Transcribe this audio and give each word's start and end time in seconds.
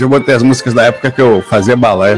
Eu 0.00 0.08
botei 0.08 0.34
as 0.34 0.42
músicas 0.42 0.74
da 0.74 0.84
época 0.84 1.10
que 1.10 1.20
eu 1.20 1.42
fazia 1.42 1.76
balé. 1.76 2.16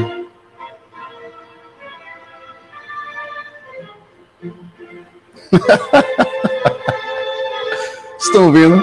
Estão 8.19 8.47
ouvindo? 8.47 8.83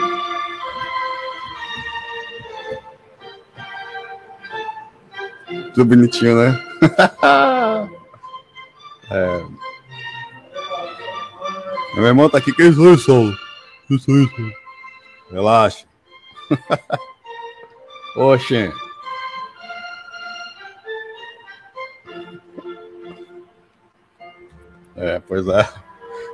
Tudo 5.74 5.86
bonitinho, 5.86 6.36
né? 6.36 6.64
é. 9.10 9.42
Meu 11.96 12.08
irmão 12.08 12.30
tá 12.30 12.38
aqui, 12.38 12.54
que 12.54 12.62
isso, 12.64 12.94
isso? 12.94 13.36
Isso, 13.90 14.12
isso. 14.12 14.52
Relaxa. 15.32 15.86
Oxe. 18.16 18.72
É, 25.04 25.22
pois 25.28 25.46
é. 25.50 25.68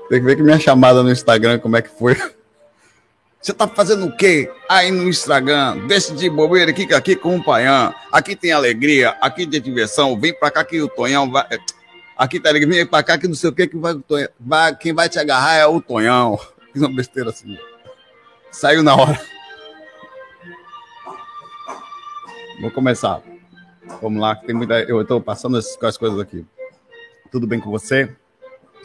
Tem 0.10 0.20
que 0.20 0.26
ver 0.26 0.36
que 0.36 0.44
minha 0.44 0.60
chamada 0.60 1.02
no 1.02 1.12
Instagram, 1.12 1.58
como 1.58 1.76
é 1.76 1.82
que 1.82 1.90
foi. 1.90 2.16
Você 3.42 3.52
tá 3.52 3.68
fazendo 3.68 4.06
o 4.06 4.16
quê 4.16 4.52
aí 4.70 4.92
no 4.92 5.10
Instagram? 5.10 5.88
Deixa 5.88 6.14
de 6.14 6.30
bobeira 6.30 6.70
aqui, 6.70 6.94
aqui 6.94 7.16
com 7.16 7.38
o 7.38 7.44
Paião. 7.44 7.92
Aqui 8.12 8.36
tem 8.36 8.52
alegria, 8.52 9.10
aqui 9.22 9.48
tem 9.48 9.60
diversão. 9.60 10.20
Vem 10.20 10.38
pra 10.38 10.52
cá 10.52 10.64
que 10.64 10.80
o 10.80 10.88
Tonhão 10.88 11.32
vai. 11.32 11.48
Aqui 12.16 12.40
tá 12.40 12.50
alegria, 12.50 12.76
vem 12.76 12.86
pra 12.86 13.02
cá 13.02 13.18
que 13.18 13.28
não 13.28 13.34
sei 13.34 13.50
o 13.50 13.54
que 13.54 13.66
que 13.66 13.78
vai, 13.78 13.96
vai. 14.40 14.76
Quem 14.76 14.94
vai 14.94 15.10
te 15.10 15.18
agarrar 15.18 15.56
é 15.56 15.66
o 15.66 15.82
Tonhão. 15.82 16.40
Fiz 16.72 16.82
uma 16.84 16.94
besteira 16.94 17.32
assim. 17.32 17.58
Saiu 18.52 18.84
na 18.84 18.96
hora. 18.96 19.20
Vou 22.62 22.70
começar. 22.70 23.20
Vamos 24.00 24.22
lá, 24.22 24.36
que 24.36 24.46
tem 24.46 24.56
muita. 24.56 24.80
Eu 24.82 25.02
estou 25.02 25.20
passando 25.20 25.58
as, 25.58 25.76
as 25.82 25.98
coisas 25.98 26.20
aqui. 26.20 26.46
Tudo 27.32 27.48
bem 27.48 27.60
com 27.60 27.72
você? 27.72 28.16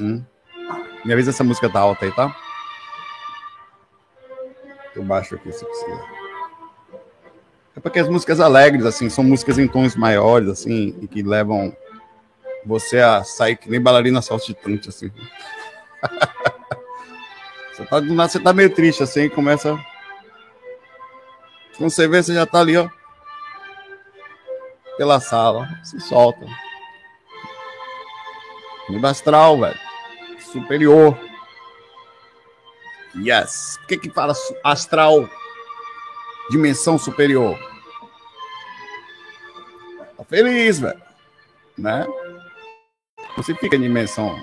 Hum? 0.01 0.25
Me 1.05 1.13
avisa 1.13 1.31
essa 1.31 1.45
música 1.45 1.69
tá 1.69 1.81
alta 1.81 2.05
aí, 2.05 2.13
tá? 2.13 2.35
Eu 4.95 5.03
baixo 5.03 5.35
aqui 5.35 5.53
se 5.53 5.65
precisa. 5.65 6.01
É 7.77 7.81
porque 7.81 7.99
as 7.99 8.09
músicas 8.09 8.41
alegres, 8.41 8.87
assim, 8.87 9.11
são 9.11 9.25
músicas 9.25 9.59
em 9.59 9.67
tons 9.67 9.97
maiores, 9.97 10.49
assim, 10.49 10.97
e 11.03 11.09
que 11.09 11.23
levam 11.23 11.77
você 12.65 13.01
a 13.01 13.25
sair 13.25 13.57
que 13.57 13.69
nem 13.69 13.81
bailarina 13.81 14.23
saltitante, 14.23 14.89
assim. 14.89 15.11
você, 17.73 17.85
tá, 17.85 18.01
você 18.01 18.41
tá 18.41 18.53
meio 18.53 18.71
triste, 18.71 19.03
assim, 19.03 19.29
começa. 19.29 19.77
Quando 21.77 21.91
você 21.91 22.07
vê, 22.07 22.23
você 22.23 22.33
já 22.33 22.47
tá 22.47 22.61
ali, 22.61 22.77
ó 22.77 22.89
pela 24.97 25.21
sala. 25.21 25.69
Se 25.83 26.01
solta. 26.01 26.47
Nível 28.89 29.09
astral, 29.09 29.61
velho. 29.61 29.84
Superior. 30.55 31.19
Yes. 33.17 33.77
Por 33.79 33.87
que 33.89 33.99
que 33.99 34.11
fala 34.11 34.33
astral? 34.63 35.29
Dimensão 36.49 36.97
superior. 36.97 37.59
Tá 40.17 40.23
feliz, 40.23 40.79
velho. 40.79 41.03
Né? 41.77 42.07
Você 43.37 43.53
fica 43.57 43.75
em 43.75 43.81
dimensão. 43.81 44.41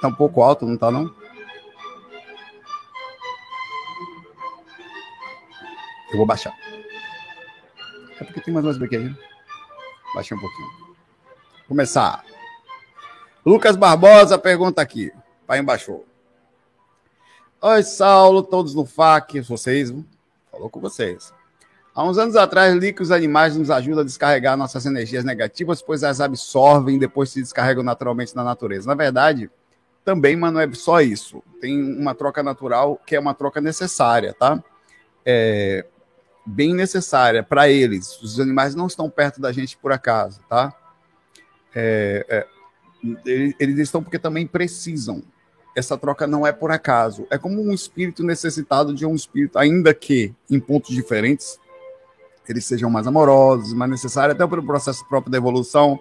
Tá 0.00 0.08
um 0.08 0.14
pouco 0.14 0.42
alto, 0.42 0.64
não 0.64 0.78
tá 0.78 0.90
não? 0.90 1.14
Eu 6.10 6.16
vou 6.16 6.24
baixar. 6.24 6.54
É 8.18 8.24
porque 8.24 8.40
tem 8.40 8.54
mais 8.54 8.64
umas 8.64 8.80
aqui. 8.80 9.14
Baixei 10.14 10.36
um 10.36 10.40
pouquinho. 10.40 10.70
Começar. 11.66 12.24
Lucas 13.44 13.76
Barbosa 13.76 14.38
pergunta 14.38 14.80
aqui. 14.80 15.12
Pai 15.46 15.60
baixou. 15.62 16.06
Oi, 17.60 17.82
Saulo, 17.82 18.42
todos 18.42 18.74
no 18.74 18.84
FAC, 18.84 19.40
vocês, 19.40 19.94
falou 20.50 20.68
com 20.68 20.80
vocês. 20.80 21.32
Há 21.94 22.04
uns 22.04 22.18
anos 22.18 22.36
atrás, 22.36 22.74
li 22.74 22.92
que 22.92 23.02
os 23.02 23.10
animais 23.10 23.56
nos 23.56 23.70
ajudam 23.70 24.00
a 24.00 24.04
descarregar 24.04 24.56
nossas 24.56 24.86
energias 24.86 25.24
negativas, 25.24 25.82
pois 25.82 26.02
as 26.02 26.20
absorvem 26.20 26.96
e 26.96 26.98
depois 26.98 27.30
se 27.30 27.40
descarregam 27.40 27.82
naturalmente 27.82 28.34
na 28.34 28.42
natureza. 28.42 28.86
Na 28.86 28.94
verdade, 28.94 29.50
também, 30.04 30.34
mas 30.34 30.52
não 30.52 30.60
é 30.60 30.72
só 30.72 31.00
isso. 31.00 31.42
Tem 31.60 31.80
uma 31.80 32.14
troca 32.14 32.42
natural 32.42 33.00
que 33.06 33.14
é 33.14 33.20
uma 33.20 33.34
troca 33.34 33.60
necessária, 33.60 34.34
tá? 34.34 34.62
É, 35.24 35.86
bem 36.44 36.74
necessária 36.74 37.42
para 37.42 37.68
eles. 37.68 38.20
Os 38.20 38.38
animais 38.40 38.74
não 38.74 38.86
estão 38.86 39.08
perto 39.08 39.40
da 39.40 39.52
gente 39.52 39.76
por 39.76 39.92
acaso, 39.92 40.40
tá? 40.48 40.74
É, 41.74 42.26
é, 42.28 42.46
eles 43.58 43.78
estão 43.78 44.02
porque 44.02 44.18
também 44.18 44.46
precisam. 44.46 45.22
Essa 45.74 45.96
troca 45.96 46.26
não 46.26 46.46
é 46.46 46.52
por 46.52 46.70
acaso. 46.70 47.26
É 47.30 47.38
como 47.38 47.62
um 47.62 47.72
espírito 47.72 48.22
necessitado 48.22 48.94
de 48.94 49.06
um 49.06 49.14
espírito, 49.14 49.58
ainda 49.58 49.94
que 49.94 50.34
em 50.50 50.60
pontos 50.60 50.94
diferentes, 50.94 51.58
eles 52.48 52.64
sejam 52.64 52.90
mais 52.90 53.06
amorosos, 53.06 53.72
mais 53.72 53.90
necessários, 53.90 54.34
até 54.34 54.46
pelo 54.46 54.64
processo 54.64 55.06
próprio 55.08 55.30
da 55.32 55.38
evolução, 55.38 55.98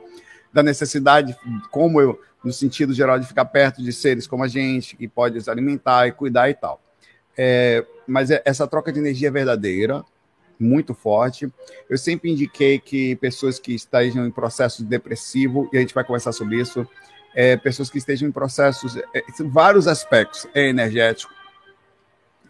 da 0.51 0.61
necessidade, 0.61 1.35
como 1.69 2.01
eu, 2.01 2.19
no 2.43 2.51
sentido 2.51 2.93
geral, 2.93 3.17
de 3.19 3.25
ficar 3.25 3.45
perto 3.45 3.81
de 3.81 3.93
seres 3.93 4.27
como 4.27 4.43
a 4.43 4.47
gente, 4.47 4.97
que 4.97 5.07
pode 5.07 5.37
os 5.37 5.47
alimentar 5.47 6.07
e 6.07 6.11
cuidar 6.11 6.49
e 6.49 6.53
tal. 6.53 6.81
É, 7.37 7.85
mas 8.05 8.29
é, 8.29 8.41
essa 8.43 8.67
troca 8.67 8.91
de 8.91 8.99
energia 8.99 9.29
é 9.29 9.31
verdadeira, 9.31 10.03
muito 10.61 10.93
forte. 10.93 11.51
Eu 11.89 11.97
sempre 11.97 12.31
indiquei 12.31 12.79
que 12.79 13.15
pessoas 13.17 13.59
que 13.59 13.73
estejam 13.73 14.25
em 14.25 14.31
processo 14.31 14.83
depressivo, 14.83 15.69
e 15.73 15.77
a 15.77 15.81
gente 15.81 15.93
vai 15.93 16.03
conversar 16.03 16.31
sobre 16.31 16.59
isso, 16.61 16.87
é, 17.33 17.57
pessoas 17.57 17.89
que 17.89 17.97
estejam 17.97 18.27
em 18.29 18.31
processos, 18.31 18.95
é, 18.97 19.23
vários 19.45 19.87
aspectos, 19.87 20.47
é 20.53 20.67
energético, 20.67 21.33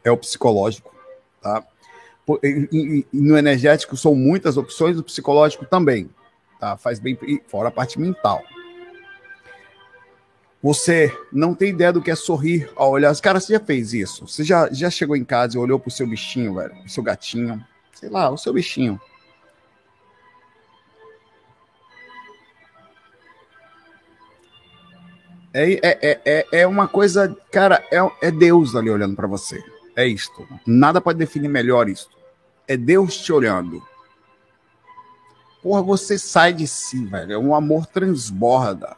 é 0.03 0.11
o 0.11 0.17
psicológico, 0.17 0.94
tá? 1.41 1.63
E, 2.44 3.05
e, 3.11 3.17
no 3.19 3.38
energético 3.38 3.97
são 3.97 4.16
muitas 4.16 4.57
opções, 4.57 4.97
o 4.97 5.03
psicológico 5.03 5.66
também, 5.66 6.09
tá? 6.59 6.78
Faz 6.78 6.99
bem, 6.99 7.17
fora 7.47 7.69
a 7.69 7.72
parte 7.72 7.99
mental. 7.99 8.43
Você 10.64 11.11
não 11.34 11.55
tem 11.55 11.69
ideia 11.69 11.91
do 11.91 12.02
que 12.02 12.11
é 12.11 12.16
sorrir 12.16 12.69
ao 12.75 12.91
olhar. 12.91 13.16
Cara, 13.19 13.40
você 13.40 13.53
já 13.53 13.59
fez 13.59 13.93
isso? 13.93 14.28
Você 14.28 14.43
já, 14.43 14.72
já 14.72 14.91
chegou 14.91 15.16
em 15.16 15.23
casa 15.23 15.57
e 15.57 15.59
olhou 15.59 15.79
pro 15.79 15.90
seu 15.90 16.05
bichinho, 16.05 16.53
velho, 16.53 16.75
pro 16.75 16.90
seu 16.90 17.02
gatinho, 17.02 17.66
sei 18.02 18.09
lá, 18.09 18.32
o 18.32 18.38
seu 18.38 18.52
bichinho. 18.52 19.00
É, 25.53 25.74
é, 25.74 26.22
é, 26.26 26.48
é 26.62 26.68
uma 26.68 26.88
coisa, 26.88 27.38
cara, 27.52 27.86
é, 27.92 28.28
é 28.28 28.32
Deus 28.32 28.76
ali 28.76 28.90
olhando 28.90 29.16
para 29.16 29.28
você. 29.28 29.64
É 29.96 30.08
isto. 30.08 30.48
Nada 30.66 31.00
pode 31.00 31.20
definir 31.20 31.48
melhor 31.48 31.88
isto. 31.88 32.18
É 32.68 32.76
Deus 32.76 33.18
te 33.18 33.32
olhando. 33.32 33.86
Porra, 35.62 35.84
você 35.84 36.18
sai 36.18 36.53
de 36.53 36.68
si, 36.68 37.06
velho. 37.06 37.34
É 37.34 37.38
um 37.38 37.53
amor 37.53 37.86
transborda. 37.86 38.98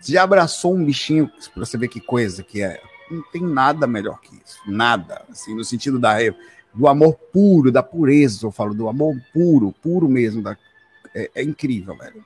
Você 0.00 0.14
já 0.14 0.24
abraçou 0.24 0.74
um 0.74 0.84
bichinho 0.84 1.30
pra 1.54 1.64
você 1.64 1.78
ver 1.78 1.88
que 1.88 2.00
coisa 2.00 2.42
que 2.42 2.62
é. 2.62 2.82
Não 3.10 3.22
tem 3.30 3.42
nada 3.42 3.86
melhor 3.86 4.20
que 4.20 4.34
isso. 4.34 4.58
Nada. 4.66 5.24
Assim, 5.30 5.54
no 5.54 5.62
sentido 5.62 5.98
da 6.00 6.20
do 6.74 6.86
amor 6.86 7.14
puro, 7.14 7.72
da 7.72 7.82
pureza, 7.82 8.46
eu 8.46 8.50
falo, 8.50 8.74
do 8.74 8.88
amor 8.88 9.16
puro, 9.32 9.74
puro 9.82 10.08
mesmo. 10.08 10.42
Da, 10.42 10.56
é, 11.14 11.30
é 11.34 11.42
incrível, 11.42 11.96
velho. 11.96 12.24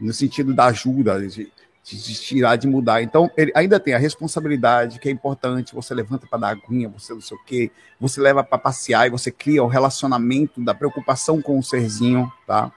no 0.00 0.12
sentido 0.12 0.52
da 0.52 0.66
ajuda, 0.66 1.20
de, 1.26 1.50
de 1.82 2.14
tirar, 2.14 2.56
de 2.56 2.66
mudar. 2.66 3.02
Então, 3.02 3.30
ele 3.36 3.52
ainda 3.54 3.78
tem 3.78 3.94
a 3.94 3.98
responsabilidade, 3.98 4.98
que 4.98 5.08
é 5.08 5.12
importante, 5.12 5.74
você 5.74 5.94
levanta 5.94 6.26
para 6.26 6.38
dar 6.38 6.48
aguinha, 6.48 6.88
você 6.88 7.14
não 7.14 7.20
sei 7.20 7.36
o 7.36 7.44
quê, 7.44 7.70
você 8.00 8.20
leva 8.20 8.42
para 8.42 8.58
passear 8.58 9.06
e 9.06 9.10
você 9.10 9.30
cria 9.30 9.62
o 9.62 9.68
relacionamento 9.68 10.60
da 10.60 10.74
preocupação 10.74 11.40
com 11.40 11.58
o 11.58 11.62
serzinho, 11.62 12.30
tá? 12.46 12.72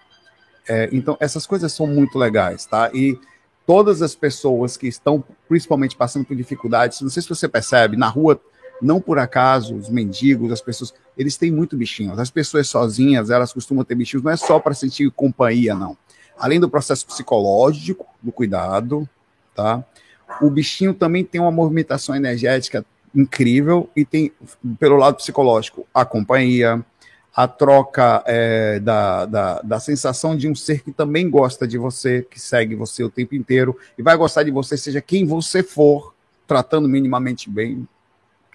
É, 0.67 0.87
então, 0.91 1.17
essas 1.19 1.47
coisas 1.47 1.73
são 1.73 1.87
muito 1.87 2.19
legais, 2.19 2.67
tá? 2.67 2.91
E 2.93 3.17
todas 3.65 4.03
as 4.03 4.13
pessoas 4.13 4.77
que 4.77 4.87
estão, 4.87 5.23
principalmente, 5.47 5.95
passando 5.95 6.25
por 6.25 6.35
dificuldades, 6.35 7.01
não 7.01 7.09
sei 7.09 7.23
se 7.23 7.29
você 7.29 7.47
percebe, 7.47 7.97
na 7.97 8.07
rua, 8.07 8.39
não 8.81 9.01
por 9.01 9.19
acaso, 9.19 9.75
os 9.75 9.89
mendigos, 9.89 10.51
as 10.51 10.61
pessoas, 10.61 10.93
eles 11.17 11.37
têm 11.37 11.51
muito 11.51 11.75
bichinhos. 11.75 12.19
As 12.19 12.29
pessoas 12.29 12.67
sozinhas, 12.67 13.29
elas 13.29 13.51
costumam 13.51 13.83
ter 13.83 13.95
bichinhos, 13.95 14.23
não 14.23 14.31
é 14.31 14.37
só 14.37 14.59
para 14.59 14.73
sentir 14.73 15.11
companhia, 15.11 15.75
não 15.75 15.97
além 16.39 16.59
do 16.59 16.69
processo 16.69 17.05
psicológico 17.05 18.07
do 18.23 18.31
cuidado, 18.31 19.07
tá? 19.53 19.83
O 20.41 20.49
bichinho 20.49 20.93
também 20.93 21.23
tem 21.23 21.41
uma 21.41 21.51
movimentação 21.51 22.15
energética 22.15 22.85
incrível 23.13 23.89
e 23.95 24.05
tem, 24.05 24.31
pelo 24.79 24.95
lado 24.95 25.17
psicológico, 25.17 25.85
a 25.93 26.05
companhia, 26.05 26.83
a 27.35 27.47
troca 27.47 28.23
é, 28.25 28.79
da, 28.79 29.25
da, 29.25 29.61
da, 29.61 29.79
sensação 29.79 30.35
de 30.35 30.47
um 30.47 30.55
ser 30.55 30.83
que 30.83 30.91
também 30.91 31.29
gosta 31.29 31.67
de 31.67 31.77
você, 31.77 32.25
que 32.29 32.39
segue 32.39 32.75
você 32.75 33.03
o 33.03 33.09
tempo 33.09 33.35
inteiro 33.35 33.77
e 33.97 34.03
vai 34.03 34.15
gostar 34.15 34.43
de 34.43 34.51
você, 34.51 34.77
seja 34.77 35.01
quem 35.01 35.25
você 35.25 35.63
for, 35.63 36.13
tratando 36.47 36.87
minimamente 36.87 37.49
bem, 37.49 37.87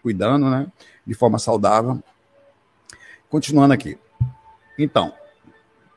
cuidando, 0.05 0.51
né? 0.51 0.67
De 1.07 1.15
forma 1.15 1.39
saudável. 1.39 1.99
Continuando 3.31 3.73
aqui. 3.73 3.99
Então, 4.79 5.15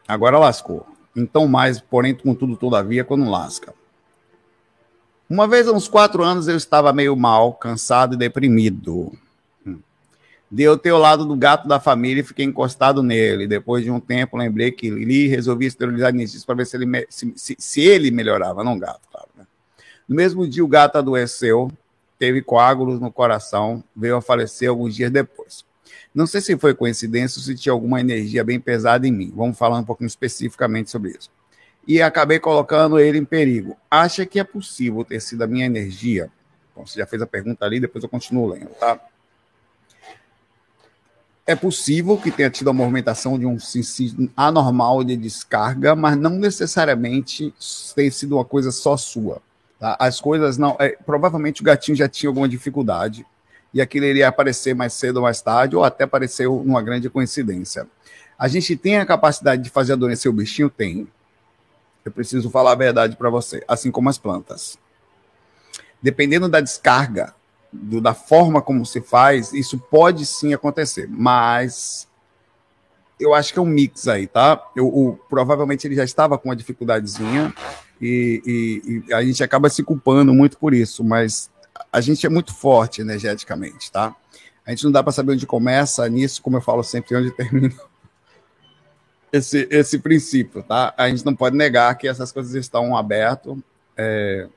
agora 0.08 0.40
lascou. 0.40 0.88
Então 1.14 1.46
mais, 1.46 1.82
porém, 1.82 2.16
contudo, 2.16 2.56
todavia, 2.56 3.04
quando 3.04 3.30
lasca. 3.30 3.74
Uma 5.30 5.46
vez, 5.46 5.68
há 5.68 5.74
uns 5.74 5.90
quatro 5.90 6.24
anos, 6.24 6.48
eu 6.48 6.56
estava 6.56 6.94
meio 6.94 7.16
mal, 7.18 7.54
cansado 7.54 8.14
e 8.16 8.18
deprimido. 8.18 9.12
Hum. 9.66 9.80
Deu 10.50 10.78
ter 10.78 10.94
o 10.94 10.98
lado 10.98 11.26
do 11.26 11.36
gato 11.36 11.68
da 11.68 11.82
família 11.82 12.22
e 12.22 12.26
fiquei 12.26 12.46
encostado 12.46 13.04
nele. 13.04 13.46
Depois 13.46 13.84
de 13.84 13.92
um 13.92 14.00
tempo, 14.00 14.38
lembrei 14.38 14.72
que 14.72 14.90
li 14.90 15.28
resolvi 15.28 15.66
esterilizar 15.66 16.14
nisso 16.14 16.46
para 16.46 16.56
ver 16.56 16.66
se 16.66 16.78
ele, 16.78 17.08
se, 17.10 17.34
se, 17.36 17.56
se, 17.60 17.82
ele 17.82 18.10
melhorava, 18.10 18.64
não 18.64 18.80
gato, 18.80 19.02
claro. 19.12 19.28
Né? 19.36 19.46
No 20.08 20.16
mesmo 20.16 20.48
dia, 20.48 20.64
o 20.64 20.68
gato 20.68 20.98
adoeceu, 20.98 21.70
teve 22.18 22.42
coágulos 22.42 23.00
no 23.00 23.12
coração, 23.12 23.84
veio 23.96 24.18
a 24.18 24.22
falecer 24.22 24.70
alguns 24.70 24.96
dias 24.96 25.12
depois. 25.12 25.66
Não 26.14 26.26
sei 26.26 26.42
se 26.42 26.58
foi 26.58 26.74
coincidência 26.74 27.40
ou 27.40 27.44
se 27.44 27.56
tinha 27.56 27.72
alguma 27.72 28.00
energia 28.00 28.44
bem 28.44 28.60
pesada 28.60 29.08
em 29.08 29.12
mim. 29.12 29.32
Vamos 29.36 29.58
falar 29.58 29.78
um 29.78 29.84
pouquinho 29.84 30.08
especificamente 30.08 30.90
sobre 30.90 31.12
isso. 31.12 31.30
E 31.88 32.02
acabei 32.02 32.40
colocando 32.40 33.00
ele 33.00 33.18
em 33.18 33.26
perigo. 33.26 33.78
Acha 33.90 34.26
que 34.26 34.40
é 34.40 34.44
possível 34.44 35.06
ter 35.06 35.22
sido 35.22 35.44
a 35.44 35.48
minha 35.48 35.66
energia? 35.66 36.30
Bom, 36.76 36.86
você 36.86 37.00
já 37.00 37.06
fez 37.06 37.22
a 37.22 37.28
pergunta 37.28 37.66
ali, 37.66 37.80
depois 37.80 38.04
eu 38.04 38.10
continuo 38.10 38.48
lendo, 38.48 38.70
tá? 38.80 39.00
É 41.46 41.56
possível 41.56 42.18
que 42.18 42.30
tenha 42.30 42.50
tido 42.50 42.70
a 42.70 42.74
movimentação 42.74 43.40
de 43.40 43.46
um 43.46 43.58
anormal 44.36 45.02
de 45.02 45.16
descarga, 45.16 45.96
mas 45.96 46.18
não 46.18 46.32
necessariamente 46.32 47.54
tenha 47.96 48.12
sido 48.12 48.36
uma 48.36 48.44
coisa 48.44 48.70
só 48.70 48.98
sua. 48.98 49.42
Tá? 49.80 49.96
As 50.00 50.20
coisas 50.20 50.58
não. 50.58 50.76
É, 50.80 50.90
provavelmente 51.06 51.62
o 51.62 51.66
gatinho 51.66 51.96
já 51.96 52.08
tinha 52.08 52.30
alguma 52.30 52.48
dificuldade 52.48 53.26
e 53.74 53.82
aquilo 53.82 54.06
iria 54.06 54.28
aparecer 54.28 54.74
mais 54.74 54.94
cedo 54.94 55.18
ou 55.18 55.24
mais 55.24 55.42
tarde, 55.42 55.76
ou 55.76 55.84
até 55.84 56.04
apareceu 56.04 56.64
numa 56.66 56.82
grande 56.82 57.10
coincidência. 57.10 57.88
A 58.38 58.48
gente 58.48 58.76
tem 58.76 58.98
a 58.98 59.06
capacidade 59.06 59.64
de 59.64 59.70
fazer 59.70 59.94
adoecer 59.94 60.30
o 60.30 60.34
bichinho? 60.34 60.70
Tem. 60.70 61.08
Eu 62.06 62.12
preciso 62.12 62.50
falar 62.50 62.72
a 62.72 62.76
verdade 62.76 63.16
para 63.16 63.30
você, 63.30 63.64
assim 63.68 63.92
como 63.92 64.10
as 64.10 64.18
plantas. 64.18 64.78
Dependendo 66.02 66.48
da 66.48 66.62
descarga, 66.62 67.34
do, 67.72 68.00
da 68.00 68.14
forma 68.14 68.62
como 68.62 68.86
se 68.86 69.02
faz, 69.02 69.54
isso 69.54 69.78
pode 69.78 70.26
sim 70.26 70.54
acontecer, 70.54 71.08
mas 71.10 72.08
eu 73.20 73.34
acho 73.34 73.52
que 73.52 73.60
é 73.60 73.62
um 73.62 73.66
mix 73.66 74.08
aí, 74.08 74.28
tá? 74.28 74.64
Eu, 74.76 74.88
o, 74.88 75.20
provavelmente 75.30 75.86
ele 75.86 75.96
já 75.96 76.04
estava 76.04 76.38
com 76.38 76.50
uma 76.50 76.56
dificuldadezinha 76.56 77.54
e, 78.02 78.42
e, 78.46 79.04
e, 79.08 79.14
a 79.14 79.24
gente 79.24 79.44
acaba 79.44 79.70
se 79.70 79.84
culpando 79.84 80.34
muito 80.34 80.58
por 80.58 80.74
isso, 80.74 81.04
mas 81.04 81.50
a 81.92 82.02
gente 82.02 82.26
é 82.26 82.30
muito 82.30 82.54
forte 82.54 83.02
energeticamente, 83.02 83.92
tá? 83.92 84.16
A 84.66 84.72
gente 84.72 84.84
não 84.84 84.92
dá 84.92 85.02
para 85.02 85.14
saber 85.14 85.32
onde 85.32 85.48
começa 85.48 86.08
nisso, 86.10 86.42
como 86.42 86.58
eu 86.58 86.62
falo 86.62 86.84
sempre, 86.84 87.16
onde 87.16 87.32
termina 87.32 87.74
esse, 89.32 89.68
esse 89.72 90.00
princípio, 90.00 90.64
tá? 90.64 90.94
A 90.98 91.10
gente 91.10 91.26
não 91.26 91.36
pode 91.36 91.56
negar 91.56 91.96
que 91.98 92.08
essas 92.08 92.32
coisas 92.32 92.54
estão 92.54 92.96
abertas. 92.96 93.58
É... 93.96 94.48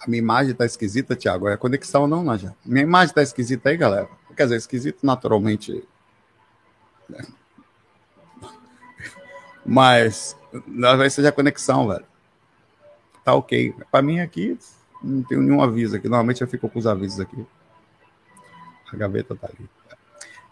A 0.00 0.06
minha 0.06 0.20
imagem 0.20 0.52
está 0.52 0.64
esquisita, 0.64 1.16
Tiago. 1.16 1.48
É 1.48 1.56
conexão 1.56 2.06
não, 2.06 2.22
Naja? 2.22 2.54
Minha 2.64 2.82
imagem 2.82 3.10
está 3.10 3.22
esquisita 3.22 3.70
aí, 3.70 3.76
galera. 3.76 4.08
Quer 4.36 4.44
dizer, 4.44 4.56
esquisito 4.56 4.98
naturalmente. 5.02 5.82
Né? 7.08 7.24
Mas 10.66 10.90
talvez 10.90 11.12
seja 11.12 11.28
a 11.30 11.32
conexão, 11.32 11.88
velho. 11.88 12.04
Tá 13.24 13.34
ok. 13.34 13.74
Para 13.90 14.02
mim 14.02 14.20
aqui, 14.20 14.58
não 15.02 15.22
tenho 15.22 15.42
nenhum 15.42 15.62
aviso 15.62 15.96
aqui. 15.96 16.08
Normalmente 16.08 16.42
eu 16.42 16.48
fico 16.48 16.68
com 16.68 16.78
os 16.78 16.86
avisos 16.86 17.20
aqui. 17.20 17.44
A 18.92 18.96
gaveta 18.96 19.34
tá 19.34 19.48
ali. 19.48 19.68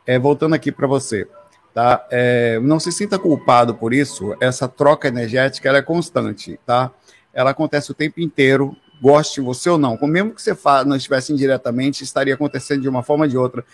É, 0.06 0.18
voltando 0.18 0.54
aqui 0.54 0.72
para 0.72 0.86
você, 0.86 1.28
tá? 1.72 2.04
É, 2.10 2.58
não 2.60 2.80
se 2.80 2.90
sinta 2.90 3.18
culpado 3.18 3.74
por 3.74 3.94
isso. 3.94 4.34
Essa 4.40 4.66
troca 4.66 5.06
energética 5.06 5.68
ela 5.68 5.78
é 5.78 5.82
constante, 5.82 6.58
tá? 6.66 6.90
Ela 7.32 7.50
acontece 7.50 7.90
o 7.90 7.94
tempo 7.94 8.20
inteiro, 8.20 8.76
goste 9.00 9.40
você 9.40 9.70
ou 9.70 9.78
não. 9.78 9.96
Mesmo 10.02 10.32
que 10.32 10.42
você 10.42 10.56
não 10.84 10.96
estivesse 10.96 11.32
indiretamente, 11.32 12.02
estaria 12.02 12.34
acontecendo 12.34 12.82
de 12.82 12.88
uma 12.88 13.02
forma 13.02 13.24
ou 13.24 13.30
de 13.30 13.38
outra. 13.38 13.64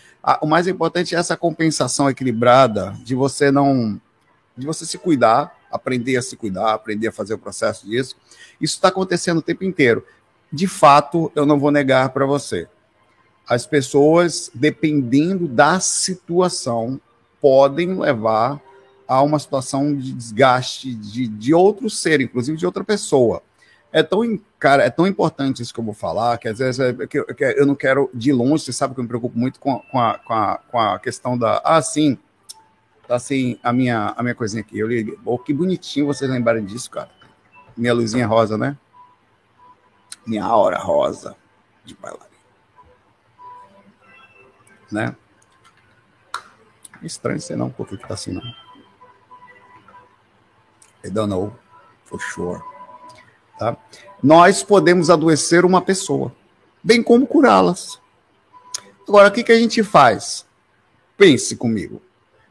o 0.41 0.47
mais 0.47 0.69
importante 0.69 1.15
é 1.15 1.19
essa 1.19 1.37
compensação 1.37 2.11
equilibrada 2.11 2.95
de 3.03 3.15
você 3.15 3.51
não, 3.51 4.01
de 4.57 4.67
você 4.67 4.85
se 4.85 4.99
cuidar, 4.99 5.58
aprender 5.71 6.17
a 6.17 6.23
se 6.23 6.37
cuidar, 6.37 6.75
aprender 6.75 7.09
a 7.09 7.13
fazer 7.13 7.35
o 7.35 7.39
processo 7.39 7.87
disso. 7.87 8.17
Isso 8.61 8.75
está 8.75 8.89
acontecendo 8.89 9.39
o 9.39 9.43
tempo 9.43 9.65
inteiro 9.65 10.05
de 10.53 10.67
fato, 10.67 11.31
eu 11.35 11.45
não 11.45 11.59
vou 11.59 11.71
negar 11.71 12.11
para 12.11 12.27
você. 12.27 12.67
As 13.47 13.67
pessoas, 13.67 14.51
dependendo 14.55 15.47
da 15.47 15.81
situação, 15.81 17.01
podem 17.41 17.99
levar 17.99 18.61
a 19.07 19.23
uma 19.23 19.39
situação 19.39 19.95
de 19.95 20.13
desgaste 20.13 20.95
de, 20.95 21.27
de 21.29 21.55
outro 21.55 21.89
ser, 21.89 22.21
inclusive 22.21 22.59
de 22.59 22.67
outra 22.67 22.85
pessoa. 22.85 23.43
É 23.91 24.03
tão, 24.03 24.39
cara, 24.59 24.85
é 24.85 24.91
tão 24.91 25.07
importante 25.07 25.63
isso 25.63 25.73
que 25.73 25.81
eu 25.81 25.85
vou 25.85 25.95
falar, 25.95 26.37
que 26.37 26.47
às 26.47 26.59
vezes 26.59 26.79
é, 26.79 26.93
que, 27.07 27.23
que 27.25 27.45
eu 27.45 27.65
não 27.65 27.75
quero 27.75 28.11
de 28.13 28.33
longe, 28.33 28.65
você 28.65 28.73
sabe 28.73 28.93
que 28.93 29.01
eu 29.01 29.05
me 29.05 29.09
preocupo 29.09 29.39
muito 29.39 29.59
com, 29.59 29.79
com, 29.79 29.99
a, 29.99 30.19
com, 30.19 30.35
a, 30.35 30.61
com 30.71 30.79
a 30.79 30.99
questão 30.99 31.39
da. 31.39 31.63
Ah, 31.65 31.81
sim, 31.81 32.19
tá 33.09 33.17
assim, 33.17 33.59
a 33.63 33.73
minha, 33.73 34.15
a 34.17 34.23
minha 34.23 34.35
coisinha 34.35 34.61
aqui. 34.61 34.79
Eu 34.79 34.87
liguei. 34.87 35.19
Oh, 35.25 35.39
que 35.39 35.53
bonitinho 35.53 36.07
vocês 36.07 36.31
lembrarem 36.31 36.65
disso, 36.65 36.91
cara. 36.91 37.11
Minha 37.77 37.95
luzinha 37.95 38.27
rosa, 38.27 38.57
né? 38.57 38.77
minha 40.29 40.45
aura 40.45 40.79
rosa 40.79 41.35
de 41.85 41.95
bailarina. 41.95 42.29
Né? 44.93 45.17
Estranho 47.03 47.41
ser 47.41 47.57
não, 47.57 47.71
porque 47.71 47.97
tá 47.97 48.15
assim 48.15 48.33
não. 48.33 48.43
I 51.03 51.11
don't 51.11 51.31
know 51.31 51.57
for 52.05 52.21
sure. 52.21 52.61
Tá? 53.59 53.77
Nós 54.23 54.63
podemos 54.63 55.09
adoecer 55.09 55.65
uma 55.65 55.81
pessoa, 55.81 56.35
bem 56.83 57.03
como 57.03 57.27
curá-las. 57.27 58.01
Agora, 59.07 59.29
o 59.29 59.33
que, 59.33 59.43
que 59.43 59.53
a 59.53 59.59
gente 59.59 59.83
faz? 59.83 60.47
Pense 61.17 61.57
comigo. 61.57 62.03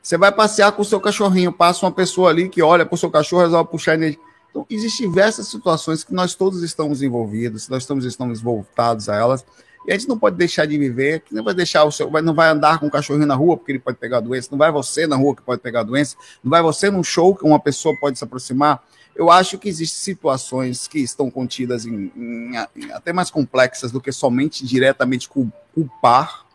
Você 0.08 0.18
vai 0.18 0.32
passear 0.32 0.72
com 0.72 0.82
o 0.82 0.86
seu 0.86 1.02
cachorrinho, 1.02 1.52
passa 1.52 1.86
uma 1.86 1.92
pessoa 1.92 2.30
ali 2.30 2.48
que 2.48 2.62
olha 2.62 2.86
para 2.86 2.96
o 2.96 2.98
seu 2.98 3.12
cachorro, 3.12 3.42
resolve 3.42 3.70
puxar 3.70 3.96
energia. 3.96 4.18
Então, 4.50 4.66
existem 4.70 5.06
diversas 5.10 5.50
situações 5.50 6.02
que 6.02 6.14
nós 6.14 6.34
todos 6.34 6.64
estamos 6.64 7.02
envolvidos, 7.02 7.68
nós 7.68 7.84
estamos 7.84 8.40
voltados 8.40 9.10
a 9.10 9.18
elas, 9.18 9.46
e 9.86 9.92
a 9.92 9.98
gente 9.98 10.08
não 10.08 10.18
pode 10.18 10.38
deixar 10.38 10.66
de 10.66 10.78
viver, 10.78 11.24
que 11.24 11.36
não 11.36 11.44
vai 11.44 11.54
deixar 11.54 11.84
o 11.84 11.92
seu, 11.92 12.10
não 12.22 12.34
vai 12.34 12.48
andar 12.48 12.80
com 12.80 12.86
um 12.86 12.90
cachorrinho 12.90 13.28
na 13.28 13.36
rua 13.36 13.58
porque 13.58 13.74
ele 13.74 13.80
pode 13.80 13.98
pegar 13.98 14.22
doença, 14.22 14.48
não 14.50 14.58
vai 14.58 14.72
você 14.72 15.06
na 15.06 15.18
rua 15.18 15.36
que 15.36 15.42
pode 15.42 15.60
pegar 15.60 15.84
doença, 15.84 16.16
não 16.42 16.52
vai 16.52 16.62
você 16.62 16.90
num 16.90 17.04
show 17.04 17.36
que 17.36 17.44
uma 17.44 17.60
pessoa 17.60 17.94
pode 18.00 18.18
se 18.18 18.24
aproximar. 18.24 18.82
Eu 19.14 19.30
acho 19.30 19.58
que 19.58 19.68
existem 19.68 20.00
situações 20.00 20.88
que 20.88 21.00
estão 21.00 21.30
contidas 21.30 21.86
em, 21.86 22.14
em, 22.16 22.52
em 22.78 22.92
até 22.94 23.12
mais 23.12 23.30
complexas 23.30 23.92
do 23.92 24.00
que 24.00 24.14
somente 24.14 24.66
diretamente 24.66 25.28
culpar 25.28 26.46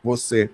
você 0.00 0.48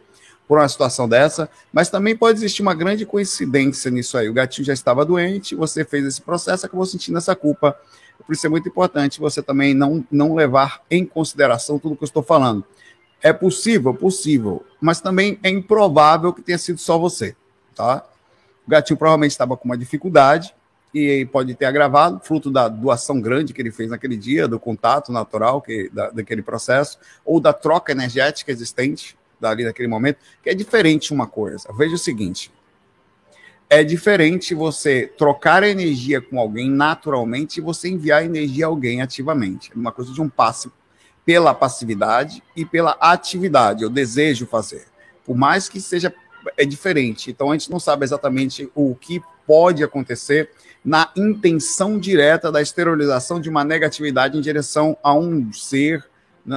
por 0.50 0.58
uma 0.58 0.68
situação 0.68 1.08
dessa, 1.08 1.48
mas 1.72 1.90
também 1.90 2.16
pode 2.16 2.40
existir 2.40 2.60
uma 2.60 2.74
grande 2.74 3.06
coincidência 3.06 3.88
nisso 3.88 4.18
aí. 4.18 4.28
O 4.28 4.32
gatinho 4.32 4.66
já 4.66 4.72
estava 4.72 5.04
doente, 5.04 5.54
você 5.54 5.84
fez 5.84 6.04
esse 6.04 6.20
processo, 6.20 6.66
acabou 6.66 6.84
sentindo 6.84 7.16
essa 7.18 7.36
culpa. 7.36 7.78
Por 8.26 8.32
isso 8.32 8.48
é 8.48 8.50
muito 8.50 8.68
importante 8.68 9.20
você 9.20 9.40
também 9.40 9.74
não, 9.74 10.04
não 10.10 10.34
levar 10.34 10.82
em 10.90 11.06
consideração 11.06 11.78
tudo 11.78 11.94
que 11.94 12.02
eu 12.02 12.06
estou 12.06 12.24
falando. 12.24 12.64
É 13.22 13.32
possível? 13.32 13.94
Possível, 13.94 14.64
mas 14.80 15.00
também 15.00 15.38
é 15.44 15.50
improvável 15.50 16.32
que 16.32 16.42
tenha 16.42 16.58
sido 16.58 16.80
só 16.80 16.98
você, 16.98 17.36
tá? 17.76 18.04
O 18.66 18.70
gatinho 18.72 18.96
provavelmente 18.96 19.30
estava 19.30 19.56
com 19.56 19.66
uma 19.66 19.78
dificuldade, 19.78 20.52
e 20.92 21.26
pode 21.26 21.54
ter 21.54 21.66
agravado, 21.66 22.18
fruto 22.24 22.50
da 22.50 22.66
doação 22.66 23.20
grande 23.20 23.52
que 23.52 23.62
ele 23.62 23.70
fez 23.70 23.90
naquele 23.90 24.16
dia, 24.16 24.48
do 24.48 24.58
contato 24.58 25.12
natural 25.12 25.62
que, 25.62 25.88
da, 25.90 26.10
daquele 26.10 26.42
processo, 26.42 26.98
ou 27.24 27.38
da 27.38 27.52
troca 27.52 27.92
energética 27.92 28.50
existente 28.50 29.16
dali 29.40 29.64
naquele 29.64 29.88
momento, 29.88 30.18
que 30.42 30.50
é 30.50 30.54
diferente 30.54 31.12
uma 31.12 31.26
coisa. 31.26 31.68
Veja 31.76 31.94
o 31.94 31.98
seguinte: 31.98 32.52
é 33.68 33.82
diferente 33.82 34.54
você 34.54 35.12
trocar 35.16 35.62
energia 35.62 36.20
com 36.20 36.38
alguém 36.38 36.68
naturalmente 36.70 37.58
e 37.58 37.60
você 37.62 37.88
enviar 37.88 38.24
energia 38.24 38.66
a 38.66 38.68
alguém 38.68 39.00
ativamente. 39.00 39.70
É 39.72 39.78
uma 39.78 39.92
coisa 39.92 40.12
de 40.12 40.20
um 40.20 40.28
passe 40.28 40.70
pela 41.24 41.54
passividade 41.54 42.42
e 42.56 42.64
pela 42.64 42.96
atividade. 43.00 43.82
Eu 43.82 43.90
desejo 43.90 44.46
fazer. 44.46 44.86
Por 45.24 45.36
mais 45.36 45.68
que 45.68 45.80
seja 45.80 46.12
é 46.56 46.64
diferente. 46.64 47.30
Então 47.30 47.50
a 47.50 47.54
gente 47.54 47.70
não 47.70 47.80
sabe 47.80 48.04
exatamente 48.04 48.70
o 48.74 48.94
que 48.94 49.22
pode 49.46 49.82
acontecer 49.82 50.50
na 50.84 51.10
intenção 51.14 51.98
direta 51.98 52.50
da 52.50 52.62
esterilização 52.62 53.40
de 53.40 53.48
uma 53.48 53.64
negatividade 53.64 54.38
em 54.38 54.40
direção 54.40 54.96
a 55.02 55.14
um 55.14 55.52
ser, 55.52 56.04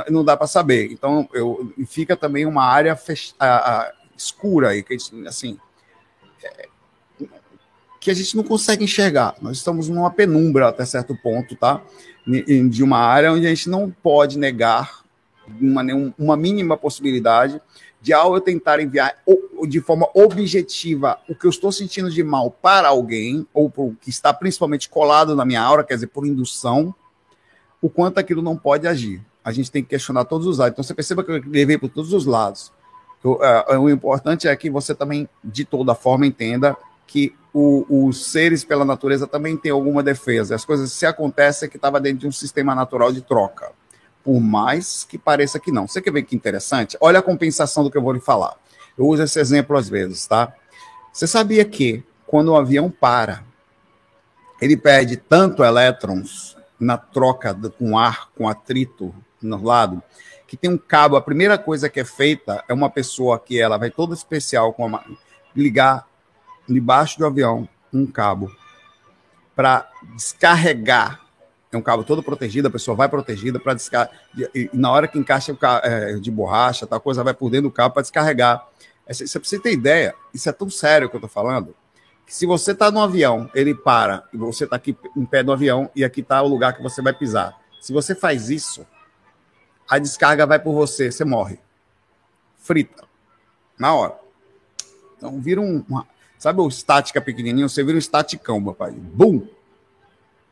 não 0.09 0.23
dá 0.23 0.35
para 0.35 0.47
saber. 0.47 0.91
Então, 0.91 1.27
eu, 1.33 1.73
fica 1.85 2.15
também 2.15 2.45
uma 2.45 2.63
área 2.63 2.95
fech, 2.95 3.33
a, 3.39 3.81
a, 3.81 3.93
escura 4.17 4.69
aí, 4.69 4.83
que 4.83 4.97
assim, 5.27 5.57
é, 6.43 6.67
que 7.99 8.11
a 8.11 8.13
gente 8.13 8.35
não 8.35 8.43
consegue 8.43 8.83
enxergar. 8.83 9.35
Nós 9.41 9.57
estamos 9.57 9.89
numa 9.89 10.11
penumbra 10.11 10.69
até 10.69 10.85
certo 10.85 11.15
ponto, 11.21 11.55
tá? 11.55 11.81
De 12.69 12.83
uma 12.83 12.97
área 12.97 13.31
onde 13.31 13.45
a 13.45 13.49
gente 13.49 13.69
não 13.69 13.89
pode 13.89 14.37
negar 14.37 15.03
uma, 15.59 15.83
uma 16.17 16.37
mínima 16.37 16.77
possibilidade 16.77 17.61
de 18.01 18.11
ao 18.11 18.35
eu 18.35 18.41
tentar 18.41 18.81
enviar 18.81 19.17
de 19.65 19.79
forma 19.79 20.09
objetiva 20.13 21.17
o 21.29 21.33
que 21.33 21.45
eu 21.45 21.49
estou 21.49 21.71
sentindo 21.71 22.11
de 22.11 22.21
mal 22.21 22.51
para 22.51 22.89
alguém, 22.89 23.47
ou 23.53 23.69
por, 23.69 23.95
que 24.01 24.09
está 24.09 24.33
principalmente 24.33 24.89
colado 24.89 25.33
na 25.35 25.45
minha 25.45 25.61
aura, 25.61 25.85
quer 25.85 25.93
dizer, 25.93 26.07
por 26.07 26.27
indução, 26.27 26.93
o 27.81 27.89
quanto 27.89 28.17
aquilo 28.17 28.41
não 28.41 28.57
pode 28.57 28.85
agir. 28.87 29.21
A 29.43 29.51
gente 29.51 29.71
tem 29.71 29.83
que 29.83 29.89
questionar 29.89 30.25
todos 30.25 30.47
os 30.47 30.57
lados. 30.57 30.73
Então 30.73 30.83
você 30.83 30.93
perceba 30.93 31.23
que 31.23 31.31
eu 31.31 31.41
levei 31.45 31.77
por 31.77 31.89
todos 31.89 32.13
os 32.13 32.25
lados. 32.25 32.71
Eu, 33.23 33.33
uh, 33.33 33.79
o 33.79 33.89
importante 33.89 34.47
é 34.47 34.55
que 34.55 34.69
você 34.69 34.93
também, 34.93 35.27
de 35.43 35.65
toda 35.65 35.95
forma, 35.95 36.25
entenda 36.25 36.75
que 37.07 37.35
o, 37.53 38.07
os 38.07 38.31
seres, 38.31 38.63
pela 38.63 38.83
natureza, 38.83 39.27
também 39.27 39.55
têm 39.55 39.71
alguma 39.71 40.01
defesa. 40.01 40.55
As 40.55 40.65
coisas 40.65 40.91
se 40.91 41.05
acontecem 41.05 41.69
que 41.69 41.77
estava 41.77 41.99
dentro 41.99 42.19
de 42.19 42.27
um 42.27 42.31
sistema 42.31 42.73
natural 42.73 43.11
de 43.11 43.21
troca 43.21 43.71
por 44.23 44.39
mais 44.39 45.03
que 45.03 45.17
pareça 45.17 45.59
que 45.59 45.71
não. 45.71 45.87
Você 45.87 46.01
quer 46.01 46.11
ver 46.11 46.23
que 46.23 46.35
interessante? 46.35 46.97
Olha 47.01 47.19
a 47.19 47.23
compensação 47.23 47.83
do 47.83 47.91
que 47.91 47.97
eu 47.97 48.01
vou 48.01 48.13
lhe 48.13 48.21
falar. 48.21 48.55
Eu 48.97 49.07
uso 49.07 49.23
esse 49.23 49.39
exemplo 49.39 49.75
às 49.75 49.89
vezes, 49.89 50.25
tá? 50.25 50.53
Você 51.11 51.27
sabia 51.27 51.65
que 51.65 52.03
quando 52.25 52.49
o 52.49 52.55
avião 52.55 52.89
para, 52.89 53.43
ele 54.61 54.77
perde 54.77 55.17
tanto 55.17 55.63
elétrons 55.63 56.55
na 56.79 56.97
troca 56.97 57.53
com 57.77 57.97
ar, 57.97 58.29
com 58.35 58.47
atrito 58.47 59.13
no 59.45 59.61
lado, 59.63 60.01
que 60.47 60.57
tem 60.57 60.69
um 60.69 60.77
cabo. 60.77 61.15
A 61.15 61.21
primeira 61.21 61.57
coisa 61.57 61.89
que 61.89 61.99
é 61.99 62.05
feita 62.05 62.63
é 62.67 62.73
uma 62.73 62.89
pessoa 62.89 63.39
que 63.39 63.59
ela 63.59 63.77
vai 63.77 63.89
toda 63.89 64.13
especial 64.13 64.73
com 64.73 64.85
uma, 64.85 65.03
ligar 65.55 66.07
debaixo 66.67 67.17
do 67.19 67.25
avião 67.25 67.67
um 67.93 68.05
cabo 68.05 68.51
para 69.55 69.87
descarregar 70.15 71.23
é 71.75 71.77
um 71.77 71.81
cabo 71.81 72.03
todo 72.03 72.21
protegido, 72.21 72.67
a 72.67 72.71
pessoa 72.71 72.95
vai 72.95 73.09
protegida 73.09 73.59
para 73.59 73.73
descarregar. 73.73 74.15
E, 74.53 74.69
na 74.73 74.91
hora 74.91 75.07
que 75.07 75.17
encaixa 75.17 75.51
o 75.51 75.57
cabo, 75.57 75.85
é, 75.85 76.13
de 76.19 76.29
borracha, 76.29 76.85
tal 76.85 76.99
coisa, 76.99 77.23
vai 77.23 77.33
por 77.33 77.49
dentro 77.49 77.69
do 77.69 77.73
cabo 77.73 77.95
para 77.95 78.03
descarregar. 78.03 78.67
É, 79.07 79.13
você 79.13 79.39
precisa 79.39 79.61
ter 79.61 79.73
ideia, 79.73 80.13
isso 80.33 80.47
é 80.47 80.51
tão 80.51 80.69
sério 80.69 81.09
que 81.09 81.15
eu 81.15 81.17
estou 81.17 81.29
falando, 81.29 81.75
que 82.25 82.33
se 82.33 82.45
você 82.45 82.71
está 82.71 82.91
no 82.91 83.01
avião, 83.01 83.49
ele 83.55 83.73
para, 83.73 84.23
e 84.31 84.37
você 84.37 84.65
está 84.65 84.75
aqui 84.75 84.95
em 85.17 85.25
pé 85.25 85.43
do 85.43 85.51
avião, 85.51 85.89
e 85.95 86.03
aqui 86.03 86.21
está 86.21 86.41
o 86.41 86.47
lugar 86.47 86.73
que 86.73 86.83
você 86.83 87.01
vai 87.01 87.11
pisar. 87.11 87.59
Se 87.81 87.91
você 87.91 88.13
faz 88.13 88.49
isso, 88.49 88.85
a 89.89 89.99
descarga 89.99 90.45
vai 90.45 90.59
por 90.59 90.73
você, 90.73 91.11
você 91.11 91.25
morre. 91.25 91.59
Frita. 92.57 93.03
Na 93.77 93.93
hora. 93.93 94.17
Então 95.17 95.39
vira 95.39 95.61
um. 95.61 95.83
Uma, 95.87 96.07
sabe 96.37 96.61
o 96.61 96.67
estática 96.67 97.21
pequenininho? 97.21 97.69
Você 97.69 97.83
vira 97.83 97.95
um 97.95 97.99
estaticão, 97.99 98.59
meu 98.59 98.73
pai. 98.73 98.91
Bum! 98.91 99.47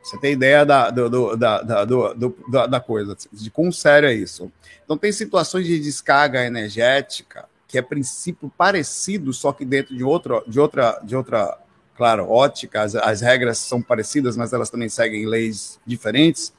Você 0.04 0.18
tem 0.18 0.34
ideia 0.34 0.66
da, 0.66 0.90
do, 0.90 1.10
do, 1.10 1.38
da, 1.38 1.62
da, 1.62 1.86
do, 1.86 2.36
da, 2.50 2.66
da, 2.66 2.80
coisa, 2.80 3.16
de 3.32 3.52
quão 3.52 3.72
sério 3.72 4.10
é 4.10 4.14
isso. 4.14 4.52
Então, 4.84 4.98
tem 4.98 5.12
situações 5.12 5.68
de 5.68 5.80
descarga 5.80 6.44
energética 6.44 7.48
que 7.68 7.78
é 7.78 7.82
princípio 7.82 8.52
parecido, 8.58 9.32
só 9.32 9.54
que 9.54 9.64
dentro 9.64 9.96
de 9.96 10.04
outra, 10.04 10.44
de 10.46 10.60
outra, 10.60 11.00
de 11.04 11.16
outra 11.16 11.58
claro, 11.96 12.30
ótica, 12.30 12.82
as, 12.82 12.96
as 12.96 13.22
regras 13.22 13.60
são 13.60 13.82
parecidas, 13.82 14.36
mas 14.36 14.52
elas 14.52 14.70
também 14.70 14.90
seguem 14.90 15.26
leis 15.26 15.80
diferentes, 15.86 16.52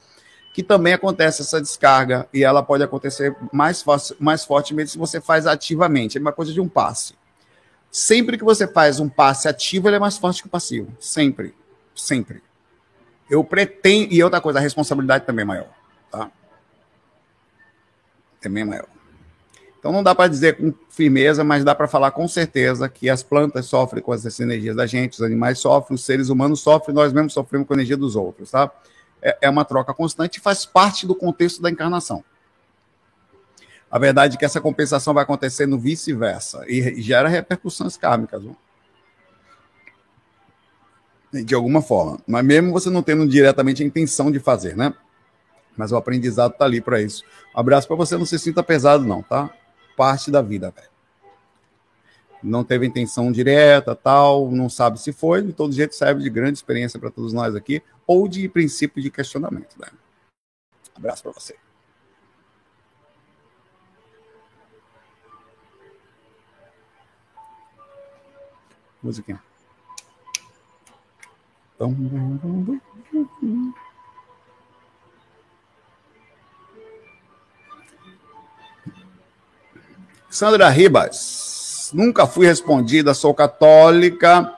que 0.52 0.62
também 0.62 0.92
acontece 0.92 1.40
essa 1.40 1.60
descarga 1.60 2.28
e 2.32 2.44
ela 2.44 2.62
pode 2.62 2.82
acontecer 2.82 3.34
mais, 3.52 3.82
mais 4.20 4.44
fortemente 4.44 4.90
se 4.90 4.98
você 4.98 5.20
faz 5.20 5.46
ativamente. 5.46 6.18
É 6.18 6.20
uma 6.20 6.32
coisa 6.32 6.52
de 6.52 6.60
um 6.60 6.68
passe. 6.68 7.14
Sempre 7.90 8.36
que 8.36 8.44
você 8.44 8.66
faz 8.66 9.00
um 9.00 9.08
passe 9.08 9.48
ativo, 9.48 9.88
ele 9.88 9.96
é 9.96 9.98
mais 9.98 10.18
forte 10.18 10.42
que 10.42 10.48
o 10.48 10.50
passivo. 10.50 10.94
Sempre. 11.00 11.54
Sempre. 11.94 12.42
Eu 13.30 13.42
pretendo. 13.42 14.12
E 14.12 14.22
outra 14.22 14.40
coisa, 14.40 14.58
a 14.58 14.62
responsabilidade 14.62 15.24
também 15.24 15.42
é 15.42 15.46
maior. 15.46 15.68
Tá? 16.10 16.30
Também 18.40 18.62
é 18.62 18.66
maior. 18.66 18.88
Então 19.78 19.90
não 19.90 20.02
dá 20.02 20.14
para 20.14 20.28
dizer 20.28 20.56
com 20.56 20.72
firmeza, 20.88 21.42
mas 21.42 21.64
dá 21.64 21.74
para 21.74 21.88
falar 21.88 22.12
com 22.12 22.28
certeza 22.28 22.88
que 22.88 23.10
as 23.10 23.22
plantas 23.22 23.66
sofrem 23.66 24.02
com 24.02 24.14
essas 24.14 24.38
energias 24.38 24.76
da 24.76 24.86
gente, 24.86 25.14
os 25.14 25.22
animais 25.22 25.58
sofrem, 25.58 25.96
os 25.96 26.04
seres 26.04 26.28
humanos 26.28 26.60
sofrem, 26.60 26.94
nós 26.94 27.12
mesmos 27.12 27.32
sofremos 27.32 27.66
com 27.66 27.74
a 27.74 27.76
energia 27.76 27.96
dos 27.96 28.14
outros, 28.14 28.52
tá? 28.52 28.70
É, 29.22 29.38
é 29.42 29.50
uma 29.50 29.64
troca 29.64 29.94
constante 29.94 30.36
e 30.36 30.40
faz 30.40 30.66
parte 30.66 31.06
do 31.06 31.14
contexto 31.14 31.62
da 31.62 31.70
encarnação. 31.70 32.24
A 33.90 33.98
verdade 33.98 34.36
é 34.36 34.38
que 34.38 34.44
essa 34.44 34.60
compensação 34.60 35.12
vai 35.12 35.22
acontecer 35.22 35.66
no 35.66 35.78
vice-versa 35.78 36.64
e 36.66 37.00
gera 37.00 37.28
repercussões 37.28 37.96
kármicas. 37.96 38.42
De 41.30 41.54
alguma 41.54 41.82
forma. 41.82 42.18
Mas 42.26 42.44
mesmo 42.44 42.72
você 42.72 42.88
não 42.90 43.02
tendo 43.02 43.28
diretamente 43.28 43.82
a 43.82 43.86
intenção 43.86 44.32
de 44.32 44.40
fazer, 44.40 44.76
né? 44.76 44.94
Mas 45.76 45.92
o 45.92 45.96
aprendizado 45.96 46.52
tá 46.52 46.64
ali 46.64 46.80
para 46.80 47.00
isso. 47.00 47.22
Um 47.54 47.60
abraço 47.60 47.86
para 47.86 47.96
você, 47.96 48.16
não 48.16 48.26
se 48.26 48.38
sinta 48.38 48.62
pesado 48.62 49.04
não, 49.04 49.22
tá? 49.22 49.50
Parte 49.96 50.30
da 50.30 50.40
vida, 50.40 50.70
velho. 50.70 50.88
Não 52.42 52.64
teve 52.64 52.86
intenção 52.86 53.30
direta, 53.30 53.94
tal, 53.94 54.50
não 54.50 54.68
sabe 54.68 55.00
se 55.00 55.12
foi, 55.12 55.42
de 55.42 55.52
todo 55.52 55.72
jeito 55.72 55.94
serve 55.94 56.22
de 56.22 56.30
grande 56.30 56.58
experiência 56.58 56.98
para 56.98 57.10
todos 57.10 57.32
nós 57.32 57.54
aqui, 57.54 57.82
ou 58.12 58.28
de 58.28 58.48
princípio 58.48 59.02
de 59.02 59.10
questionamento, 59.10 59.74
né? 59.78 59.88
Abraço 60.94 61.22
para 61.22 61.32
você. 61.32 61.56
Musiquinha. 69.02 69.42
Sandra 80.30 80.68
Ribas, 80.68 81.90
nunca 81.92 82.26
fui 82.26 82.46
respondida, 82.46 83.12
sou 83.12 83.34
católica 83.34 84.56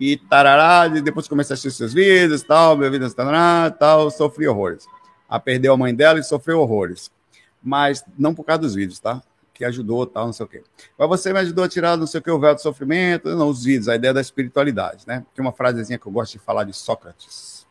e 0.00 0.16
tarará, 0.16 0.86
e 0.96 1.00
depois 1.00 1.26
comecei 1.26 1.52
a 1.52 1.54
assistir 1.54 1.76
seus 1.76 1.92
vídeos, 1.92 2.42
tal, 2.42 2.76
minha 2.76 2.90
vida 2.90 3.10
tarará, 3.10 3.70
tal, 3.70 4.10
sofri 4.10 4.46
horrores. 4.46 4.86
A 5.28 5.38
perdeu 5.38 5.72
a 5.72 5.76
mãe 5.76 5.94
dela 5.94 6.18
e 6.18 6.22
sofreu 6.22 6.60
horrores. 6.60 7.10
Mas 7.62 8.04
não 8.18 8.34
por 8.34 8.44
causa 8.44 8.62
dos 8.62 8.74
vídeos, 8.74 9.00
tá? 9.00 9.22
que 9.58 9.64
ajudou, 9.64 10.06
tal, 10.06 10.26
não 10.26 10.32
sei 10.32 10.46
o 10.46 10.48
quê. 10.48 10.62
Mas 10.96 11.08
você 11.08 11.32
me 11.32 11.40
ajudou 11.40 11.64
a 11.64 11.68
tirar, 11.68 11.96
não 11.96 12.06
sei 12.06 12.20
o 12.20 12.22
que, 12.22 12.30
o 12.30 12.38
véu 12.38 12.54
do 12.54 12.60
sofrimento, 12.60 13.28
não, 13.34 13.48
os 13.48 13.64
vídeos, 13.64 13.88
a 13.88 13.96
ideia 13.96 14.14
da 14.14 14.20
espiritualidade, 14.20 15.02
né? 15.04 15.26
Tem 15.34 15.44
uma 15.44 15.50
frasezinha 15.50 15.98
que 15.98 16.06
eu 16.06 16.12
gosto 16.12 16.34
de 16.34 16.38
falar 16.38 16.62
de 16.62 16.72
Sócrates. 16.72 17.66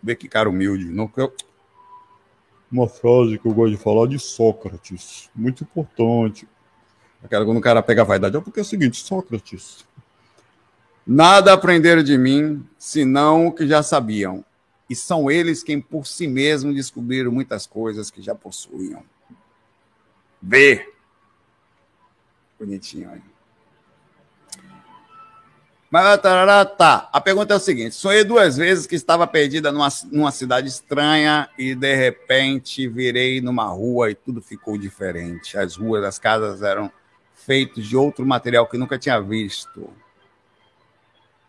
Vê 0.00 0.14
que 0.14 0.28
cara 0.28 0.48
humilde. 0.48 0.84
Não, 0.84 1.10
eu... 1.16 1.34
Uma 2.70 2.88
frase 2.88 3.36
que 3.36 3.46
eu 3.46 3.52
gosto 3.52 3.72
de 3.72 3.82
falar 3.82 4.06
de 4.06 4.18
Sócrates, 4.20 5.28
muito 5.34 5.64
importante. 5.64 6.48
Aquela 7.22 7.44
quando 7.44 7.58
o 7.58 7.60
cara 7.60 7.82
pega 7.82 8.02
a 8.02 8.04
vaidade, 8.04 8.36
é 8.36 8.40
porque 8.40 8.60
é 8.60 8.62
o 8.62 8.64
seguinte, 8.64 8.96
Sócrates. 8.96 9.84
Nada 11.06 11.52
aprenderam 11.52 12.02
de 12.02 12.16
mim, 12.16 12.64
senão 12.78 13.48
o 13.48 13.52
que 13.52 13.66
já 13.66 13.82
sabiam. 13.82 14.44
E 14.88 14.94
são 14.94 15.30
eles 15.30 15.62
quem 15.62 15.80
por 15.80 16.06
si 16.06 16.26
mesmos 16.26 16.74
descobriram 16.74 17.32
muitas 17.32 17.66
coisas 17.66 18.10
que 18.10 18.22
já 18.22 18.34
possuíam. 18.34 19.02
B. 20.40 20.86
Bonitinho 22.58 23.10
aí. 23.10 23.22
Mas 25.92 26.20
tá. 26.22 27.10
A 27.12 27.20
pergunta 27.20 27.52
é 27.52 27.56
o 27.56 27.60
seguinte: 27.60 27.94
sonhei 27.94 28.24
duas 28.24 28.56
vezes 28.56 28.86
que 28.86 28.94
estava 28.94 29.26
perdida 29.26 29.70
numa, 29.70 29.88
numa 30.10 30.30
cidade 30.30 30.68
estranha 30.68 31.50
e 31.58 31.74
de 31.74 31.94
repente 31.94 32.88
virei 32.88 33.42
numa 33.42 33.66
rua 33.66 34.10
e 34.10 34.14
tudo 34.14 34.40
ficou 34.40 34.78
diferente. 34.78 35.58
As 35.58 35.76
ruas, 35.76 36.02
as 36.02 36.18
casas 36.18 36.62
eram 36.62 36.90
feitas 37.34 37.84
de 37.84 37.94
outro 37.94 38.24
material 38.24 38.66
que 38.66 38.78
nunca 38.78 38.98
tinha 38.98 39.20
visto. 39.20 39.90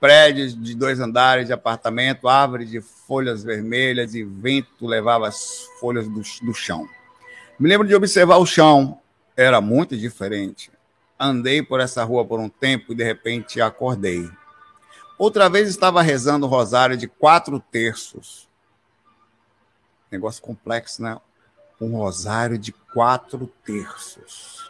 Prédios 0.04 0.54
de 0.62 0.76
dois 0.76 1.00
andares 1.00 1.48
de 1.48 1.54
apartamento, 1.54 2.28
árvores 2.28 2.70
de 2.70 2.82
folhas 2.82 3.42
vermelhas 3.42 4.14
e 4.14 4.22
vento 4.22 4.86
levava 4.86 5.30
as 5.30 5.66
folhas 5.80 6.06
do, 6.10 6.22
do 6.46 6.54
chão. 6.54 6.86
Me 7.58 7.70
lembro 7.70 7.88
de 7.88 7.96
observar 7.96 8.36
o 8.36 8.46
chão, 8.46 9.00
era 9.34 9.62
muito 9.62 9.96
diferente. 9.96 10.70
Andei 11.18 11.64
por 11.64 11.80
essa 11.80 12.04
rua 12.04 12.26
por 12.26 12.38
um 12.38 12.50
tempo 12.50 12.92
e 12.92 12.96
de 12.96 13.04
repente 13.06 13.62
acordei. 13.62 14.30
Outra 15.18 15.48
vez 15.48 15.70
estava 15.70 16.02
rezando 16.02 16.48
o 16.48 16.50
rosário 16.50 16.98
de 16.98 17.08
quatro 17.08 17.58
terços. 17.72 18.50
Negócio 20.12 20.44
complexo, 20.44 21.02
né? 21.02 21.18
Um 21.80 21.96
rosário 21.96 22.58
de 22.58 22.74
quatro 22.74 23.50
terços. 23.64 24.70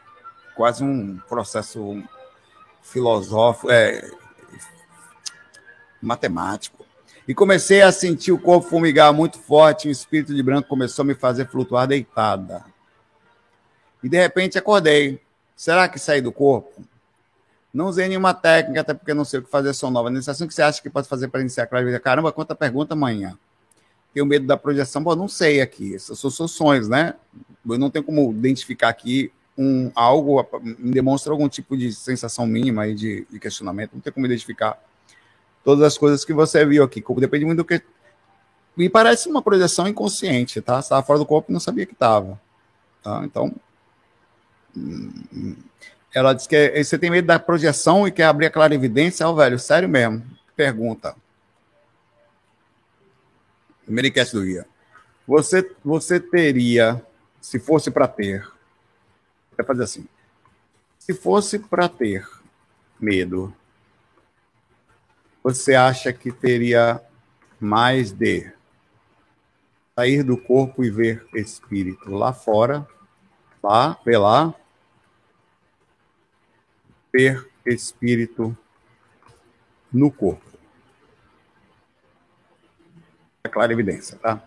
Quase 0.55 0.83
um 0.83 1.17
processo 1.27 2.03
filosófico, 2.83 3.71
é, 3.71 4.11
matemático. 6.05 6.85
E 7.27 7.33
comecei 7.33 7.81
a 7.81 7.91
sentir 7.91 8.31
o 8.31 8.37
corpo 8.37 8.67
fumigar 8.67 9.13
muito 9.13 9.39
forte, 9.39 9.87
e 9.87 9.89
o 9.89 9.91
espírito 9.91 10.33
de 10.33 10.43
branco 10.43 10.67
começou 10.67 11.03
a 11.03 11.05
me 11.05 11.15
fazer 11.15 11.47
flutuar 11.47 11.87
deitada. 11.87 12.65
E 14.03 14.09
de 14.09 14.17
repente 14.17 14.57
acordei. 14.57 15.21
Será 15.55 15.87
que 15.87 15.97
saí 15.97 16.21
do 16.21 16.31
corpo? 16.31 16.83
Não 17.73 17.87
usei 17.87 18.07
nenhuma 18.07 18.33
técnica, 18.33 18.81
até 18.81 18.93
porque 18.93 19.13
não 19.13 19.25
sei 19.25 19.39
o 19.39 19.43
que 19.43 19.49
fazer 19.49 19.73
som 19.73 19.89
nova. 19.89 20.09
Nesse 20.09 20.29
assunto 20.29 20.49
que 20.49 20.53
você 20.53 20.61
acha 20.61 20.81
que 20.81 20.89
pode 20.89 21.07
fazer 21.07 21.29
para 21.29 21.41
iniciar 21.41 21.63
a 21.63 21.67
clarividência? 21.67 22.03
Caramba, 22.03 22.31
quanta 22.31 22.53
pergunta 22.53 22.93
amanhã. 22.93 23.37
Tenho 24.13 24.25
medo 24.25 24.45
da 24.45 24.55
projeção. 24.55 25.01
Bom, 25.01 25.15
não 25.15 25.27
sei 25.27 25.61
aqui. 25.61 25.95
Essas 25.95 26.19
são 26.19 26.47
sonhos, 26.47 26.87
né? 26.87 27.15
Eu 27.67 27.79
não 27.79 27.89
tenho 27.89 28.03
como 28.05 28.31
identificar 28.31 28.89
aqui 28.89 29.31
um 29.57 29.91
algo, 29.95 30.45
me 30.61 30.91
demonstra 30.91 31.31
algum 31.31 31.47
tipo 31.47 31.77
de 31.77 31.93
sensação 31.93 32.45
mínima 32.45 32.83
aí 32.83 32.93
de, 32.93 33.25
de 33.29 33.39
questionamento. 33.39 33.93
Não 33.93 34.01
tem 34.01 34.11
como 34.13 34.25
identificar 34.25 34.77
todas 35.63 35.83
as 35.83 35.97
coisas 35.97 36.25
que 36.25 36.33
você 36.33 36.65
viu 36.65 36.83
aqui. 36.83 37.03
Depende 37.19 37.45
muito 37.45 37.57
do 37.57 37.65
que. 37.65 37.81
Me 38.75 38.89
parece 38.89 39.29
uma 39.29 39.41
projeção 39.41 39.87
inconsciente, 39.87 40.61
tá? 40.61 40.79
Estava 40.79 41.03
fora 41.03 41.19
do 41.19 41.25
corpo 41.25 41.51
e 41.51 41.53
não 41.53 41.59
sabia 41.59 41.85
que 41.85 41.93
estava. 41.93 42.39
Tá? 43.01 43.21
Então. 43.23 43.53
Ela 46.13 46.33
disse 46.33 46.47
que 46.47 46.83
você 46.83 46.97
tem 46.97 47.09
medo 47.09 47.25
da 47.27 47.39
projeção 47.39 48.07
e 48.07 48.11
quer 48.11 48.25
abrir 48.25 48.47
a 48.47 48.51
clarividência. 48.51 49.27
Ó, 49.27 49.31
oh, 49.31 49.35
velho, 49.35 49.57
sério 49.57 49.89
mesmo. 49.89 50.23
Pergunta. 50.55 51.15
Primeiro 53.85 54.13
do 54.31 54.41
guia. 54.41 54.65
Você, 55.27 55.71
você 55.83 56.19
teria, 56.19 57.01
se 57.41 57.59
fosse 57.59 57.89
para 57.91 58.07
ter, 58.07 58.47
vai 59.57 59.65
fazer 59.65 59.83
assim. 59.83 60.07
Se 60.99 61.13
fosse 61.13 61.59
para 61.59 61.89
ter 61.89 62.27
medo 62.99 63.53
você 65.43 65.75
acha 65.75 66.13
que 66.13 66.31
teria 66.31 67.01
mais 67.59 68.11
de 68.11 68.49
sair 69.95 70.23
do 70.23 70.37
corpo 70.37 70.83
e 70.83 70.89
ver 70.89 71.27
espírito 71.35 72.09
lá 72.09 72.31
fora, 72.31 72.87
lá, 73.61 73.99
lá, 74.05 74.55
ver 77.11 77.47
espírito 77.65 78.57
no 79.91 80.09
corpo? 80.09 80.41
É 83.43 83.49
clara 83.49 83.73
evidência, 83.73 84.17
tá? 84.17 84.41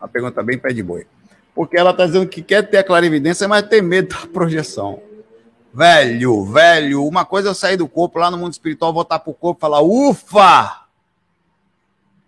Uma 0.00 0.08
pergunta 0.08 0.42
bem 0.42 0.58
pé 0.58 0.72
de 0.72 0.82
boi. 0.82 1.06
Porque 1.54 1.76
ela 1.76 1.90
está 1.90 2.06
dizendo 2.06 2.28
que 2.28 2.42
quer 2.42 2.68
ter 2.68 2.78
a 2.78 2.84
clarividência, 2.84 3.46
mas 3.46 3.68
tem 3.68 3.80
medo 3.80 4.08
da 4.08 4.26
projeção. 4.26 5.02
Velho, 5.72 6.44
velho, 6.44 7.06
uma 7.06 7.24
coisa 7.24 7.50
é 7.50 7.54
sair 7.54 7.76
do 7.76 7.88
corpo 7.88 8.18
lá 8.18 8.30
no 8.30 8.36
mundo 8.36 8.52
espiritual, 8.52 8.92
voltar 8.92 9.20
para 9.20 9.30
o 9.30 9.34
corpo 9.34 9.58
e 9.58 9.60
falar, 9.60 9.80
ufa! 9.80 10.84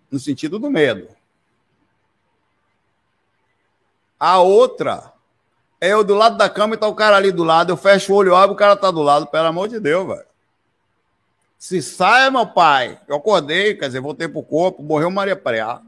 No 0.09 0.17
sentido 0.17 0.57
do 0.57 0.69
medo. 0.69 1.09
A 4.17 4.39
outra 4.39 5.11
é 5.81 5.89
eu 5.89 6.03
do 6.03 6.13
lado 6.13 6.37
da 6.37 6.49
cama 6.49 6.75
e 6.75 6.77
tá 6.77 6.87
o 6.87 6.95
cara 6.95 7.17
ali 7.17 7.31
do 7.31 7.43
lado, 7.43 7.71
eu 7.71 7.77
fecho 7.77 8.13
o 8.13 8.15
olho, 8.15 8.33
abro, 8.33 8.53
o 8.53 8.57
cara 8.57 8.77
tá 8.77 8.89
do 8.89 9.01
lado, 9.01 9.27
pelo 9.27 9.47
amor 9.47 9.67
de 9.67 9.79
Deus, 9.79 10.07
velho. 10.07 10.25
Se 11.57 11.81
sai, 11.81 12.29
meu 12.29 12.47
pai, 12.47 12.99
eu 13.07 13.17
acordei, 13.17 13.75
quer 13.75 13.87
dizer, 13.87 13.99
voltei 13.99 14.29
pro 14.29 14.43
corpo, 14.43 14.81
morreu 14.81 15.11
Maria 15.11 15.35
Preá. 15.35 15.81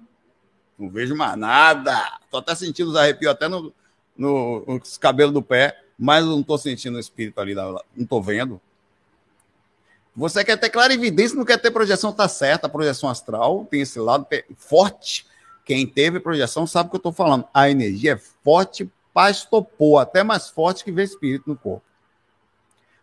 Não 0.77 0.89
vejo 0.89 1.15
mais 1.15 1.37
nada. 1.37 2.19
Tô 2.29 2.37
até 2.37 2.53
sentindo 2.55 2.89
os 2.89 2.95
arrepios 2.97 3.31
até 3.31 3.47
no, 3.47 3.73
no, 4.17 4.65
nos 4.65 4.97
cabelos 4.97 5.33
do 5.33 5.41
pé 5.41 5.84
mas 5.97 6.23
eu 6.23 6.31
não 6.31 6.41
estou 6.41 6.57
sentindo 6.57 6.97
o 6.97 6.99
espírito 6.99 7.39
ali, 7.39 7.53
não 7.53 7.81
estou 7.97 8.21
vendo. 8.21 8.59
Você 10.15 10.45
quer 10.45 10.57
ter 10.57 10.69
clarividência, 10.69 11.37
não 11.37 11.43
quer 11.43 11.59
ter 11.59 11.71
projeção, 11.71 12.13
tá 12.13 12.27
certa. 12.27 12.67
A 12.67 12.69
projeção 12.69 13.09
astral 13.09 13.65
tem 13.65 13.81
esse 13.81 13.99
lado 13.99 14.25
forte. 14.55 15.25
Quem 15.65 15.85
teve 15.85 16.19
projeção 16.19 16.65
sabe 16.65 16.87
o 16.87 16.89
que 16.91 16.95
eu 16.95 16.99
estou 16.99 17.11
falando. 17.11 17.45
A 17.53 17.69
energia 17.69 18.13
é 18.13 18.17
forte, 18.43 18.89
pastopou, 19.13 19.99
até 19.99 20.23
mais 20.23 20.47
forte 20.47 20.85
que 20.85 20.91
ver 20.91 21.03
espírito 21.03 21.49
no 21.49 21.57
corpo. 21.57 21.83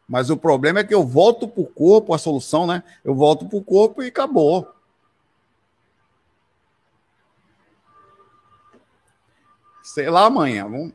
Mas 0.09 0.31
o 0.31 0.37
problema 0.37 0.81
é 0.81 0.85
que 0.85 0.95
eu 0.95 1.05
volto 1.05 1.47
para 1.47 1.63
o 1.63 1.67
corpo, 1.67 2.15
a 2.15 2.19
solução, 2.19 2.67
né? 2.67 2.83
Eu 3.05 3.15
volto 3.15 3.47
para 3.47 3.59
o 3.59 3.65
corpo 3.65 4.03
e 4.03 4.09
acabou. 4.09 4.73
Sei 9.83 10.09
lá 10.09 10.27
amanhã. 10.27 10.65
Vamos, 10.65 10.93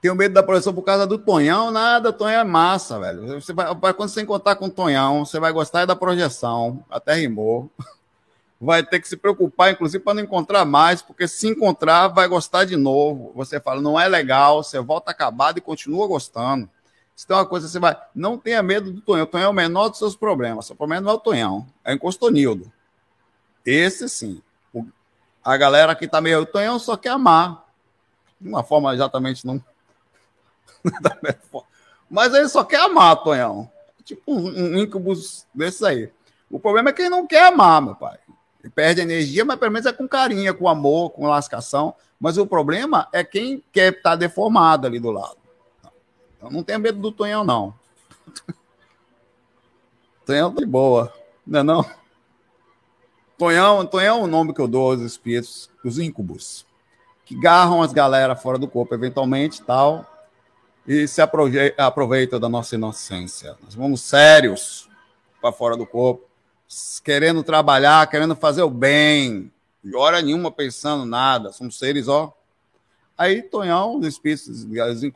tenho 0.00 0.14
medo 0.14 0.32
da 0.32 0.42
projeção 0.42 0.72
por 0.72 0.82
causa 0.82 1.06
do 1.06 1.18
Tonhão. 1.18 1.70
Nada, 1.70 2.12
Tonhão 2.12 2.40
é 2.40 2.44
massa, 2.44 2.98
velho. 2.98 3.40
Você 3.40 3.52
vai, 3.52 3.92
quando 3.92 4.08
você 4.08 4.22
encontrar 4.22 4.56
com 4.56 4.66
o 4.66 4.70
Tonhão, 4.70 5.24
você 5.26 5.38
vai 5.38 5.52
gostar 5.52 5.84
da 5.84 5.94
projeção. 5.94 6.82
Até 6.90 7.14
rimou. 7.14 7.70
Vai 8.62 8.82
ter 8.82 9.00
que 9.00 9.08
se 9.08 9.16
preocupar, 9.16 9.72
inclusive, 9.72 10.04
para 10.04 10.12
não 10.12 10.22
encontrar 10.22 10.66
mais, 10.66 11.00
porque 11.00 11.26
se 11.26 11.48
encontrar, 11.48 12.08
vai 12.08 12.28
gostar 12.28 12.66
de 12.66 12.76
novo. 12.76 13.32
Você 13.34 13.58
fala, 13.58 13.80
não 13.80 13.98
é 13.98 14.06
legal, 14.06 14.62
você 14.62 14.78
volta 14.78 15.10
acabado 15.10 15.56
e 15.56 15.62
continua 15.62 16.06
gostando. 16.06 16.68
Se 17.16 17.26
tem 17.26 17.34
uma 17.34 17.46
coisa, 17.46 17.66
você 17.66 17.78
vai. 17.78 17.96
Não 18.14 18.36
tenha 18.36 18.62
medo 18.62 18.92
do 18.92 19.00
Tonhão. 19.00 19.24
O 19.24 19.26
Tonhão 19.26 19.46
é 19.46 19.50
o 19.50 19.54
menor 19.54 19.88
dos 19.88 19.98
seus 19.98 20.14
problemas. 20.14 20.66
Seu 20.66 20.76
problema 20.76 21.00
não 21.00 21.12
é 21.12 21.14
o 21.14 21.18
Tonhão, 21.18 21.66
é 21.82 21.92
o 21.92 21.94
Encostonildo. 21.94 22.70
Esse 23.64 24.10
sim. 24.10 24.42
A 25.42 25.56
galera 25.56 25.94
que 25.94 26.06
tá 26.06 26.20
meio. 26.20 26.40
O 26.40 26.46
Tonhão 26.46 26.78
só 26.78 26.98
quer 26.98 27.10
amar. 27.10 27.64
De 28.38 28.46
uma 28.46 28.62
forma 28.62 28.92
exatamente 28.92 29.46
não 29.46 29.62
Mas 32.10 32.34
ele 32.34 32.48
só 32.48 32.64
quer 32.64 32.80
amar, 32.80 33.22
Tonhão. 33.22 33.70
Tipo 34.04 34.32
um, 34.32 34.74
um 34.74 34.78
incubus 34.78 35.46
desses 35.54 35.82
aí. 35.82 36.10
O 36.50 36.58
problema 36.58 36.90
é 36.90 36.92
que 36.92 37.02
ele 37.02 37.10
não 37.10 37.26
quer 37.26 37.46
amar, 37.46 37.80
meu 37.80 37.94
pai. 37.94 38.18
Ele 38.62 38.70
perde 38.70 39.00
energia, 39.00 39.44
mas 39.44 39.58
pelo 39.58 39.72
menos 39.72 39.86
é 39.86 39.92
com 39.92 40.08
carinho, 40.08 40.54
com 40.54 40.68
amor, 40.68 41.10
com 41.10 41.26
lascação. 41.26 41.94
Mas 42.18 42.36
o 42.36 42.46
problema 42.46 43.08
é 43.12 43.24
quem 43.24 43.62
quer 43.72 43.92
estar 43.92 44.10
tá 44.10 44.16
deformado 44.16 44.86
ali 44.86 44.98
do 44.98 45.10
lado. 45.10 45.38
Então 46.36 46.50
não 46.50 46.62
tenha 46.62 46.78
medo 46.78 46.98
do 46.98 47.12
Tonhão, 47.12 47.44
não. 47.44 47.74
Tonhão 50.26 50.52
tá 50.52 50.60
de 50.60 50.66
boa, 50.66 51.12
não 51.46 51.60
é 51.60 51.62
não? 51.62 51.84
Tonhão, 53.38 53.86
Tonhão 53.86 54.18
é 54.18 54.22
o 54.22 54.26
nome 54.26 54.52
que 54.52 54.60
eu 54.60 54.68
dou 54.68 54.90
aos 54.90 55.00
espíritos, 55.00 55.70
os 55.82 55.98
íncubos, 55.98 56.66
que 57.24 57.34
garram 57.34 57.80
as 57.80 57.90
galera 57.90 58.36
fora 58.36 58.58
do 58.58 58.68
corpo 58.68 58.94
eventualmente 58.94 59.62
tal, 59.62 60.04
e 60.86 61.06
se 61.06 61.20
aproveita 61.20 62.38
da 62.38 62.48
nossa 62.48 62.74
inocência. 62.74 63.56
Nós 63.62 63.74
vamos 63.74 64.00
sérios 64.00 64.88
para 65.40 65.52
fora 65.52 65.76
do 65.76 65.86
corpo, 65.86 66.26
querendo 67.04 67.42
trabalhar, 67.42 68.08
querendo 68.08 68.34
fazer 68.34 68.62
o 68.62 68.70
bem, 68.70 69.50
de 69.82 69.96
hora 69.96 70.20
nenhuma 70.20 70.50
pensando 70.50 71.04
nada. 71.04 71.52
Somos 71.52 71.78
seres, 71.78 72.08
ó. 72.08 72.32
Aí, 73.16 73.42
Tonhão, 73.42 73.98
os 73.98 74.06
espíritos 74.06 74.66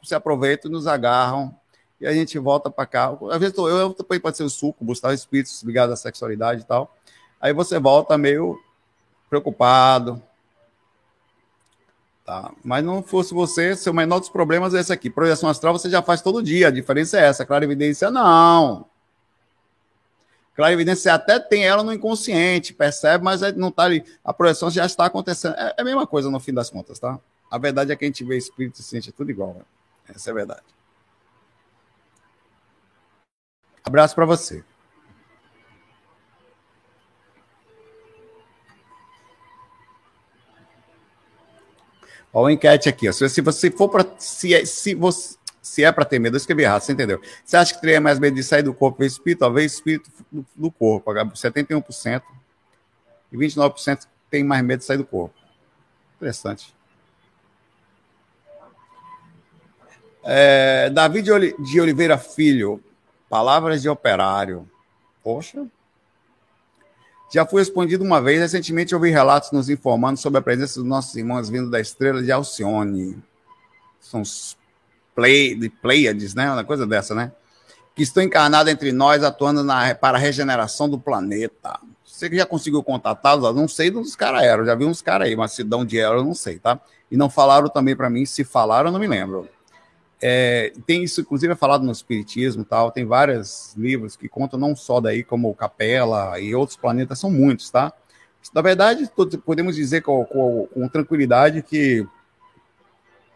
se 0.03 0.15
aproveitam 0.15 0.71
e 0.71 0.75
nos 0.75 0.87
agarram 0.87 1.55
e 2.01 2.07
a 2.07 2.13
gente 2.13 2.39
volta 2.39 2.71
para 2.71 2.87
cá. 2.87 3.17
Às 3.31 3.39
vezes 3.39 3.57
eu, 3.57 3.67
eu 3.67 3.95
também 3.95 4.21
pode 4.21 4.37
ser 4.37 4.45
o 4.45 4.51
suco, 4.51 4.85
buscar 4.85 5.15
espíritos 5.15 5.63
ligados 5.63 5.93
à 5.93 5.97
sexualidade 5.97 6.63
e 6.63 6.65
tal. 6.65 6.95
Aí 7.41 7.53
você 7.53 7.79
volta 7.79 8.19
meio 8.19 8.61
preocupado, 9.31 10.23
Tá? 12.25 12.53
Mas 12.65 12.83
não 12.83 13.03
fosse 13.03 13.35
você, 13.35 13.77
seu 13.77 13.93
menor 13.93 14.19
dos 14.19 14.31
problemas 14.31 14.73
é 14.75 14.81
esse 14.81 14.93
aqui. 14.93 15.11
Projeção 15.11 15.49
astral 15.49 15.77
você 15.77 15.91
já 15.91 16.01
faz 16.01 16.23
todo 16.23 16.43
dia, 16.43 16.69
a 16.69 16.71
diferença 16.71 17.19
é 17.19 17.25
essa. 17.25 17.45
Clarividência, 17.45 18.11
não. 18.11 18.87
Clarividência 20.55 21.03
você 21.03 21.11
até 21.11 21.39
tem 21.39 21.67
ela 21.67 21.83
no 21.83 21.93
inconsciente, 21.93 22.73
percebe, 22.73 23.23
mas 23.23 23.43
não 23.55 23.69
está 23.69 23.83
ali. 23.83 24.05
A 24.25 24.33
projeção 24.33 24.71
já 24.71 24.87
está 24.87 25.05
acontecendo. 25.05 25.55
É, 25.57 25.75
é 25.77 25.83
a 25.83 25.85
mesma 25.85 26.07
coisa 26.07 26.31
no 26.31 26.41
fim 26.41 26.55
das 26.55 26.71
contas, 26.71 26.99
tá? 26.99 27.19
A 27.51 27.59
verdade 27.59 27.93
é 27.93 27.97
que 27.97 28.05
a 28.05 28.09
gente 28.09 28.25
vê 28.25 28.39
espírito 28.39 28.81
e 28.81 28.83
sente 28.83 29.13
tudo 29.13 29.31
igual. 29.31 29.55
Né? 29.55 29.63
Essa 30.15 30.31
é 30.31 30.33
a 30.33 30.35
verdade. 30.35 30.63
Abraço 33.85 34.15
para 34.15 34.25
você. 34.25 34.65
Olha 42.35 42.51
a 42.51 42.53
enquete 42.53 42.89
aqui. 42.89 43.11
Se, 43.13 43.41
você 43.41 43.71
for 43.71 43.89
para. 43.89 44.05
Se, 44.19 44.67
se. 44.67 44.99
Se 45.63 45.83
é 45.83 45.91
para 45.91 46.05
ter 46.05 46.19
medo, 46.19 46.37
eu 46.37 46.39
escrevi 46.39 46.63
errado, 46.63 46.83
você 46.83 46.93
entendeu? 46.93 47.19
Você 47.43 47.57
acha 47.57 47.75
que 47.75 47.81
teria 47.81 47.99
mais 47.99 48.19
medo 48.19 48.35
de 48.35 48.43
sair 48.43 48.63
do 48.63 48.75
corpo 48.75 48.99
ver 48.99 49.07
espírito? 49.07 49.39
Talvez 49.39 49.73
espírito 49.73 50.11
do, 50.31 50.45
do 50.55 50.71
corpo, 50.71 51.11
71%. 51.11 52.23
E 53.33 53.37
29% 53.37 54.07
tem 54.31 54.45
mais 54.45 54.63
medo 54.63 54.81
de 54.81 54.85
sair 54.85 54.99
do 54.99 55.07
corpo. 55.07 55.35
Interessante. 56.17 56.75
É, 60.23 60.91
Davi 60.91 61.23
de 61.23 61.81
Oliveira 61.81 62.19
Filho, 62.19 62.83
palavras 63.29 63.81
de 63.81 63.89
operário. 63.89 64.69
Poxa. 65.23 65.67
Já 67.31 67.47
foi 67.47 67.61
respondido 67.61 68.05
uma 68.05 68.21
vez. 68.21 68.41
Recentemente 68.41 68.95
ouvi 68.95 69.11
relatos 69.11 69.51
nos 69.51 69.69
informando 69.69 70.19
sobre 70.19 70.39
a 70.39 70.43
presença 70.43 70.81
dos 70.81 70.89
nossos 70.89 71.15
irmãos 71.17 71.49
vindo 71.49 71.71
da 71.71 71.81
estrela 71.81 72.23
de 72.23 72.31
Alcione. 72.31 73.23
São 74.01 74.21
os 74.21 74.57
play, 75.15 75.55
de 75.55 75.69
Pleiades, 75.69 76.35
né? 76.35 76.51
Uma 76.51 76.65
coisa 76.65 76.87
dessa, 76.87 77.15
né? 77.15 77.33
Que 77.95 78.03
estão 78.03 78.23
encarnados 78.23 78.73
entre 78.73 78.93
nós, 78.93 79.23
atuando 79.23 79.63
na, 79.63 79.95
para 79.95 80.19
a 80.19 80.21
regeneração 80.21 80.89
do 80.89 80.99
planeta. 80.99 81.79
Você 82.05 82.29
que 82.29 82.37
já 82.37 82.47
conseguiu 82.47 82.83
contatá-los? 82.83 83.55
Não 83.55 83.67
sei 83.67 83.91
dos 83.91 84.15
caras 84.15 84.43
eram, 84.43 84.65
já 84.65 84.75
vi 84.75 84.85
uns 84.85 85.03
caras 85.03 85.29
aí, 85.29 85.37
mas 85.37 85.53
se 85.53 85.65
dão 85.65 85.85
de 85.85 85.99
eram, 85.99 86.19
eu 86.19 86.25
não 86.25 86.35
sei, 86.35 86.59
tá? 86.59 86.79
E 87.11 87.17
não 87.17 87.31
falaram 87.31 87.69
também 87.69 87.97
para 87.97 88.11
mim, 88.11 88.25
se 88.25 88.45
falaram, 88.45 88.89
eu 88.89 88.93
não 88.93 89.01
me 89.01 89.07
lembro. 89.07 89.49
É, 90.27 90.73
tem 90.87 91.05
isso, 91.05 91.21
inclusive, 91.21 91.53
é 91.53 91.57
falado 91.57 91.85
no 91.85 91.93
Espiritismo 91.93 92.65
tal. 92.65 92.91
Tem 92.91 93.05
vários 93.05 93.75
livros 93.77 94.17
que 94.17 94.27
contam 94.27 94.59
não 94.59 94.75
só 94.75 94.99
daí, 94.99 95.23
como 95.23 95.55
Capela 95.55 96.41
e 96.41 96.55
outros 96.55 96.79
planetas, 96.79 97.19
são 97.19 97.31
muitos, 97.31 97.69
tá? 97.69 97.93
Na 98.55 98.63
verdade, 98.63 99.07
podemos 99.45 99.77
dizer 99.77 100.01
com, 100.01 100.25
com, 100.25 100.67
com 100.73 100.89
tranquilidade 100.89 101.61
que 101.61 102.07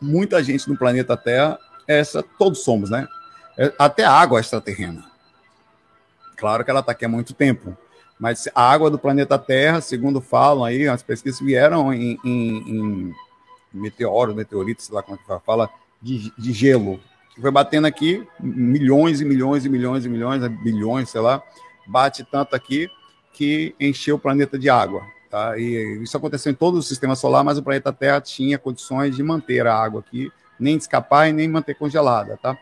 muita 0.00 0.42
gente 0.42 0.66
no 0.66 0.78
planeta 0.78 1.14
Terra 1.14 1.58
essa 1.86 2.22
todos 2.22 2.64
somos, 2.64 2.88
né? 2.88 3.06
É, 3.58 3.70
até 3.78 4.04
a 4.04 4.12
água 4.12 4.38
é 4.38 4.40
extraterrena. 4.40 5.04
Claro 6.38 6.64
que 6.64 6.70
ela 6.70 6.80
está 6.80 6.92
aqui 6.92 7.04
há 7.04 7.08
muito 7.08 7.34
tempo, 7.34 7.76
mas 8.18 8.48
a 8.54 8.62
água 8.62 8.90
do 8.90 8.98
planeta 8.98 9.38
Terra, 9.38 9.82
segundo 9.82 10.22
falam 10.22 10.64
aí, 10.64 10.88
as 10.88 11.02
pesquisas 11.02 11.38
vieram 11.38 11.92
em, 11.92 12.18
em, 12.24 12.56
em 12.70 13.14
meteoros, 13.74 14.34
meteoritos, 14.34 14.86
sei 14.86 14.94
lá 14.94 15.02
como 15.02 15.18
é 15.18 15.38
que 15.38 15.44
fala, 15.44 15.68
de, 16.00 16.32
de 16.36 16.52
gelo, 16.52 17.00
que 17.34 17.40
foi 17.40 17.50
batendo 17.50 17.86
aqui 17.86 18.26
milhões 18.40 19.20
e 19.20 19.24
milhões 19.24 19.64
e 19.64 19.68
milhões 19.68 20.04
e 20.04 20.08
milhões, 20.08 20.46
bilhões, 20.62 21.10
sei 21.10 21.20
lá, 21.20 21.42
bate 21.86 22.24
tanto 22.24 22.54
aqui 22.54 22.88
que 23.32 23.74
encheu 23.78 24.16
o 24.16 24.18
planeta 24.18 24.58
de 24.58 24.68
água. 24.68 25.02
Tá? 25.30 25.58
E 25.58 26.02
isso 26.02 26.16
aconteceu 26.16 26.50
em 26.50 26.54
todo 26.54 26.78
o 26.78 26.82
sistema 26.82 27.14
solar, 27.14 27.44
mas 27.44 27.58
o 27.58 27.62
planeta 27.62 27.92
Terra 27.92 28.20
tinha 28.20 28.58
condições 28.58 29.14
de 29.14 29.22
manter 29.22 29.66
a 29.66 29.74
água 29.74 30.00
aqui 30.00 30.32
nem 30.58 30.76
de 30.76 30.82
escapar 30.82 31.28
e 31.28 31.32
nem 31.32 31.48
manter 31.48 31.74
congelada, 31.74 32.36
tá? 32.36 32.58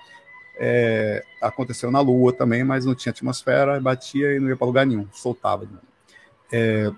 É, 0.58 1.22
aconteceu 1.40 1.90
na 1.90 2.00
Lua 2.00 2.32
também, 2.32 2.64
mas 2.64 2.84
não 2.84 2.94
tinha 2.94 3.10
atmosfera, 3.10 3.80
batia 3.80 4.34
e 4.34 4.40
não 4.40 4.48
ia 4.48 4.56
para 4.56 4.66
lugar 4.66 4.86
nenhum, 4.86 5.06
soltava. 5.12 5.66
É, 6.52 6.90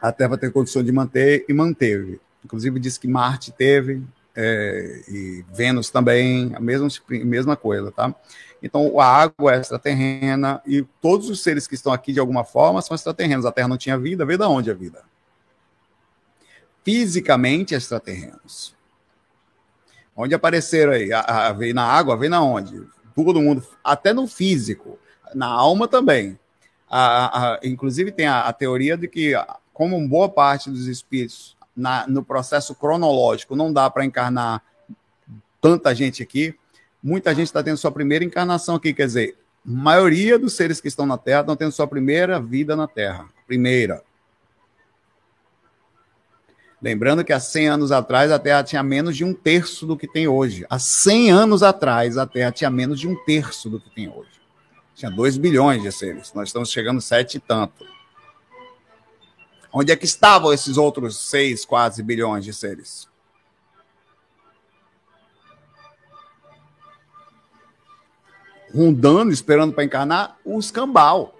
a 0.00 0.12
Terra 0.12 0.36
tem 0.36 0.50
condição 0.50 0.82
de 0.82 0.92
manter 0.92 1.44
e 1.48 1.52
manteve. 1.52 2.20
Inclusive 2.44 2.78
disse 2.78 3.00
que 3.00 3.08
Marte 3.08 3.52
teve 3.52 4.02
é, 4.40 5.02
e 5.08 5.44
Vênus 5.52 5.90
também, 5.90 6.52
a 6.54 6.60
mesma, 6.60 6.86
mesma 7.08 7.56
coisa, 7.56 7.90
tá? 7.90 8.14
Então, 8.62 9.00
a 9.00 9.04
água 9.04 9.56
é 9.56 9.60
extraterrena 9.60 10.62
e 10.64 10.84
todos 11.00 11.28
os 11.28 11.42
seres 11.42 11.66
que 11.66 11.74
estão 11.74 11.92
aqui 11.92 12.12
de 12.12 12.20
alguma 12.20 12.44
forma 12.44 12.80
são 12.80 12.94
extraterrenos. 12.94 13.44
A 13.44 13.50
Terra 13.50 13.66
não 13.66 13.76
tinha 13.76 13.98
vida, 13.98 14.24
veio 14.24 14.38
da 14.38 14.48
onde 14.48 14.70
a 14.70 14.74
vida? 14.74 15.02
Fisicamente 16.84 17.74
extraterrenos. 17.74 18.76
Onde 20.16 20.34
apareceram 20.36 20.92
aí? 20.92 21.12
A, 21.12 21.20
a, 21.20 21.52
veio 21.52 21.74
na 21.74 21.84
água, 21.84 22.16
veio 22.16 22.30
na 22.30 22.42
onde? 22.42 22.80
Todo 23.16 23.42
mundo, 23.42 23.66
até 23.82 24.12
no 24.12 24.28
físico, 24.28 25.00
na 25.34 25.46
alma 25.46 25.88
também. 25.88 26.38
A, 26.88 27.54
a, 27.54 27.60
inclusive 27.64 28.12
tem 28.12 28.26
a, 28.26 28.42
a, 28.42 28.52
teoria 28.52 28.96
de 28.96 29.08
que, 29.08 29.32
como 29.72 30.08
boa 30.08 30.28
parte 30.28 30.70
dos 30.70 30.86
espíritos, 30.86 31.56
na, 31.78 32.06
no 32.08 32.24
processo 32.24 32.74
cronológico, 32.74 33.54
não 33.54 33.72
dá 33.72 33.88
para 33.88 34.04
encarnar 34.04 34.62
tanta 35.60 35.94
gente 35.94 36.22
aqui, 36.22 36.54
muita 37.02 37.34
gente 37.34 37.46
está 37.46 37.62
tendo 37.62 37.76
sua 37.76 37.92
primeira 37.92 38.24
encarnação 38.24 38.74
aqui, 38.74 38.92
quer 38.92 39.06
dizer, 39.06 39.36
a 39.66 39.70
maioria 39.70 40.38
dos 40.38 40.54
seres 40.54 40.80
que 40.80 40.88
estão 40.88 41.06
na 41.06 41.16
Terra 41.16 41.40
estão 41.40 41.56
tendo 41.56 41.72
sua 41.72 41.86
primeira 41.86 42.40
vida 42.40 42.74
na 42.74 42.88
Terra. 42.88 43.26
Primeira. 43.46 44.02
Lembrando 46.80 47.24
que 47.24 47.32
há 47.32 47.40
100 47.40 47.68
anos 47.68 47.92
atrás 47.92 48.30
a 48.30 48.38
Terra 48.38 48.62
tinha 48.62 48.82
menos 48.82 49.16
de 49.16 49.24
um 49.24 49.34
terço 49.34 49.84
do 49.84 49.96
que 49.96 50.06
tem 50.06 50.28
hoje. 50.28 50.64
Há 50.70 50.78
100 50.78 51.30
anos 51.30 51.62
atrás 51.62 52.16
a 52.16 52.26
Terra 52.26 52.52
tinha 52.52 52.70
menos 52.70 53.00
de 53.00 53.08
um 53.08 53.16
terço 53.24 53.68
do 53.68 53.80
que 53.80 53.90
tem 53.90 54.08
hoje. 54.08 54.30
Tinha 54.94 55.10
2 55.10 55.36
bilhões 55.38 55.82
de 55.82 55.92
seres. 55.92 56.32
Nós 56.34 56.48
estamos 56.48 56.70
chegando 56.70 56.98
a 56.98 57.00
7 57.00 57.36
e 57.36 57.40
tanto. 57.40 57.84
Onde 59.72 59.92
é 59.92 59.96
que 59.96 60.04
estavam 60.04 60.52
esses 60.52 60.76
outros 60.76 61.18
6, 61.28 61.64
quase 61.64 62.02
bilhões 62.02 62.44
de 62.44 62.52
seres? 62.52 63.08
Rondando, 68.74 69.32
esperando 69.32 69.72
para 69.72 69.84
encarnar, 69.84 70.38
os 70.44 70.70
cambal. 70.70 71.34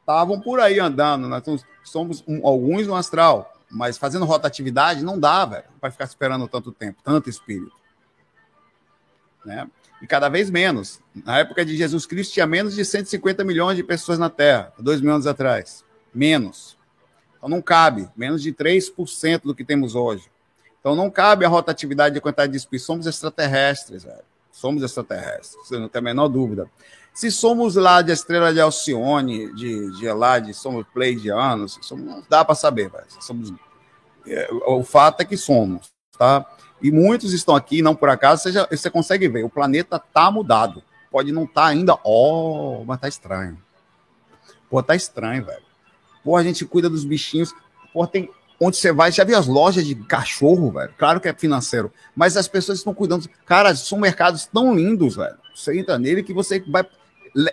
Estavam 0.00 0.40
por 0.40 0.60
aí 0.60 0.78
andando. 0.78 1.28
Nós 1.28 1.42
somos 1.84 2.24
um, 2.26 2.46
alguns 2.46 2.86
no 2.86 2.94
astral 2.94 3.54
mas 3.70 3.98
fazendo 3.98 4.24
rotatividade 4.24 5.04
não 5.04 5.18
dá, 5.18 5.44
velho, 5.44 5.64
para 5.80 5.90
ficar 5.90 6.04
esperando 6.04 6.48
tanto 6.48 6.72
tempo, 6.72 7.00
tanto 7.02 7.28
espírito. 7.28 7.76
Né? 9.44 9.68
E 10.00 10.06
cada 10.06 10.28
vez 10.28 10.50
menos. 10.50 11.00
Na 11.14 11.38
época 11.38 11.64
de 11.64 11.76
Jesus 11.76 12.06
Cristo 12.06 12.32
tinha 12.32 12.46
menos 12.46 12.74
de 12.74 12.84
150 12.84 13.44
milhões 13.44 13.76
de 13.76 13.82
pessoas 13.82 14.18
na 14.18 14.30
Terra, 14.30 14.72
dois 14.78 15.00
mil 15.00 15.12
anos 15.12 15.26
atrás. 15.26 15.84
Menos. 16.14 16.77
Então 17.38 17.48
não 17.48 17.62
cabe, 17.62 18.08
menos 18.16 18.42
de 18.42 18.52
3% 18.52 19.42
do 19.44 19.54
que 19.54 19.64
temos 19.64 19.94
hoje. 19.94 20.28
Então 20.80 20.94
não 20.94 21.10
cabe 21.10 21.44
a 21.44 21.48
rotatividade 21.48 22.14
de 22.14 22.20
quantidade 22.20 22.52
de 22.52 22.58
espíritos. 22.58 22.86
Somos 22.86 23.06
extraterrestres, 23.06 24.04
velho. 24.04 24.22
Somos 24.52 24.82
extraterrestres, 24.82 25.70
não 25.70 25.88
tem 25.88 26.00
a 26.00 26.02
menor 26.02 26.28
dúvida. 26.28 26.68
Se 27.14 27.30
somos 27.30 27.76
lá 27.76 28.02
de 28.02 28.12
estrela 28.12 28.52
de 28.52 28.60
Alcione, 28.60 29.52
de, 29.54 29.98
de 29.98 30.12
lá 30.12 30.38
de 30.38 30.52
somos 30.52 30.86
pleidianos, 30.92 31.78
somos, 31.82 32.04
não 32.04 32.22
dá 32.28 32.44
para 32.44 32.54
saber, 32.54 32.90
velho. 32.90 33.06
Somos, 33.20 33.52
é, 34.26 34.48
o 34.66 34.82
fato 34.82 35.20
é 35.20 35.24
que 35.24 35.36
somos, 35.36 35.90
tá? 36.16 36.44
E 36.80 36.90
muitos 36.90 37.32
estão 37.32 37.56
aqui, 37.56 37.82
não 37.82 37.94
por 37.94 38.08
acaso, 38.08 38.42
você, 38.42 38.52
já, 38.52 38.66
você 38.68 38.90
consegue 38.90 39.28
ver, 39.28 39.44
o 39.44 39.50
planeta 39.50 39.98
tá 39.98 40.30
mudado. 40.30 40.82
Pode 41.10 41.32
não 41.32 41.44
estar 41.44 41.62
tá 41.62 41.66
ainda, 41.68 41.94
ó, 41.94 42.80
oh, 42.80 42.84
mas 42.84 43.00
tá 43.00 43.08
estranho. 43.08 43.58
Pô, 44.68 44.82
tá 44.82 44.94
estranho, 44.94 45.44
velho. 45.44 45.67
Pô, 46.28 46.36
a 46.36 46.42
gente 46.42 46.66
cuida 46.66 46.90
dos 46.90 47.06
bichinhos. 47.06 47.54
Pô, 47.90 48.06
tem 48.06 48.28
onde 48.60 48.76
você 48.76 48.92
vai, 48.92 49.10
já 49.10 49.24
viu 49.24 49.38
as 49.38 49.46
lojas 49.46 49.86
de 49.86 49.94
cachorro, 49.94 50.70
velho? 50.70 50.92
Claro 50.98 51.22
que 51.22 51.26
é 51.26 51.32
financeiro, 51.32 51.90
mas 52.14 52.36
as 52.36 52.46
pessoas 52.46 52.76
estão 52.76 52.92
cuidando. 52.92 53.26
Cara, 53.46 53.74
são 53.74 53.98
mercados 53.98 54.44
tão 54.44 54.76
lindos, 54.76 55.16
velho. 55.16 55.38
Você 55.54 55.78
entra 55.78 55.98
nele 55.98 56.22
que 56.22 56.34
você 56.34 56.60
vai 56.68 56.86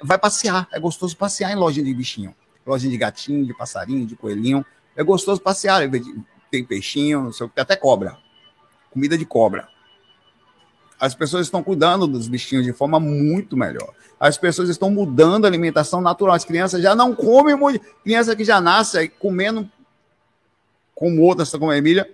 vai 0.04 0.18
passear. 0.18 0.68
É 0.74 0.78
gostoso 0.78 1.16
passear 1.16 1.54
em 1.54 1.56
loja 1.56 1.82
de 1.82 1.94
bichinho. 1.94 2.36
Loja 2.68 2.90
de 2.90 2.98
gatinho, 2.98 3.46
de 3.46 3.54
passarinho, 3.54 4.06
de 4.06 4.18
coelhinho. 4.18 4.66
É 4.94 5.02
gostoso 5.06 5.40
passear. 5.40 5.82
Tem 6.52 6.66
peixinho, 6.66 7.24
não 7.24 7.32
sei 7.32 7.46
o 7.46 7.50
que, 7.50 7.62
até 7.62 7.78
cobra. 7.78 8.18
Comida 8.92 9.18
de 9.18 9.24
cobra. 9.26 9.70
As 11.00 11.14
pessoas 11.14 11.48
estão 11.48 11.62
cuidando 11.62 12.08
dos 12.08 12.28
bichinhos 12.28 12.66
de 12.66 12.72
forma 12.72 13.00
muito 13.00 13.58
melhor. 13.58 13.94
As 14.20 14.38
pessoas 14.38 14.70
estão 14.70 14.90
mudando 14.90 15.46
a 15.46 15.48
alimentação 15.48 16.00
natural. 16.02 16.36
As 16.36 16.46
crianças 16.46 16.82
já 16.82 16.96
não 16.96 17.14
comem 17.14 17.56
muito. 17.56 17.86
Criança 18.04 18.36
que 18.36 18.44
já 18.44 18.62
nasce 18.62 19.10
comendo 19.10 19.70
como 20.94 21.22
outras, 21.22 21.52
como 21.52 21.70
a 21.70 21.78
Emília. 21.78 22.10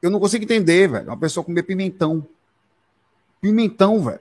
Eu 0.00 0.10
não 0.10 0.18
consigo 0.18 0.44
entender, 0.44 0.88
velho. 0.88 1.06
Uma 1.06 1.16
pessoa 1.16 1.44
comer 1.44 1.62
pimentão. 1.64 2.26
Pimentão, 3.40 4.02
velho. 4.02 4.20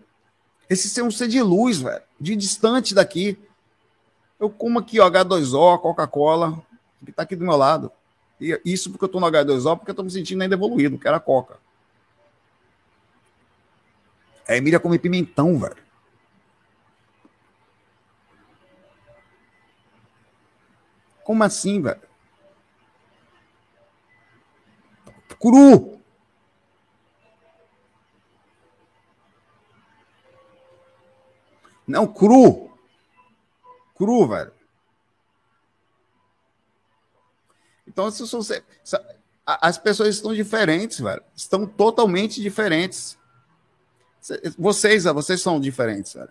Esse 0.70 1.00
é 1.00 1.04
um 1.04 1.10
ser 1.10 1.30
de 1.30 1.42
luz, 1.42 1.78
velho, 1.80 2.02
de 2.20 2.36
distante 2.36 2.94
daqui. 2.94 3.40
Eu 4.40 4.50
como 4.50 4.80
aqui, 4.80 5.00
ó, 5.00 5.10
H2O, 5.10 5.80
Coca-Cola, 5.80 6.62
que 7.06 7.12
tá 7.12 7.24
aqui 7.24 7.36
do 7.36 7.46
meu 7.46 7.56
lado. 7.56 7.92
E 8.40 8.60
isso 8.66 8.92
porque 8.92 9.06
eu 9.06 9.10
tô 9.10 9.20
no 9.20 9.28
H2O, 9.28 9.78
porque 9.78 9.92
eu 9.92 9.96
tô 9.96 10.04
me 10.04 10.12
sentindo 10.12 10.42
ainda 10.42 10.56
evoluído, 10.56 10.98
que 11.00 11.08
era 11.08 11.20
Coca. 11.20 11.58
A 14.48 14.56
Emília 14.56 14.80
come 14.80 14.98
pimentão, 14.98 15.60
velho. 15.60 15.78
Como 21.24 21.44
assim, 21.44 21.82
velho? 21.82 22.02
Cru! 25.40 26.02
Não, 31.86 32.08
cru. 32.08 32.72
Cru, 33.96 34.28
velho. 34.28 34.54
Então, 37.88 38.12
se 38.12 38.24
você, 38.24 38.64
as 39.46 39.78
pessoas 39.78 40.10
estão 40.10 40.34
diferentes, 40.34 41.00
velho. 41.00 41.24
Estão 41.36 41.66
totalmente 41.66 42.42
diferentes. 42.42 43.17
Vocês, 44.58 45.04
vocês 45.04 45.42
são 45.42 45.60
diferentes, 45.60 46.14
velho. 46.14 46.30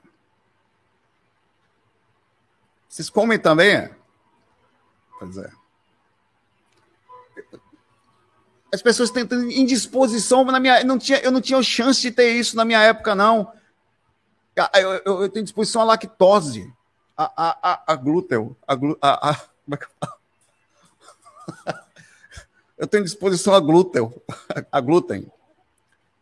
Vocês 2.88 3.10
comem 3.10 3.38
também? 3.38 3.90
Pois 5.18 5.36
é. 5.38 5.50
As 8.72 8.82
pessoas 8.82 9.10
têm 9.10 9.24
indisposição 9.58 10.44
na 10.44 10.60
minha. 10.60 10.84
Não 10.84 10.98
tinha, 10.98 11.18
eu 11.20 11.30
não 11.30 11.40
tinha 11.40 11.62
chance 11.62 12.00
de 12.00 12.10
ter 12.10 12.32
isso 12.32 12.56
na 12.56 12.64
minha 12.64 12.82
época, 12.82 13.14
não. 13.14 13.52
Eu, 14.54 14.92
eu, 15.04 15.22
eu 15.22 15.28
tenho 15.28 15.44
disposição 15.44 15.82
à 15.82 15.84
lactose, 15.84 16.72
a, 17.16 17.32
a, 17.36 17.92
a, 17.92 17.96
glúten, 17.96 18.56
a, 18.66 18.74
a, 19.02 19.30
a, 19.30 19.42
é 19.70 19.78
eu 22.78 22.86
tenho 22.86 23.04
disposição 23.04 23.54
a 23.54 23.60
glúten, 23.60 24.10
a 24.72 24.80
glúten. 24.80 25.30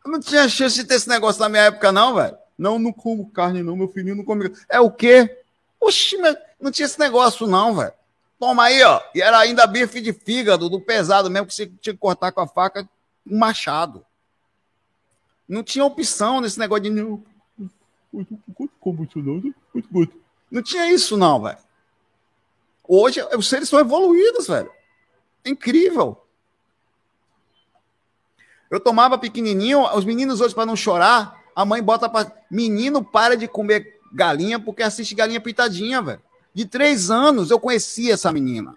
Eu 0.05 0.11
não 0.11 0.21
tinha 0.21 0.49
chance 0.49 0.77
de 0.77 0.85
ter 0.85 0.97
esse 0.97 1.09
negócio 1.09 1.41
na 1.41 1.49
minha 1.49 1.63
época, 1.65 1.91
não, 1.91 2.15
velho. 2.15 2.37
Não, 2.59 2.79
não 2.79 2.93
como 2.93 3.31
carne, 3.31 3.63
não, 3.63 3.75
meu 3.77 3.89
filhinho 3.89 4.17
não 4.17 4.25
come. 4.25 4.53
É 4.69 4.79
o 4.79 4.91
quê? 4.91 5.43
Oxi, 5.81 6.17
não 6.61 6.71
tinha 6.71 6.87
esse 6.87 6.99
negócio, 6.99 7.47
não, 7.47 7.75
velho. 7.75 7.93
Toma 8.39 8.65
aí, 8.65 8.83
ó. 8.83 9.01
E 9.15 9.23
era 9.23 9.39
ainda 9.39 9.67
bife 9.67 10.01
de 10.01 10.13
fígado, 10.13 10.69
do 10.69 10.81
pesado 10.81 11.31
mesmo, 11.31 11.47
que 11.47 11.55
você 11.55 11.67
tinha 11.67 11.95
que 11.95 12.01
cortar 12.01 12.33
com 12.33 12.41
a 12.41 12.47
faca 12.47 12.89
um 13.27 13.39
machado. 13.39 14.05
Não 15.49 15.63
tinha 15.63 15.85
opção 15.85 16.41
nesse 16.41 16.59
negócio 16.59 16.85
de. 16.85 16.91
Não 20.51 20.63
tinha 20.63 20.93
isso, 20.93 21.17
não, 21.17 21.43
velho. 21.43 21.59
Hoje, 22.87 23.23
os 23.37 23.49
seres 23.49 23.69
são 23.69 23.79
evoluídos, 23.79 24.47
velho. 24.47 24.71
É 25.45 25.51
incrível. 25.51 26.24
Eu 28.75 28.81
tomava 28.81 29.17
pequenininho, 29.17 29.85
os 29.95 30.05
meninos 30.05 30.41
hoje, 30.41 30.53
para 30.53 30.67
não 30.67 30.75
chorar, 30.75 31.41
a 31.55 31.65
mãe 31.65 31.81
bota 31.81 32.09
para. 32.09 32.33
Menino, 32.51 33.05
para 33.05 33.37
de 33.37 33.47
comer 33.47 34.01
galinha 34.13 34.59
porque 34.59 34.83
assiste 34.83 35.15
galinha 35.15 35.41
pitadinha, 35.41 36.03
velho. 36.03 36.21
De 36.53 36.67
três 36.67 37.09
anos 37.09 37.53
eu 37.53 37.61
conhecia 37.61 38.15
essa 38.15 38.33
menina. 38.33 38.75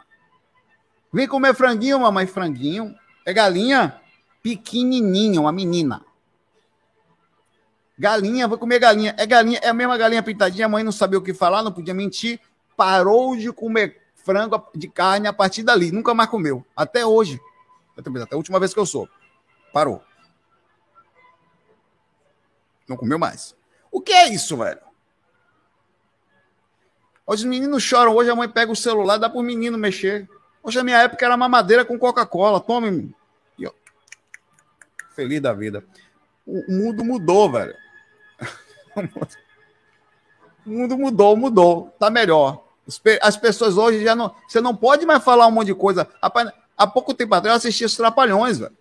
Vem 1.12 1.28
comer 1.28 1.56
franguinho, 1.56 2.00
mamãe, 2.00 2.28
franguinho. 2.28 2.94
É 3.26 3.34
galinha 3.34 4.00
pequenininha, 4.44 5.42
uma 5.42 5.52
menina. 5.52 6.06
Galinha, 7.98 8.48
vou 8.48 8.60
comer 8.60 8.78
galinha. 8.78 9.16
É 9.18 9.26
galinha, 9.26 9.60
é 9.64 9.70
a 9.70 9.74
mesma 9.74 9.98
galinha 9.98 10.22
pintadinha. 10.22 10.68
A 10.68 10.70
mãe 10.70 10.84
não 10.84 10.92
sabia 10.92 11.18
o 11.18 11.24
que 11.24 11.34
falar, 11.34 11.64
não 11.64 11.72
podia 11.72 11.96
mentir. 11.96 12.40
Parou 12.76 13.36
de 13.36 13.52
comer 13.52 14.00
frango 14.14 14.64
de 14.76 14.88
carne 14.88 15.28
a 15.28 15.34
partir 15.34 15.64
dali. 15.64 15.92
Nunca 15.92 16.14
mais 16.14 16.30
comeu. 16.30 16.64
Até 16.76 17.04
hoje. 17.04 17.42
Até 17.98 18.36
a 18.36 18.38
última 18.38 18.60
vez 18.60 18.76
que 18.76 18.80
eu 18.80 18.86
sou. 18.86 19.10
Parou. 19.78 20.02
Não 22.90 22.98
comeu 22.98 23.20
mais. 23.20 23.56
O 23.92 24.02
que 24.02 24.12
é 24.12 24.28
isso, 24.34 24.58
velho? 24.58 24.82
Hoje 27.28 27.44
os 27.44 27.48
meninos 27.48 27.84
choram, 27.84 28.16
hoje 28.16 28.32
a 28.32 28.36
mãe 28.36 28.50
pega 28.50 28.72
o 28.72 28.76
celular, 28.76 29.20
dá 29.20 29.30
para 29.30 29.38
o 29.38 29.44
menino 29.44 29.78
mexer. 29.78 30.28
Hoje 30.64 30.80
a 30.80 30.84
minha 30.84 30.98
época 30.98 31.24
era 31.24 31.38
mamadeira 31.38 31.86
com 31.86 32.00
Coca-Cola. 32.00 32.60
Tome. 32.60 33.16
Feliz 35.12 35.42
da 35.42 35.54
vida. 35.54 35.86
O 36.44 36.72
mundo 36.72 37.06
mudou, 37.06 37.52
velho. 37.52 37.76
O 40.66 40.70
mundo 40.72 40.98
mudou, 40.98 41.38
mudou. 41.38 41.96
Tá 42.00 42.10
melhor. 42.10 42.66
As 43.22 43.38
pessoas 43.38 43.78
hoje 43.78 44.04
já 44.04 44.16
não. 44.16 44.36
Você 44.48 44.60
não 44.60 44.76
pode 44.76 45.06
mais 45.06 45.24
falar 45.24 45.46
um 45.46 45.52
monte 45.52 45.68
de 45.68 45.76
coisa. 45.76 46.10
há 46.76 46.88
pouco 46.88 47.14
tempo 47.14 47.36
atrás 47.36 47.54
eu 47.54 47.58
assistia 47.58 47.86
os 47.86 47.96
Trapalhões, 47.96 48.58
velho. 48.58 48.76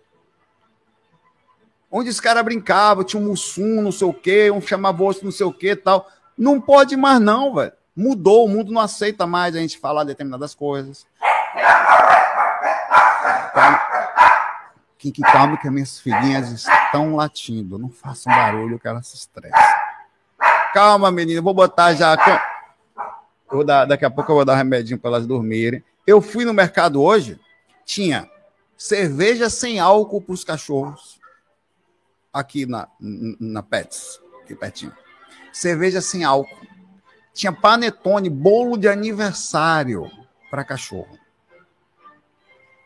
Onde 1.91 2.09
os 2.09 2.19
caras 2.19 2.43
brincavam, 2.43 3.03
tinha 3.03 3.21
um 3.21 3.27
mussum, 3.27 3.81
não 3.81 3.91
sei 3.91 4.07
o 4.07 4.13
quê, 4.13 4.51
um 4.51 4.61
chamava 4.61 5.03
outro, 5.03 5.23
não 5.23 5.31
sei 5.31 5.45
o 5.45 5.53
quê 5.53 5.75
tal. 5.75 6.07
Não 6.37 6.59
pode 6.59 6.95
mais, 6.97 7.19
não, 7.19 7.55
velho. 7.55 7.71
Mudou, 7.95 8.45
o 8.45 8.49
mundo 8.49 8.71
não 8.71 8.81
aceita 8.81 9.25
mais 9.25 9.55
a 9.55 9.59
gente 9.59 9.79
falar 9.79 10.03
determinadas 10.03 10.53
coisas. 10.53 11.07
Quem 14.99 15.11
que 15.11 15.21
calma 15.21 15.57
que 15.57 15.69
minhas 15.69 15.99
filhinhas 15.99 16.51
estão 16.51 17.15
latindo. 17.15 17.77
Não 17.77 17.89
façam 17.89 18.33
barulho 18.33 18.79
que 18.79 18.87
elas 18.87 19.07
se 19.07 19.15
estressam. 19.15 19.57
Calma, 20.73 21.11
menina, 21.11 21.41
vou 21.41 21.53
botar 21.53 21.93
já. 21.93 22.15
Vou 23.49 23.63
dar, 23.63 23.85
daqui 23.85 24.05
a 24.05 24.09
pouco 24.09 24.31
eu 24.31 24.35
vou 24.35 24.45
dar 24.45 24.53
um 24.53 24.57
remedinho 24.57 24.99
para 24.99 25.11
elas 25.11 25.25
dormirem. 25.25 25.83
Eu 26.05 26.21
fui 26.21 26.45
no 26.45 26.53
mercado 26.53 27.01
hoje, 27.01 27.39
tinha 27.85 28.29
cerveja 28.77 29.49
sem 29.49 29.79
álcool 29.79 30.21
para 30.21 30.33
os 30.33 30.43
cachorros. 30.43 31.16
Aqui 32.37 32.67
na, 32.67 32.87
na 32.99 33.63
Pets, 33.63 34.21
aqui 34.43 34.55
pertinho. 34.55 34.93
Cerveja 35.51 36.01
sem 36.01 36.23
álcool. 36.23 36.67
Tinha 37.33 37.51
panetone, 37.51 38.29
bolo 38.29 38.77
de 38.77 38.87
aniversário 38.87 40.07
para 40.51 40.63
cachorro. 40.63 41.17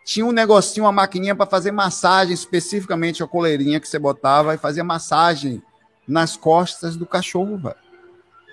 Tinha 0.06 0.26
um 0.26 0.32
negocinho, 0.32 0.86
uma 0.86 0.92
maquininha 0.94 1.36
para 1.36 1.46
fazer 1.46 1.72
massagem, 1.74 2.34
especificamente 2.34 3.22
a 3.22 3.28
coleirinha 3.28 3.80
que 3.80 3.88
você 3.90 4.00
botava 4.00 4.56
e 4.56 4.58
fazia 4.58 4.86
massagem 4.86 5.62
nas 6.08 6.38
costas 6.38 6.96
do 6.96 7.06
cachorro, 7.06 7.58
velho. 7.58 7.76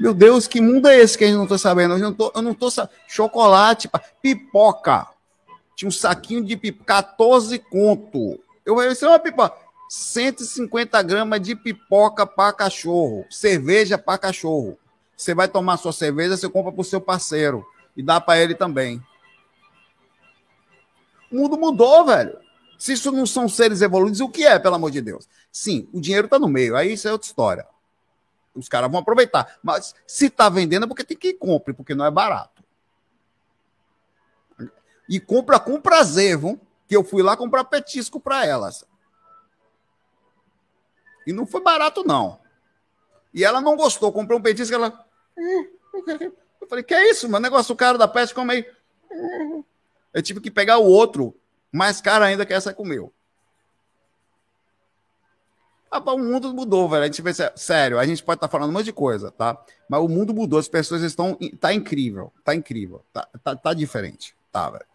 Meu 0.01 0.13
Deus, 0.13 0.49
que 0.49 0.61
mundo 0.61 0.89
é 0.89 0.99
esse 0.99 1.17
que 1.17 1.23
a 1.23 1.27
gente 1.29 1.37
não 1.37 1.47
tá 1.47 1.59
sabendo? 1.59 1.95
Eu 1.95 2.01
não 2.01 2.13
tô, 2.13 2.33
eu 2.35 2.43
não 2.43 2.55
tô 2.55 2.69
chocolate, 3.07 3.89
pipoca. 4.21 5.07
Tinha 5.77 5.89
um 5.89 5.93
saquinho 5.93 6.45
de 6.45 6.57
pipoca, 6.57 6.87
14 6.87 7.57
conto. 7.61 8.41
Eu 8.67 8.81
isso 8.91 9.05
é 9.05 9.09
uma 9.09 9.19
pipoca. 9.21 9.68
150 9.89 11.03
gramas 11.03 11.41
de 11.41 11.57
pipoca 11.57 12.27
para 12.27 12.53
cachorro, 12.53 13.25
cerveja 13.31 13.97
para 13.97 14.19
cachorro. 14.19 14.79
Você 15.17 15.35
vai 15.35 15.49
tomar 15.49 15.79
sua 15.79 15.93
cerveja, 15.93 16.37
você 16.37 16.49
compra 16.49 16.71
para 16.71 16.81
o 16.81 16.85
seu 16.85 17.01
parceiro 17.01 17.67
e 17.97 18.03
dá 18.03 18.21
para 18.21 18.39
ele 18.39 18.55
também. 18.55 19.03
O 21.33 21.37
mundo 21.37 21.59
mudou, 21.59 22.05
velho. 22.05 22.39
Se 22.79 22.93
isso 22.93 23.11
não 23.11 23.27
são 23.27 23.49
seres 23.49 23.83
evoluídos, 23.83 24.21
o 24.21 24.29
que 24.29 24.47
é, 24.47 24.59
pelo 24.59 24.77
amor 24.77 24.91
de 24.91 25.01
Deus? 25.01 25.29
Sim, 25.51 25.89
o 25.93 26.01
dinheiro 26.01 26.27
está 26.27 26.39
no 26.39 26.49
meio, 26.49 26.77
aí 26.77 26.93
isso 26.93 27.09
é 27.09 27.13
outra 27.13 27.27
história. 27.27 27.67
Os 28.55 28.69
caras 28.69 28.91
vão 28.91 29.01
aproveitar. 29.01 29.59
Mas 29.63 29.95
se 30.07 30.27
está 30.27 30.49
vendendo 30.49 30.85
é 30.85 30.87
porque 30.87 31.05
tem 31.05 31.17
que 31.17 31.29
ir 31.29 31.35
compre, 31.35 31.75
porque 31.75 31.95
não 31.95 32.05
é 32.05 32.11
barato. 32.11 32.63
E 35.09 35.19
compra 35.19 35.59
com 35.59 35.81
prazer, 35.81 36.39
viu? 36.39 36.61
Que 36.87 36.97
eu 36.97 37.03
fui 37.03 37.23
lá 37.23 37.37
comprar 37.37 37.65
petisco 37.65 38.21
para 38.21 38.47
elas. 38.47 38.85
E 41.29 41.33
não 41.35 41.47
foi 41.47 41.61
barato, 41.61 42.03
não. 42.03 42.41
E 43.35 43.45
ela 43.45 43.61
não 43.61 43.77
gostou, 43.77 44.11
comprou 44.11 44.39
um 44.39 44.43
petisco, 44.43 44.75
ela. 44.75 45.07
Eu 46.59 46.67
falei, 46.67 46.83
que 46.83 46.95
é 46.95 47.11
isso, 47.11 47.29
meu 47.29 47.39
negócio, 47.39 47.75
o 47.75 47.77
cara 47.77 47.99
da 47.99 48.09
peste 48.09 48.35
come 48.35 48.55
aí. 48.55 48.67
Eu 50.15 50.23
tive 50.23 50.41
que 50.41 50.51
pegar 50.51 50.79
o 50.79 50.87
outro, 50.87 51.37
mais 51.71 52.01
caro 52.01 52.25
ainda 52.25 52.47
que 52.47 52.55
essa 52.55 52.73
comeu. 52.73 53.13
Ah, 55.91 55.99
o 55.99 56.19
mundo 56.19 56.55
mudou, 56.55 56.89
velho. 56.89 57.03
A 57.03 57.07
gente 57.07 57.23
pensa, 57.23 57.53
sério, 57.55 57.99
a 57.99 58.07
gente 58.07 58.23
pode 58.25 58.39
estar 58.39 58.49
tá 58.49 58.51
falando 58.51 58.71
um 58.71 58.73
monte 58.73 58.87
de 58.87 58.93
coisa, 58.95 59.31
tá? 59.31 59.63
Mas 59.87 60.01
o 60.01 60.09
mundo 60.09 60.33
mudou, 60.33 60.59
as 60.59 60.69
pessoas 60.69 61.03
estão. 61.03 61.37
Tá 61.61 61.75
incrível, 61.75 62.33
tá 62.43 62.55
incrível, 62.55 63.05
tá, 63.13 63.29
tá, 63.45 63.55
tá 63.55 63.75
diferente, 63.75 64.35
tá, 64.51 64.71
velho. 64.71 64.87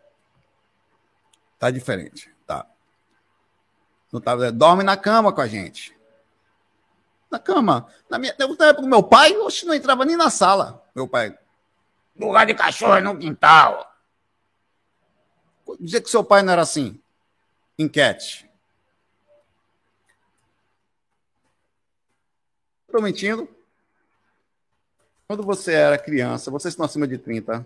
Tá 1.60 1.70
diferente, 1.70 2.32
tá. 2.48 2.66
Não 4.12 4.20
tá, 4.20 4.50
dorme 4.50 4.82
na 4.82 4.98
cama 4.98 5.32
com 5.32 5.42
a 5.42 5.48
gente 5.48 5.96
na 7.34 7.40
cama. 7.40 7.88
Na, 8.10 8.18
minha, 8.18 8.34
na 8.38 8.46
época 8.46 8.82
do 8.82 8.88
meu 8.88 9.04
pai, 9.04 9.36
oxe, 9.38 9.66
não 9.66 9.74
entrava 9.74 10.06
nem 10.06 10.16
na 10.16 10.30
sala. 10.30 10.84
Meu 10.96 11.08
pai, 11.08 11.38
lugar 12.16 12.46
de 12.46 12.54
cachorro 12.54 12.96
é 12.96 13.02
no 13.02 13.18
quintal. 13.18 13.92
Dizer 15.80 16.02
que 16.02 16.10
seu 16.10 16.24
pai 16.24 16.44
não 16.44 16.54
era 16.54 16.62
assim. 16.62 17.02
Enquete. 17.78 18.50
Estou 22.86 23.02
mentindo? 23.02 23.50
Quando 25.28 25.42
você 25.42 25.74
era 25.74 25.98
criança, 25.98 26.52
vocês 26.52 26.74
estão 26.74 26.86
acima 26.86 27.08
de 27.08 27.18
30, 27.18 27.66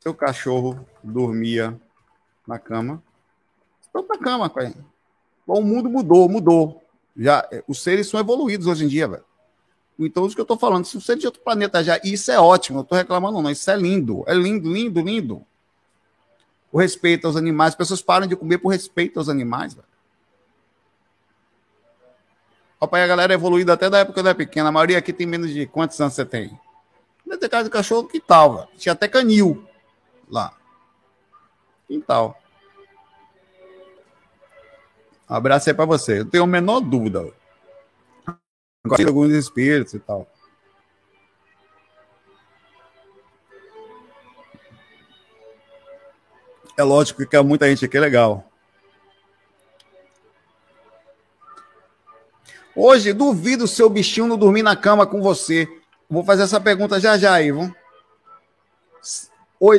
seu 0.00 0.12
cachorro 0.12 0.84
dormia 1.04 1.80
na 2.44 2.58
cama. 2.58 3.00
Estou 3.80 4.04
na 4.08 4.18
cama, 4.18 4.50
pai. 4.50 4.74
Bom, 5.46 5.60
o 5.60 5.64
mundo 5.64 5.88
mudou, 5.88 6.28
mudou. 6.28 6.79
Já, 7.20 7.46
os 7.68 7.82
seres 7.82 8.08
são 8.08 8.18
evoluídos 8.18 8.66
hoje 8.66 8.86
em 8.86 8.88
dia, 8.88 9.06
velho. 9.06 9.24
Então, 9.98 10.26
isso 10.26 10.34
que 10.34 10.40
eu 10.40 10.46
tô 10.46 10.56
falando, 10.56 10.86
se 10.86 10.98
você 10.98 11.12
é 11.12 11.16
de 11.16 11.26
outro 11.26 11.42
planeta 11.42 11.84
já, 11.84 12.00
isso 12.02 12.32
é 12.32 12.40
ótimo, 12.40 12.80
eu 12.80 12.84
tô 12.84 12.94
reclamando, 12.94 13.42
não, 13.42 13.50
isso 13.50 13.70
é 13.70 13.76
lindo, 13.76 14.24
é 14.26 14.32
lindo, 14.32 14.72
lindo, 14.72 15.02
lindo. 15.02 15.46
O 16.72 16.78
respeito 16.78 17.26
aos 17.26 17.36
animais, 17.36 17.72
as 17.72 17.74
pessoas 17.74 18.00
param 18.00 18.26
de 18.26 18.34
comer 18.34 18.56
por 18.56 18.70
respeito 18.70 19.18
aos 19.18 19.28
animais, 19.28 19.74
velho. 19.74 19.86
Papai, 22.78 23.02
a 23.02 23.06
galera 23.06 23.34
é 23.34 23.36
evoluída 23.36 23.74
até 23.74 23.90
da 23.90 23.98
época 23.98 24.22
da 24.22 24.34
pequena, 24.34 24.70
a 24.70 24.72
maioria 24.72 24.96
aqui 24.96 25.12
tem 25.12 25.26
menos 25.26 25.52
de 25.52 25.66
quantos 25.66 26.00
anos 26.00 26.14
você 26.14 26.24
tem? 26.24 26.58
Não 27.26 27.36
tem 27.36 27.50
casa 27.50 27.64
de 27.64 27.70
cachorro, 27.70 28.08
que 28.08 28.18
tal, 28.18 28.54
velho? 28.54 28.68
Tinha 28.78 28.94
até 28.94 29.06
canil 29.06 29.68
lá. 30.26 30.56
Quintal. 31.86 32.39
Um 35.30 35.34
abraço 35.34 35.70
aí 35.70 35.74
para 35.74 35.84
você. 35.84 36.18
Eu 36.18 36.24
tenho 36.24 36.42
a 36.42 36.46
menor 36.46 36.80
dúvida. 36.80 37.32
Agora, 38.84 39.06
alguns 39.06 39.30
espíritos 39.30 39.94
e 39.94 40.00
tal. 40.00 40.28
É 46.76 46.82
lógico 46.82 47.24
que 47.24 47.36
é 47.36 47.42
muita 47.42 47.68
gente 47.68 47.84
aqui 47.84 47.96
é 47.96 48.00
legal. 48.00 48.44
Hoje, 52.74 53.12
duvido 53.12 53.68
seu 53.68 53.88
bichinho 53.88 54.26
não 54.26 54.38
dormir 54.38 54.62
na 54.62 54.74
cama 54.74 55.06
com 55.06 55.22
você. 55.22 55.68
Vou 56.08 56.24
fazer 56.24 56.42
essa 56.42 56.60
pergunta 56.60 56.98
já 56.98 57.16
já 57.16 57.38
vamos? 57.52 57.72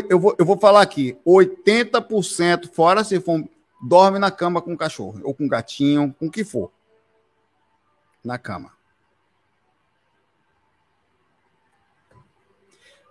Eu 0.10 0.20
vou, 0.20 0.36
eu 0.38 0.46
vou 0.46 0.58
falar 0.58 0.82
aqui: 0.82 1.18
80%, 1.26 2.70
fora 2.72 3.04
se 3.04 3.20
for, 3.20 3.44
dorme 3.82 4.20
na 4.20 4.30
cama 4.30 4.62
com 4.62 4.74
o 4.74 4.78
cachorro, 4.78 5.20
ou 5.24 5.34
com 5.34 5.46
o 5.46 5.50
gatinho, 5.50 6.14
com 6.20 6.28
o 6.28 6.32
que 6.32 6.44
for. 6.44 6.72
Na 8.24 8.38
cama. 8.38 8.72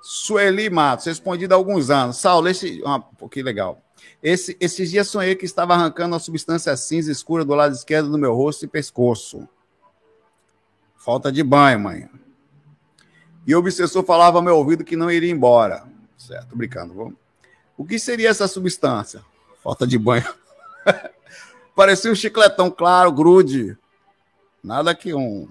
Sueli 0.01 0.71
Matos, 0.71 1.07
respondido 1.07 1.53
há 1.53 1.57
alguns 1.57 1.91
anos. 1.91 2.17
Saulo, 2.17 2.49
esse. 2.49 2.83
Ah, 2.87 3.03
que 3.31 3.43
legal. 3.43 3.83
Esse, 4.23 4.57
esses 4.61 4.91
dias 4.91 5.09
sonhei 5.09 5.35
que 5.35 5.45
estava 5.45 5.75
arrancando 5.75 6.15
uma 6.15 6.21
substância 6.21 6.75
cinza 6.77 7.13
escura 7.13 7.45
do 7.45 7.55
lado 7.55 7.75
esquerdo 7.75 8.11
do 8.11 8.19
meu 8.19 8.35
rosto 8.35 8.65
e 8.65 8.69
pescoço. 8.69 9.49
Falta 10.97 11.31
de 11.31 11.43
banho, 11.43 11.81
mãe. 11.81 12.09
E 13.47 13.55
o 13.55 13.59
obsessor 13.59 14.05
falava 14.05 14.39
ao 14.39 14.43
meu 14.43 14.57
ouvido 14.57 14.85
que 14.85 14.97
não 14.97 15.11
iria 15.11 15.31
embora. 15.31 15.87
Certo, 16.17 16.57
brincando. 16.57 16.95
Vamos. 16.95 17.15
O 17.77 17.85
que 17.85 17.99
seria 17.99 18.29
essa 18.29 18.47
substância? 18.47 19.25
Falta 19.63 19.87
de 19.87 19.99
banho. 19.99 20.40
Parecia 21.75 22.11
um 22.11 22.15
chicletão 22.15 22.71
claro, 22.71 23.13
grude. 23.13 23.77
Nada 24.63 24.95
que 24.95 25.15
um 25.15 25.49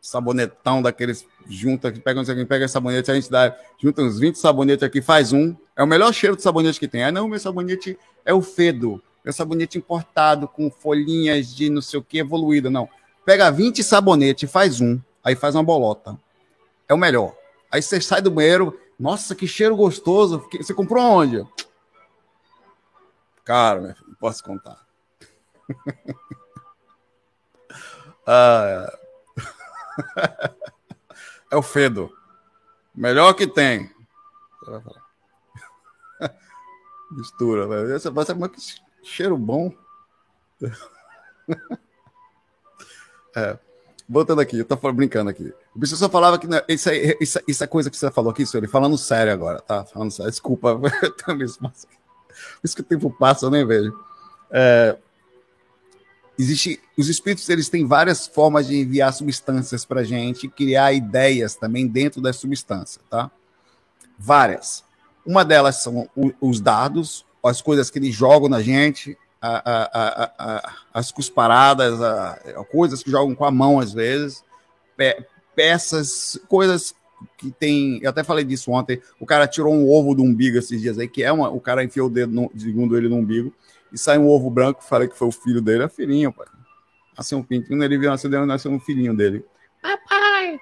sabonetão 0.00 0.80
daqueles 0.80 1.26
junta, 1.48 1.90
que 1.90 1.98
pega, 2.00 2.24
sei, 2.24 2.44
pega 2.44 2.68
sabonete, 2.68 3.10
a 3.10 3.14
gente 3.14 3.30
dá, 3.30 3.56
junta 3.78 4.02
uns 4.02 4.18
20 4.18 4.36
sabonetes 4.36 4.82
aqui, 4.82 5.02
faz 5.02 5.32
um. 5.32 5.54
É 5.74 5.82
o 5.82 5.86
melhor 5.86 6.12
cheiro 6.12 6.36
de 6.36 6.42
sabonete 6.42 6.78
que 6.78 6.88
tem. 6.88 7.02
Ah, 7.02 7.12
não, 7.12 7.28
meu 7.28 7.38
sabonete 7.38 7.98
é 8.24 8.32
o 8.32 8.40
Fedo. 8.40 9.02
Meu 9.24 9.32
sabonete 9.32 9.76
importado 9.76 10.46
com 10.46 10.70
folhinhas 10.70 11.54
de 11.54 11.68
não 11.68 11.82
sei 11.82 11.98
o 11.98 12.02
que 12.02 12.18
evoluída. 12.18 12.70
Não. 12.70 12.88
Pega 13.24 13.50
20 13.50 13.82
sabonetes, 13.82 14.50
faz 14.50 14.80
um, 14.80 15.00
aí 15.24 15.34
faz 15.34 15.56
uma 15.56 15.64
bolota. 15.64 16.16
É 16.88 16.94
o 16.94 16.98
melhor. 16.98 17.34
Aí 17.70 17.82
você 17.82 18.00
sai 18.00 18.22
do 18.22 18.30
banheiro, 18.30 18.78
nossa, 18.98 19.34
que 19.34 19.48
cheiro 19.48 19.74
gostoso. 19.74 20.46
Você 20.56 20.72
comprou 20.72 21.02
onde? 21.02 21.44
Cara, 23.44 23.96
posso 24.18 24.42
contar. 24.42 24.84
ah, 28.26 28.90
é 31.50 31.56
o 31.56 31.62
Fedo. 31.62 32.12
Melhor 32.94 33.34
que 33.34 33.46
tem. 33.46 33.90
Mistura, 37.10 37.68
velho. 37.68 37.94
Essa 37.94 38.10
vai 38.10 38.24
ser 38.24 38.34
que 38.48 38.58
cheiro 39.02 39.36
bom. 39.36 39.70
é. 43.36 43.58
Voltando 44.08 44.40
aqui, 44.40 44.58
eu 44.58 44.64
tô 44.64 44.76
brincando 44.92 45.30
aqui. 45.30 45.52
O 45.74 45.78
bicho 45.78 45.96
só 45.96 46.08
falava 46.08 46.38
que. 46.38 46.46
Isso, 46.68 46.88
aí, 46.88 47.16
isso, 47.20 47.40
isso 47.46 47.64
é 47.64 47.66
coisa 47.66 47.90
que 47.90 47.96
você 47.96 48.10
falou 48.10 48.30
aqui, 48.30 48.46
senhor. 48.46 48.66
Falando 48.68 48.96
sério 48.96 49.32
agora, 49.32 49.60
tá? 49.60 49.84
Falando 49.84 50.12
sério. 50.12 50.30
Desculpa, 50.30 50.80
isso 52.62 52.74
que 52.74 52.82
o 52.82 52.84
tempo 52.84 53.10
passa, 53.10 53.50
nem 53.50 53.66
vejo. 53.66 53.92
É, 54.50 54.96
existe 56.38 56.80
os 56.96 57.08
espíritos 57.08 57.48
eles 57.48 57.68
têm 57.68 57.86
várias 57.86 58.26
formas 58.26 58.66
de 58.66 58.80
enviar 58.80 59.12
substâncias 59.12 59.84
para 59.84 60.04
gente 60.04 60.48
criar 60.48 60.92
ideias 60.92 61.56
também 61.56 61.86
dentro 61.86 62.20
da 62.20 62.32
substância 62.32 63.00
tá 63.08 63.30
várias 64.18 64.84
uma 65.24 65.44
delas 65.44 65.82
são 65.82 66.08
os 66.40 66.60
dados 66.60 67.24
as 67.44 67.62
coisas 67.62 67.90
que 67.90 67.98
eles 67.98 68.14
jogam 68.14 68.48
na 68.48 68.60
gente 68.60 69.16
a, 69.40 69.62
a, 69.64 70.32
a, 70.38 70.72
as 70.92 71.10
cusparadas 71.10 71.98
coisas 72.70 73.02
que 73.02 73.10
jogam 73.10 73.34
com 73.34 73.44
a 73.44 73.50
mão 73.50 73.80
às 73.80 73.92
vezes 73.92 74.44
pe, 74.96 75.24
peças 75.54 76.38
coisas 76.48 76.94
que 77.38 77.50
tem 77.50 77.98
eu 78.02 78.10
até 78.10 78.22
falei 78.22 78.44
disso 78.44 78.70
ontem 78.70 79.00
o 79.18 79.24
cara 79.24 79.46
tirou 79.46 79.72
um 79.72 79.88
ovo 79.88 80.14
do 80.14 80.22
umbigo 80.22 80.58
esses 80.58 80.80
dias 80.80 80.98
aí 80.98 81.08
que 81.08 81.22
é 81.22 81.32
uma, 81.32 81.48
o 81.48 81.60
cara 81.60 81.82
enfiou 81.82 82.08
o 82.08 82.10
dedo 82.10 82.32
no, 82.32 82.50
segundo 82.56 82.96
ele 82.96 83.08
no 83.08 83.16
umbigo 83.16 83.52
e 83.92 83.98
sai 83.98 84.18
um 84.18 84.28
ovo 84.28 84.50
branco, 84.50 84.82
falei 84.82 85.08
que 85.08 85.16
foi 85.16 85.28
o 85.28 85.32
filho 85.32 85.60
dele, 85.60 85.84
é 85.84 85.88
filhinho, 85.88 86.32
pai. 86.32 86.46
Nasceu 87.16 87.38
um 87.38 87.42
pintinho, 87.42 87.82
ele 87.82 87.96
viu 87.96 88.10
nascer, 88.10 88.28
nasceu 88.28 88.70
um 88.70 88.80
filhinho 88.80 89.16
dele. 89.16 89.44
Papai! 89.80 90.58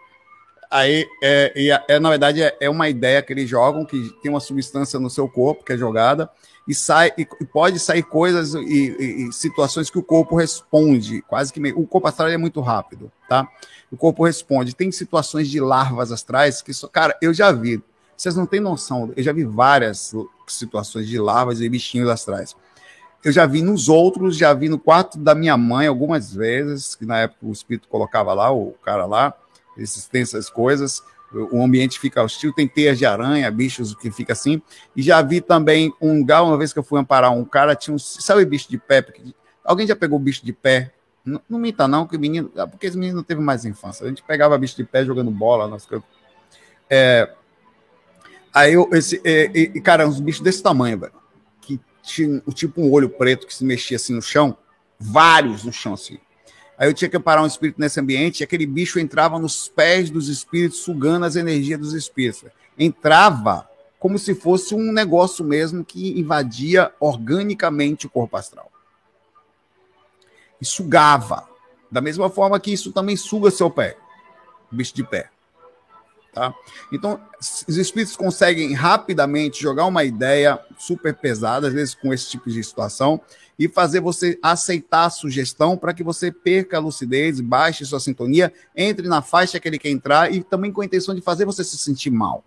Aí, 0.75 1.07
é, 1.23 1.85
é, 1.87 2.01
na 2.01 2.11
verdade, 2.11 2.43
é, 2.43 2.57
é, 2.59 2.69
uma 2.69 2.89
ideia 2.89 3.23
que 3.23 3.33
eles 3.33 3.49
jogam, 3.49 3.85
que 3.85 4.11
tem 4.21 4.29
uma 4.29 4.41
substância 4.41 4.99
no 4.99 5.09
seu 5.09 5.29
corpo, 5.29 5.65
que 5.65 5.73
é 5.73 5.79
jogada, 5.79 6.29
e 6.67 6.75
sai 6.75 7.13
e, 7.17 7.25
e 7.41 7.45
pode 7.45 7.79
sair 7.79 8.03
coisas 8.03 8.55
e, 8.55 8.59
e, 8.59 9.29
e, 9.29 9.33
situações 9.33 9.89
que 9.89 10.01
o 10.01 10.03
corpo 10.03 10.35
responde, 10.35 11.23
quase 11.29 11.53
que 11.53 11.61
meio, 11.61 11.79
o 11.79 11.87
corpo 11.87 12.09
astral 12.09 12.29
é 12.29 12.37
muito 12.37 12.61
rápido, 12.61 13.09
tá? 13.29 13.47
O 13.89 13.97
corpo 13.97 14.25
responde. 14.25 14.75
Tem 14.75 14.91
situações 14.91 15.49
de 15.49 15.61
larvas 15.61 16.11
astrais 16.11 16.61
que, 16.61 16.73
cara, 16.89 17.17
eu 17.23 17.33
já 17.33 17.53
vi. 17.53 17.81
Vocês 18.17 18.35
não 18.35 18.45
têm 18.45 18.59
noção. 18.59 19.13
Eu 19.17 19.23
já 19.23 19.33
vi 19.33 19.45
várias 19.45 20.13
situações 20.49 21.07
de 21.07 21.21
larvas 21.21 21.61
e 21.61 21.69
bichinhos 21.69 22.09
astrais 22.09 22.57
eu 23.25 23.33
já 23.33 23.47
vi 23.47 23.63
nos 23.63 23.89
outros, 23.89 24.37
já 24.37 24.53
vi 24.53 24.69
no 24.69 24.79
quarto 24.79 25.19
da 25.19 25.35
minha 25.35 25.57
mãe 25.57 25.87
algumas 25.87 26.35
vezes, 26.35 26.95
que 26.95 27.07
na 27.07 27.21
época 27.21 27.47
o 27.47 27.53
espírito 27.53 27.89
colocava 27.89 28.35
lá, 28.35 28.53
o 28.53 28.75
cara 28.85 29.07
lá, 29.07 29.35
esses, 29.77 30.07
tem 30.07 30.23
essas 30.23 30.49
coisas, 30.51 31.03
o 31.33 31.63
ambiente 31.63 31.99
fica 31.99 32.23
hostil, 32.23 32.53
tem 32.53 32.69
teias 32.69 32.99
de 32.99 33.05
aranha, 33.05 33.51
bichos 33.51 33.95
que 33.95 34.11
fica 34.11 34.33
assim, 34.33 34.63
e 34.95 35.03
já 35.03 35.21
vi 35.21 35.41
também 35.41 35.93
um 36.01 36.19
lugar, 36.19 36.43
uma 36.43 36.57
vez 36.57 36.73
que 36.73 36.79
eu 36.79 36.83
fui 36.83 37.01
amparar 37.01 37.33
um 37.33 37.45
cara, 37.45 37.75
tinha 37.75 37.95
um, 37.95 37.99
sabe 37.99 38.45
bicho 38.45 38.69
de 38.69 38.79
pé? 38.79 39.05
Alguém 39.65 39.87
já 39.87 39.97
pegou 39.97 40.19
bicho 40.19 40.45
de 40.45 40.53
pé? 40.53 40.93
Não, 41.25 41.41
não 41.49 41.59
minta 41.59 41.89
não, 41.89 42.07
que 42.07 42.19
menino, 42.19 42.53
ah, 42.57 42.67
porque 42.67 42.87
esse 42.87 42.97
menino 42.97 43.17
não 43.17 43.25
teve 43.25 43.41
mais 43.41 43.65
infância, 43.65 44.05
a 44.05 44.09
gente 44.09 44.23
pegava 44.23 44.57
bicho 44.59 44.77
de 44.77 44.85
pé 44.85 45.05
jogando 45.05 45.31
bola, 45.31 45.67
nas 45.67 45.89
é, 46.89 47.33
aí 48.53 48.75
eu, 48.75 48.89
esse, 48.93 49.21
é, 49.25 49.51
e, 49.55 49.81
cara, 49.81 50.07
uns 50.07 50.21
bichos 50.21 50.43
desse 50.43 50.63
tamanho, 50.63 50.99
velho 50.99 51.25
tinha 52.05 52.41
tipo 52.53 52.83
um 52.83 52.93
olho 52.93 53.09
preto 53.09 53.47
que 53.47 53.55
se 53.55 53.65
mexia 53.65 53.97
assim 53.97 54.15
no 54.15 54.23
chão, 54.23 54.57
vários 54.99 55.65
no 55.65 55.73
chão 55.73 55.95
assim. 55.95 56.19
Aí 56.77 56.89
eu 56.89 56.95
tinha 56.95 57.09
que 57.09 57.19
parar 57.19 57.43
um 57.43 57.47
espírito 57.47 57.81
nesse 57.81 58.01
ambiente 58.01 58.41
e 58.41 58.45
aquele 58.45 58.67
bicho 58.67 58.99
entrava 58.99 59.39
nos 59.39 59.69
pés 59.69 60.11
dos 60.11 60.29
espíritos, 60.29 60.81
sugando 60.81 61.25
as 61.25 61.37
energias 61.37 61.79
dos 61.79 61.95
espíritos. 61.95 62.45
Entrava 62.77 63.69
como 63.99 64.19
se 64.19 64.35
fosse 64.35 64.75
um 64.75 64.93
negócio 64.93 65.45
mesmo 65.45 65.85
que 65.85 66.19
invadia 66.19 66.93
organicamente 67.01 68.07
o 68.07 68.11
corpo 68.11 68.37
astral. 68.37 68.71
E 70.61 70.65
sugava. 70.67 71.49
Da 71.91 72.01
mesma 72.01 72.29
forma 72.29 72.59
que 72.59 72.73
isso 72.73 72.93
também 72.93 73.17
suga 73.17 73.51
seu 73.51 73.71
pé, 73.71 73.97
bicho 74.71 74.95
de 74.95 75.05
pé. 75.05 75.31
Tá? 76.35 76.53
Então, 76.93 77.21
os 77.41 77.77
espíritos 77.77 78.17
conseguem 78.17 78.75
rapidamente 78.75 79.63
jogar 79.63 79.87
uma 79.87 80.03
ideia 80.03 80.59
super 80.77 81.15
pesada, 81.15 81.69
às 81.69 81.73
vezes 81.73 81.95
com 81.95 82.13
esse 82.13 82.29
tipo 82.29 82.51
de 82.51 82.63
situação, 82.65 83.21
e 83.59 83.69
fazer 83.69 84.01
você 84.01 84.39
aceitar 84.43 85.05
a 85.05 85.11
sugestão 85.11 85.77
para 85.77 85.95
que 85.95 86.03
você 86.03 86.31
perca 86.31 86.77
a 86.77 86.81
lucidez, 86.81 87.41
baixe 87.41 87.85
sua 87.85 88.01
sintonia, 88.01 88.53
entre 88.77 89.09
na 89.09 89.23
faixa 89.23 89.61
que 89.61 89.69
ele 89.69 89.79
quer 89.79 89.91
entrar 89.91 90.33
e 90.33 90.43
também 90.43 90.73
com 90.73 90.81
a 90.81 90.85
intenção 90.85 91.15
de 91.15 91.21
fazer 91.21 91.45
você 91.45 91.63
se 91.63 91.79
sentir 91.79 92.11
mal. 92.11 92.45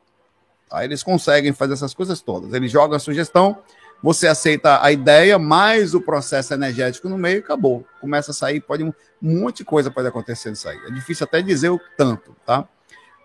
Tá? 0.70 0.84
Eles 0.84 1.04
conseguem 1.04 1.54
fazer 1.54 1.74
essas 1.74 1.94
coisas 1.94 2.22
todas. 2.22 2.54
Eles 2.54 2.72
jogam 2.72 2.96
a 2.96 3.00
sugestão, 3.00 3.58
você 4.04 4.28
aceita 4.28 4.84
a 4.84 4.92
ideia, 4.92 5.40
mais 5.40 5.94
o 5.94 6.02
processo 6.02 6.54
energético 6.54 7.10
no 7.10 7.18
meio, 7.18 7.40
acabou. 7.40 7.86
Começa 8.00 8.32
a 8.32 8.34
sair, 8.34 8.60
pode 8.60 8.84
um 8.84 8.94
monte 9.22 9.58
de 9.58 9.66
coisa 9.66 9.90
pode 9.90 10.08
acontecer 10.08 10.50
nisso 10.50 10.68
aí. 10.68 10.78
É 10.88 10.92
difícil 10.92 11.24
até 11.24 11.42
dizer 11.42 11.70
o 11.70 11.80
tanto, 11.98 12.36
tá? 12.46 12.68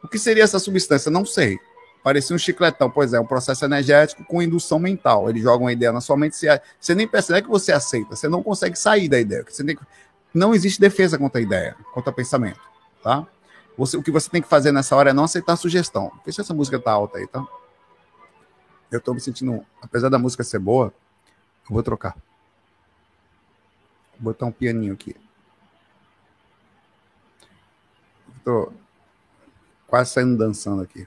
O 0.02 0.08
que 0.08 0.18
seria 0.18 0.42
essa 0.42 0.58
substância? 0.58 1.10
Não 1.10 1.24
sei. 1.24 1.58
Parecia 2.02 2.34
um 2.34 2.38
chicletão, 2.38 2.90
pois 2.90 3.12
é, 3.12 3.20
um 3.20 3.26
processo 3.26 3.64
energético 3.64 4.24
com 4.24 4.42
indução 4.42 4.78
mental. 4.78 5.30
Eles 5.30 5.42
jogam 5.42 5.66
uma 5.66 5.72
ideia 5.72 5.92
na 5.92 6.00
sua 6.00 6.16
mente, 6.16 6.34
você, 6.34 6.60
você 6.80 6.94
nem 6.94 7.06
percebe 7.06 7.42
que 7.42 7.48
você 7.48 7.70
aceita, 7.70 8.16
você 8.16 8.28
não 8.28 8.42
consegue 8.42 8.76
sair 8.76 9.08
da 9.08 9.20
ideia. 9.20 9.44
Você 9.48 9.62
tem, 9.62 9.78
não 10.34 10.52
existe 10.52 10.80
defesa 10.80 11.16
contra 11.16 11.40
a 11.40 11.42
ideia, 11.42 11.76
contra 11.94 12.10
o 12.10 12.14
pensamento, 12.14 12.60
tá? 13.02 13.24
Você, 13.78 13.96
o 13.96 14.02
que 14.02 14.10
você 14.10 14.28
tem 14.28 14.42
que 14.42 14.48
fazer 14.48 14.72
nessa 14.72 14.96
hora 14.96 15.10
é 15.10 15.12
não 15.12 15.24
aceitar 15.24 15.52
a 15.52 15.56
sugestão. 15.56 16.10
Se 16.28 16.40
essa 16.40 16.52
música 16.52 16.78
tá 16.78 16.90
alta 16.90 17.18
aí, 17.18 17.26
tá? 17.26 17.46
Eu 18.90 19.00
tô 19.00 19.14
me 19.14 19.20
sentindo, 19.20 19.64
apesar 19.80 20.08
da 20.08 20.18
música 20.18 20.42
ser 20.42 20.58
boa, 20.58 20.92
eu 21.68 21.74
vou 21.74 21.82
trocar. 21.82 22.16
Vou 24.18 24.32
botar 24.32 24.46
um 24.46 24.52
pianinho 24.52 24.92
aqui. 24.92 25.16
Tô, 28.44 28.72
quase 29.86 30.10
saindo 30.10 30.36
dançando 30.36 30.82
aqui. 30.82 31.06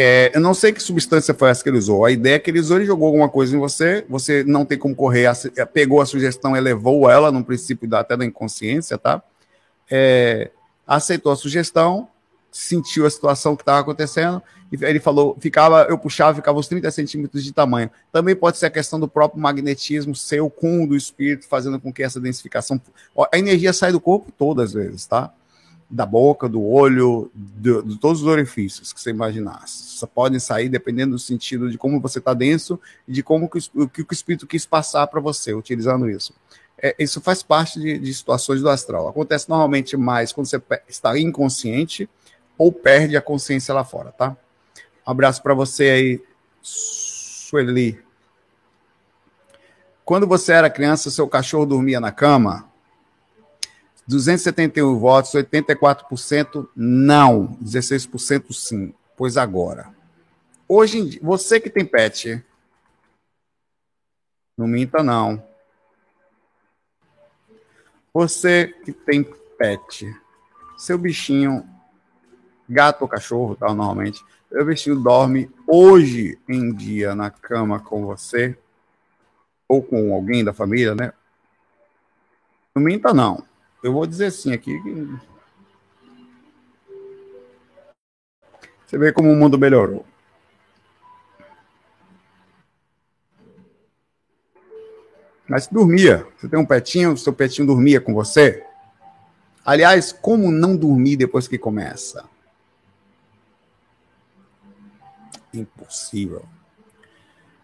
É. 0.00 0.30
Eu 0.32 0.40
não 0.40 0.54
sei 0.54 0.72
que 0.72 0.80
substância 0.80 1.34
foi 1.34 1.50
essa 1.50 1.60
que 1.60 1.68
ele 1.68 1.76
usou. 1.76 2.04
A 2.04 2.12
ideia 2.12 2.36
é 2.36 2.38
que 2.38 2.48
ele 2.48 2.60
usou, 2.60 2.76
ele 2.76 2.86
jogou 2.86 3.06
alguma 3.08 3.28
coisa 3.28 3.56
em 3.56 3.58
você, 3.58 4.04
você 4.08 4.44
não 4.44 4.64
tem 4.64 4.78
como 4.78 4.94
correr, 4.94 5.28
pegou 5.72 6.00
a 6.00 6.06
sugestão, 6.06 6.56
elevou 6.56 7.10
ela 7.10 7.32
no 7.32 7.44
princípio 7.44 7.88
da, 7.88 7.98
até 7.98 8.16
da 8.16 8.24
inconsciência, 8.24 8.96
tá? 8.96 9.20
É, 9.90 10.52
aceitou 10.86 11.32
a 11.32 11.36
sugestão, 11.36 12.08
sentiu 12.52 13.06
a 13.06 13.10
situação 13.10 13.56
que 13.56 13.62
estava 13.62 13.80
acontecendo, 13.80 14.40
e 14.70 14.78
ele 14.84 15.00
falou, 15.00 15.36
ficava, 15.40 15.82
eu 15.90 15.98
puxava, 15.98 16.36
ficava 16.36 16.56
uns 16.56 16.68
30 16.68 16.88
centímetros 16.92 17.42
de 17.42 17.52
tamanho. 17.52 17.90
Também 18.12 18.36
pode 18.36 18.56
ser 18.56 18.66
a 18.66 18.70
questão 18.70 19.00
do 19.00 19.08
próprio 19.08 19.42
magnetismo 19.42 20.14
seu 20.14 20.48
com 20.48 20.84
o 20.84 20.86
do 20.86 20.94
espírito, 20.94 21.48
fazendo 21.48 21.80
com 21.80 21.92
que 21.92 22.04
essa 22.04 22.20
densificação. 22.20 22.80
A 23.32 23.36
energia 23.36 23.72
sai 23.72 23.90
do 23.90 23.98
corpo 23.98 24.30
todas 24.30 24.66
as 24.66 24.74
vezes, 24.74 25.06
tá? 25.06 25.32
Da 25.90 26.04
boca, 26.04 26.48
do 26.48 26.62
olho, 26.62 27.30
de, 27.34 27.98
todos 27.98 28.22
os 28.22 28.26
orifícios 28.26 28.92
que 28.92 29.00
você 29.00 29.10
imaginasse. 29.10 29.96
Só 29.98 30.06
podem 30.06 30.38
sair 30.38 30.68
dependendo 30.68 31.12
do 31.12 31.18
sentido 31.18 31.70
de 31.70 31.78
como 31.78 32.00
você 32.00 32.18
está 32.18 32.34
denso 32.34 32.78
e 33.06 33.12
de 33.12 33.22
como 33.22 33.48
que 33.48 33.58
o, 33.74 33.88
que 33.88 34.02
o 34.02 34.06
espírito 34.10 34.46
quis 34.46 34.66
passar 34.66 35.06
para 35.06 35.20
você, 35.20 35.54
utilizando 35.54 36.08
isso. 36.10 36.34
É, 36.80 36.94
isso 36.98 37.20
faz 37.20 37.42
parte 37.42 37.80
de, 37.80 37.98
de 37.98 38.14
situações 38.14 38.60
do 38.60 38.68
astral. 38.68 39.08
Acontece 39.08 39.48
normalmente 39.48 39.96
mais 39.96 40.32
quando 40.32 40.46
você 40.46 40.60
está 40.88 41.18
inconsciente 41.18 42.08
ou 42.56 42.72
perde 42.72 43.16
a 43.16 43.22
consciência 43.22 43.72
lá 43.72 43.84
fora, 43.84 44.12
tá? 44.12 44.36
Um 45.06 45.10
abraço 45.10 45.42
para 45.42 45.54
você 45.54 45.84
aí, 45.84 46.22
Sueli. 46.60 47.98
Quando 50.04 50.26
você 50.26 50.52
era 50.52 50.70
criança, 50.70 51.10
seu 51.10 51.28
cachorro 51.28 51.66
dormia 51.66 52.00
na 52.00 52.12
cama? 52.12 52.67
271 54.08 54.98
votos, 54.98 55.32
84% 55.32 56.66
não, 56.74 57.58
16% 57.62 58.54
sim. 58.54 58.94
Pois 59.14 59.36
agora. 59.36 59.94
Hoje 60.66 60.98
em 60.98 61.06
dia, 61.06 61.20
você 61.22 61.60
que 61.60 61.68
tem 61.68 61.84
pet, 61.84 62.42
não 64.56 64.66
minta 64.66 65.02
não. 65.02 65.46
Você 68.14 68.68
que 68.82 68.92
tem 68.92 69.22
pet, 69.58 70.10
seu 70.78 70.96
bichinho 70.96 71.68
gato 72.66 73.02
ou 73.02 73.08
cachorro, 73.08 73.56
tal, 73.56 73.74
normalmente. 73.74 74.24
Seu 74.48 74.64
bichinho 74.64 74.98
dorme 74.98 75.50
hoje 75.66 76.38
em 76.48 76.72
dia 76.74 77.14
na 77.14 77.30
cama 77.30 77.78
com 77.78 78.06
você, 78.06 78.56
ou 79.68 79.82
com 79.82 80.14
alguém 80.14 80.42
da 80.42 80.54
família, 80.54 80.94
né? 80.94 81.12
Não 82.74 82.82
minta, 82.82 83.12
não. 83.12 83.47
Eu 83.82 83.92
vou 83.92 84.06
dizer 84.06 84.26
assim 84.26 84.52
aqui. 84.52 84.80
Você 88.86 88.98
vê 88.98 89.12
como 89.12 89.30
o 89.30 89.36
mundo 89.36 89.58
melhorou. 89.58 90.04
Mas 95.48 95.66
dormia. 95.66 96.26
Você 96.36 96.48
tem 96.48 96.58
um 96.58 96.66
petinho, 96.66 97.16
seu 97.16 97.32
petinho 97.32 97.66
dormia 97.66 98.00
com 98.00 98.12
você. 98.12 98.64
Aliás, 99.64 100.12
como 100.12 100.50
não 100.50 100.76
dormir 100.76 101.16
depois 101.16 101.46
que 101.46 101.58
começa? 101.58 102.28
impossível. 105.52 106.44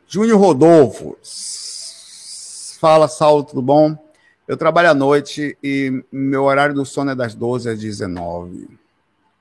Júnior 0.06 0.38
Rodolfo. 0.38 1.16
Fala, 2.80 3.08
Saulo, 3.08 3.44
tudo 3.44 3.62
bom? 3.62 3.96
Eu 4.46 4.58
trabalho 4.58 4.90
à 4.90 4.94
noite 4.94 5.56
e 5.62 6.04
meu 6.12 6.44
horário 6.44 6.74
do 6.74 6.84
sono 6.84 7.10
é 7.10 7.14
das 7.14 7.34
12 7.34 7.70
às 7.70 7.80
19. 7.80 8.68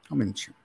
Um 0.10 0.16
minutinho. 0.16 0.56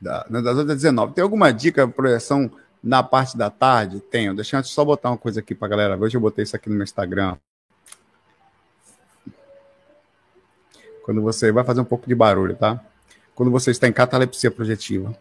Da, 0.00 0.24
das 0.24 0.42
12 0.42 0.60
às 0.72 0.76
19. 0.78 1.14
Tem 1.14 1.22
alguma 1.22 1.52
dica, 1.52 1.86
projeção 1.86 2.50
na 2.82 3.04
parte 3.04 3.36
da 3.36 3.50
tarde? 3.50 4.00
Tenho. 4.00 4.34
Deixa 4.34 4.58
eu 4.58 4.64
só 4.64 4.84
botar 4.84 5.10
uma 5.10 5.18
coisa 5.18 5.38
aqui 5.38 5.54
para 5.54 5.68
galera. 5.68 5.96
Hoje 5.96 6.16
eu 6.16 6.20
botei 6.20 6.42
isso 6.42 6.56
aqui 6.56 6.68
no 6.68 6.74
meu 6.74 6.84
Instagram. 6.84 7.36
Quando 11.04 11.22
você 11.22 11.52
vai 11.52 11.62
fazer 11.62 11.80
um 11.80 11.84
pouco 11.84 12.08
de 12.08 12.16
barulho, 12.16 12.56
tá? 12.56 12.84
Quando 13.32 13.52
você 13.52 13.70
está 13.70 13.86
em 13.86 13.92
catalepsia 13.92 14.50
projetiva, 14.50 15.16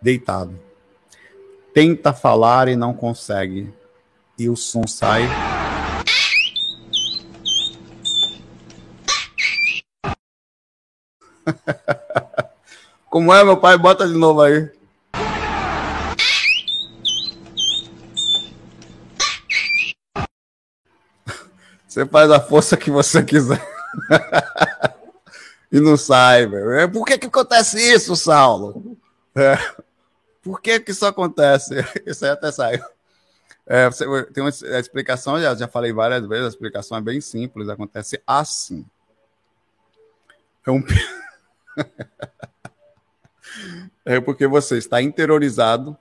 deitado, 0.00 0.56
tenta 1.76 2.12
falar 2.14 2.68
e 2.68 2.74
não 2.74 2.94
consegue, 2.94 3.70
e 4.38 4.48
o 4.48 4.56
som 4.56 4.86
sai. 4.86 5.28
Como 13.10 13.34
é, 13.34 13.44
meu 13.44 13.58
pai? 13.58 13.76
Bota 13.76 14.08
de 14.08 14.14
novo 14.14 14.40
aí. 14.40 14.70
Você 21.86 22.06
faz 22.06 22.30
a 22.30 22.40
força 22.40 22.74
que 22.74 22.90
você 22.90 23.22
quiser. 23.22 23.62
e 25.70 25.78
não 25.78 25.98
sai, 25.98 26.46
velho. 26.46 26.72
É, 26.72 26.86
por 26.86 27.04
que 27.04 27.18
que 27.18 27.26
acontece 27.26 27.78
isso, 27.78 28.16
Saulo? 28.16 28.96
É. 29.34 29.58
Por 30.46 30.60
que 30.60 30.78
que 30.78 30.92
isso 30.92 31.04
acontece? 31.04 31.74
Isso 32.06 32.24
aí 32.24 32.30
até 32.30 32.52
saiu. 32.52 32.84
É, 33.66 33.90
tem 34.32 34.44
uma 34.44 34.52
a 34.76 34.78
explicação, 34.78 35.40
já, 35.40 35.52
já 35.56 35.66
falei 35.66 35.92
várias 35.92 36.24
vezes, 36.24 36.44
a 36.44 36.50
explicação 36.50 36.96
é 36.96 37.00
bem 37.00 37.20
simples, 37.20 37.68
acontece 37.68 38.22
assim. 38.24 38.86
É 40.64 40.70
um... 40.70 40.84
é 44.06 44.20
porque 44.20 44.46
você 44.46 44.78
está 44.78 45.02
interiorizado, 45.02 45.96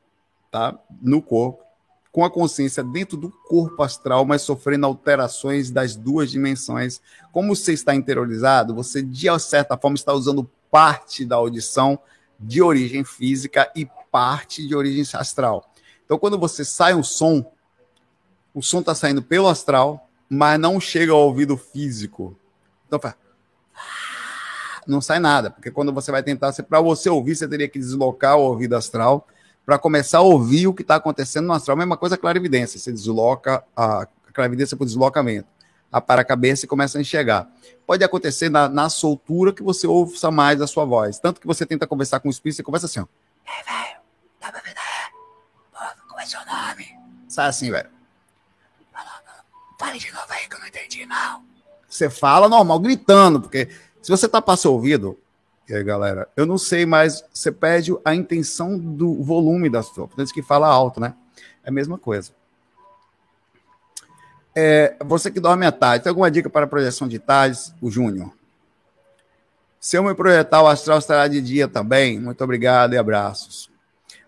tá, 0.51 0.77
no 1.01 1.23
corpo, 1.23 1.63
com 2.11 2.23
a 2.23 2.29
consciência 2.29 2.83
dentro 2.83 3.17
do 3.17 3.31
corpo 3.31 3.81
astral, 3.81 4.25
mas 4.25 4.43
sofrendo 4.43 4.85
alterações 4.85 5.71
das 5.71 5.95
duas 5.95 6.29
dimensões. 6.29 7.01
Como 7.31 7.55
você 7.55 7.73
está 7.73 7.95
interiorizado, 7.95 8.75
você, 8.75 9.01
de 9.01 9.27
certa 9.39 9.75
forma, 9.75 9.95
está 9.95 10.13
usando 10.13 10.47
parte 10.69 11.25
da 11.25 11.35
audição 11.35 11.99
de 12.39 12.61
origem 12.61 13.03
física 13.03 13.71
e 13.75 13.89
parte 14.15 14.65
de 14.65 14.73
origem 14.73 15.03
astral. 15.19 15.69
Então, 16.05 16.17
quando 16.17 16.39
você 16.39 16.63
sai 16.63 16.95
um 16.95 17.03
som, 17.03 17.51
o 18.53 18.61
som 18.61 18.79
está 18.79 18.95
saindo 18.95 19.21
pelo 19.21 19.49
astral, 19.49 20.07
mas 20.29 20.57
não 20.57 20.79
chega 20.79 21.11
ao 21.11 21.19
ouvido 21.19 21.57
físico. 21.57 22.33
Então, 22.87 22.97
não 24.87 25.01
sai 25.01 25.19
nada, 25.19 25.51
porque 25.51 25.69
quando 25.69 25.91
você 25.91 26.13
vai 26.13 26.23
tentar, 26.23 26.53
para 26.63 26.79
você 26.79 27.09
ouvir, 27.09 27.35
você 27.35 27.45
teria 27.45 27.67
que 27.67 27.77
deslocar 27.77 28.37
o 28.37 28.43
ouvido 28.43 28.77
astral 28.77 29.27
para 29.65 29.77
começar 29.77 30.19
a 30.19 30.21
ouvir 30.21 30.65
o 30.65 30.73
que 30.73 30.81
está 30.81 30.95
acontecendo 30.95 31.47
no 31.47 31.53
astral. 31.53 31.75
Mesma 31.75 31.97
coisa 31.97 32.15
a 32.15 32.17
clarividência, 32.17 32.79
você 32.79 32.93
desloca 32.93 33.65
a 33.75 34.07
clarividência 34.31 34.77
por 34.77 34.85
deslocamento. 34.85 35.49
A 35.91 35.99
para 35.99 36.21
a 36.21 36.25
cabeça 36.25 36.63
e 36.63 36.69
começa 36.69 36.97
a 36.97 37.01
enxergar. 37.01 37.49
Pode 37.85 38.01
acontecer 38.01 38.47
na, 38.47 38.69
na 38.69 38.87
soltura 38.87 39.51
que 39.51 39.61
você 39.61 39.85
ouça 39.85 40.31
mais 40.31 40.61
a 40.61 40.67
sua 40.67 40.85
voz. 40.85 41.19
Tanto 41.19 41.41
que 41.41 41.47
você 41.47 41.65
tenta 41.65 41.85
conversar 41.85 42.21
com 42.21 42.29
o 42.29 42.31
espírito, 42.31 42.55
você 42.55 42.63
conversa 42.63 42.85
assim, 42.85 43.01
ó. 43.01 43.05
É, 43.45 43.63
velho, 43.63 44.04
Como 46.07 46.19
é 46.19 46.25
seu 46.25 46.39
nome? 46.45 46.87
Sai 47.27 47.47
assim, 47.47 47.71
velho. 47.71 47.89
Fale 49.77 49.99
de 49.99 50.11
novo 50.11 50.25
aí 50.29 50.47
que 50.47 50.55
eu 50.55 50.59
não 50.59 50.67
entendi, 50.67 51.05
não. 51.05 51.43
Você 51.87 52.09
fala 52.09 52.47
normal, 52.47 52.79
gritando, 52.79 53.41
porque 53.41 53.69
se 54.01 54.09
você 54.09 54.27
tapar 54.27 54.57
seu 54.57 54.73
ouvido, 54.73 55.19
e 55.67 55.73
aí, 55.73 55.83
galera, 55.83 56.29
eu 56.37 56.45
não 56.45 56.57
sei, 56.57 56.85
mas 56.85 57.23
você 57.33 57.51
perde 57.51 57.91
a 58.05 58.13
intenção 58.13 58.77
do 58.77 59.23
volume 59.23 59.69
da 59.69 59.81
sua. 59.81 60.07
Por 60.07 60.21
isso 60.21 60.33
que 60.33 60.43
fala 60.43 60.67
alto, 60.67 60.99
né? 60.99 61.15
É 61.63 61.69
a 61.69 61.71
mesma 61.71 61.97
coisa. 61.97 62.31
É, 64.55 64.95
você 65.03 65.29
que 65.31 65.39
dorme 65.39 65.65
à 65.65 65.71
tarde, 65.71 66.03
tem 66.03 66.09
alguma 66.09 66.29
dica 66.29 66.49
para 66.49 66.67
projeção 66.67 67.07
de 67.07 67.19
tardes? 67.19 67.73
O 67.81 67.89
Júnior. 67.89 68.31
Se 69.79 69.97
eu 69.97 70.03
me 70.03 70.15
projetar, 70.15 70.61
o 70.61 70.67
astral 70.67 70.99
estará 70.99 71.27
de 71.27 71.41
dia 71.41 71.67
também. 71.67 72.19
Muito 72.19 72.43
obrigado 72.43 72.93
e 72.93 72.97
abraços. 72.97 73.69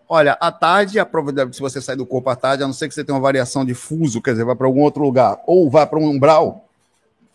Olha, 0.10 0.38
à 0.40 0.52
tarde, 0.52 1.00
a 1.00 1.06
probabilidade 1.06 1.56
se 1.56 1.62
você 1.62 1.82
sair 1.82 1.98
do 1.98 2.06
corpo 2.06 2.30
à 2.30 2.36
tarde, 2.36 2.64
a 2.64 2.68
não 2.68 2.74
ser 2.74 2.88
que 2.88 2.94
você 2.94 3.04
tenha 3.04 3.16
uma 3.16 3.22
variação 3.22 3.66
de 3.66 3.74
fuso, 3.74 4.22
quer 4.22 4.32
dizer, 4.32 4.46
vai 4.46 4.56
para 4.56 4.66
algum 4.66 4.82
outro 4.82 5.04
lugar, 5.04 5.42
ou 5.46 5.70
vai 5.70 5.86
para 5.86 6.00
um 6.00 6.10
umbral, 6.10 6.66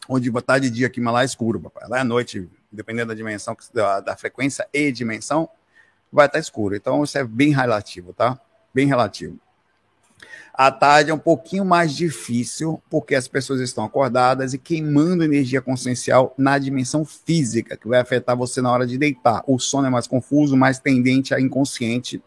onde 0.08 0.30
vai 0.30 0.40
estar 0.40 0.58
de 0.58 0.70
dia 0.70 0.86
aqui, 0.86 1.00
mas 1.00 1.12
lá 1.12 1.22
é 1.22 1.24
escuro, 1.26 1.60
papai. 1.60 1.86
Lá 1.86 2.00
é 2.00 2.04
noite, 2.04 2.48
dependendo 2.70 3.08
da 3.08 3.14
dimensão, 3.14 3.54
da, 3.74 4.00
da 4.00 4.16
frequência 4.16 4.66
e 4.72 4.90
dimensão, 4.90 5.48
vai 6.10 6.26
estar 6.26 6.38
escuro. 6.38 6.74
Então, 6.74 7.04
isso 7.04 7.18
é 7.18 7.24
bem 7.24 7.52
relativo, 7.52 8.14
tá? 8.14 8.40
Bem 8.72 8.86
relativo. 8.86 9.38
À 10.54 10.70
tarde 10.70 11.10
é 11.10 11.14
um 11.14 11.18
pouquinho 11.18 11.64
mais 11.64 11.94
difícil, 11.94 12.82
porque 12.88 13.14
as 13.14 13.28
pessoas 13.28 13.60
estão 13.60 13.84
acordadas 13.84 14.54
e 14.54 14.58
queimando 14.58 15.24
energia 15.24 15.60
consciencial 15.60 16.34
na 16.38 16.58
dimensão 16.58 17.04
física, 17.04 17.76
que 17.76 17.88
vai 17.88 18.00
afetar 18.00 18.36
você 18.36 18.62
na 18.62 18.70
hora 18.70 18.86
de 18.86 18.96
deitar. 18.96 19.42
O 19.46 19.58
sono 19.58 19.86
é 19.86 19.90
mais 19.90 20.06
confuso, 20.06 20.56
mais 20.56 20.78
tendente 20.78 21.34
a 21.34 21.40
inconsciente, 21.40 22.22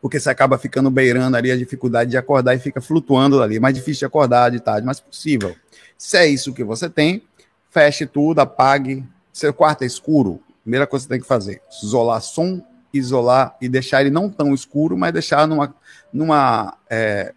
porque 0.00 0.18
você 0.18 0.30
acaba 0.30 0.58
ficando 0.58 0.90
beirando 0.90 1.36
ali 1.36 1.50
a 1.50 1.56
dificuldade 1.56 2.10
de 2.10 2.16
acordar 2.16 2.54
e 2.54 2.58
fica 2.58 2.80
flutuando 2.80 3.42
ali. 3.42 3.56
É 3.56 3.60
mais 3.60 3.74
difícil 3.74 4.00
de 4.00 4.06
acordar 4.06 4.50
de 4.50 4.60
tarde, 4.60 4.86
mas 4.86 5.00
possível. 5.00 5.54
Se 5.96 6.16
é 6.16 6.26
isso 6.26 6.52
que 6.52 6.64
você 6.64 6.88
tem, 6.90 7.22
feche 7.70 8.06
tudo, 8.06 8.40
apague. 8.40 9.04
Seu 9.32 9.52
quarto 9.52 9.82
é 9.82 9.86
escuro, 9.86 10.40
primeira 10.62 10.86
coisa 10.86 11.04
que 11.04 11.08
você 11.08 11.14
tem 11.14 11.22
que 11.22 11.26
fazer: 11.26 11.62
isolar 11.82 12.20
som, 12.20 12.62
isolar 12.92 13.56
e 13.60 13.68
deixar 13.68 14.02
ele 14.02 14.10
não 14.10 14.28
tão 14.28 14.52
escuro, 14.52 14.96
mas 14.96 15.12
deixar 15.12 15.46
numa, 15.46 15.74
numa 16.12 16.76
é, 16.90 17.32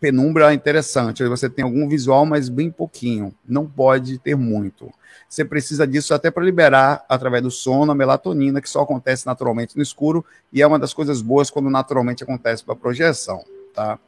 penumbra 0.00 0.52
interessante. 0.52 1.24
Você 1.24 1.48
tem 1.48 1.64
algum 1.64 1.88
visual, 1.88 2.26
mas 2.26 2.48
bem 2.48 2.70
pouquinho. 2.70 3.34
Não 3.46 3.66
pode 3.66 4.18
ter 4.18 4.36
muito. 4.36 4.92
Você 5.28 5.44
precisa 5.44 5.86
disso 5.86 6.14
até 6.14 6.30
para 6.30 6.44
liberar, 6.44 7.04
através 7.08 7.42
do 7.42 7.50
sono, 7.50 7.92
a 7.92 7.94
melatonina, 7.94 8.60
que 8.60 8.68
só 8.68 8.82
acontece 8.82 9.26
naturalmente 9.26 9.76
no 9.76 9.82
escuro, 9.82 10.24
e 10.52 10.62
é 10.62 10.66
uma 10.66 10.78
das 10.78 10.94
coisas 10.94 11.20
boas 11.20 11.50
quando 11.50 11.70
naturalmente 11.70 12.22
acontece 12.22 12.64
para 12.64 12.76
projeção. 12.76 13.44
Tá? 13.74 13.98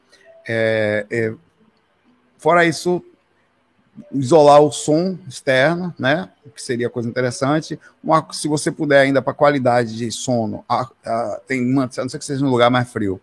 É, 0.47 1.07
é, 1.11 1.35
fora 2.39 2.64
isso, 2.64 3.03
isolar 4.12 4.61
o 4.61 4.70
som 4.70 5.18
externo, 5.29 5.93
né? 5.99 6.29
Que 6.55 6.62
seria 6.62 6.91
coisa 6.91 7.09
interessante. 7.09 7.79
Uma, 8.03 8.27
se 8.33 8.47
você 8.47 8.70
puder 8.70 9.01
ainda 9.01 9.20
para 9.20 9.35
qualidade 9.35 9.97
de 9.97 10.12
sono, 10.12 10.64
a, 10.68 10.89
a, 11.05 11.41
tem 11.47 11.61
uma, 11.64 11.85
a 11.85 12.03
não 12.03 12.09
ser 12.09 12.18
que 12.18 12.24
seja 12.24 12.45
um 12.45 12.51
lugar 12.51 12.70
mais 12.70 12.91
frio, 12.91 13.20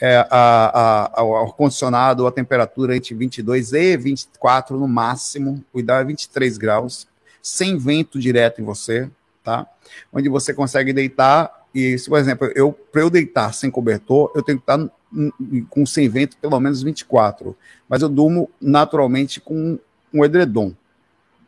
é, 0.00 0.26
a, 0.30 1.10
a, 1.20 1.24
o 1.24 1.36
ar-condicionado, 1.36 2.26
a 2.26 2.32
temperatura 2.32 2.96
entre 2.96 3.14
22 3.14 3.72
e 3.72 3.96
24 3.96 4.78
no 4.78 4.86
máximo, 4.86 5.64
ideal 5.74 6.00
é 6.00 6.04
23 6.04 6.56
graus, 6.56 7.08
sem 7.42 7.76
vento 7.76 8.18
direto 8.18 8.60
em 8.60 8.64
você, 8.64 9.10
tá? 9.42 9.66
Onde 10.12 10.28
você 10.28 10.54
consegue 10.54 10.92
deitar 10.92 11.66
e, 11.74 11.98
se, 11.98 12.08
por 12.08 12.18
exemplo, 12.18 12.50
eu 12.54 12.72
para 12.72 13.02
eu 13.02 13.10
deitar 13.10 13.52
sem 13.52 13.70
cobertor, 13.70 14.30
eu 14.34 14.42
tenho 14.42 14.58
que 14.58 14.62
estar 14.62 14.78
com 15.70 15.86
sem 15.86 16.08
vento 16.08 16.36
pelo 16.38 16.58
menos 16.60 16.82
24, 16.82 17.56
mas 17.88 18.02
eu 18.02 18.08
durmo 18.08 18.50
naturalmente 18.60 19.40
com 19.40 19.78
um 20.12 20.24
edredom. 20.24 20.72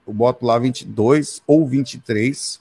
Eu 0.07 0.15
boto 0.15 0.45
lá 0.45 0.59
22 0.59 1.43
ou 1.47 1.67
23, 1.67 2.61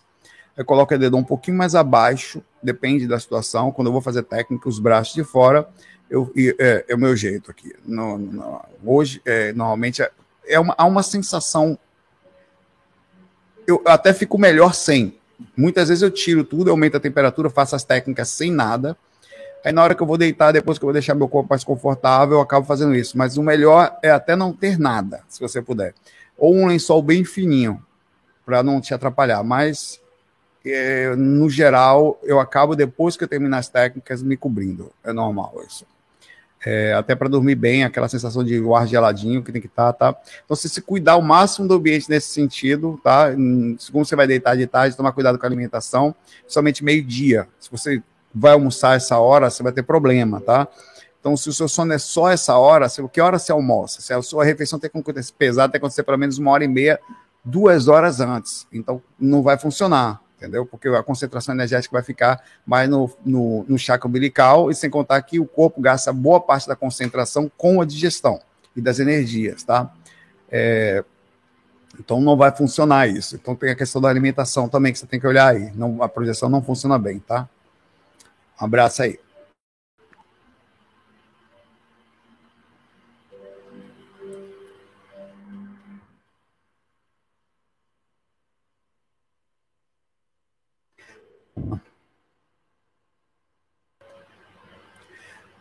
eu 0.58 0.66
coloco 0.66 0.94
o 0.94 0.96
edredom 0.96 1.20
um 1.20 1.24
pouquinho 1.24 1.58
mais 1.58 1.74
abaixo, 1.74 2.44
depende 2.62 3.08
da 3.08 3.20
situação. 3.20 3.72
Quando 3.72 3.88
eu 3.88 3.92
vou 3.92 4.02
fazer 4.02 4.24
técnica, 4.24 4.68
os 4.68 4.80
braços 4.80 5.14
de 5.14 5.24
fora, 5.24 5.68
eu, 6.10 6.32
é, 6.60 6.86
é 6.88 6.96
o 6.96 7.00
meu 7.00 7.16
jeito 7.16 7.52
aqui. 7.52 7.74
No, 7.86 8.18
no, 8.18 8.62
hoje, 8.84 9.22
é, 9.26 9.54
normalmente, 9.54 10.02
é, 10.02 10.12
é 10.48 10.60
uma, 10.60 10.74
há 10.78 10.86
uma 10.86 11.04
sensação. 11.04 11.78
Eu 13.68 13.82
até 13.86 14.14
fico 14.14 14.38
melhor 14.38 14.74
sem. 14.74 15.18
Muitas 15.56 15.90
vezes 15.90 16.02
eu 16.02 16.12
tiro 16.12 16.44
tudo, 16.44 16.72
aumento 16.72 16.98
a 16.98 17.00
temperatura, 17.00 17.50
faço 17.50 17.76
as 17.76 17.84
técnicas 17.84 18.30
sem 18.30 18.52
nada. 18.52 18.98
Aí 19.64 19.72
na 19.72 19.84
hora 19.84 19.94
que 19.94 20.02
eu 20.02 20.08
vou 20.08 20.18
deitar, 20.18 20.52
depois 20.52 20.78
que 20.78 20.84
eu 20.84 20.88
vou 20.88 20.94
deixar 20.94 21.16
meu 21.16 21.28
corpo 21.28 21.50
mais 21.50 21.64
confortável, 21.64 22.38
eu 22.38 22.42
acabo 22.42 22.66
fazendo 22.66 22.96
isso. 22.96 23.18
Mas 23.18 23.38
o 23.38 23.44
melhor 23.44 23.98
é 24.02 24.10
até 24.10 24.36
não 24.36 24.54
ter 24.54 24.80
nada, 24.80 25.22
se 25.28 25.40
você 25.40 25.62
puder. 25.62 25.94
Ou 26.38 26.56
um 26.56 26.66
lençol 26.66 27.02
bem 27.02 27.24
fininho, 27.24 27.84
para 28.46 28.64
não 28.64 28.82
te 28.82 28.94
atrapalhar. 28.94 29.44
Mas 29.44 29.99
é, 30.66 31.16
no 31.16 31.50
geral, 31.50 32.20
eu 32.24 32.40
acabo, 32.40 32.76
depois 32.76 33.16
que 33.16 33.24
eu 33.24 33.28
terminar 33.28 33.60
as 33.60 33.70
técnicas, 33.70 34.22
me 34.22 34.36
cobrindo. 34.36 34.92
É 35.04 35.14
normal 35.14 35.64
isso. 35.66 35.86
É, 36.66 36.94
até 36.94 37.16
para 37.16 37.30
dormir 37.30 37.56
bem, 37.56 37.86
aquela 37.86 38.10
sensação 38.10 38.44
de 38.44 38.62
ar 38.76 38.86
geladinho 38.86 39.42
que 39.42 39.52
tem 39.52 39.62
que 39.62 39.68
estar, 39.68 39.94
tá, 39.94 40.12
tá? 40.12 40.20
Então, 40.44 40.58
se 40.58 40.68
se 40.68 40.82
cuidar 40.82 41.16
o 41.16 41.22
máximo 41.22 41.68
do 41.68 41.76
ambiente 41.76 42.10
nesse 42.10 42.28
sentido, 42.34 43.00
tá? 43.02 43.30
Segundo 43.78 44.06
você 44.06 44.16
vai 44.16 44.28
deitar 44.28 44.58
de 44.58 44.68
tarde, 44.68 44.98
tomar 44.98 45.14
cuidado 45.14 45.40
com 45.40 45.46
a 45.46 45.48
alimentação, 45.50 46.14
somente 46.46 46.84
meio-dia. 46.84 47.48
Se 47.60 47.72
você 47.72 48.04
vai 48.36 48.52
almoçar 48.52 48.98
essa 48.98 49.18
hora, 49.18 49.50
você 49.50 49.64
vai 49.64 49.72
ter 49.72 49.84
problema, 49.84 50.42
tá? 50.42 50.68
Então, 51.20 51.36
se 51.38 51.48
o 51.48 51.54
seu 51.54 51.68
sono 51.70 51.94
é 51.94 51.98
só 51.98 52.30
essa 52.30 52.58
hora, 52.58 52.90
se, 52.90 53.06
que 53.08 53.22
hora 53.22 53.40
você 53.40 53.52
almoça? 53.54 54.02
Se 54.02 54.14
a 54.14 54.22
sua 54.22 54.44
refeição 54.44 54.78
tem 54.78 54.90
que 54.90 54.98
acontecer 54.98 55.34
pesada, 55.38 55.72
tem 55.72 55.80
que 55.80 55.86
acontecer 55.86 56.04
pelo 56.04 56.18
menos 56.18 56.38
uma 56.38 56.52
hora 56.52 56.66
e 56.66 56.68
meia, 56.68 57.00
duas 57.44 57.88
horas 57.88 58.20
antes. 58.20 58.68
Então, 58.72 59.02
não 59.18 59.42
vai 59.42 59.58
funcionar 59.58 60.22
entendeu? 60.40 60.66
Porque 60.66 60.88
a 60.88 61.04
concentração 61.04 61.54
energética 61.54 61.92
vai 61.92 62.02
ficar 62.02 62.42
mais 62.66 62.90
no, 62.90 63.12
no, 63.26 63.66
no 63.68 63.78
chakra 63.78 64.08
umbilical, 64.08 64.72
e 64.72 64.76
sem 64.76 64.90
contar 64.90 65.22
que 65.22 65.40
o 65.40 65.46
corpo 65.46 65.82
gasta 65.82 66.14
boa 66.14 66.40
parte 66.40 66.68
da 66.68 66.76
concentração 66.76 67.52
com 67.58 67.82
a 67.82 67.86
digestão 67.86 68.40
e 68.76 68.82
das 68.82 69.00
energias, 69.00 69.64
tá? 69.64 69.94
É, 70.50 71.04
então 72.00 72.22
não 72.22 72.38
vai 72.38 72.56
funcionar 72.56 73.08
isso. 73.08 73.36
Então 73.36 73.54
tem 73.54 73.72
a 73.72 73.76
questão 73.76 74.02
da 74.02 74.08
alimentação 74.08 74.70
também 74.70 74.94
que 74.94 75.00
você 75.00 75.06
tem 75.06 75.20
que 75.20 75.28
olhar 75.28 75.54
aí. 75.54 75.72
Não, 75.76 76.02
a 76.02 76.08
projeção 76.08 76.48
não 76.48 76.62
funciona 76.62 76.98
bem, 76.98 77.20
tá? 77.20 77.48
Um 78.60 78.66
abraço 78.66 79.04
aí. 79.04 79.20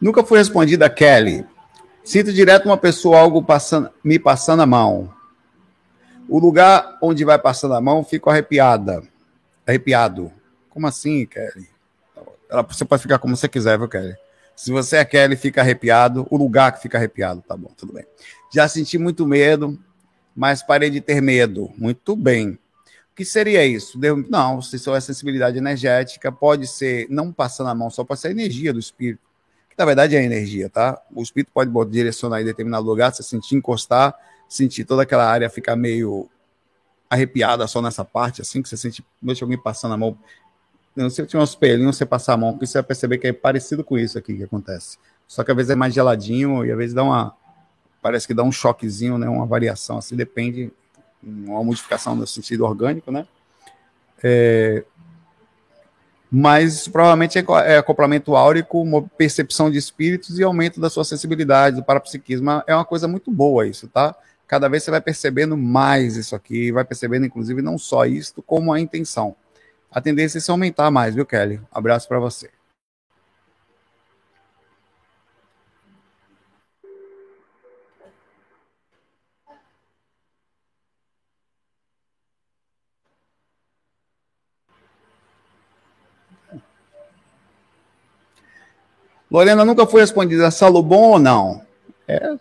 Nunca 0.00 0.24
foi 0.24 0.38
respondida, 0.38 0.88
Kelly. 0.88 1.44
Sinto 2.04 2.32
direto 2.32 2.66
uma 2.66 2.76
pessoa 2.76 3.18
algo 3.18 3.42
passando, 3.42 3.90
me 4.02 4.18
passando 4.18 4.62
a 4.62 4.66
mão. 4.66 5.12
O 6.28 6.38
lugar 6.38 6.96
onde 7.02 7.24
vai 7.24 7.38
passando 7.38 7.74
a 7.74 7.80
mão, 7.80 8.04
fico 8.04 8.30
arrepiada. 8.30 9.02
Arrepiado. 9.66 10.32
Como 10.70 10.86
assim, 10.86 11.26
Kelly? 11.26 11.68
Você 12.68 12.84
pode 12.84 13.02
ficar 13.02 13.18
como 13.18 13.36
você 13.36 13.48
quiser, 13.48 13.76
viu, 13.76 13.88
Kelly? 13.88 14.14
Se 14.54 14.70
você 14.70 14.96
é 14.98 15.04
Kelly, 15.04 15.36
fica 15.36 15.60
arrepiado. 15.60 16.26
O 16.30 16.36
lugar 16.36 16.72
que 16.72 16.80
fica 16.80 16.96
arrepiado, 16.96 17.42
tá 17.42 17.56
bom, 17.56 17.70
tudo 17.76 17.92
bem. 17.92 18.06
Já 18.54 18.68
senti 18.68 18.98
muito 18.98 19.26
medo, 19.26 19.78
mas 20.34 20.62
parei 20.62 20.90
de 20.90 21.00
ter 21.00 21.20
medo. 21.20 21.70
Muito 21.76 22.14
bem. 22.14 22.52
O 22.52 23.16
que 23.16 23.24
seria 23.24 23.66
isso? 23.66 23.98
Não, 24.28 24.62
se 24.62 24.78
só 24.78 24.94
é 24.94 25.00
sensibilidade 25.00 25.58
energética, 25.58 26.30
pode 26.30 26.68
ser, 26.68 27.06
não 27.10 27.32
passando 27.32 27.68
a 27.68 27.74
mão, 27.74 27.90
só 27.90 28.04
pode 28.04 28.20
ser 28.20 28.28
a 28.28 28.30
energia 28.30 28.72
do 28.72 28.78
espírito 28.78 29.27
na 29.78 29.84
verdade 29.84 30.16
é 30.16 30.24
energia, 30.24 30.68
tá? 30.68 31.00
O 31.14 31.22
espírito 31.22 31.52
pode 31.52 31.70
direcionar 31.90 32.42
em 32.42 32.44
determinado 32.44 32.84
lugar, 32.84 33.14
você 33.14 33.22
sentir 33.22 33.54
encostar, 33.54 34.12
sentir 34.48 34.84
toda 34.84 35.02
aquela 35.04 35.24
área 35.24 35.48
ficar 35.48 35.76
meio 35.76 36.28
arrepiada 37.08 37.66
só 37.66 37.80
nessa 37.80 38.04
parte, 38.04 38.42
assim, 38.42 38.60
que 38.60 38.68
você 38.68 38.76
sente, 38.76 39.04
deixa 39.22 39.44
alguém 39.44 39.56
passando 39.56 39.94
a 39.94 39.96
mão. 39.96 40.18
Não 40.96 41.08
sei 41.08 41.24
se 41.24 41.30
tinha 41.30 41.40
um 41.40 41.44
espelhinho, 41.44 41.92
você 41.92 42.04
passar 42.04 42.34
a 42.34 42.36
mão, 42.36 42.52
porque 42.52 42.66
você 42.66 42.78
vai 42.78 42.82
perceber 42.82 43.18
que 43.18 43.28
é 43.28 43.32
parecido 43.32 43.84
com 43.84 43.96
isso 43.96 44.18
aqui 44.18 44.36
que 44.36 44.42
acontece. 44.42 44.98
Só 45.28 45.44
que 45.44 45.50
às 45.52 45.56
vezes 45.56 45.70
é 45.70 45.76
mais 45.76 45.94
geladinho 45.94 46.64
e 46.64 46.72
às 46.72 46.76
vezes 46.76 46.94
dá 46.94 47.04
uma. 47.04 47.34
Parece 48.02 48.26
que 48.26 48.34
dá 48.34 48.42
um 48.42 48.50
choquezinho, 48.50 49.16
né? 49.16 49.28
Uma 49.28 49.46
variação, 49.46 49.98
assim, 49.98 50.16
depende. 50.16 50.72
Uma 51.22 51.62
modificação 51.62 52.16
no 52.16 52.26
sentido 52.26 52.64
orgânico, 52.64 53.12
né? 53.12 53.26
É, 54.22 54.84
mas 56.30 56.86
provavelmente 56.86 57.38
é, 57.38 57.44
é 57.66 57.78
acoplamento 57.78 58.36
áurico, 58.36 59.08
percepção 59.16 59.70
de 59.70 59.78
espíritos 59.78 60.38
e 60.38 60.42
aumento 60.42 60.80
da 60.80 60.90
sua 60.90 61.04
sensibilidade, 61.04 61.76
do 61.76 61.84
parapsiquismo. 61.84 62.62
É 62.66 62.74
uma 62.74 62.84
coisa 62.84 63.08
muito 63.08 63.30
boa 63.30 63.66
isso, 63.66 63.88
tá? 63.88 64.14
Cada 64.46 64.68
vez 64.68 64.82
você 64.82 64.90
vai 64.90 65.00
percebendo 65.00 65.56
mais 65.56 66.16
isso 66.16 66.34
aqui, 66.34 66.72
vai 66.72 66.84
percebendo, 66.84 67.26
inclusive, 67.26 67.60
não 67.60 67.76
só 67.76 68.06
isto, 68.06 68.42
como 68.42 68.72
a 68.72 68.80
intenção. 68.80 69.36
A 69.90 70.00
tendência 70.00 70.38
é 70.38 70.40
se 70.40 70.50
aumentar 70.50 70.90
mais, 70.90 71.14
viu, 71.14 71.26
Kelly? 71.26 71.60
Abraço 71.70 72.08
para 72.08 72.18
você. 72.18 72.50
Lorena 89.30 89.64
nunca 89.64 89.86
foi 89.86 90.00
respondida, 90.00 90.50
salo 90.50 90.82
bom 90.82 91.10
ou 91.10 91.18
não? 91.18 91.62
É, 92.06 92.36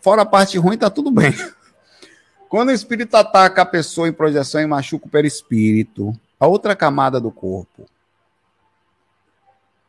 fora 0.00 0.22
a 0.22 0.26
parte 0.26 0.56
ruim, 0.58 0.78
tá 0.78 0.88
tudo 0.88 1.10
bem. 1.10 1.34
Quando 2.48 2.70
o 2.70 2.72
espírito 2.72 3.14
ataca 3.14 3.62
a 3.62 3.66
pessoa 3.66 4.08
em 4.08 4.12
projeção 4.12 4.60
e 4.60 4.66
machuca 4.66 5.06
o 5.06 5.10
perispírito, 5.10 6.18
a 6.40 6.46
outra 6.46 6.74
camada 6.74 7.20
do 7.20 7.30
corpo. 7.30 7.86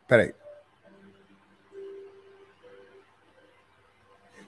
Peraí. 0.07 0.33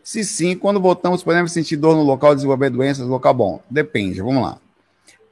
Se 0.03 0.25
sim, 0.25 0.57
quando 0.57 0.81
voltamos, 0.81 1.23
podemos 1.23 1.53
sentir 1.53 1.77
dor 1.77 1.95
no 1.95 2.03
local, 2.03 2.35
desenvolver 2.35 2.69
doenças 2.69 3.07
local 3.07 3.33
bom. 3.33 3.63
Depende, 3.69 4.21
vamos 4.21 4.43
lá. 4.43 4.57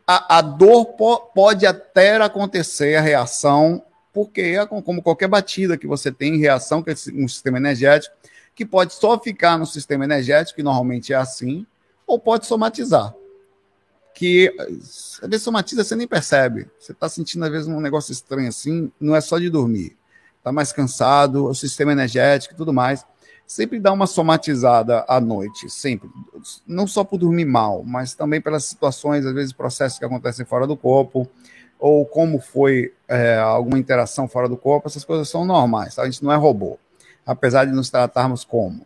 A, 0.07 0.37
a 0.37 0.41
dor 0.41 0.85
po 0.85 1.19
pode 1.35 1.65
até 1.65 2.15
acontecer, 2.15 2.95
a 2.95 3.01
reação 3.01 3.83
porque 4.13 4.41
é 4.41 4.65
como 4.65 5.01
qualquer 5.01 5.27
batida 5.27 5.77
que 5.77 5.87
você 5.87 6.11
tem 6.11 6.35
em 6.35 6.39
reação, 6.39 6.83
é 6.87 6.91
um 7.13 7.27
sistema 7.27 7.57
energético, 7.57 8.15
que 8.55 8.65
pode 8.65 8.93
só 8.93 9.17
ficar 9.19 9.57
no 9.57 9.65
sistema 9.65 10.03
energético, 10.03 10.57
que 10.57 10.63
normalmente 10.63 11.13
é 11.13 11.15
assim, 11.15 11.65
ou 12.05 12.19
pode 12.19 12.45
somatizar. 12.45 13.13
Que 14.13 14.53
às 14.59 15.29
vezes 15.29 15.43
somatiza, 15.43 15.83
você 15.83 15.95
nem 15.95 16.07
percebe. 16.07 16.67
Você 16.77 16.91
está 16.91 17.07
sentindo, 17.07 17.45
às 17.45 17.51
vezes, 17.51 17.67
um 17.67 17.79
negócio 17.79 18.11
estranho 18.11 18.49
assim, 18.49 18.91
não 18.99 19.15
é 19.15 19.21
só 19.21 19.37
de 19.37 19.49
dormir. 19.49 19.95
Está 20.37 20.51
mais 20.51 20.73
cansado, 20.73 21.45
o 21.45 21.53
sistema 21.53 21.91
energético 21.91 22.53
e 22.53 22.57
tudo 22.57 22.73
mais. 22.73 23.05
sempre 23.47 23.79
dá 23.79 23.91
uma 23.91 24.07
somatizada 24.07 25.05
à 25.07 25.21
noite, 25.21 25.69
sempre. 25.69 26.09
Não 26.67 26.85
só 26.85 27.03
por 27.03 27.17
dormir 27.17 27.45
mal, 27.45 27.83
mas 27.83 28.13
também 28.13 28.41
pelas 28.41 28.65
situações, 28.65 29.25
às 29.25 29.33
vezes, 29.33 29.53
processos 29.53 29.97
que 29.97 30.05
acontecem 30.05 30.45
fora 30.45 30.67
do 30.67 30.75
corpo, 30.75 31.29
ou 31.79 32.05
como 32.05 32.39
foi 32.39 32.93
é, 33.07 33.37
alguma 33.37 33.79
interação 33.79 34.27
fora 34.27 34.49
do 34.49 34.57
corpo, 34.57 34.87
essas 34.87 35.05
coisas 35.05 35.29
são 35.29 35.45
normais, 35.45 35.95
tá? 35.95 36.01
a 36.01 36.05
gente 36.05 36.23
não 36.23 36.31
é 36.31 36.35
robô, 36.35 36.77
apesar 37.25 37.65
de 37.65 37.71
nos 37.71 37.89
tratarmos 37.89 38.43
como. 38.43 38.85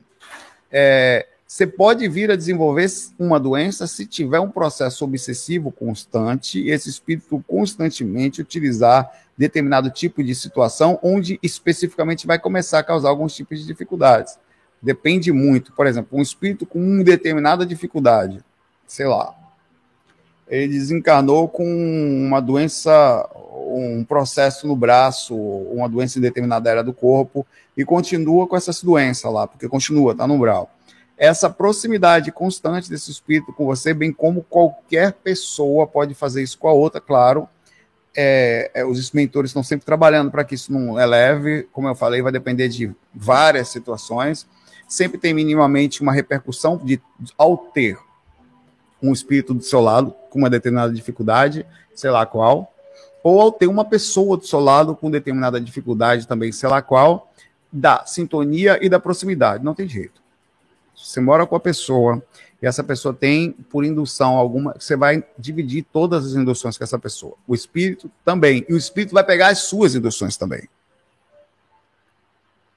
É, 0.71 1.25
você 1.47 1.67
pode 1.67 2.07
vir 2.07 2.31
a 2.31 2.35
desenvolver 2.35 2.87
uma 3.19 3.39
doença 3.39 3.85
se 3.85 4.05
tiver 4.05 4.39
um 4.39 4.49
processo 4.49 5.05
obsessivo 5.05 5.71
constante 5.71 6.59
e 6.59 6.71
esse 6.71 6.89
espírito 6.89 7.43
constantemente 7.47 8.41
utilizar 8.41 9.11
determinado 9.37 9.89
tipo 9.89 10.23
de 10.23 10.33
situação 10.33 10.99
onde 11.03 11.39
especificamente 11.43 12.25
vai 12.25 12.39
começar 12.39 12.79
a 12.79 12.83
causar 12.83 13.09
alguns 13.09 13.35
tipos 13.35 13.59
de 13.59 13.67
dificuldades. 13.67 14.37
Depende 14.81 15.31
muito. 15.31 15.71
Por 15.73 15.87
exemplo, 15.87 16.17
um 16.17 16.21
espírito 16.21 16.65
com 16.65 16.79
uma 16.79 17.03
determinada 17.03 17.65
dificuldade, 17.65 18.43
sei 18.87 19.05
lá, 19.05 19.35
ele 20.47 20.73
desencarnou 20.73 21.47
com 21.47 21.65
uma 21.65 22.41
doença, 22.41 23.29
um 23.67 24.03
processo 24.03 24.67
no 24.67 24.75
braço, 24.75 25.35
uma 25.35 25.89
doença 25.89 26.19
em 26.19 26.21
determinada 26.21 26.69
área 26.69 26.83
do 26.83 26.93
corpo 26.93 27.45
e 27.75 27.83
continua 27.83 28.47
com 28.47 28.55
essa 28.55 28.71
doença 28.83 29.29
lá, 29.29 29.47
porque 29.47 29.67
continua, 29.67 30.11
está 30.11 30.27
no 30.27 30.35
umbral 30.35 30.69
essa 31.17 31.49
proximidade 31.49 32.31
constante 32.31 32.89
desse 32.89 33.11
espírito 33.11 33.53
com 33.53 33.65
você, 33.65 33.93
bem 33.93 34.11
como 34.11 34.43
qualquer 34.43 35.13
pessoa 35.13 35.87
pode 35.87 36.13
fazer 36.13 36.41
isso 36.43 36.57
com 36.57 36.67
a 36.67 36.73
outra, 36.73 36.99
claro. 36.99 37.47
É, 38.15 38.69
é, 38.73 38.85
os 38.85 39.11
mentores 39.11 39.49
estão 39.49 39.63
sempre 39.63 39.85
trabalhando 39.85 40.29
para 40.29 40.43
que 40.43 40.53
isso 40.53 40.71
não 40.71 40.99
eleve, 40.99 41.67
como 41.71 41.87
eu 41.87 41.95
falei, 41.95 42.21
vai 42.21 42.31
depender 42.31 42.67
de 42.67 42.93
várias 43.13 43.69
situações. 43.69 44.47
Sempre 44.87 45.17
tem 45.17 45.33
minimamente 45.33 46.01
uma 46.01 46.13
repercussão 46.13 46.77
de, 46.77 47.01
ao 47.37 47.57
ter 47.57 47.97
um 49.03 49.11
espírito 49.11 49.53
do 49.53 49.61
seu 49.61 49.81
lado 49.81 50.15
com 50.29 50.39
uma 50.39 50.49
determinada 50.49 50.93
dificuldade, 50.93 51.65
sei 51.93 52.09
lá 52.09 52.25
qual, 52.25 52.73
ou 53.21 53.39
ao 53.39 53.51
ter 53.51 53.67
uma 53.67 53.85
pessoa 53.85 54.37
do 54.37 54.45
seu 54.45 54.59
lado 54.59 54.95
com 54.95 55.11
determinada 55.11 55.59
dificuldade 55.59 56.27
também, 56.27 56.51
sei 56.51 56.69
lá 56.69 56.81
qual, 56.81 57.31
da 57.71 58.05
sintonia 58.05 58.79
e 58.81 58.89
da 58.89 58.99
proximidade. 58.99 59.63
Não 59.63 59.73
tem 59.73 59.87
jeito. 59.87 60.21
Você 60.95 61.19
mora 61.19 61.45
com 61.45 61.55
a 61.55 61.59
pessoa 61.59 62.23
e 62.61 62.65
essa 62.65 62.83
pessoa 62.83 63.13
tem, 63.13 63.51
por 63.51 63.83
indução 63.83 64.37
alguma, 64.37 64.73
você 64.79 64.95
vai 64.95 65.23
dividir 65.37 65.85
todas 65.91 66.25
as 66.25 66.33
induções 66.33 66.77
com 66.77 66.83
essa 66.83 66.97
pessoa. 66.97 67.33
O 67.45 67.53
espírito 67.53 68.09
também. 68.23 68.65
E 68.69 68.73
o 68.73 68.77
espírito 68.77 69.13
vai 69.13 69.23
pegar 69.23 69.49
as 69.49 69.59
suas 69.59 69.95
induções 69.95 70.37
também. 70.37 70.69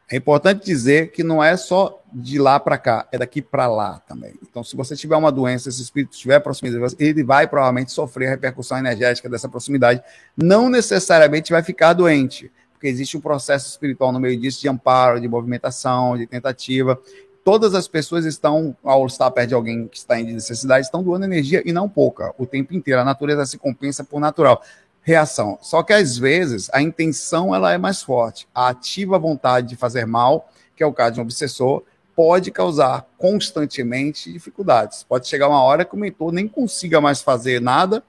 É 0.09 0.17
importante 0.17 0.65
dizer 0.65 1.11
que 1.11 1.25
não 1.25 1.43
é 1.43 1.57
só 1.57 2.01
de 2.13 2.39
lá 2.39 2.61
para 2.61 2.79
cá, 2.79 3.09
é 3.11 3.19
daqui 3.19 3.43
para 3.43 3.67
lá 3.67 4.01
também. 4.07 4.35
Então, 4.43 4.63
se 4.63 4.77
você 4.77 4.95
tiver 4.95 5.17
uma 5.17 5.33
doença, 5.33 5.69
esse 5.69 5.83
espírito 5.83 6.13
estiver 6.13 6.39
proximidade, 6.39 6.95
ele 6.99 7.25
vai 7.25 7.49
provavelmente 7.49 7.91
sofrer 7.91 8.29
a 8.29 8.31
repercussão 8.31 8.79
energética 8.79 9.29
dessa 9.29 9.49
proximidade. 9.49 10.01
Não 10.37 10.69
necessariamente 10.69 11.53
vai 11.53 11.63
ficar 11.63 11.93
doente, 11.93 12.53
porque 12.73 12.87
existe 12.87 13.17
um 13.17 13.21
processo 13.21 13.69
espiritual 13.69 14.13
no 14.13 14.21
meio 14.21 14.39
disso 14.39 14.61
de 14.61 14.69
amparo, 14.69 15.21
de 15.21 15.27
movimentação, 15.27 16.17
de 16.17 16.27
tentativa 16.27 17.01
todas 17.47 17.77
as 17.77 17.87
pessoas 17.87 18.25
estão, 18.25 18.77
ao 18.83 19.07
estar 19.07 19.31
perto 19.31 19.51
de 19.51 19.55
alguém 19.55 19.87
que 19.87 19.97
está 19.97 20.19
em 20.19 20.33
necessidade, 20.33 20.85
estão 20.85 21.01
doando 21.01 21.27
energia 21.27 21.63
e 21.65 21.73
não 21.73 21.89
pouca, 21.89 22.35
o 22.37 22.45
tempo 22.45 22.75
inteiro. 22.75 23.01
A 23.01 23.05
natureza 23.05 23.47
se 23.47 23.57
compensa 23.57 24.03
por 24.03 24.19
natural. 24.19 24.61
Reação. 25.07 25.57
Só 25.63 25.85
que 25.85 25.93
às 25.93 26.19
vezes 26.19 26.69
a 26.73 26.83
intenção 26.83 27.55
ela 27.55 27.73
é 27.73 27.79
mais 27.79 28.03
forte. 28.03 28.49
A 28.53 28.71
ativa 28.71 29.17
vontade 29.21 29.69
de 29.69 29.77
fazer 29.77 30.05
mal, 30.05 30.51
que 30.75 30.83
é 30.83 30.87
o 30.87 30.93
caso 30.93 31.15
de 31.15 31.21
um 31.21 31.23
obsessor, 31.23 31.85
pode 32.17 32.51
causar 32.51 33.07
constantemente 33.17 34.33
dificuldades. 34.33 35.05
Pode 35.05 35.29
chegar 35.29 35.49
uma 35.49 35.63
hora 35.63 35.85
que 35.85 35.95
o 35.95 35.97
mentor 35.97 36.33
nem 36.33 36.49
consiga 36.49 37.01
mais 37.01 37.21
fazer 37.21 37.61
nada, 37.61 38.03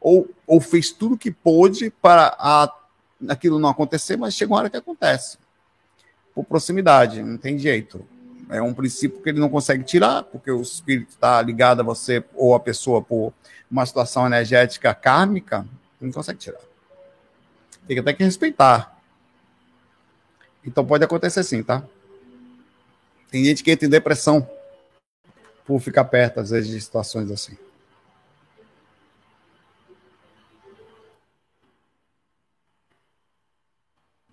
ou, 0.00 0.30
ou 0.46 0.60
fez 0.60 0.92
tudo 0.92 1.18
que 1.18 1.32
pôde 1.32 1.90
para 1.90 2.36
a, 2.38 2.72
aquilo 3.28 3.58
não 3.58 3.70
acontecer, 3.70 4.16
mas 4.16 4.34
chega 4.34 4.52
uma 4.52 4.60
hora 4.60 4.70
que 4.70 4.76
acontece. 4.76 5.38
Por 6.32 6.44
proximidade, 6.44 7.20
não 7.20 7.36
tem 7.36 7.58
jeito. 7.58 8.06
É 8.48 8.62
um 8.62 8.72
princípio 8.72 9.20
que 9.20 9.28
ele 9.28 9.40
não 9.40 9.48
consegue 9.48 9.82
tirar, 9.82 10.22
porque 10.22 10.52
o 10.52 10.62
espírito 10.62 11.08
está 11.08 11.42
ligado 11.42 11.80
a 11.80 11.82
você 11.82 12.22
ou 12.36 12.54
a 12.54 12.60
pessoa 12.60 13.02
por 13.02 13.32
uma 13.68 13.84
situação 13.84 14.24
energética 14.24 14.94
kármica, 14.94 15.66
não 16.04 16.12
consegue 16.12 16.38
tirar. 16.38 16.60
Tem 17.86 17.96
que 17.96 18.00
até 18.00 18.12
que 18.12 18.24
respeitar. 18.24 18.96
Então 20.64 20.84
pode 20.84 21.04
acontecer 21.04 21.42
sim, 21.44 21.62
tá? 21.62 21.82
Tem 23.30 23.44
gente 23.44 23.62
que 23.62 23.70
entra 23.70 23.86
em 23.86 23.90
depressão 23.90 24.48
por 25.66 25.80
ficar 25.80 26.04
perto, 26.04 26.40
às 26.40 26.50
vezes, 26.50 26.70
de 26.70 26.80
situações 26.80 27.30
assim. 27.30 27.56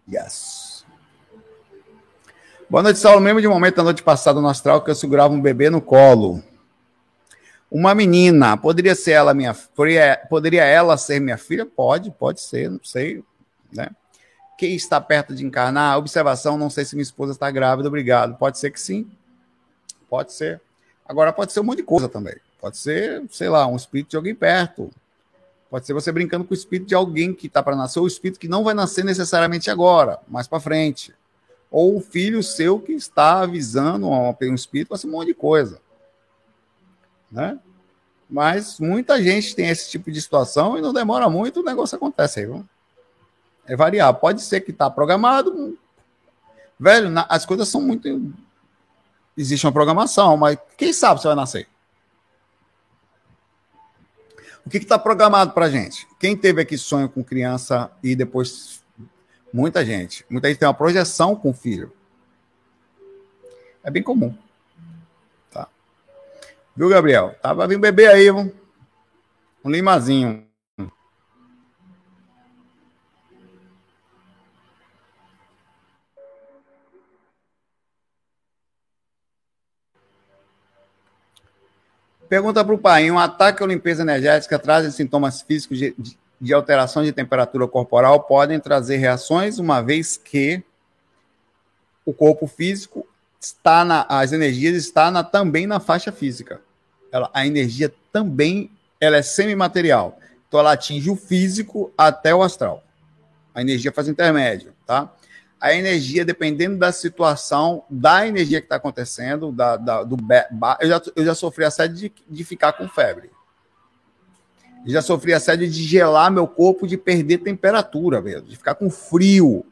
Yes. 0.07 0.85
Boa 2.69 2.83
noite, 2.83 2.99
Saulo. 2.99 3.21
Mesmo 3.21 3.41
de 3.41 3.47
momento 3.47 3.77
da 3.77 3.83
noite 3.83 4.03
passada 4.03 4.39
no 4.39 4.47
astral 4.47 4.83
que 4.83 4.91
eu 4.91 4.95
segurava 4.95 5.33
um 5.33 5.41
bebê 5.41 5.69
no 5.69 5.81
colo. 5.81 6.43
Uma 7.71 7.95
menina, 7.95 8.57
poderia 8.57 8.93
ser 8.93 9.11
ela 9.11 9.33
minha, 9.33 9.53
poderia, 9.53 10.21
poderia 10.29 10.65
ela 10.65 10.97
ser 10.97 11.21
minha 11.21 11.37
filha? 11.37 11.65
Pode, 11.65 12.11
pode 12.11 12.41
ser, 12.41 12.69
não 12.69 12.83
sei, 12.83 13.23
né? 13.71 13.89
Quem 14.57 14.75
está 14.75 14.99
perto 14.99 15.33
de 15.33 15.45
encarnar? 15.45 15.97
Observação, 15.97 16.57
não 16.57 16.69
sei 16.69 16.83
se 16.83 16.95
minha 16.95 17.03
esposa 17.03 17.31
está 17.31 17.49
grávida, 17.49 17.87
obrigado. 17.87 18.37
Pode 18.37 18.59
ser 18.59 18.71
que 18.71 18.79
sim. 18.79 19.09
Pode 20.09 20.33
ser. 20.33 20.61
Agora 21.07 21.33
pode 21.33 21.51
ser 21.51 21.61
um 21.61 21.63
monte 21.63 21.77
de 21.77 21.83
coisa 21.83 22.07
também. 22.07 22.35
Pode 22.59 22.77
ser, 22.77 23.23
sei 23.31 23.49
lá, 23.49 23.65
um 23.65 23.75
espírito 23.75 24.09
de 24.09 24.17
alguém 24.17 24.35
perto. 24.35 24.91
Pode 25.69 25.87
ser 25.87 25.93
você 25.93 26.11
brincando 26.11 26.43
com 26.43 26.53
o 26.53 26.57
espírito 26.57 26.89
de 26.89 26.93
alguém 26.93 27.33
que 27.33 27.47
está 27.47 27.63
para 27.63 27.75
nascer, 27.75 27.99
ou 27.99 28.05
o 28.05 28.07
espírito 28.07 28.39
que 28.39 28.47
não 28.47 28.63
vai 28.63 28.73
nascer 28.73 29.03
necessariamente 29.03 29.71
agora, 29.71 30.19
mais 30.27 30.47
para 30.47 30.59
frente 30.59 31.15
ou 31.71 31.95
o 31.95 32.01
filho 32.01 32.43
seu 32.43 32.77
que 32.77 32.91
está 32.91 33.39
avisando 33.39 34.09
um 34.09 34.53
espírito, 34.53 34.89
pode 34.89 34.99
ser 34.99 35.07
um 35.07 35.11
monte 35.11 35.27
de 35.27 35.33
coisa. 35.33 35.79
Né? 37.31 37.57
Mas 38.29 38.79
muita 38.79 39.21
gente 39.21 39.55
tem 39.55 39.69
esse 39.69 39.89
tipo 39.89 40.11
de 40.11 40.21
situação 40.21 40.77
e 40.77 40.81
não 40.81 40.93
demora 40.93 41.29
muito, 41.29 41.59
o 41.59 41.63
negócio 41.63 41.95
acontece 41.95 42.39
aí. 42.41 42.45
Viu? 42.45 42.65
É 43.65 43.75
variável. 43.75 44.19
Pode 44.19 44.41
ser 44.41 44.61
que 44.61 44.71
está 44.71 44.89
programado. 44.89 45.77
Velho, 46.79 47.11
as 47.29 47.45
coisas 47.45 47.67
são 47.67 47.81
muito. 47.81 48.33
Existe 49.37 49.65
uma 49.65 49.71
programação, 49.71 50.35
mas 50.35 50.57
quem 50.77 50.91
sabe 50.91 51.21
se 51.21 51.27
vai 51.27 51.35
nascer? 51.35 51.67
O 54.65 54.69
que 54.69 54.77
está 54.77 54.99
programado 54.99 55.53
para 55.53 55.69
gente? 55.69 56.07
Quem 56.19 56.35
teve 56.37 56.61
aqui 56.61 56.77
sonho 56.77 57.09
com 57.09 57.23
criança 57.23 57.91
e 58.03 58.15
depois 58.15 58.81
Muita 59.53 59.85
gente. 59.85 60.25
Muita 60.29 60.47
gente 60.47 60.59
tem 60.59 60.67
uma 60.67 60.73
projeção 60.73 61.35
com 61.35 61.53
filho. 61.53 61.91
É 63.83 63.91
bem 63.91 64.01
comum. 64.01 64.35
Viu, 66.81 66.89
Gabriel? 66.89 67.35
Tava 67.39 67.67
vindo 67.67 67.79
bebê 67.79 68.07
aí, 68.07 68.31
um, 68.31 68.51
um 69.63 69.69
limazinho. 69.69 70.47
Pergunta 82.27 82.65
para 82.65 82.73
o 82.73 82.79
pai: 82.79 83.11
um 83.11 83.19
ataque 83.19 83.61
ou 83.61 83.69
limpeza 83.69 84.01
energética 84.01 84.57
trazem 84.57 84.89
sintomas 84.89 85.43
físicos 85.43 85.77
de, 85.77 85.93
de, 85.95 86.17
de 86.41 86.51
alteração 86.51 87.03
de 87.03 87.11
temperatura 87.11 87.67
corporal 87.67 88.21
podem 88.21 88.59
trazer 88.59 88.97
reações, 88.97 89.59
uma 89.59 89.81
vez 89.81 90.17
que 90.17 90.63
o 92.03 92.11
corpo 92.11 92.47
físico 92.47 93.07
está 93.39 93.85
na, 93.85 94.03
as 94.09 94.33
energias 94.33 94.75
está 94.75 95.11
na, 95.11 95.23
também 95.23 95.67
na 95.67 95.79
faixa 95.79 96.11
física. 96.11 96.59
Ela, 97.11 97.29
a 97.33 97.45
energia 97.45 97.93
também 98.11 98.71
ela 98.99 99.17
é 99.17 99.21
semimaterial. 99.21 100.17
Então 100.47 100.59
ela 100.59 100.73
atinge 100.73 101.09
o 101.09 101.15
físico 101.15 101.91
até 101.97 102.33
o 102.33 102.41
astral. 102.41 102.83
A 103.53 103.61
energia 103.61 103.91
faz 103.91 104.07
intermédio, 104.07 104.73
tá? 104.85 105.11
A 105.59 105.73
energia, 105.73 106.25
dependendo 106.25 106.77
da 106.77 106.91
situação, 106.91 107.83
da 107.89 108.25
energia 108.25 108.59
que 108.59 108.65
está 108.65 108.77
acontecendo, 108.77 109.51
da, 109.51 109.77
da, 109.77 110.03
do 110.03 110.17
eu 110.79 110.87
já, 110.87 111.01
eu 111.15 111.25
já 111.25 111.35
sofri 111.35 111.65
assédio 111.65 111.95
de, 111.95 112.13
de 112.27 112.43
ficar 112.43 112.73
com 112.73 112.87
febre 112.87 113.29
já 114.85 115.01
sofri 115.01 115.33
assédio 115.33 115.69
de 115.69 115.83
gelar 115.83 116.31
meu 116.31 116.47
corpo, 116.47 116.87
de 116.87 116.97
perder 116.97 117.39
temperatura 117.39 118.21
mesmo, 118.21 118.47
de 118.47 118.55
ficar 118.55 118.75
com 118.75 118.89
frio, 118.89 119.65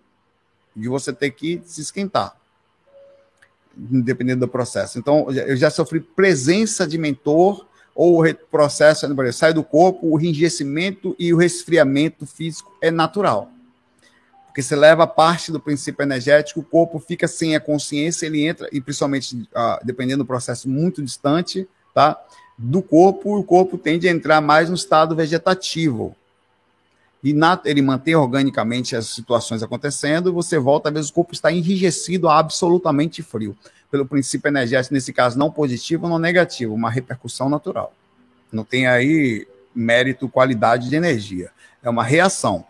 de 0.75 0.87
você 0.87 1.11
ter 1.11 1.31
que 1.31 1.61
se 1.65 1.81
esquentar, 1.81 2.38
dependendo 3.79 4.41
do 4.41 4.47
processo. 4.47 4.99
Então, 4.99 5.31
eu 5.31 5.55
já 5.55 5.69
sofri 5.69 5.99
presença 5.99 6.85
de 6.85 6.97
mentor 6.97 7.65
ou 7.95 8.23
processo, 8.49 9.07
sai 9.33 9.53
do 9.53 9.63
corpo, 9.63 10.07
o 10.07 10.19
enrijecimento 10.19 11.15
e 11.19 11.33
o 11.33 11.37
resfriamento 11.37 12.25
físico 12.25 12.71
é 12.81 12.89
natural. 12.89 13.51
Porque 14.47 14.61
você 14.61 14.75
leva 14.75 15.05
parte 15.05 15.51
do 15.51 15.59
princípio 15.59 16.03
energético, 16.03 16.61
o 16.61 16.63
corpo 16.63 16.99
fica 16.99 17.27
sem 17.27 17.55
a 17.55 17.59
consciência, 17.59 18.25
ele 18.25 18.45
entra, 18.45 18.67
e 18.71 18.81
principalmente 18.81 19.47
ah, 19.53 19.79
dependendo 19.83 20.23
do 20.23 20.27
processo 20.27 20.69
muito 20.69 21.01
distante, 21.01 21.67
tá? 21.93 22.19
Do 22.57 22.81
corpo, 22.81 23.37
o 23.37 23.43
corpo 23.43 23.77
tende 23.77 24.07
a 24.07 24.11
entrar 24.11 24.41
mais 24.41 24.69
no 24.69 24.75
estado 24.75 25.15
vegetativo. 25.15 26.15
E 27.23 27.33
na, 27.33 27.59
ele 27.65 27.81
mantém 27.81 28.15
organicamente 28.15 28.95
as 28.95 29.07
situações 29.07 29.61
acontecendo, 29.61 30.29
e 30.29 30.33
você 30.33 30.57
volta, 30.57 30.89
às 30.89 30.93
vezes 30.93 31.09
o 31.09 31.13
corpo 31.13 31.33
está 31.33 31.51
enrijecido, 31.51 32.29
absolutamente 32.29 33.21
frio. 33.21 33.57
Pelo 33.91 34.05
princípio 34.05 34.47
energético, 34.47 34.93
nesse 34.93 35.11
caso, 35.11 35.37
não 35.37 35.51
positivo, 35.51 36.07
não 36.07 36.19
negativo, 36.19 36.73
uma 36.73 36.89
repercussão 36.89 37.49
natural. 37.49 37.93
Não 38.51 38.63
tem 38.63 38.87
aí 38.87 39.47
mérito, 39.75 40.29
qualidade 40.29 40.89
de 40.89 40.95
energia. 40.95 41.51
É 41.83 41.89
uma 41.89 42.03
reação, 42.03 42.65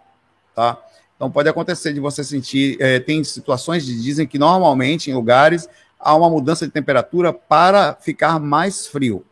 tá? 0.55 0.77
Então 1.15 1.29
pode 1.29 1.49
acontecer 1.49 1.93
de 1.93 1.99
você 1.99 2.23
sentir, 2.23 2.77
é, 2.79 2.99
tem 2.99 3.23
situações 3.23 3.83
que 3.83 3.93
dizem 3.93 4.25
que 4.25 4.39
normalmente 4.39 5.11
em 5.11 5.13
lugares 5.13 5.67
há 5.99 6.15
uma 6.15 6.29
mudança 6.29 6.65
de 6.65 6.71
temperatura 6.71 7.33
para 7.33 7.93
ficar 7.95 8.39
mais 8.39 8.87
frio. 8.87 9.25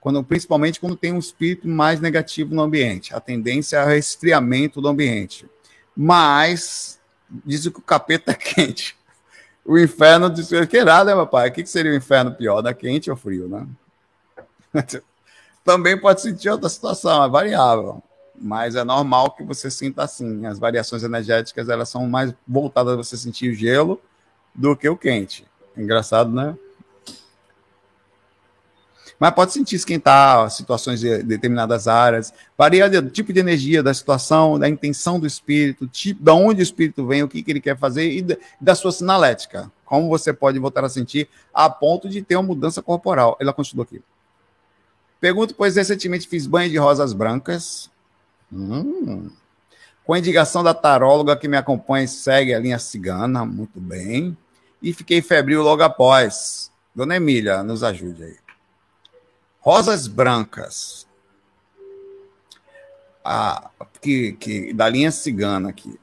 Quando, 0.00 0.22
principalmente 0.24 0.80
quando 0.80 0.96
tem 0.96 1.12
um 1.12 1.18
espírito 1.18 1.68
mais 1.68 2.00
negativo 2.00 2.54
no 2.54 2.62
ambiente. 2.62 3.14
A 3.14 3.20
tendência 3.20 3.76
é 3.76 3.84
o 3.84 3.88
resfriamento 3.88 4.80
do 4.80 4.88
ambiente. 4.88 5.46
Mas 5.96 6.98
dizem 7.44 7.70
que 7.70 7.78
o 7.78 7.82
capeta 7.82 8.32
é 8.32 8.34
quente. 8.34 8.96
O 9.64 9.78
inferno 9.78 10.30
diz 10.30 10.48
que 10.68 10.78
é 10.78 10.84
nada, 10.84 11.14
né, 11.14 11.20
papai? 11.20 11.48
O 11.48 11.52
que 11.52 11.66
seria 11.66 11.92
o 11.92 11.96
inferno 11.96 12.32
pior, 12.34 12.62
né? 12.62 12.72
Quente 12.72 13.10
ou 13.10 13.16
frio, 13.16 13.48
né? 13.48 13.66
Também 15.62 16.00
pode 16.00 16.22
sentir 16.22 16.48
outra 16.48 16.68
situação, 16.68 17.22
é 17.22 17.28
variável 17.28 18.02
mas 18.40 18.74
é 18.74 18.82
normal 18.82 19.32
que 19.32 19.44
você 19.44 19.70
sinta 19.70 20.02
assim. 20.02 20.46
As 20.46 20.58
variações 20.58 21.02
energéticas 21.02 21.68
elas 21.68 21.90
são 21.90 22.08
mais 22.08 22.32
voltadas 22.48 22.94
a 22.94 22.96
você 22.96 23.16
sentir 23.16 23.50
o 23.50 23.54
gelo 23.54 24.00
do 24.54 24.74
que 24.74 24.88
o 24.88 24.96
quente. 24.96 25.44
Engraçado, 25.76 26.30
né? 26.30 26.56
Mas 29.20 29.34
pode 29.34 29.52
sentir 29.52 29.76
esquentar 29.76 30.50
situações 30.50 30.98
de 30.98 31.22
determinadas 31.22 31.86
áreas, 31.86 32.32
varia 32.56 32.88
do 32.88 33.10
tipo 33.10 33.32
de 33.32 33.38
energia, 33.38 33.82
da 33.82 33.94
situação, 33.94 34.58
da 34.58 34.68
intenção 34.68 35.20
do 35.20 35.26
espírito, 35.26 35.86
tipo, 35.86 36.24
da 36.24 36.34
onde 36.34 36.60
o 36.60 36.64
espírito 36.64 37.06
vem, 37.06 37.22
o 37.22 37.28
que, 37.28 37.42
que 37.42 37.50
ele 37.52 37.60
quer 37.60 37.76
fazer 37.76 38.10
e 38.10 38.38
da 38.58 38.74
sua 38.74 38.90
sinalética. 38.90 39.70
Como 39.84 40.08
você 40.08 40.32
pode 40.32 40.58
voltar 40.58 40.84
a 40.84 40.88
sentir 40.88 41.28
a 41.52 41.68
ponto 41.68 42.08
de 42.08 42.22
ter 42.22 42.36
uma 42.36 42.42
mudança 42.44 42.80
corporal. 42.80 43.36
Ela 43.38 43.52
continua 43.52 43.84
aqui. 43.84 44.02
Pergunto, 45.20 45.54
pois 45.54 45.76
recentemente 45.76 46.26
fiz 46.26 46.46
banho 46.46 46.70
de 46.70 46.78
rosas 46.78 47.12
brancas, 47.12 47.90
Hum. 48.52 49.30
Com 50.04 50.14
a 50.14 50.18
indicação 50.18 50.62
da 50.62 50.74
taróloga 50.74 51.36
que 51.36 51.46
me 51.46 51.56
acompanha 51.56 52.04
e 52.04 52.08
segue 52.08 52.52
a 52.52 52.58
linha 52.58 52.78
cigana, 52.78 53.44
muito 53.44 53.80
bem. 53.80 54.36
E 54.82 54.92
fiquei 54.92 55.22
febril 55.22 55.62
logo 55.62 55.82
após. 55.82 56.70
Dona 56.94 57.16
Emília, 57.16 57.62
nos 57.62 57.84
ajude 57.84 58.24
aí. 58.24 58.36
Rosas 59.60 60.06
brancas. 60.06 61.06
Que, 64.00 64.32
que, 64.32 64.72
da 64.72 64.88
linha 64.88 65.10
cigana 65.10 65.68
aqui. 65.68 65.98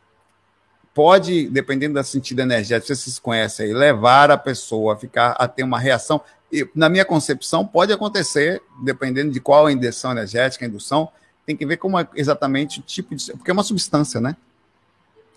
Pode, 0.93 1.49
dependendo 1.49 1.95
da 1.95 2.03
sentido 2.03 2.39
energético, 2.39 2.95
vocês 2.95 3.19
conhecem 3.19 3.67
aí, 3.67 3.73
levar 3.73 4.31
a 4.31 4.37
pessoa 4.37 4.93
a 4.93 4.97
ficar 4.97 5.31
a 5.31 5.47
ter 5.47 5.63
uma 5.63 5.79
reação. 5.79 6.21
E, 6.51 6.67
na 6.73 6.89
minha 6.89 7.03
concepção, 7.03 7.65
pode 7.65 7.91
acontecer, 7.91 8.61
dependendo 8.83 9.31
de 9.31 9.39
qual 9.39 9.65
a 9.65 9.71
indução 9.71 10.11
energética, 10.11 10.65
a 10.65 10.67
indução, 10.67 11.11
tem 11.45 11.55
que 11.55 11.65
ver 11.65 11.77
como 11.77 11.99
é 11.99 12.07
exatamente 12.15 12.79
o 12.79 12.83
tipo 12.83 13.15
de. 13.15 13.31
Porque 13.31 13.49
é 13.49 13.53
uma 13.53 13.63
substância, 13.63 14.19
né? 14.21 14.35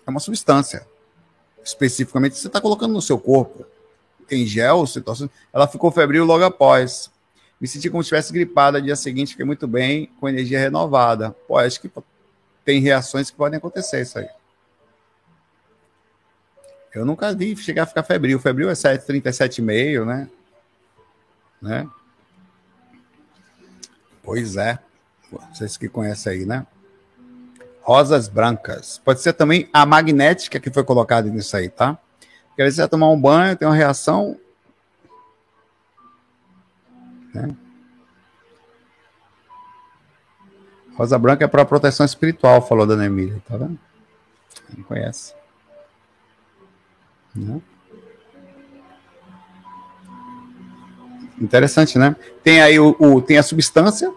É 0.05 0.09
uma 0.09 0.19
substância. 0.19 0.85
Especificamente, 1.63 2.37
você 2.37 2.47
está 2.47 2.59
colocando 2.59 2.93
no 2.93 3.01
seu 3.01 3.17
corpo. 3.19 3.65
Tem 4.27 4.45
gel, 4.45 4.85
situação. 4.87 5.29
Ela 5.53 5.67
ficou 5.67 5.91
febril 5.91 6.25
logo 6.25 6.43
após. 6.43 7.11
Me 7.61 7.67
senti 7.67 7.91
como 7.91 8.01
se 8.01 8.07
estivesse 8.07 8.33
gripada. 8.33 8.81
Dia 8.81 8.95
seguinte, 8.95 9.29
fiquei 9.29 9.45
muito 9.45 9.67
bem, 9.67 10.09
com 10.19 10.27
energia 10.27 10.59
renovada. 10.59 11.29
Pô, 11.47 11.59
acho 11.59 11.79
que 11.79 11.91
tem 12.65 12.81
reações 12.81 13.29
que 13.29 13.37
podem 13.37 13.57
acontecer 13.57 14.01
isso 14.01 14.17
aí. 14.17 14.27
Eu 16.93 17.05
nunca 17.05 17.33
vi 17.33 17.55
chegar 17.55 17.83
a 17.83 17.85
ficar 17.85 18.01
febril. 18.01 18.39
Febril 18.39 18.69
é 18.69 18.73
37,5, 18.73 20.05
né? 20.05 20.29
né? 21.61 21.87
Pois 24.23 24.57
é. 24.57 24.79
Vocês 25.53 25.77
que 25.77 25.87
conhecem 25.87 26.33
aí, 26.33 26.45
né? 26.45 26.65
Rosas 27.81 28.27
brancas. 28.27 28.99
Pode 29.05 29.21
ser 29.21 29.33
também 29.33 29.69
a 29.71 29.85
magnética 29.85 30.59
que 30.59 30.71
foi 30.71 30.83
colocada 30.83 31.29
nisso 31.29 31.55
aí, 31.55 31.69
tá? 31.69 31.97
Porque 32.49 32.69
você 32.69 32.81
vai 32.81 32.89
tomar 32.89 33.09
um 33.09 33.19
banho, 33.19 33.55
tem 33.55 33.67
uma 33.67 33.75
reação. 33.75 34.37
Né? 37.33 37.55
Rosa 40.95 41.17
branca 41.17 41.45
é 41.45 41.47
para 41.47 41.65
proteção 41.65 42.05
espiritual, 42.05 42.61
falou 42.61 42.85
Dona 42.85 43.05
Emília, 43.05 43.41
tá 43.47 43.57
vendo? 43.57 43.79
Não 44.77 44.83
conhece. 44.83 45.33
Né? 47.35 47.61
Interessante, 51.39 51.97
né? 51.97 52.15
Tem 52.43 52.61
aí 52.61 52.79
o, 52.79 52.95
o, 52.99 53.21
tem 53.21 53.37
a 53.37 53.43
substância, 53.43 54.13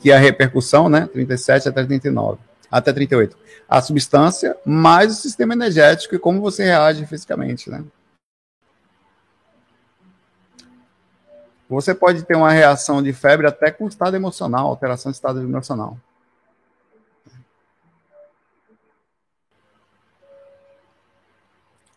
que 0.00 0.10
é 0.10 0.16
a 0.16 0.18
repercussão, 0.18 0.88
né? 0.88 1.06
37 1.12 1.68
até 1.68 1.84
39, 1.84 2.38
até 2.70 2.92
38. 2.92 3.36
A 3.68 3.80
substância 3.80 4.56
mais 4.66 5.12
o 5.12 5.14
sistema 5.14 5.54
energético 5.54 6.14
e 6.16 6.18
como 6.18 6.40
você 6.40 6.64
reage 6.64 7.06
fisicamente, 7.06 7.70
né? 7.70 7.84
Você 11.68 11.94
pode 11.94 12.22
ter 12.24 12.36
uma 12.36 12.52
reação 12.52 13.02
de 13.02 13.12
febre 13.12 13.46
até 13.46 13.70
com 13.70 13.88
estado 13.88 14.14
emocional, 14.14 14.66
alteração 14.66 15.10
de 15.10 15.16
estado 15.16 15.40
emocional. 15.40 15.98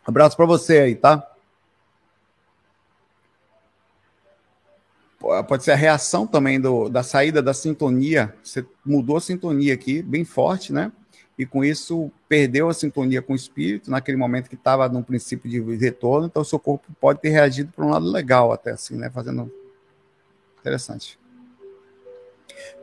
Abraço 0.05 0.37
para 0.37 0.45
você 0.45 0.79
aí, 0.79 0.95
tá? 0.95 1.29
pode 5.47 5.63
ser 5.63 5.71
a 5.71 5.75
reação 5.75 6.25
também 6.25 6.59
do, 6.59 6.87
da 6.87 7.03
saída 7.03 7.41
da 7.41 7.53
sintonia. 7.53 8.33
Você 8.41 8.65
mudou 8.85 9.17
a 9.17 9.21
sintonia 9.21 9.73
aqui, 9.73 10.01
bem 10.01 10.23
forte, 10.23 10.71
né? 10.71 10.91
E 11.37 11.45
com 11.45 11.63
isso 11.63 12.11
perdeu 12.27 12.67
a 12.67 12.73
sintonia 12.73 13.21
com 13.21 13.33
o 13.33 13.35
espírito 13.35 13.91
naquele 13.91 14.17
momento 14.17 14.49
que 14.49 14.55
estava 14.55 14.89
num 14.89 15.03
princípio 15.03 15.49
de 15.49 15.75
retorno. 15.75 16.25
Então, 16.25 16.41
o 16.41 16.45
seu 16.45 16.57
corpo 16.57 16.85
pode 16.99 17.19
ter 17.19 17.29
reagido 17.29 17.71
para 17.75 17.85
um 17.85 17.89
lado 17.89 18.09
legal, 18.09 18.51
até 18.51 18.71
assim, 18.71 18.95
né? 18.95 19.09
Fazendo. 19.09 19.51
Interessante. 20.59 21.19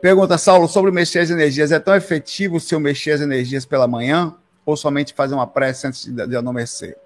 Pergunta, 0.01 0.37
Saulo, 0.37 0.67
sobre 0.67 0.91
mexer 0.91 1.19
as 1.19 1.29
energias. 1.29 1.71
É 1.71 1.79
tão 1.79 1.95
efetivo 1.95 2.59
se 2.59 2.73
eu 2.73 2.79
mexer 2.79 3.11
as 3.11 3.21
energias 3.21 3.65
pela 3.65 3.87
manhã 3.87 4.35
ou 4.65 4.77
somente 4.77 5.13
fazer 5.13 5.35
uma 5.35 5.45
prece 5.45 5.87
antes 5.87 6.05
de, 6.05 6.27
de 6.27 6.35
adormecer? 6.35 6.97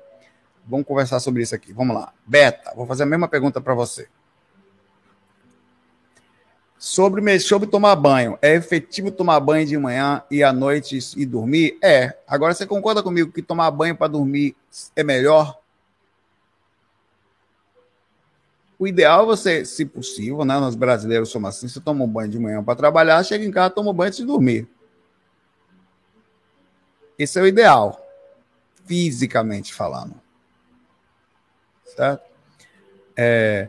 Vamos 0.68 0.86
conversar 0.86 1.20
sobre 1.20 1.42
isso 1.42 1.56
aqui. 1.56 1.74
Vamos 1.74 1.96
lá. 1.96 2.14
Beta, 2.28 2.74
vou 2.76 2.86
fazer 2.86 3.04
a 3.04 3.08
mesma 3.08 3.28
pergunta 3.28 3.60
para 3.60 3.74
você. 3.74 4.08
Sobre, 6.80 7.38
sobre 7.42 7.68
tomar 7.68 7.94
banho, 7.98 8.40
é 8.42 8.56
efetivo 8.56 9.12
tomar 9.12 9.38
banho 9.42 9.68
de 9.68 9.78
manhã 9.78 10.24
e 10.32 10.42
à 10.42 10.54
noite 10.54 10.98
e 11.18 11.26
dormir? 11.26 11.78
É. 11.84 12.18
Agora 12.26 12.54
você 12.54 12.66
concorda 12.66 13.04
comigo 13.04 13.34
que 13.34 13.42
tomar 13.42 13.70
banho 13.70 13.98
para 13.98 14.08
dormir 14.08 14.56
é 14.96 15.04
melhor? 15.04 15.60
O 18.80 18.88
ideal 18.88 19.24
é 19.24 19.26
você, 19.26 19.66
se 19.66 19.86
possível, 19.86 20.46
né? 20.46 20.58
Nós 20.58 20.74
brasileiros 20.74 21.28
somos 21.28 21.50
assim: 21.50 21.68
você 21.68 21.82
toma 21.82 22.06
um 22.06 22.08
banho 22.08 22.30
de 22.30 22.40
manhã 22.40 22.64
para 22.64 22.78
trabalhar, 22.78 23.22
chega 23.26 23.44
em 23.44 23.52
casa, 23.52 23.72
toma 23.72 23.92
um 23.92 23.94
banho 23.94 24.08
antes 24.08 24.20
de 24.20 24.26
dormir. 24.26 24.66
Esse 27.18 27.38
é 27.38 27.42
o 27.42 27.48
ideal, 27.48 28.02
fisicamente 28.86 29.74
falando. 29.74 30.16
Certo? 31.84 32.24
É, 33.18 33.68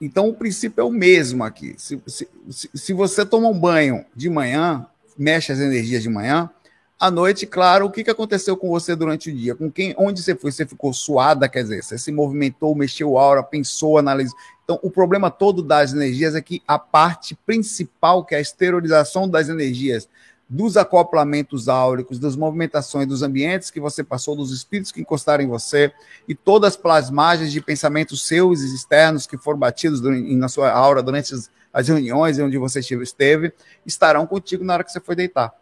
então, 0.00 0.28
o 0.28 0.34
princípio 0.34 0.80
é 0.80 0.84
o 0.84 0.90
mesmo 0.90 1.44
aqui. 1.44 1.74
Se, 1.76 2.00
se, 2.06 2.28
se 2.74 2.92
você 2.92 3.24
toma 3.24 3.48
um 3.48 3.58
banho 3.58 4.04
de 4.14 4.28
manhã, 4.30 4.86
mexe 5.18 5.52
as 5.52 5.58
energias 5.58 6.02
de 6.02 6.08
manhã, 6.08 6.50
à 6.98 7.10
noite, 7.10 7.46
claro, 7.46 7.86
o 7.86 7.90
que, 7.90 8.02
que 8.02 8.10
aconteceu 8.10 8.56
com 8.56 8.70
você 8.70 8.96
durante 8.96 9.30
o 9.30 9.34
dia? 9.34 9.54
Com 9.54 9.70
quem, 9.70 9.94
onde 9.98 10.22
você 10.22 10.34
foi? 10.34 10.50
Você 10.50 10.64
ficou 10.64 10.94
suada, 10.94 11.46
quer 11.46 11.62
dizer, 11.62 11.82
você 11.82 11.98
se 11.98 12.10
movimentou, 12.10 12.74
mexeu 12.74 13.18
a 13.18 13.22
aura, 13.22 13.42
pensou, 13.42 13.98
analisou. 13.98 14.36
Então, 14.64 14.78
o 14.82 14.90
problema 14.90 15.30
todo 15.30 15.62
das 15.62 15.92
energias 15.92 16.34
é 16.34 16.40
que 16.40 16.62
a 16.66 16.78
parte 16.78 17.34
principal, 17.46 18.24
que 18.24 18.34
é 18.34 18.38
a 18.38 18.40
esterilização 18.40 19.28
das 19.28 19.50
energias, 19.50 20.08
dos 20.48 20.76
acoplamentos 20.76 21.68
áuricos, 21.68 22.18
das 22.18 22.36
movimentações 22.36 23.06
dos 23.06 23.22
ambientes 23.22 23.70
que 23.70 23.80
você 23.80 24.04
passou, 24.04 24.36
dos 24.36 24.52
espíritos 24.52 24.92
que 24.92 25.00
encostaram 25.00 25.42
em 25.42 25.48
você 25.48 25.92
e 26.28 26.34
todas 26.34 26.74
as 26.74 26.76
plasmagens 26.76 27.50
de 27.50 27.60
pensamentos 27.60 28.26
seus 28.26 28.62
e 28.62 28.74
externos 28.74 29.26
que 29.26 29.36
foram 29.36 29.58
batidos 29.58 30.00
na 30.00 30.48
sua 30.48 30.70
aura 30.70 31.02
durante 31.02 31.34
as, 31.34 31.88
reuniões 31.88 32.38
onde 32.38 32.56
você 32.56 32.80
esteve, 32.80 33.52
estarão 33.84 34.26
contigo 34.26 34.64
na 34.64 34.74
hora 34.74 34.84
que 34.84 34.92
você 34.92 35.00
for 35.00 35.16
deitar. 35.16 35.52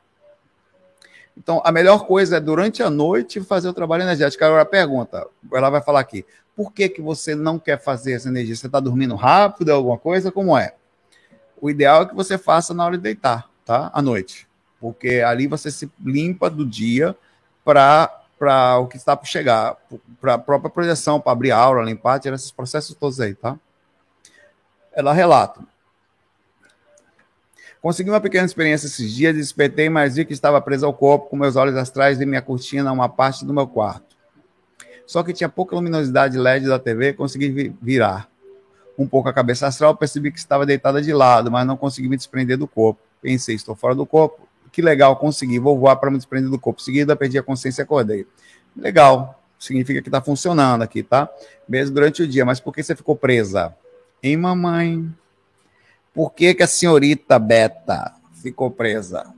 Então, 1.36 1.60
a 1.64 1.72
melhor 1.72 2.06
coisa 2.06 2.36
é 2.36 2.40
durante 2.40 2.82
a 2.82 2.88
noite 2.88 3.40
fazer 3.40 3.68
o 3.68 3.72
trabalho 3.72 4.04
energético. 4.04 4.44
Agora, 4.44 4.64
pergunta, 4.64 5.26
ela 5.52 5.70
vai 5.70 5.82
falar 5.82 5.98
aqui, 5.98 6.24
por 6.54 6.72
que, 6.72 6.88
que 6.88 7.02
você 7.02 7.34
não 7.34 7.58
quer 7.58 7.82
fazer 7.82 8.12
essa 8.12 8.28
energia? 8.28 8.54
Você 8.54 8.66
está 8.66 8.78
dormindo 8.78 9.16
rápido, 9.16 9.70
alguma 9.70 9.98
coisa? 9.98 10.30
Como 10.30 10.56
é? 10.56 10.74
O 11.60 11.68
ideal 11.68 12.02
é 12.02 12.06
que 12.06 12.14
você 12.14 12.38
faça 12.38 12.72
na 12.72 12.84
hora 12.84 12.96
de 12.96 13.02
deitar, 13.02 13.50
tá? 13.64 13.90
À 13.92 14.00
noite. 14.00 14.46
Porque 14.84 15.22
ali 15.26 15.46
você 15.46 15.70
se 15.70 15.90
limpa 16.04 16.50
do 16.50 16.66
dia 16.66 17.16
para 17.64 18.20
para 18.38 18.78
o 18.78 18.86
que 18.86 18.98
está 18.98 19.16
por 19.16 19.26
chegar, 19.26 19.76
para 20.20 20.34
a 20.34 20.38
própria 20.38 20.68
projeção, 20.68 21.18
para 21.18 21.32
abrir 21.32 21.52
aula, 21.52 21.82
limpar, 21.82 22.20
tirar 22.20 22.34
esses 22.34 22.50
processos 22.50 22.94
todos 22.94 23.18
aí, 23.18 23.34
tá? 23.34 23.58
Ela 24.92 25.14
relata. 25.14 25.62
Consegui 27.80 28.10
uma 28.10 28.20
pequena 28.20 28.44
experiência 28.44 28.86
esses 28.86 29.10
dias, 29.10 29.34
despertei, 29.34 29.88
mas 29.88 30.16
vi 30.16 30.26
que 30.26 30.34
estava 30.34 30.60
preso 30.60 30.84
ao 30.84 30.92
corpo, 30.92 31.30
com 31.30 31.36
meus 31.36 31.56
olhos 31.56 31.76
astrais 31.76 32.20
e 32.20 32.26
minha 32.26 32.42
cortina, 32.42 32.92
uma 32.92 33.08
parte 33.08 33.46
do 33.46 33.54
meu 33.54 33.66
quarto. 33.66 34.14
Só 35.06 35.22
que 35.22 35.32
tinha 35.32 35.48
pouca 35.48 35.74
luminosidade 35.74 36.36
LED 36.36 36.66
da 36.66 36.78
TV, 36.78 37.14
consegui 37.14 37.74
virar 37.80 38.28
um 38.98 39.06
pouco 39.06 39.30
a 39.30 39.32
cabeça 39.32 39.66
astral, 39.66 39.96
percebi 39.96 40.30
que 40.30 40.38
estava 40.38 40.66
deitada 40.66 41.00
de 41.00 41.14
lado, 41.14 41.50
mas 41.50 41.66
não 41.66 41.78
consegui 41.78 42.10
me 42.10 42.16
desprender 42.18 42.58
do 42.58 42.68
corpo. 42.68 43.00
Pensei, 43.22 43.54
estou 43.54 43.74
fora 43.74 43.94
do 43.94 44.04
corpo, 44.04 44.46
que 44.74 44.82
legal, 44.82 45.14
consegui, 45.14 45.60
vou 45.60 45.78
voar 45.78 45.94
para 45.94 46.10
me 46.10 46.16
desprender 46.16 46.50
do 46.50 46.58
corpo. 46.58 46.82
Seguida, 46.82 47.14
perdi 47.14 47.38
a 47.38 47.42
consciência 47.44 47.82
e 47.82 47.84
acordei. 47.84 48.26
Legal, 48.76 49.40
significa 49.56 50.02
que 50.02 50.08
está 50.08 50.20
funcionando 50.20 50.82
aqui, 50.82 51.00
tá? 51.00 51.28
Mesmo 51.68 51.94
durante 51.94 52.24
o 52.24 52.26
dia, 52.26 52.44
mas 52.44 52.58
por 52.58 52.74
que 52.74 52.82
você 52.82 52.96
ficou 52.96 53.14
presa? 53.14 53.72
Hein, 54.20 54.36
mamãe? 54.36 55.08
Por 56.12 56.32
que, 56.32 56.52
que 56.54 56.64
a 56.64 56.66
senhorita 56.66 57.38
Beta 57.38 58.14
ficou 58.42 58.68
presa? 58.68 59.32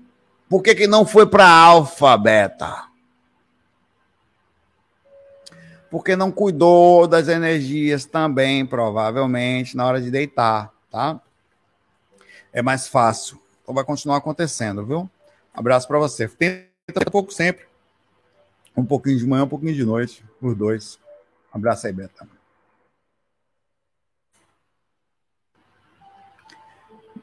Por 0.49 0.63
que, 0.63 0.75
que 0.75 0.87
não 0.87 1.05
foi 1.05 1.27
para 1.27 1.47
Alfa 1.47 2.17
Beta? 2.17 2.85
Porque 5.91 6.17
não 6.17 6.33
cuidou 6.33 7.07
das 7.07 7.29
energias 7.29 8.07
também, 8.07 8.65
provavelmente, 8.65 9.77
na 9.77 9.85
hora 9.85 10.01
de 10.01 10.11
deitar, 10.11 10.73
tá? 10.91 11.21
É 12.55 12.63
mais 12.63 12.89
fácil. 12.89 13.39
Então 13.63 13.75
vai 13.75 13.85
continuar 13.85 14.17
acontecendo, 14.17 14.83
viu? 14.83 15.11
Abraço 15.57 15.89
para 15.89 15.99
você. 15.99 16.29
Tenta 16.29 17.09
um 17.09 17.11
pouco 17.11 17.33
sempre. 17.33 17.65
Um 18.77 18.85
pouquinho 18.85 19.19
de 19.19 19.27
manhã, 19.27 19.45
um 19.45 19.49
pouquinho 19.49 19.75
de 19.75 19.85
noite, 19.85 20.23
os 20.41 20.55
dois. 20.55 20.99
Abraço 21.51 21.87
aí, 21.87 21.93
Beta. 21.95 22.29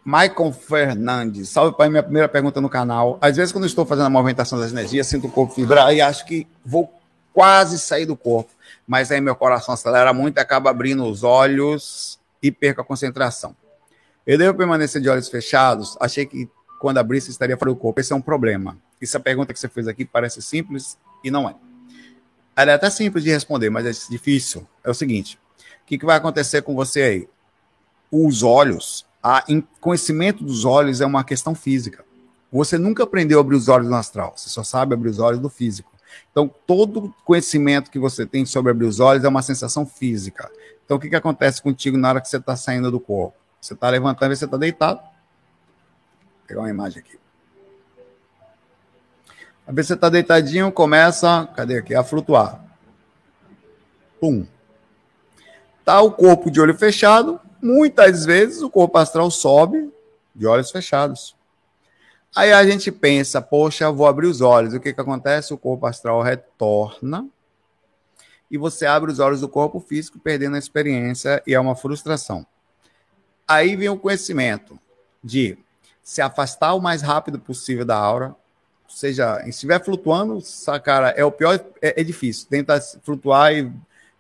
Michael 0.04 0.52
Fernandes, 0.52 1.48
salve 1.48 1.78
para 1.78 1.90
minha 1.90 2.04
primeira 2.04 2.28
pergunta 2.28 2.60
no 2.60 2.68
canal. 2.68 3.18
Às 3.22 3.38
vezes, 3.38 3.54
quando 3.54 3.68
estou 3.68 3.86
fazendo 3.86 4.08
a 4.08 4.10
movimentação 4.10 4.60
das 4.60 4.72
energias, 4.72 5.08
sinto 5.08 5.28
o 5.28 5.32
corpo 5.32 5.54
vibrar 5.54 5.94
e 5.94 6.02
acho 6.02 6.26
que 6.26 6.46
vou 6.66 6.92
quase 7.32 7.80
sair 7.80 8.06
do 8.06 8.18
corpo. 8.18 8.52
Mas 8.86 9.12
aí 9.12 9.22
meu 9.22 9.36
coração 9.36 9.74
acelera 9.74 10.12
muito 10.12 10.40
acaba 10.40 10.72
abrindo 10.72 11.06
os 11.06 11.24
olhos 11.24 12.20
e 12.42 12.52
perco 12.52 12.82
a 12.82 12.84
concentração. 12.84 13.56
Eu 14.26 14.38
devo 14.38 14.58
permanecer 14.58 15.02
de 15.02 15.08
olhos 15.08 15.30
fechados? 15.30 15.96
Achei 16.02 16.26
que 16.26 16.50
quando 16.84 16.98
abrisse 16.98 17.32
estaria 17.32 17.56
fora 17.56 17.72
do 17.72 17.78
corpo. 17.78 18.02
Esse 18.02 18.12
é 18.12 18.16
um 18.16 18.22
problema. 18.22 18.78
Essa 19.02 19.18
pergunta 19.18 19.54
que 19.54 19.60
você 19.60 19.70
fez 19.70 19.88
aqui 19.88 20.04
parece 20.04 20.42
simples 20.42 20.98
e 21.24 21.32
não 21.32 21.50
é. 21.50 21.56
Ela 22.54 22.72
é 22.72 22.74
até 22.74 22.90
simples 22.90 23.24
de 23.24 23.30
responder, 23.30 23.70
mas 23.70 23.86
é 23.86 24.10
difícil. 24.10 24.68
É 24.84 24.92
o 24.92 24.94
seguinte: 24.94 25.40
o 25.82 25.86
que, 25.86 25.98
que 25.98 26.06
vai 26.06 26.18
acontecer 26.18 26.62
com 26.62 26.76
você 26.76 27.02
aí? 27.02 27.30
Os 28.12 28.44
olhos 28.44 29.06
a 29.24 29.46
conhecimento 29.80 30.44
dos 30.44 30.66
olhos 30.66 31.00
é 31.00 31.06
uma 31.06 31.24
questão 31.24 31.56
física. 31.56 32.04
Você 32.52 32.78
nunca 32.78 33.04
aprendeu 33.04 33.40
a 33.40 33.42
abrir 33.42 33.56
os 33.56 33.70
olhos 33.70 33.88
no 33.88 33.96
astral, 33.96 34.34
você 34.36 34.50
só 34.50 34.62
sabe 34.62 34.94
abrir 34.94 35.08
os 35.08 35.20
olhos 35.20 35.40
do 35.40 35.50
físico. 35.50 35.90
Então, 36.34 36.54
todo 36.68 37.16
conhecimento 37.24 37.90
que 37.90 37.98
você 37.98 38.26
tem 38.26 38.46
sobre 38.46 38.72
abrir 38.72 38.88
os 38.88 39.00
olhos 39.00 39.24
é 39.24 39.28
uma 39.30 39.42
sensação 39.42 39.86
física. 39.86 40.52
Então, 40.84 40.98
o 40.98 41.00
que, 41.00 41.10
que 41.10 41.16
acontece 41.16 41.62
contigo 41.62 41.98
na 41.98 42.10
hora 42.10 42.22
que 42.22 42.28
você 42.28 42.36
está 42.36 42.58
saindo 42.58 42.92
do 42.92 43.00
corpo? 43.00 43.38
Você 43.62 43.74
está 43.74 43.90
levantando 43.90 44.34
e 44.34 44.36
você 44.36 44.44
está 44.44 44.58
deitado. 44.58 45.13
Vou 46.44 46.48
pegar 46.48 46.62
uma 46.62 46.70
imagem 46.70 47.00
aqui. 47.00 47.20
A 49.66 49.72
você 49.72 49.94
está 49.94 50.10
deitadinho, 50.10 50.72
começa, 50.72 51.50
cadê 51.56 51.78
aqui? 51.78 51.96
A 51.96 52.04
flutuar. 52.04 52.64
Pum. 54.20 54.46
Tá 55.86 56.02
o 56.02 56.12
corpo 56.12 56.52
de 56.52 56.60
olho 56.62 56.78
fechado, 56.78 57.40
Muitas 57.64 58.26
vezes 58.26 58.62
o 58.62 58.70
corpo 58.70 58.98
astral 58.98 59.32
sobe 59.32 59.90
de 60.36 60.46
olhos 60.46 60.70
fechados. 60.70 61.34
Aí 62.36 62.52
a 62.52 62.62
gente 62.66 62.92
pensa, 62.92 63.42
poxa, 63.42 63.90
vou 63.90 64.06
abrir 64.06 64.28
os 64.28 64.42
olhos. 64.42 64.74
O 64.74 64.82
que, 64.82 64.92
que 64.92 65.00
acontece? 65.00 65.54
O 65.54 65.58
corpo 65.58 65.86
astral 65.86 66.22
retorna 66.22 67.26
e 68.52 68.58
você 68.58 68.86
abre 68.86 69.10
os 69.10 69.20
olhos 69.20 69.40
do 69.40 69.48
corpo 69.48 69.80
físico, 69.80 70.20
perdendo 70.20 70.58
a 70.58 70.60
experiência, 70.60 71.42
e 71.48 71.54
é 71.54 71.60
uma 71.60 71.74
frustração. 71.74 72.46
Aí 73.48 73.78
vem 73.78 73.88
o 73.88 73.98
conhecimento 73.98 74.78
de 75.24 75.58
se 76.04 76.22
afastar 76.22 76.74
o 76.74 76.82
mais 76.82 77.02
rápido 77.02 77.40
possível 77.40 77.86
da 77.86 77.98
aura, 77.98 78.36
ou 78.84 78.96
seja, 78.96 79.42
se 79.44 79.50
estiver 79.50 79.84
flutuando, 79.84 80.40
cara, 80.84 81.10
é 81.12 81.24
o 81.24 81.32
pior, 81.32 81.60
é, 81.82 82.02
é 82.02 82.04
difícil. 82.04 82.48
Tenta 82.50 82.80
flutuar 83.02 83.54
e 83.54 83.72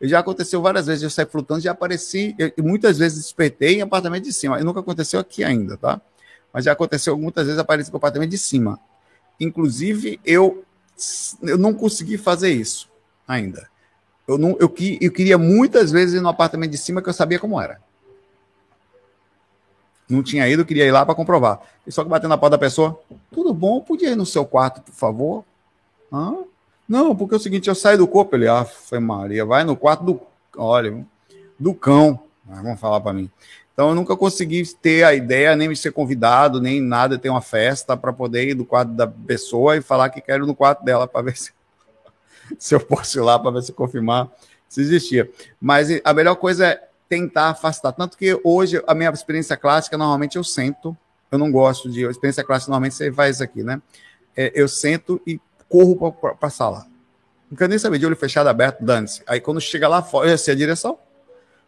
já 0.01 0.19
aconteceu 0.19 0.61
várias 0.61 0.88
vezes, 0.88 1.03
eu 1.03 1.09
saí 1.09 1.25
flutuando, 1.25 1.63
já 1.63 1.71
apareci, 1.71 2.36
e 2.57 2.61
muitas 2.61 2.97
vezes 2.97 3.23
despertei 3.23 3.75
em 3.75 3.81
apartamento 3.81 4.23
de 4.23 4.34
cima. 4.34 4.59
E 4.59 4.63
nunca 4.63 4.79
aconteceu 4.79 5.19
aqui 5.19 5.43
ainda, 5.43 5.77
tá? 5.77 6.01
Mas 6.51 6.65
já 6.65 6.71
aconteceu 6.71 7.17
muitas 7.17 7.45
vezes 7.45 7.59
apareci 7.59 7.91
no 7.91 7.97
apartamento 7.97 8.29
de 8.29 8.38
cima. 8.38 8.79
Inclusive, 9.39 10.19
eu, 10.25 10.63
eu 11.41 11.57
não 11.57 11.73
consegui 11.73 12.17
fazer 12.17 12.51
isso 12.51 12.89
ainda. 13.27 13.69
Eu, 14.27 14.38
não, 14.38 14.51
eu, 14.59 14.73
eu 15.01 15.11
queria 15.11 15.38
muitas 15.38 15.91
vezes 15.91 16.15
ir 16.15 16.21
no 16.21 16.29
apartamento 16.29 16.71
de 16.71 16.77
cima 16.77 17.01
que 17.01 17.09
eu 17.09 17.13
sabia 17.13 17.39
como 17.39 17.59
era. 17.59 17.79
Não 20.10 20.22
tinha 20.22 20.47
ido, 20.47 20.66
queria 20.66 20.86
ir 20.86 20.91
lá 20.91 21.06
para 21.06 21.16
comprovar. 21.16 21.62
E 21.86 21.91
só 21.91 22.04
que 22.04 22.10
batendo 22.10 22.30
na 22.30 22.38
porta 22.38 22.58
da 22.58 22.60
pessoa, 22.60 22.99
tudo 23.32 23.54
bom? 23.54 23.82
Podia 23.82 24.10
ir 24.10 24.16
no 24.16 24.26
seu 24.26 24.45
quarto, 24.45 24.82
por 24.82 24.93
favor? 24.93 25.45
Hã? 26.12 26.36
Não, 26.88 27.16
porque 27.16 27.34
é 27.34 27.38
o 27.38 27.39
seguinte, 27.39 27.70
eu 27.70 27.76
saio 27.76 27.97
do 27.97 28.08
corpo, 28.08 28.36
ele, 28.36 28.47
ah, 28.47 28.66
foi 28.66 28.99
Maria, 28.99 29.45
vai 29.45 29.64
no 29.64 29.76
quarto 29.76 30.04
do, 30.04 30.22
olha, 30.58 31.06
do 31.58 31.74
cão, 31.74 32.20
ah, 32.49 32.62
vamos 32.62 32.80
falar 32.80 32.99
para 32.99 33.14
mim. 33.14 33.30
Então 33.74 33.89
eu 33.89 33.95
nunca 33.95 34.16
consegui 34.16 34.64
ter 34.76 35.04
a 35.04 35.16
ideia, 35.16 35.56
nem 35.56 35.68
me 35.68 35.76
ser 35.76 35.91
convidado, 35.91 36.62
nem 36.62 36.80
nada, 36.80 37.18
ter 37.18 37.30
uma 37.30 37.41
festa 37.41 37.97
para 37.97 38.14
poder 38.14 38.49
ir 38.49 38.54
do 38.54 38.66
quarto 38.66 38.91
da 38.91 39.08
pessoa 39.08 39.76
e 39.76 39.82
falar 39.82 40.10
que 40.10 40.22
quero 40.22 40.43
ir 40.43 40.47
no 40.47 40.54
quarto 40.54 40.84
dela 40.84 41.08
para 41.08 41.24
ver 41.24 41.36
se, 41.38 41.51
se 42.60 42.76
eu 42.76 42.80
posso 42.80 43.18
ir 43.18 43.22
lá 43.22 43.39
para 43.39 43.51
ver 43.51 43.64
se 43.64 43.72
confirmar 43.72 44.30
se 44.74 44.82
existia. 44.82 45.30
Mas 45.62 45.88
a 46.04 46.14
melhor 46.14 46.36
coisa 46.36 46.68
é 46.68 46.89
tentar 47.08 47.49
afastar. 47.49 47.91
Tanto 47.91 48.18
que 48.18 48.39
hoje 48.43 48.82
a 48.88 48.93
minha 48.93 49.10
experiência 49.10 49.58
clássica, 49.58 49.97
normalmente 49.97 50.38
eu 50.38 50.43
sento, 50.43 50.95
eu 51.32 51.38
não 51.38 51.51
gosto 51.51 51.89
de. 51.89 52.06
A 52.06 52.12
experiência 52.12 52.43
clássica, 52.43 52.70
normalmente 52.70 52.95
você 52.95 53.12
faz 53.12 53.41
aqui, 53.41 53.64
né? 53.64 53.82
É, 54.36 54.51
eu 54.56 54.68
sento 54.68 55.22
e 55.26 55.39
corro 55.70 56.12
para 56.12 56.36
a 56.41 56.49
sala. 56.49 56.86
Não 57.49 57.58
quero 57.58 57.70
nem 57.70 57.80
saber, 57.80 57.99
de 57.99 58.06
olho 58.06 58.16
fechado, 58.16 58.47
aberto, 58.47 58.84
dane-se. 58.84 59.22
Aí 59.28 59.39
quando 59.39 59.62
chega 59.62 59.88
lá 59.88 60.01
fora, 60.01 60.30
eu 60.30 60.38
sei 60.38 60.54
a 60.54 60.58
direção, 60.58 60.97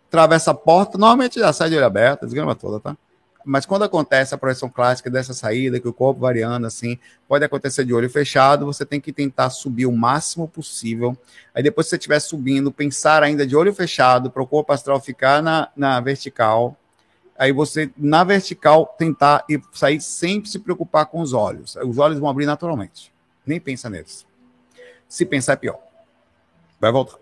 atravessa 0.07 0.51
a 0.51 0.53
porta, 0.53 0.97
normalmente 0.97 1.39
já 1.39 1.53
sai 1.53 1.69
de 1.69 1.75
olho 1.75 1.85
aberto, 1.85 2.25
desgrama 2.25 2.55
toda, 2.55 2.79
tá? 2.79 2.97
Mas 3.45 3.63
quando 3.63 3.83
acontece 3.83 4.33
a 4.33 4.37
projeção 4.37 4.67
clássica 4.67 5.07
dessa 5.07 5.31
saída, 5.31 5.79
que 5.79 5.87
o 5.87 5.93
corpo 5.93 6.19
variando 6.19 6.65
assim, 6.65 6.97
pode 7.27 7.45
acontecer 7.45 7.85
de 7.85 7.93
olho 7.93 8.09
fechado, 8.09 8.65
você 8.65 8.83
tem 8.83 8.99
que 8.99 9.13
tentar 9.13 9.51
subir 9.51 9.85
o 9.85 9.91
máximo 9.91 10.47
possível. 10.47 11.15
Aí 11.53 11.61
depois 11.61 11.85
que 11.85 11.91
você 11.91 11.95
estiver 11.95 12.19
subindo, 12.19 12.71
pensar 12.71 13.21
ainda 13.21 13.45
de 13.45 13.55
olho 13.55 13.71
fechado, 13.71 14.31
para 14.31 14.41
o 14.41 14.47
corpo 14.47 14.73
astral 14.73 14.99
ficar 14.99 15.43
na, 15.43 15.69
na 15.75 15.99
vertical. 15.99 16.75
Aí 17.37 17.51
você, 17.51 17.91
na 17.95 18.23
vertical, 18.23 18.95
tentar 18.97 19.45
e 19.47 19.61
sair 19.71 20.01
sem 20.01 20.43
se 20.43 20.57
preocupar 20.57 21.05
com 21.05 21.21
os 21.21 21.31
olhos. 21.31 21.75
Os 21.75 21.99
olhos 21.99 22.17
vão 22.17 22.29
abrir 22.29 22.47
naturalmente. 22.47 23.13
Nem 23.45 23.59
pensa 23.59 23.89
neles. 23.89 24.25
Se 25.07 25.23
pensar 25.23 25.53
é 25.53 25.57
pior. 25.57 25.79
Vai 26.79 26.91
voltar. 26.91 27.19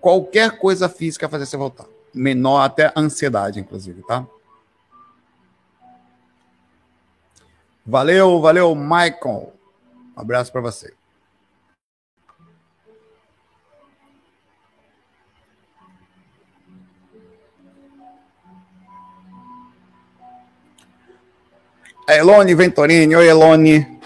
Qualquer 0.00 0.58
coisa 0.58 0.88
física 0.88 1.28
fazer 1.28 1.46
você 1.46 1.56
voltar. 1.56 1.86
Menor 2.12 2.62
até 2.62 2.92
ansiedade, 2.96 3.60
inclusive, 3.60 4.02
tá? 4.02 4.26
Valeu, 7.84 8.40
valeu, 8.40 8.74
Michael. 8.76 9.52
Um 10.16 10.20
abraço 10.20 10.52
para 10.52 10.60
você. 10.60 10.94
Elone 22.08 22.54
Ventorini. 22.54 23.16
Oi, 23.16 23.26
Elone 23.26 24.00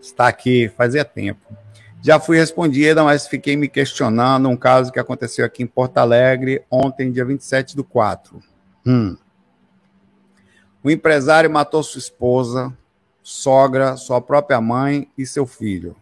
está 0.00 0.26
aqui 0.26 0.68
fazia 0.76 1.04
tempo. 1.04 1.56
Já 2.02 2.18
fui 2.18 2.36
respondida, 2.36 3.02
mas 3.04 3.28
fiquei 3.28 3.56
me 3.56 3.68
questionando 3.68 4.48
um 4.48 4.56
caso 4.56 4.92
que 4.92 4.98
aconteceu 4.98 5.44
aqui 5.44 5.62
em 5.62 5.66
Porto 5.66 5.98
Alegre 5.98 6.64
ontem, 6.70 7.12
dia 7.12 7.24
27 7.24 7.76
do 7.76 7.84
4. 7.84 8.42
Hum. 8.86 9.16
O 10.82 10.90
empresário 10.90 11.50
matou 11.50 11.82
sua 11.82 11.98
esposa 11.98 12.76
sogra, 13.24 13.96
sua 13.96 14.20
própria 14.20 14.60
mãe 14.60 15.10
e 15.16 15.26
seu 15.26 15.46
filho. 15.46 15.96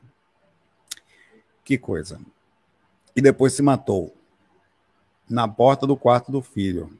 Que 1.64 1.78
coisa. 1.78 2.20
E 3.14 3.22
depois 3.22 3.52
se 3.52 3.62
matou 3.62 4.12
na 5.30 5.46
porta 5.46 5.86
do 5.86 5.96
quarto 5.96 6.32
do 6.32 6.42
filho. 6.42 6.90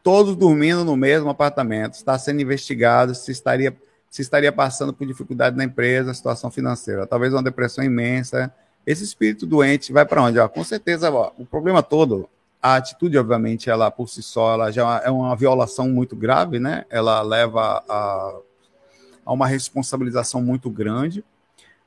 Todos 0.00 0.36
dormindo 0.36 0.84
no 0.84 0.96
mesmo 0.96 1.28
apartamento. 1.28 1.94
Está 1.94 2.16
sendo 2.16 2.40
investigado 2.40 3.16
se 3.16 3.32
estaria, 3.32 3.76
se 4.08 4.22
estaria 4.22 4.52
passando 4.52 4.92
por 4.92 5.06
dificuldade 5.08 5.56
na 5.56 5.64
empresa, 5.64 6.14
situação 6.14 6.50
financeira, 6.50 7.06
talvez 7.06 7.32
uma 7.32 7.42
depressão 7.42 7.84
imensa. 7.84 8.54
Esse 8.86 9.02
espírito 9.02 9.44
doente 9.44 9.92
vai 9.92 10.06
para 10.06 10.22
onde? 10.22 10.38
Ó, 10.38 10.48
com 10.48 10.62
certeza, 10.62 11.10
ó, 11.10 11.32
o 11.36 11.44
problema 11.44 11.82
todo, 11.82 12.28
a 12.60 12.76
atitude, 12.76 13.18
obviamente, 13.18 13.68
ela 13.68 13.90
por 13.90 14.08
si 14.08 14.22
só, 14.22 14.54
ela 14.54 14.70
já 14.70 15.02
é 15.04 15.10
uma 15.10 15.34
violação 15.34 15.88
muito 15.88 16.14
grave, 16.14 16.60
né? 16.60 16.84
Ela 16.90 17.20
leva 17.22 17.82
a, 17.88 18.38
a 19.24 19.32
uma 19.32 19.46
responsabilização 19.46 20.42
muito 20.42 20.68
grande 20.70 21.24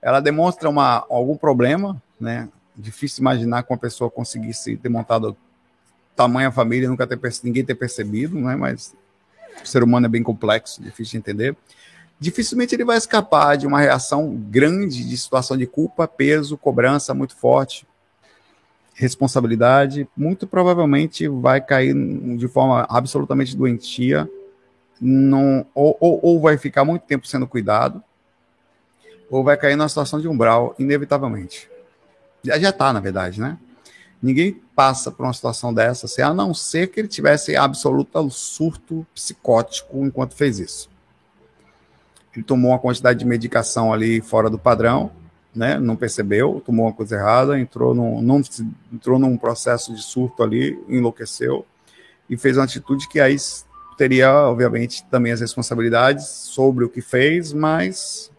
ela 0.05 0.19
demonstra 0.19 0.69
uma, 0.69 1.03
algum 1.09 1.35
problema, 1.35 1.99
né? 2.21 2.47
Difícil 2.77 3.21
imaginar 3.21 3.63
que 3.63 3.73
uma 3.73 3.79
pessoa 3.79 4.07
conseguisse 4.07 4.77
ter 4.77 4.87
montado 4.87 5.35
tamanha 6.15 6.51
família, 6.51 6.87
nunca 6.87 7.07
ter 7.07 7.19
ninguém 7.43 7.65
ter 7.65 7.73
percebido, 7.73 8.39
né? 8.39 8.55
Mas 8.55 8.93
o 9.63 9.67
ser 9.67 9.81
humano 9.81 10.05
é 10.05 10.09
bem 10.09 10.21
complexo, 10.21 10.79
difícil 10.79 11.13
de 11.13 11.17
entender. 11.17 11.57
Dificilmente 12.19 12.75
ele 12.75 12.85
vai 12.85 12.97
escapar 12.97 13.57
de 13.57 13.65
uma 13.65 13.79
reação 13.79 14.35
grande 14.35 15.03
de 15.03 15.17
situação 15.17 15.57
de 15.57 15.65
culpa, 15.65 16.07
peso, 16.07 16.55
cobrança 16.55 17.11
muito 17.15 17.35
forte, 17.35 17.87
responsabilidade. 18.93 20.07
Muito 20.15 20.45
provavelmente 20.45 21.27
vai 21.27 21.59
cair 21.59 21.95
de 22.37 22.47
forma 22.47 22.85
absolutamente 22.87 23.57
doentia, 23.57 24.29
não, 24.99 25.65
ou, 25.73 25.97
ou, 25.99 26.19
ou 26.23 26.41
vai 26.41 26.57
ficar 26.57 26.85
muito 26.85 27.03
tempo 27.03 27.27
sendo 27.27 27.47
cuidado, 27.47 28.03
ou 29.29 29.43
vai 29.43 29.57
cair 29.57 29.75
numa 29.75 29.89
situação 29.89 30.19
de 30.19 30.27
umbral, 30.27 30.75
inevitavelmente. 30.77 31.69
Já 32.43 32.59
já 32.59 32.69
está, 32.69 32.93
na 32.93 32.99
verdade, 32.99 33.41
né? 33.41 33.57
Ninguém 34.21 34.61
passa 34.75 35.11
por 35.11 35.23
uma 35.23 35.33
situação 35.33 35.73
dessa, 35.73 36.05
assim, 36.05 36.21
a 36.21 36.33
não 36.33 36.53
ser 36.53 36.87
que 36.87 36.99
ele 36.99 37.07
tivesse 37.07 37.55
absoluto 37.55 38.29
surto 38.29 39.05
psicótico 39.13 40.05
enquanto 40.05 40.35
fez 40.35 40.59
isso. 40.59 40.89
Ele 42.35 42.43
tomou 42.43 42.71
uma 42.71 42.79
quantidade 42.79 43.19
de 43.19 43.25
medicação 43.25 43.93
ali 43.93 44.21
fora 44.21 44.49
do 44.49 44.59
padrão, 44.59 45.11
né? 45.53 45.79
Não 45.79 45.95
percebeu, 45.95 46.61
tomou 46.65 46.85
uma 46.85 46.93
coisa 46.93 47.15
errada, 47.15 47.59
entrou 47.59 47.93
num, 47.93 48.41
entrou 48.91 49.17
num 49.17 49.37
processo 49.37 49.93
de 49.93 50.01
surto 50.01 50.43
ali, 50.43 50.77
enlouqueceu 50.89 51.65
e 52.29 52.35
fez 52.35 52.57
uma 52.57 52.65
atitude 52.65 53.07
que 53.07 53.19
aí 53.19 53.37
teria, 53.97 54.31
obviamente, 54.31 55.03
também 55.05 55.31
as 55.31 55.41
responsabilidades 55.41 56.25
sobre 56.27 56.83
o 56.83 56.89
que 56.89 57.01
fez, 57.01 57.53
mas 57.53 58.31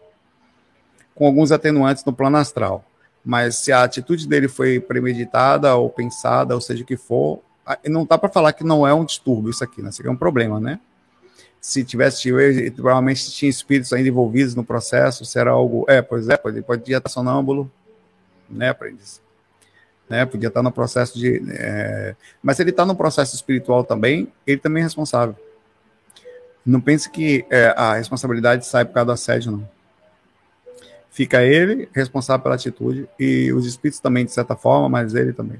com 1.13 1.25
alguns 1.25 1.51
atenuantes 1.51 2.05
no 2.05 2.13
plano 2.13 2.37
astral. 2.37 2.85
Mas 3.25 3.57
se 3.57 3.71
a 3.71 3.83
atitude 3.83 4.27
dele 4.27 4.47
foi 4.47 4.79
premeditada 4.79 5.75
ou 5.75 5.89
pensada, 5.89 6.55
ou 6.55 6.61
seja 6.61 6.83
o 6.83 6.85
que 6.85 6.95
for, 6.95 7.41
não 7.85 8.05
dá 8.05 8.17
para 8.17 8.29
falar 8.29 8.53
que 8.53 8.63
não 8.63 8.87
é 8.87 8.93
um 8.93 9.03
distúrbio 9.03 9.49
isso 9.49 9.63
aqui, 9.63 9.81
né? 9.81 9.89
Isso 9.89 10.01
aqui 10.01 10.07
é 10.07 10.11
um 10.11 10.15
problema, 10.15 10.59
né? 10.59 10.79
Se 11.59 11.83
tivesse, 11.83 12.31
provavelmente 12.75 13.29
tinha 13.31 13.49
espíritos 13.49 13.91
ainda 13.91 14.07
envolvidos 14.07 14.55
no 14.55 14.63
processo, 14.63 15.25
se 15.25 15.37
era 15.37 15.51
algo. 15.51 15.85
É, 15.89 16.01
pois 16.01 16.29
é, 16.29 16.37
pode, 16.37 16.61
podia 16.61 16.97
estar 16.97 17.09
sonâmbulo, 17.09 17.69
né, 18.49 18.69
aprendiz? 18.69 19.19
Né, 20.07 20.25
podia 20.25 20.47
estar 20.47 20.63
no 20.63 20.71
processo 20.71 21.19
de. 21.19 21.43
É... 21.49 22.15
Mas 22.41 22.55
se 22.55 22.63
ele 22.63 22.69
está 22.69 22.85
no 22.85 22.95
processo 22.95 23.35
espiritual 23.35 23.83
também, 23.83 24.31
ele 24.45 24.57
também 24.57 24.79
é 24.81 24.85
responsável. 24.85 25.35
Não 26.67 26.81
pense 26.81 27.09
que 27.09 27.45
é, 27.49 27.73
a 27.77 27.93
responsabilidade 27.93 28.65
sai 28.65 28.83
por 28.85 28.93
causa 28.93 29.05
do 29.05 29.11
assédio, 29.13 29.51
não 29.53 29.77
fica 31.17 31.41
ele 31.41 31.89
responsável 31.93 32.43
pela 32.43 32.53
atitude 32.53 33.09
e 33.19 33.51
os 33.51 33.65
espíritos 33.65 33.99
também, 33.99 34.23
de 34.23 34.31
certa 34.31 34.55
forma, 34.55 34.87
mas 34.87 35.15
ele 35.15 35.33
também. 35.33 35.59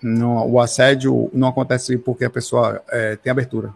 Não, 0.00 0.48
o 0.48 0.60
assédio 0.60 1.28
não 1.32 1.48
acontece 1.48 1.98
porque 1.98 2.24
a 2.24 2.30
pessoa 2.30 2.80
é, 2.90 3.16
tem 3.16 3.32
abertura 3.32 3.74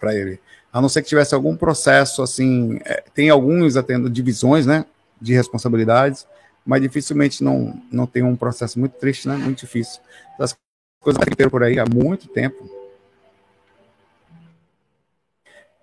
para 0.00 0.14
ele. 0.14 0.40
A 0.72 0.80
não 0.80 0.88
ser 0.88 1.02
que 1.02 1.08
tivesse 1.08 1.34
algum 1.34 1.54
processo, 1.54 2.22
assim, 2.22 2.80
é, 2.86 3.04
tem 3.14 3.28
alguns 3.28 3.76
atendo 3.76 4.08
divisões, 4.08 4.64
né, 4.64 4.86
de 5.20 5.34
responsabilidades, 5.34 6.26
mas 6.64 6.80
dificilmente 6.80 7.44
não, 7.44 7.78
não 7.92 8.06
tem 8.06 8.22
um 8.22 8.36
processo 8.36 8.78
muito 8.78 8.92
triste, 8.92 9.28
né, 9.28 9.36
muito 9.36 9.58
difícil. 9.58 10.00
As 10.38 10.56
coisas 10.98 11.22
que 11.22 11.50
por 11.50 11.62
aí 11.62 11.78
há 11.78 11.84
muito 11.84 12.26
tempo. 12.26 12.75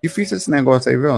Difícil 0.04 0.36
esse 0.36 0.52
negócio 0.52 0.92
aí, 0.92 0.98
viu, 0.98 1.14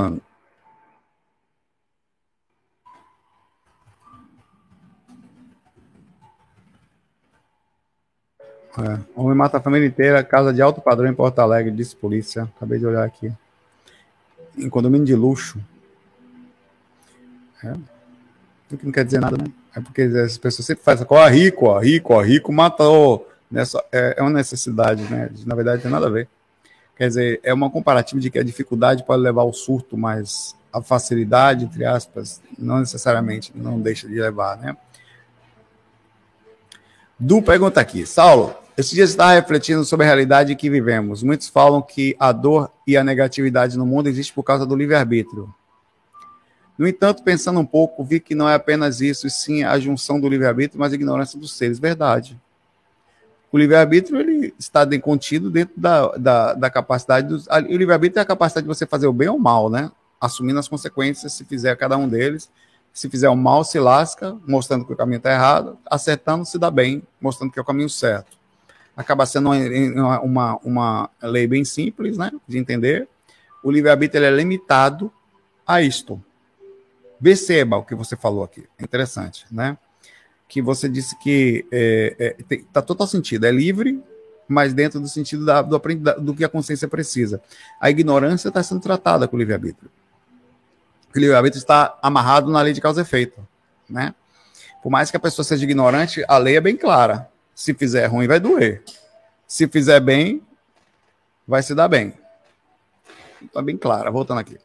É. 8.78 9.00
Homem 9.16 9.36
mata 9.36 9.58
a 9.58 9.62
família 9.62 9.88
inteira, 9.88 10.24
casa 10.24 10.54
de 10.54 10.62
alto 10.62 10.82
padrão 10.82 11.10
em 11.10 11.16
Porto 11.16 11.40
Alegre, 11.40 11.72
disse 11.72 11.96
polícia. 11.96 12.44
Acabei 12.56 12.78
de 12.78 12.86
olhar 12.86 13.04
aqui. 13.04 13.32
Em 14.56 14.70
condomínio 14.70 15.08
de 15.08 15.16
luxo. 15.16 15.60
É. 17.64 17.72
O 18.72 18.78
que 18.78 18.86
não 18.86 18.92
quer 18.92 19.06
dizer 19.06 19.20
nada, 19.20 19.38
né? 19.38 19.52
É 19.76 19.80
porque 19.80 20.04
as 20.04 20.38
pessoas 20.38 20.66
sempre 20.68 20.84
fazem, 20.84 21.08
ó, 21.10 21.28
rico, 21.28 21.66
ó, 21.66 21.80
rico, 21.80 22.14
ó, 22.14 22.22
rico 22.22 22.54
matou. 22.54 23.28
Nessa, 23.50 23.84
é, 23.92 24.16
é 24.18 24.22
uma 24.22 24.30
necessidade, 24.30 25.04
né? 25.04 25.32
Na 25.46 25.56
verdade, 25.56 25.82
tem 25.82 25.90
nada 25.90 26.06
a 26.06 26.10
ver. 26.10 26.28
Quer 26.96 27.08
dizer, 27.08 27.40
é 27.44 27.54
uma 27.54 27.70
comparativa 27.70 28.22
de 28.22 28.30
que 28.30 28.40
a 28.40 28.44
dificuldade 28.44 29.04
pode 29.04 29.22
levar 29.22 29.42
ao 29.42 29.54
surto, 29.54 29.98
mas 29.98 30.56
a 30.72 30.82
facilidade, 30.82 31.66
entre 31.66 31.86
aspas, 31.86 32.42
não 32.58 32.80
necessariamente 32.80 33.52
não 33.56 33.80
deixa 33.80 34.08
de 34.08 34.16
levar, 34.16 34.58
né? 34.58 34.76
Du 37.20 37.42
pergunta 37.42 37.80
aqui, 37.80 38.06
Saulo, 38.06 38.54
esse 38.78 38.94
dia 38.94 39.06
está 39.06 39.32
refletindo 39.34 39.86
sobre 39.86 40.06
a 40.06 40.08
realidade 40.08 40.56
que 40.56 40.70
vivemos. 40.70 41.24
Muitos 41.24 41.48
falam 41.48 41.82
que 41.82 42.16
a 42.20 42.34
dor 42.34 42.70
e 42.86 42.98
a 42.98 43.04
negatividade 43.04 43.78
no 43.78 43.86
mundo 43.86 44.08
existe 44.08 44.34
por 44.34 44.44
causa 44.44 44.66
do 44.66 44.76
livre-arbítrio. 44.76 45.54
No 46.78 46.86
entanto, 46.86 47.24
pensando 47.24 47.58
um 47.58 47.66
pouco, 47.66 48.04
vi 48.04 48.20
que 48.20 48.36
não 48.36 48.50
é 48.50 48.56
apenas 48.56 49.00
isso, 49.00 49.28
e 49.28 49.30
sim 49.30 49.64
a 49.64 49.80
junção 49.80 50.20
do 50.20 50.28
livre-arbítrio, 50.28 50.78
mas 50.78 50.92
a 50.92 50.96
ignorância 50.96 51.40
dos 51.40 51.58
seres. 51.58 51.80
Verdade. 51.80 52.38
O 53.56 53.58
livre-arbítrio 53.58 54.20
ele 54.20 54.54
está 54.60 54.86
contido 55.00 55.50
dentro 55.50 55.80
da, 55.80 56.10
da, 56.18 56.54
da 56.56 56.70
capacidade 56.70 57.30
dos. 57.30 57.48
O 57.48 57.78
livre-arbítrio 57.78 58.20
é 58.20 58.22
a 58.22 58.26
capacidade 58.26 58.66
de 58.66 58.68
você 58.68 58.86
fazer 58.86 59.08
o 59.08 59.14
bem 59.14 59.30
ou 59.30 59.38
o 59.38 59.40
mal, 59.40 59.70
né? 59.70 59.90
Assumindo 60.20 60.60
as 60.60 60.68
consequências 60.68 61.32
se 61.32 61.46
fizer 61.46 61.74
cada 61.78 61.96
um 61.96 62.06
deles. 62.06 62.52
Se 62.92 63.10
fizer 63.10 63.30
o 63.30 63.36
mal, 63.36 63.64
se 63.64 63.80
lasca, 63.80 64.36
mostrando 64.46 64.84
que 64.84 64.92
o 64.92 64.96
caminho 64.98 65.20
está 65.20 65.32
errado. 65.32 65.78
Acertando, 65.90 66.44
se 66.44 66.60
dá 66.60 66.70
bem, 66.70 67.02
mostrando 67.22 67.50
que 67.50 67.58
é 67.58 67.62
o 67.62 67.66
caminho 67.66 67.90
certo 67.90 68.38
acaba 68.94 69.26
sendo 69.26 69.52
uma, 69.52 70.20
uma, 70.20 70.60
uma 70.62 71.10
lei 71.24 71.48
bem 71.48 71.64
simples 71.64 72.18
né, 72.18 72.34
de 72.46 72.58
entender. 72.58 73.08
O 73.64 73.72
livre-arbítrio 73.72 74.26
é 74.26 74.32
limitado 74.32 75.10
a 75.66 75.82
isto. 75.82 76.22
Perceba 77.24 77.78
o 77.78 77.86
que 77.86 77.96
você 77.96 78.18
falou 78.18 78.44
aqui. 78.44 78.66
Interessante, 78.78 79.46
né? 79.50 79.78
Que 80.56 80.62
você 80.62 80.88
disse 80.88 81.20
que 81.20 81.66
é, 81.70 82.38
é, 82.50 82.60
tá 82.72 82.82
total 82.82 83.06
sentido. 83.08 83.46
É 83.46 83.52
livre, 83.52 84.02
mas 84.48 84.74
dentro 84.74 85.02
do 85.02 85.08
sentido 85.10 85.44
da, 85.44 85.62
do, 85.62 85.78
do 86.22 86.34
que 86.34 86.46
a 86.46 86.48
consciência 86.48 86.88
precisa. 86.88 87.42
A 87.78 87.90
ignorância 87.90 88.48
está 88.48 88.64
sendo 88.64 88.80
tratada 88.80 89.28
com 89.28 89.36
o 89.36 89.40
livre-arbítrio. 89.40 89.92
O 91.14 91.20
livre-arbítrio 91.20 91.60
está 91.60 92.00
amarrado 92.02 92.50
na 92.50 92.62
lei 92.62 92.72
de 92.72 92.80
causa 92.80 93.02
e 93.02 93.04
efeito, 93.04 93.46
né? 93.90 94.16
Por 94.82 94.90
mais 94.90 95.12
que 95.12 95.18
a 95.18 95.20
pessoa 95.20 95.44
seja 95.44 95.66
ignorante, 95.66 96.24
a 96.26 96.38
lei 96.38 96.56
é 96.56 96.62
bem 96.62 96.78
clara. 96.78 97.30
Se 97.54 97.74
fizer 97.74 98.06
ruim, 98.06 98.26
vai 98.26 98.40
doer. 98.40 98.82
Se 99.46 99.68
fizer 99.68 100.00
bem, 100.00 100.42
vai 101.46 101.62
se 101.64 101.76
dar 101.76 101.90
bem. 101.90 102.14
Está 103.44 103.62
bem 103.62 103.76
clara, 103.76 104.10
voltando 104.10 104.40
aqui. 104.40 104.58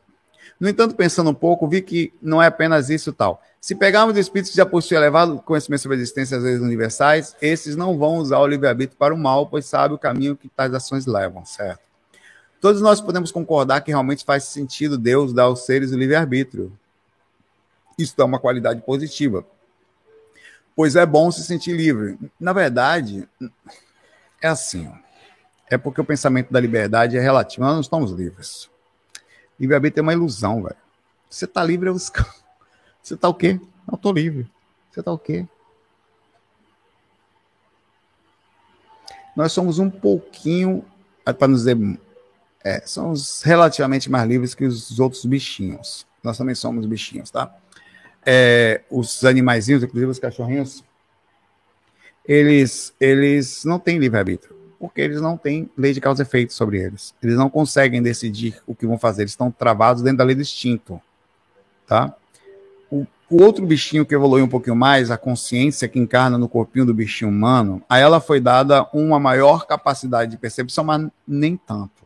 No 0.60 0.68
entanto, 0.68 0.94
pensando 0.94 1.30
um 1.30 1.34
pouco, 1.34 1.66
vi 1.66 1.80
que 1.80 2.12
não 2.20 2.42
é 2.42 2.46
apenas 2.46 2.90
isso 2.90 3.12
tal. 3.12 3.42
Se 3.58 3.74
pegarmos 3.74 4.16
espíritos 4.16 4.50
que 4.50 4.56
já 4.56 4.66
possuem 4.66 4.98
elevado 4.98 5.38
conhecimento 5.38 5.80
sobre 5.80 5.96
a 5.96 6.00
existência 6.00 6.36
das 6.36 6.44
leis 6.44 6.60
universais, 6.60 7.34
esses 7.40 7.74
não 7.74 7.98
vão 7.98 8.18
usar 8.18 8.38
o 8.38 8.46
livre-arbítrio 8.46 8.98
para 8.98 9.14
o 9.14 9.18
mal, 9.18 9.46
pois 9.46 9.64
sabem 9.64 9.96
o 9.96 9.98
caminho 9.98 10.36
que 10.36 10.48
tais 10.48 10.74
ações 10.74 11.06
levam, 11.06 11.44
certo? 11.46 11.80
Todos 12.60 12.82
nós 12.82 13.00
podemos 13.00 13.32
concordar 13.32 13.80
que 13.80 13.90
realmente 13.90 14.24
faz 14.24 14.44
sentido 14.44 14.98
Deus 14.98 15.32
dar 15.32 15.44
aos 15.44 15.64
seres 15.64 15.92
o 15.92 15.96
livre-arbítrio. 15.98 16.70
Isso 17.98 18.14
é 18.18 18.24
uma 18.24 18.38
qualidade 18.38 18.82
positiva 18.82 19.44
pois 20.80 20.96
é 20.96 21.04
bom 21.04 21.30
se 21.30 21.44
sentir 21.44 21.76
livre. 21.76 22.18
Na 22.40 22.54
verdade, 22.54 23.28
é 24.40 24.48
assim. 24.48 24.90
É 25.70 25.76
porque 25.76 26.00
o 26.00 26.04
pensamento 26.06 26.50
da 26.50 26.58
liberdade 26.58 27.18
é 27.18 27.20
relativo. 27.20 27.66
Nós 27.66 27.74
não 27.74 27.82
estamos 27.82 28.12
livres. 28.12 28.69
Livre-arbítrio 29.60 30.00
é 30.00 30.02
uma 30.02 30.12
ilusão, 30.14 30.62
velho. 30.62 30.76
Você 31.28 31.46
tá 31.46 31.62
livre, 31.62 31.90
eu... 31.90 31.94
você 33.02 33.16
tá 33.16 33.28
o 33.28 33.34
quê? 33.34 33.60
Não 33.86 33.98
tô 33.98 34.10
livre. 34.10 34.50
Você 34.90 35.02
tá 35.02 35.12
o 35.12 35.18
quê? 35.18 35.46
Nós 39.36 39.52
somos 39.52 39.78
um 39.78 39.90
pouquinho, 39.90 40.84
para 41.24 41.46
não 41.46 41.54
dizer 41.54 41.76
É, 42.64 42.80
somos 42.86 43.42
relativamente 43.42 44.10
mais 44.10 44.28
livres 44.28 44.54
que 44.54 44.64
os 44.64 44.98
outros 44.98 45.24
bichinhos. 45.24 46.06
Nós 46.22 46.36
também 46.36 46.54
somos 46.54 46.84
bichinhos, 46.86 47.30
tá? 47.30 47.54
É, 48.24 48.82
os 48.90 49.24
animaizinhos, 49.24 49.82
inclusive 49.82 50.10
os 50.10 50.18
cachorrinhos, 50.18 50.84
eles, 52.24 52.94
eles 53.00 53.64
não 53.64 53.78
têm 53.78 53.98
livre-arbítrio, 53.98 54.54
porque 54.80 55.02
eles 55.02 55.20
não 55.20 55.36
têm 55.36 55.70
lei 55.76 55.92
de 55.92 56.00
causa 56.00 56.22
e 56.22 56.24
efeito 56.24 56.54
sobre 56.54 56.80
eles. 56.80 57.14
Eles 57.22 57.36
não 57.36 57.50
conseguem 57.50 58.02
decidir 58.02 58.62
o 58.66 58.74
que 58.74 58.86
vão 58.86 58.98
fazer, 58.98 59.22
eles 59.22 59.32
estão 59.32 59.52
travados 59.52 60.02
dentro 60.02 60.18
da 60.18 60.24
lei 60.24 60.34
do 60.34 60.40
instinto, 60.40 60.98
tá? 61.86 62.14
O, 62.90 63.06
o 63.28 63.42
outro 63.42 63.66
bichinho 63.66 64.06
que 64.06 64.14
evoluiu 64.14 64.46
um 64.46 64.48
pouquinho 64.48 64.74
mais, 64.74 65.10
a 65.10 65.18
consciência 65.18 65.86
que 65.86 65.98
encarna 65.98 66.38
no 66.38 66.48
corpinho 66.48 66.86
do 66.86 66.94
bichinho 66.94 67.30
humano, 67.30 67.82
a 67.86 67.98
ela 67.98 68.20
foi 68.20 68.40
dada 68.40 68.88
uma 68.94 69.20
maior 69.20 69.66
capacidade 69.66 70.30
de 70.30 70.38
percepção, 70.38 70.82
mas 70.82 71.06
nem 71.28 71.58
tanto. 71.58 72.00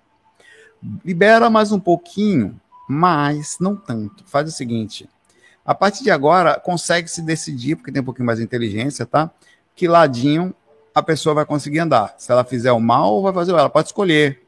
Libera 1.04 1.48
mais 1.48 1.70
um 1.70 1.78
pouquinho, 1.78 2.60
mas 2.88 3.56
não 3.60 3.76
tanto. 3.76 4.24
Faz 4.26 4.48
o 4.48 4.52
seguinte: 4.52 5.08
a 5.64 5.76
partir 5.76 6.02
de 6.02 6.10
agora, 6.10 6.58
consegue 6.58 7.08
se 7.08 7.22
decidir, 7.22 7.76
porque 7.76 7.92
tem 7.92 8.02
um 8.02 8.04
pouquinho 8.04 8.26
mais 8.26 8.40
de 8.40 8.44
inteligência, 8.44 9.06
tá? 9.06 9.30
Que 9.76 9.86
ladinho 9.86 10.52
a 10.94 11.02
pessoa 11.02 11.34
vai 11.34 11.44
conseguir 11.44 11.80
andar. 11.80 12.14
Se 12.18 12.30
ela 12.30 12.44
fizer 12.44 12.70
o 12.72 12.80
mal, 12.80 13.20
vai 13.20 13.32
fazer 13.32 13.52
o 13.52 13.58
Ela 13.58 13.68
pode 13.68 13.88
escolher, 13.88 14.42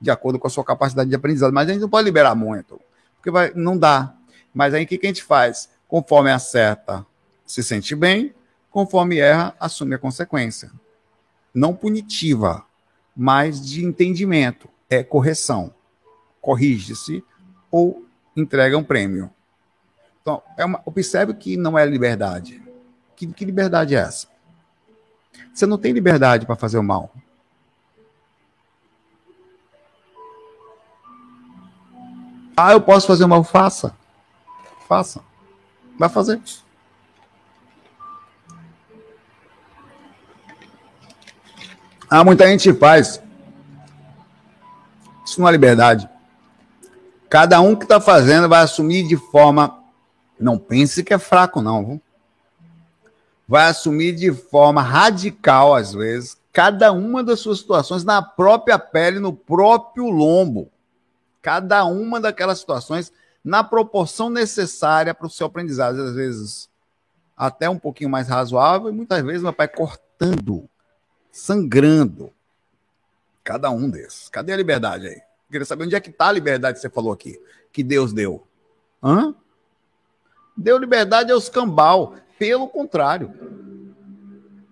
de 0.00 0.10
acordo 0.10 0.38
com 0.38 0.48
a 0.48 0.50
sua 0.50 0.64
capacidade 0.64 1.08
de 1.08 1.14
aprendizado. 1.14 1.52
Mas 1.52 1.68
a 1.68 1.72
gente 1.72 1.82
não 1.82 1.88
pode 1.88 2.04
liberar 2.04 2.34
muito, 2.34 2.80
porque 3.16 3.30
vai, 3.30 3.52
não 3.54 3.78
dá. 3.78 4.14
Mas 4.52 4.74
aí 4.74 4.84
o 4.84 4.86
que, 4.86 4.98
que 4.98 5.06
a 5.06 5.10
gente 5.10 5.22
faz? 5.22 5.70
Conforme 5.86 6.30
acerta, 6.30 7.06
se 7.46 7.62
sente 7.62 7.94
bem, 7.94 8.34
conforme 8.70 9.18
erra, 9.18 9.54
assume 9.60 9.94
a 9.94 9.98
consequência. 9.98 10.72
Não 11.54 11.74
punitiva, 11.74 12.64
mas 13.14 13.64
de 13.64 13.84
entendimento. 13.84 14.68
É 14.90 15.02
correção. 15.02 15.72
Corrige-se 16.40 17.24
ou 17.70 18.04
entrega 18.36 18.76
um 18.76 18.84
prêmio. 18.84 19.30
Então, 20.20 20.42
é 20.56 20.64
uma, 20.64 20.82
observe 20.84 21.34
que 21.34 21.56
não 21.56 21.78
é 21.78 21.86
liberdade. 21.86 22.62
Que, 23.16 23.26
que 23.26 23.44
liberdade 23.44 23.94
é 23.94 23.98
essa? 23.98 24.31
Você 25.52 25.66
não 25.66 25.78
tem 25.78 25.92
liberdade 25.92 26.46
para 26.46 26.56
fazer 26.56 26.78
o 26.78 26.82
mal. 26.82 27.12
Ah, 32.56 32.72
eu 32.72 32.80
posso 32.80 33.06
fazer 33.06 33.24
o 33.24 33.28
mal? 33.28 33.42
Faça. 33.42 33.96
Faça. 34.88 35.22
Vai 35.98 36.08
fazer. 36.08 36.40
Ah, 42.10 42.22
muita 42.22 42.46
gente 42.46 42.74
faz. 42.74 43.22
Isso 45.24 45.40
não 45.40 45.48
é 45.48 45.52
liberdade. 45.52 46.08
Cada 47.30 47.58
um 47.62 47.74
que 47.74 47.84
está 47.84 47.98
fazendo 47.98 48.50
vai 48.50 48.62
assumir 48.62 49.08
de 49.08 49.16
forma 49.16 49.82
não 50.38 50.58
pense 50.58 51.02
que 51.02 51.14
é 51.14 51.18
fraco, 51.18 51.62
não. 51.62 52.01
Vai 53.52 53.68
assumir 53.68 54.12
de 54.12 54.32
forma 54.32 54.80
radical, 54.80 55.74
às 55.74 55.92
vezes, 55.92 56.38
cada 56.50 56.90
uma 56.90 57.22
das 57.22 57.40
suas 57.40 57.58
situações 57.58 58.02
na 58.02 58.22
própria 58.22 58.78
pele, 58.78 59.20
no 59.20 59.30
próprio 59.30 60.08
lombo. 60.08 60.72
Cada 61.42 61.84
uma 61.84 62.18
daquelas 62.18 62.60
situações 62.60 63.12
na 63.44 63.62
proporção 63.62 64.30
necessária 64.30 65.12
para 65.12 65.26
o 65.26 65.30
seu 65.30 65.48
aprendizado. 65.48 66.00
Às 66.00 66.14
vezes, 66.14 66.70
até 67.36 67.68
um 67.68 67.78
pouquinho 67.78 68.08
mais 68.08 68.26
razoável, 68.26 68.88
e 68.88 68.92
muitas 68.92 69.22
vezes, 69.22 69.42
meu 69.42 69.52
pai, 69.52 69.68
cortando, 69.68 70.66
sangrando. 71.30 72.32
Cada 73.44 73.70
um 73.70 73.90
desses. 73.90 74.30
Cadê 74.30 74.54
a 74.54 74.56
liberdade 74.56 75.08
aí? 75.08 75.20
Queria 75.50 75.66
saber 75.66 75.84
onde 75.84 75.94
é 75.94 76.00
que 76.00 76.08
está 76.08 76.28
a 76.28 76.32
liberdade 76.32 76.76
que 76.76 76.80
você 76.80 76.88
falou 76.88 77.12
aqui, 77.12 77.38
que 77.70 77.82
Deus 77.82 78.14
deu. 78.14 78.46
Hã? 79.02 79.34
deu 80.56 80.78
liberdade 80.78 81.32
aos 81.32 81.48
cambal. 81.48 82.14
Pelo 82.42 82.66
contrário, 82.66 83.32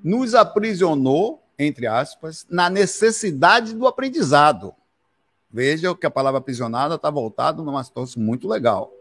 nos 0.03 0.35
aprisionou, 0.35 1.41
entre 1.57 1.87
aspas, 1.87 2.45
na 2.51 2.69
necessidade 2.69 3.75
do 3.75 3.87
aprendizado. 3.87 4.75
Veja 5.49 5.95
que 5.95 6.05
a 6.05 6.11
palavra 6.11 6.41
aprisionada 6.41 6.97
está 6.97 7.09
voltada 7.09 7.63
numa 7.63 7.85
situação 7.85 8.21
muito 8.21 8.49
legal. 8.49 8.93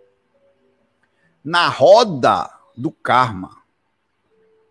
Na 1.43 1.67
roda 1.67 2.47
do 2.77 2.91
karma, 2.91 3.57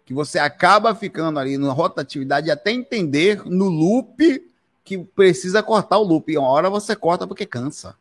que 0.07 0.15
você 0.15 0.39
acaba 0.39 0.95
ficando 0.95 1.41
ali 1.41 1.59
na 1.59 1.73
rotatividade 1.73 2.53
até 2.53 2.71
entender 2.71 3.45
no 3.47 3.69
loop 3.69 4.49
que 4.85 4.97
precisa 4.97 5.61
cortar 5.61 5.99
o 5.99 6.05
loop. 6.05 6.33
E 6.33 6.39
uma 6.39 6.47
hora 6.47 6.71
você 6.71 6.95
corta 6.95 7.27
porque 7.27 7.45
cansa. 7.45 7.97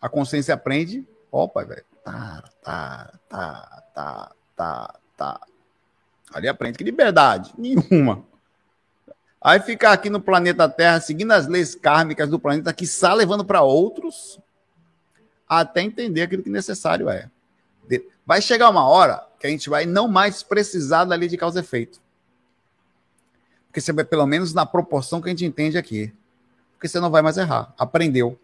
A 0.00 0.08
consciência 0.08 0.54
aprende, 0.54 1.04
opa, 1.32 1.64
velho, 1.64 1.84
tá, 2.04 2.44
tá, 2.62 3.18
tá, 3.28 3.87
tá, 3.98 4.30
tá, 4.54 4.94
tá. 5.16 5.40
Ali 6.32 6.46
aprende 6.46 6.78
que 6.78 6.84
liberdade, 6.84 7.52
nenhuma. 7.58 8.24
Aí 9.40 9.58
ficar 9.60 9.92
aqui 9.92 10.08
no 10.08 10.20
planeta 10.20 10.68
Terra, 10.68 11.00
seguindo 11.00 11.32
as 11.32 11.48
leis 11.48 11.74
kármicas 11.74 12.28
do 12.28 12.38
planeta, 12.38 12.72
que 12.72 12.84
está 12.84 13.12
levando 13.12 13.44
para 13.44 13.62
outros, 13.62 14.38
até 15.48 15.82
entender 15.82 16.22
aquilo 16.22 16.42
que 16.42 16.50
necessário 16.50 17.08
é. 17.08 17.28
Vai 18.24 18.42
chegar 18.42 18.68
uma 18.68 18.86
hora 18.86 19.26
que 19.40 19.46
a 19.46 19.50
gente 19.50 19.70
vai 19.70 19.86
não 19.86 20.06
mais 20.06 20.42
precisar 20.42 21.04
da 21.04 21.14
lei 21.14 21.28
de 21.28 21.36
causa 21.36 21.58
e 21.58 21.62
efeito. 21.62 22.00
Porque 23.66 23.80
você 23.80 23.92
vai, 23.92 24.04
pelo 24.04 24.26
menos 24.26 24.52
na 24.52 24.66
proporção 24.66 25.20
que 25.20 25.28
a 25.28 25.30
gente 25.30 25.46
entende 25.46 25.78
aqui. 25.78 26.12
Porque 26.74 26.88
você 26.88 27.00
não 27.00 27.10
vai 27.10 27.22
mais 27.22 27.38
errar. 27.38 27.72
Aprendeu 27.78 28.38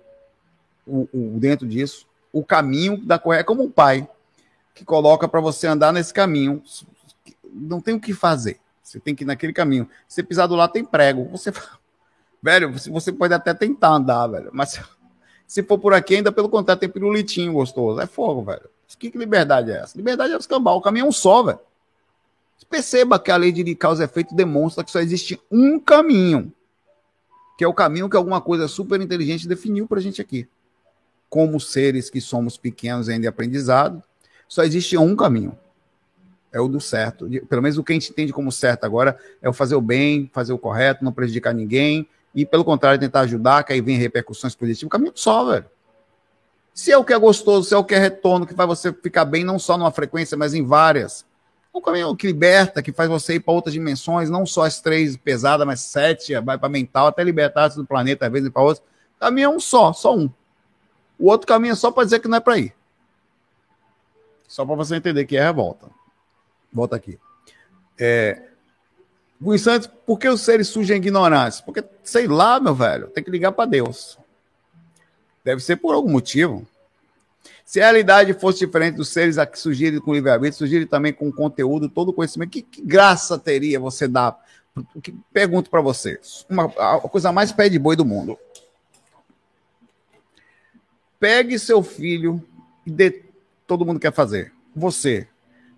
o, 0.86 1.08
o 1.12 1.38
dentro 1.38 1.66
disso 1.66 2.06
o 2.32 2.44
caminho 2.44 2.96
da 2.96 3.18
correta. 3.18 3.42
É 3.42 3.44
como 3.44 3.62
um 3.62 3.70
pai 3.70 4.08
que 4.74 4.84
coloca 4.84 5.28
para 5.28 5.40
você 5.40 5.66
andar 5.66 5.92
nesse 5.92 6.12
caminho. 6.12 6.62
Não 7.52 7.80
tem 7.80 7.94
o 7.94 8.00
que 8.00 8.12
fazer. 8.12 8.58
Você 8.82 8.98
tem 8.98 9.14
que 9.14 9.24
ir 9.24 9.26
naquele 9.26 9.52
caminho. 9.52 9.88
Se 10.08 10.22
pisar 10.22 10.46
do 10.46 10.54
lado, 10.54 10.72
tem 10.72 10.84
prego. 10.84 11.28
Você. 11.28 11.52
Velho, 12.42 12.72
você 12.90 13.10
pode 13.10 13.32
até 13.32 13.54
tentar 13.54 13.88
andar, 13.88 14.26
velho. 14.26 14.50
Mas 14.52 14.78
se 15.48 15.62
for 15.62 15.78
por 15.78 15.94
aqui, 15.94 16.16
ainda 16.16 16.30
pelo 16.30 16.50
contrário, 16.50 16.78
tem 16.78 16.90
pirulitinho 16.90 17.54
gostoso. 17.54 17.98
É 18.02 18.06
fogo, 18.06 18.42
velho. 18.42 18.68
Que, 18.98 19.10
que 19.10 19.16
liberdade 19.16 19.70
é 19.70 19.78
essa? 19.78 19.96
Liberdade 19.96 20.34
é 20.34 20.36
os 20.36 20.46
cambal. 20.46 20.76
O 20.76 20.82
caminho 20.82 21.06
é 21.06 21.08
um 21.08 21.12
só, 21.12 21.42
velho. 21.42 21.58
Perceba 22.68 23.18
que 23.18 23.30
a 23.30 23.36
lei 23.36 23.50
de 23.50 23.74
causa 23.74 24.02
e 24.02 24.04
efeito 24.04 24.34
demonstra 24.34 24.84
que 24.84 24.90
só 24.90 25.00
existe 25.00 25.40
um 25.50 25.80
caminho. 25.80 26.52
Que 27.56 27.64
é 27.64 27.68
o 27.68 27.72
caminho 27.72 28.10
que 28.10 28.16
alguma 28.16 28.42
coisa 28.42 28.68
super 28.68 29.00
inteligente 29.00 29.48
definiu 29.48 29.88
pra 29.88 29.98
gente 29.98 30.20
aqui 30.20 30.46
como 31.34 31.58
seres 31.58 32.08
que 32.08 32.20
somos 32.20 32.56
pequenos 32.56 33.08
ainda 33.08 33.28
aprendizado, 33.28 34.00
só 34.54 34.62
existe 34.62 34.96
um 34.96 35.16
caminho. 35.16 35.58
É 36.52 36.60
o 36.60 36.68
do 36.68 36.80
certo. 36.80 37.28
Pelo 37.48 37.60
menos 37.60 37.76
o 37.76 37.82
que 37.82 37.92
a 37.92 37.94
gente 37.94 38.12
entende 38.12 38.32
como 38.32 38.52
certo 38.52 38.84
agora 38.84 39.18
é 39.42 39.48
o 39.48 39.52
fazer 39.52 39.74
o 39.74 39.80
bem, 39.80 40.30
fazer 40.32 40.52
o 40.52 40.58
correto, 40.58 41.04
não 41.04 41.10
prejudicar 41.10 41.52
ninguém, 41.52 42.08
e 42.32 42.46
pelo 42.46 42.64
contrário, 42.64 43.00
tentar 43.00 43.22
ajudar, 43.22 43.64
que 43.64 43.72
aí 43.72 43.80
vem 43.80 43.96
repercussões 43.96 44.54
positivas. 44.54 44.86
O 44.86 44.88
caminho 44.88 45.10
só, 45.16 45.44
velho. 45.44 45.64
Se 46.72 46.92
é 46.92 46.96
o 46.96 47.02
que 47.02 47.12
é 47.12 47.18
gostoso, 47.18 47.68
se 47.68 47.74
é 47.74 47.76
o 47.76 47.82
que 47.82 47.96
é 47.96 47.98
retorno, 47.98 48.46
que 48.46 48.54
faz 48.54 48.68
você 48.68 48.92
ficar 48.92 49.24
bem 49.24 49.42
não 49.42 49.58
só 49.58 49.76
numa 49.76 49.90
frequência, 49.90 50.36
mas 50.36 50.54
em 50.54 50.64
várias. 50.64 51.26
É 51.74 51.76
um 51.76 51.80
caminho 51.80 52.14
que 52.14 52.28
liberta, 52.28 52.80
que 52.80 52.92
faz 52.92 53.10
você 53.10 53.34
ir 53.34 53.40
para 53.40 53.54
outras 53.54 53.72
dimensões, 53.72 54.30
não 54.30 54.46
só 54.46 54.62
as 54.62 54.80
três 54.80 55.16
pesadas, 55.16 55.66
mas 55.66 55.80
sete, 55.80 56.32
vai 56.38 56.56
para 56.56 56.68
mental, 56.68 57.08
até 57.08 57.24
libertar-se 57.24 57.76
do 57.76 57.84
planeta, 57.84 58.26
às 58.26 58.30
vezes 58.30 58.48
para 58.50 58.62
outros. 58.62 58.86
O 59.16 59.18
caminho 59.18 59.46
é 59.46 59.48
um 59.48 59.58
só, 59.58 59.92
só 59.92 60.16
um. 60.16 60.30
O 61.18 61.28
outro 61.28 61.44
caminho 61.44 61.72
é 61.72 61.74
só 61.74 61.90
para 61.90 62.04
dizer 62.04 62.20
que 62.20 62.28
não 62.28 62.36
é 62.36 62.40
para 62.40 62.56
ir. 62.56 62.72
Só 64.54 64.64
para 64.64 64.76
você 64.76 64.94
entender 64.94 65.24
que 65.24 65.36
é 65.36 65.42
revolta. 65.42 65.90
Volta 66.72 66.94
aqui. 66.94 67.18
É, 67.98 68.40
Luiz 69.40 69.62
Santos, 69.62 69.90
por 70.06 70.16
que 70.16 70.28
os 70.28 70.42
seres 70.42 70.68
surgem 70.68 70.98
ignorantes? 70.98 71.60
Porque, 71.60 71.82
sei 72.04 72.28
lá, 72.28 72.60
meu 72.60 72.72
velho, 72.72 73.08
tem 73.08 73.24
que 73.24 73.32
ligar 73.32 73.50
para 73.50 73.68
Deus. 73.68 74.16
Deve 75.42 75.60
ser 75.60 75.74
por 75.74 75.92
algum 75.92 76.08
motivo. 76.08 76.64
Se 77.64 77.80
a 77.80 77.86
realidade 77.86 78.32
fosse 78.32 78.60
diferente 78.60 78.94
dos 78.94 79.08
seres 79.08 79.34
que 79.50 79.58
surgirem 79.58 79.98
com 79.98 80.14
livre-arbítrio, 80.14 80.56
surgirem 80.56 80.86
também 80.86 81.12
com 81.12 81.32
conteúdo, 81.32 81.88
todo 81.88 82.12
conhecimento, 82.12 82.50
que, 82.50 82.62
que 82.62 82.80
graça 82.80 83.36
teria 83.36 83.80
você 83.80 84.06
dar? 84.06 84.38
Pergunto 85.32 85.68
para 85.68 85.80
vocês. 85.80 86.46
Uma, 86.48 86.66
a 86.66 87.00
coisa 87.00 87.32
mais 87.32 87.50
pé 87.50 87.68
de 87.68 87.76
boi 87.76 87.96
do 87.96 88.04
mundo 88.04 88.38
pegue 91.18 91.58
seu 91.58 91.82
filho 91.82 92.40
e 92.86 92.92
dê. 92.92 93.33
Todo 93.74 93.84
mundo 93.84 93.98
quer 93.98 94.12
fazer. 94.12 94.52
Você. 94.72 95.26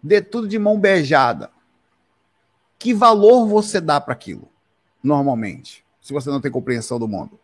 Dê 0.02 0.20
tudo 0.20 0.46
de 0.46 0.58
mão 0.58 0.78
beijada. 0.78 1.50
Que 2.78 2.92
valor 2.92 3.46
você 3.46 3.80
dá 3.80 3.98
para 3.98 4.12
aquilo? 4.12 4.50
Normalmente. 5.02 5.82
Se 5.98 6.12
você 6.12 6.28
não 6.28 6.38
tem 6.38 6.50
compreensão 6.50 6.98
do 6.98 7.08
mundo. 7.08 7.40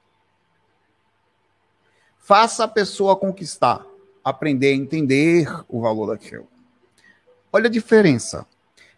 Faça 2.19 2.65
a 2.65 2.69
pessoa 2.69 3.17
conquistar. 3.17 3.83
Aprender 4.23 4.73
a 4.73 4.77
entender 4.77 5.49
o 5.71 5.81
valor 5.81 6.09
daquilo. 6.09 6.47
Olha 7.51 7.69
a 7.69 7.73
diferença. 7.73 8.47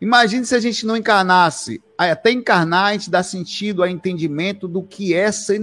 Imagine 0.01 0.44
se 0.44 0.56
a 0.56 0.60
gente 0.60 0.85
não 0.85 0.97
encarnasse. 0.97 1.81
Até 1.97 2.32
encarnar, 2.32 2.86
a 2.86 2.93
gente 2.94 3.09
dá 3.09 3.22
sentido 3.22 3.81
a 3.81 3.89
entendimento 3.89 4.66
do 4.66 4.82
que 4.82 5.14
é 5.14 5.31
ser 5.31 5.60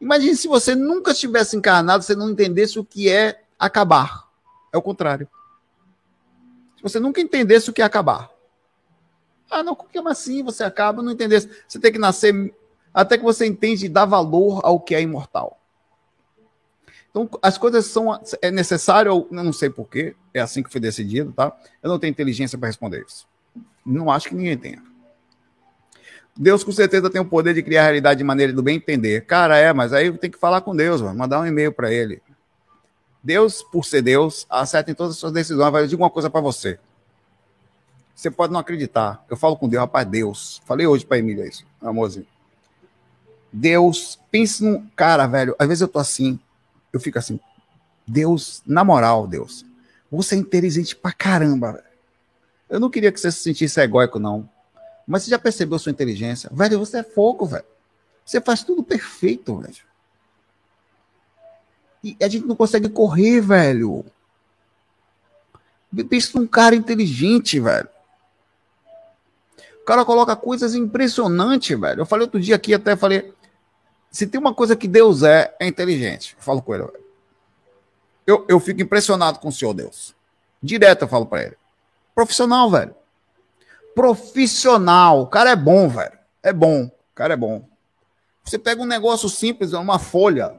Imagine 0.00 0.34
se 0.34 0.48
você 0.48 0.74
nunca 0.74 1.12
estivesse 1.12 1.58
encarnado, 1.58 2.02
você 2.02 2.16
não 2.16 2.30
entendesse 2.30 2.78
o 2.78 2.84
que 2.84 3.10
é 3.10 3.42
acabar. 3.58 4.25
É 4.76 4.78
o 4.78 4.82
contrário. 4.82 5.26
Se 6.76 6.82
você 6.82 7.00
nunca 7.00 7.20
entendesse 7.20 7.70
o 7.70 7.72
que 7.72 7.80
é 7.80 7.84
acabar. 7.84 8.30
Ah, 9.50 9.62
não, 9.62 9.74
como 9.74 10.08
assim 10.08 10.42
você 10.42 10.62
acaba? 10.62 11.02
Não 11.02 11.12
entendesse. 11.12 11.48
Você 11.66 11.78
tem 11.78 11.90
que 11.90 11.98
nascer 11.98 12.54
até 12.92 13.16
que 13.16 13.24
você 13.24 13.46
entende 13.46 13.86
e 13.86 13.88
dá 13.88 14.04
valor 14.04 14.60
ao 14.62 14.78
que 14.78 14.94
é 14.94 15.00
imortal. 15.00 15.58
Então, 17.08 17.30
as 17.40 17.56
coisas 17.56 17.86
são. 17.86 18.20
É 18.42 18.50
necessário, 18.50 19.10
eu 19.10 19.28
não 19.30 19.52
sei 19.52 19.70
porquê, 19.70 20.14
é 20.34 20.40
assim 20.40 20.62
que 20.62 20.70
foi 20.70 20.80
decidido, 20.80 21.32
tá? 21.32 21.56
Eu 21.82 21.88
não 21.88 21.98
tenho 21.98 22.10
inteligência 22.10 22.58
para 22.58 22.68
responder 22.68 23.02
isso. 23.08 23.26
Não 23.84 24.10
acho 24.10 24.28
que 24.28 24.34
ninguém 24.34 24.58
tenha. 24.58 24.82
Deus 26.36 26.62
com 26.62 26.72
certeza 26.72 27.08
tem 27.08 27.20
o 27.20 27.24
poder 27.24 27.54
de 27.54 27.62
criar 27.62 27.80
a 27.80 27.84
realidade 27.84 28.18
de 28.18 28.24
maneira 28.24 28.52
do 28.52 28.62
bem 28.62 28.76
entender. 28.76 29.24
Cara, 29.24 29.56
é, 29.56 29.72
mas 29.72 29.94
aí 29.94 30.12
tem 30.18 30.30
que 30.30 30.36
falar 30.36 30.60
com 30.60 30.76
Deus, 30.76 31.00
mano, 31.00 31.18
mandar 31.18 31.40
um 31.40 31.46
e-mail 31.46 31.72
para 31.72 31.90
ele. 31.90 32.20
Deus, 33.26 33.60
por 33.60 33.84
ser 33.84 34.02
Deus, 34.02 34.46
acerta 34.48 34.92
em 34.92 34.94
todas 34.94 35.14
as 35.14 35.18
suas 35.18 35.32
decisões. 35.32 35.72
Vai 35.72 35.82
dizer 35.82 35.96
uma 35.96 36.08
coisa 36.08 36.30
para 36.30 36.40
você. 36.40 36.78
Você 38.14 38.30
pode 38.30 38.52
não 38.52 38.60
acreditar. 38.60 39.26
Eu 39.28 39.36
falo 39.36 39.56
com 39.56 39.68
Deus, 39.68 39.80
rapaz, 39.80 40.06
Deus. 40.06 40.62
Falei 40.64 40.86
hoje 40.86 41.04
para 41.04 41.18
Emília 41.18 41.44
isso, 41.44 41.66
amorzinho. 41.82 42.24
Deus, 43.52 44.16
pense 44.30 44.62
num. 44.62 44.88
Cara, 44.94 45.26
velho, 45.26 45.56
às 45.58 45.66
vezes 45.66 45.82
eu 45.82 45.88
tô 45.88 45.98
assim, 45.98 46.38
eu 46.92 47.00
fico 47.00 47.18
assim. 47.18 47.40
Deus, 48.06 48.62
na 48.64 48.84
moral, 48.84 49.26
Deus, 49.26 49.66
você 50.08 50.36
é 50.36 50.38
inteligente 50.38 50.94
pra 50.94 51.10
caramba, 51.10 51.72
velho. 51.72 51.84
Eu 52.70 52.78
não 52.78 52.88
queria 52.88 53.10
que 53.10 53.18
você 53.18 53.32
se 53.32 53.40
sentisse 53.40 53.80
egóico, 53.80 54.20
não. 54.20 54.48
Mas 55.04 55.24
você 55.24 55.30
já 55.30 55.38
percebeu 55.38 55.80
sua 55.80 55.90
inteligência? 55.90 56.48
Velho, 56.52 56.78
você 56.78 56.98
é 56.98 57.02
fogo, 57.02 57.44
velho. 57.44 57.64
Você 58.24 58.40
faz 58.40 58.62
tudo 58.62 58.84
perfeito, 58.84 59.56
velho. 59.56 59.74
E 62.08 62.24
a 62.24 62.28
gente 62.28 62.46
não 62.46 62.54
consegue 62.54 62.88
correr, 62.88 63.40
velho. 63.40 64.04
Pensa 66.08 66.38
num 66.38 66.46
cara 66.46 66.74
inteligente, 66.74 67.58
velho. 67.58 67.88
O 69.80 69.84
cara 69.86 70.04
coloca 70.04 70.34
coisas 70.36 70.74
impressionantes, 70.74 71.78
velho. 71.78 72.02
Eu 72.02 72.06
falei 72.06 72.24
outro 72.24 72.40
dia 72.40 72.56
aqui, 72.56 72.74
até 72.74 72.96
falei. 72.96 73.32
Se 74.10 74.26
tem 74.26 74.40
uma 74.40 74.54
coisa 74.54 74.76
que 74.76 74.88
Deus 74.88 75.22
é, 75.22 75.54
é 75.60 75.66
inteligente. 75.66 76.34
Eu 76.36 76.42
falo 76.42 76.62
com 76.62 76.74
ele, 76.74 76.84
velho. 76.84 77.04
Eu, 78.26 78.44
eu 78.48 78.60
fico 78.60 78.82
impressionado 78.82 79.38
com 79.38 79.48
o 79.48 79.52
Senhor 79.52 79.72
Deus. 79.72 80.14
Direto 80.62 81.02
eu 81.02 81.08
falo 81.08 81.26
para 81.26 81.44
ele. 81.44 81.56
Profissional, 82.14 82.70
velho 82.70 82.94
profissional. 83.96 85.22
O 85.22 85.26
cara 85.26 85.50
é 85.50 85.56
bom, 85.56 85.88
velho. 85.88 86.18
É 86.42 86.52
bom. 86.52 86.84
O 86.84 87.14
cara 87.14 87.32
é 87.32 87.36
bom. 87.36 87.66
Você 88.44 88.58
pega 88.58 88.80
um 88.82 88.86
negócio 88.86 89.28
simples, 89.28 89.72
uma 89.72 89.98
folha. 89.98 90.54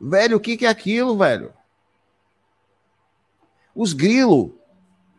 Velho, 0.00 0.36
o 0.36 0.40
que, 0.40 0.56
que 0.56 0.66
é 0.66 0.68
aquilo, 0.68 1.16
velho? 1.16 1.52
Os 3.74 3.92
grilos. 3.92 4.50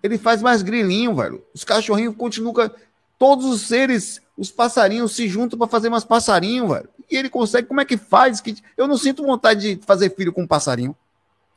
Ele 0.02 0.18
faz 0.18 0.42
mais 0.42 0.62
grilinho, 0.62 1.16
velho. 1.16 1.46
Os 1.54 1.64
cachorrinhos 1.64 2.16
continuam. 2.16 2.72
Todos 3.18 3.46
os 3.46 3.68
seres, 3.68 4.22
os 4.38 4.50
passarinhos 4.50 5.14
se 5.14 5.28
juntam 5.28 5.60
para 5.60 5.68
fazer 5.68 5.90
mais 5.90 6.06
passarinho, 6.06 6.70
velho. 6.70 6.90
E 7.12 7.18
ele 7.18 7.30
consegue. 7.30 7.68
Como 7.68 7.82
é 7.82 7.86
que 7.86 7.98
faz? 7.98 8.42
Eu 8.78 8.88
não 8.88 8.98
sinto 8.98 9.26
vontade 9.26 9.76
de 9.76 9.86
fazer 9.86 10.16
filho 10.16 10.32
com 10.32 10.44
um 10.44 10.48
passarinho. 10.48 10.96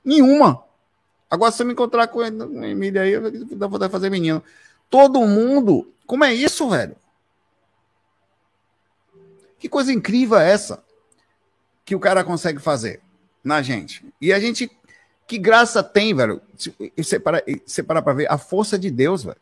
Nenhuma. 0.04 0.64
Agora, 1.30 1.52
se 1.52 1.62
eu 1.62 1.66
me 1.66 1.72
encontrar 1.72 2.08
com 2.08 2.20
a 2.20 2.26
Emília 2.26 3.02
aí, 3.02 3.12
eu 3.12 3.22
vou 3.22 3.68
vontade 3.68 3.88
de 3.88 3.92
fazer 3.92 4.10
menino 4.10 4.42
todo 4.90 5.26
mundo. 5.26 5.90
Como 6.04 6.24
é 6.24 6.34
isso, 6.34 6.68
velho? 6.68 6.96
Que 9.58 9.68
coisa 9.68 9.92
incrível 9.92 10.36
é 10.36 10.50
essa 10.50 10.82
que 11.84 11.94
o 11.94 12.00
cara 12.00 12.24
consegue 12.24 12.58
fazer 12.58 13.00
na 13.42 13.62
gente? 13.62 14.04
E 14.20 14.32
a 14.32 14.40
gente, 14.40 14.70
que 15.26 15.38
graça 15.38 15.82
tem, 15.82 16.14
velho? 16.14 16.40
Você 16.96 17.18
para, 17.18 17.42
você 17.66 17.82
para 17.82 18.02
pra 18.02 18.12
ver 18.12 18.30
a 18.30 18.38
força 18.38 18.78
de 18.78 18.90
Deus, 18.90 19.24
velho. 19.24 19.40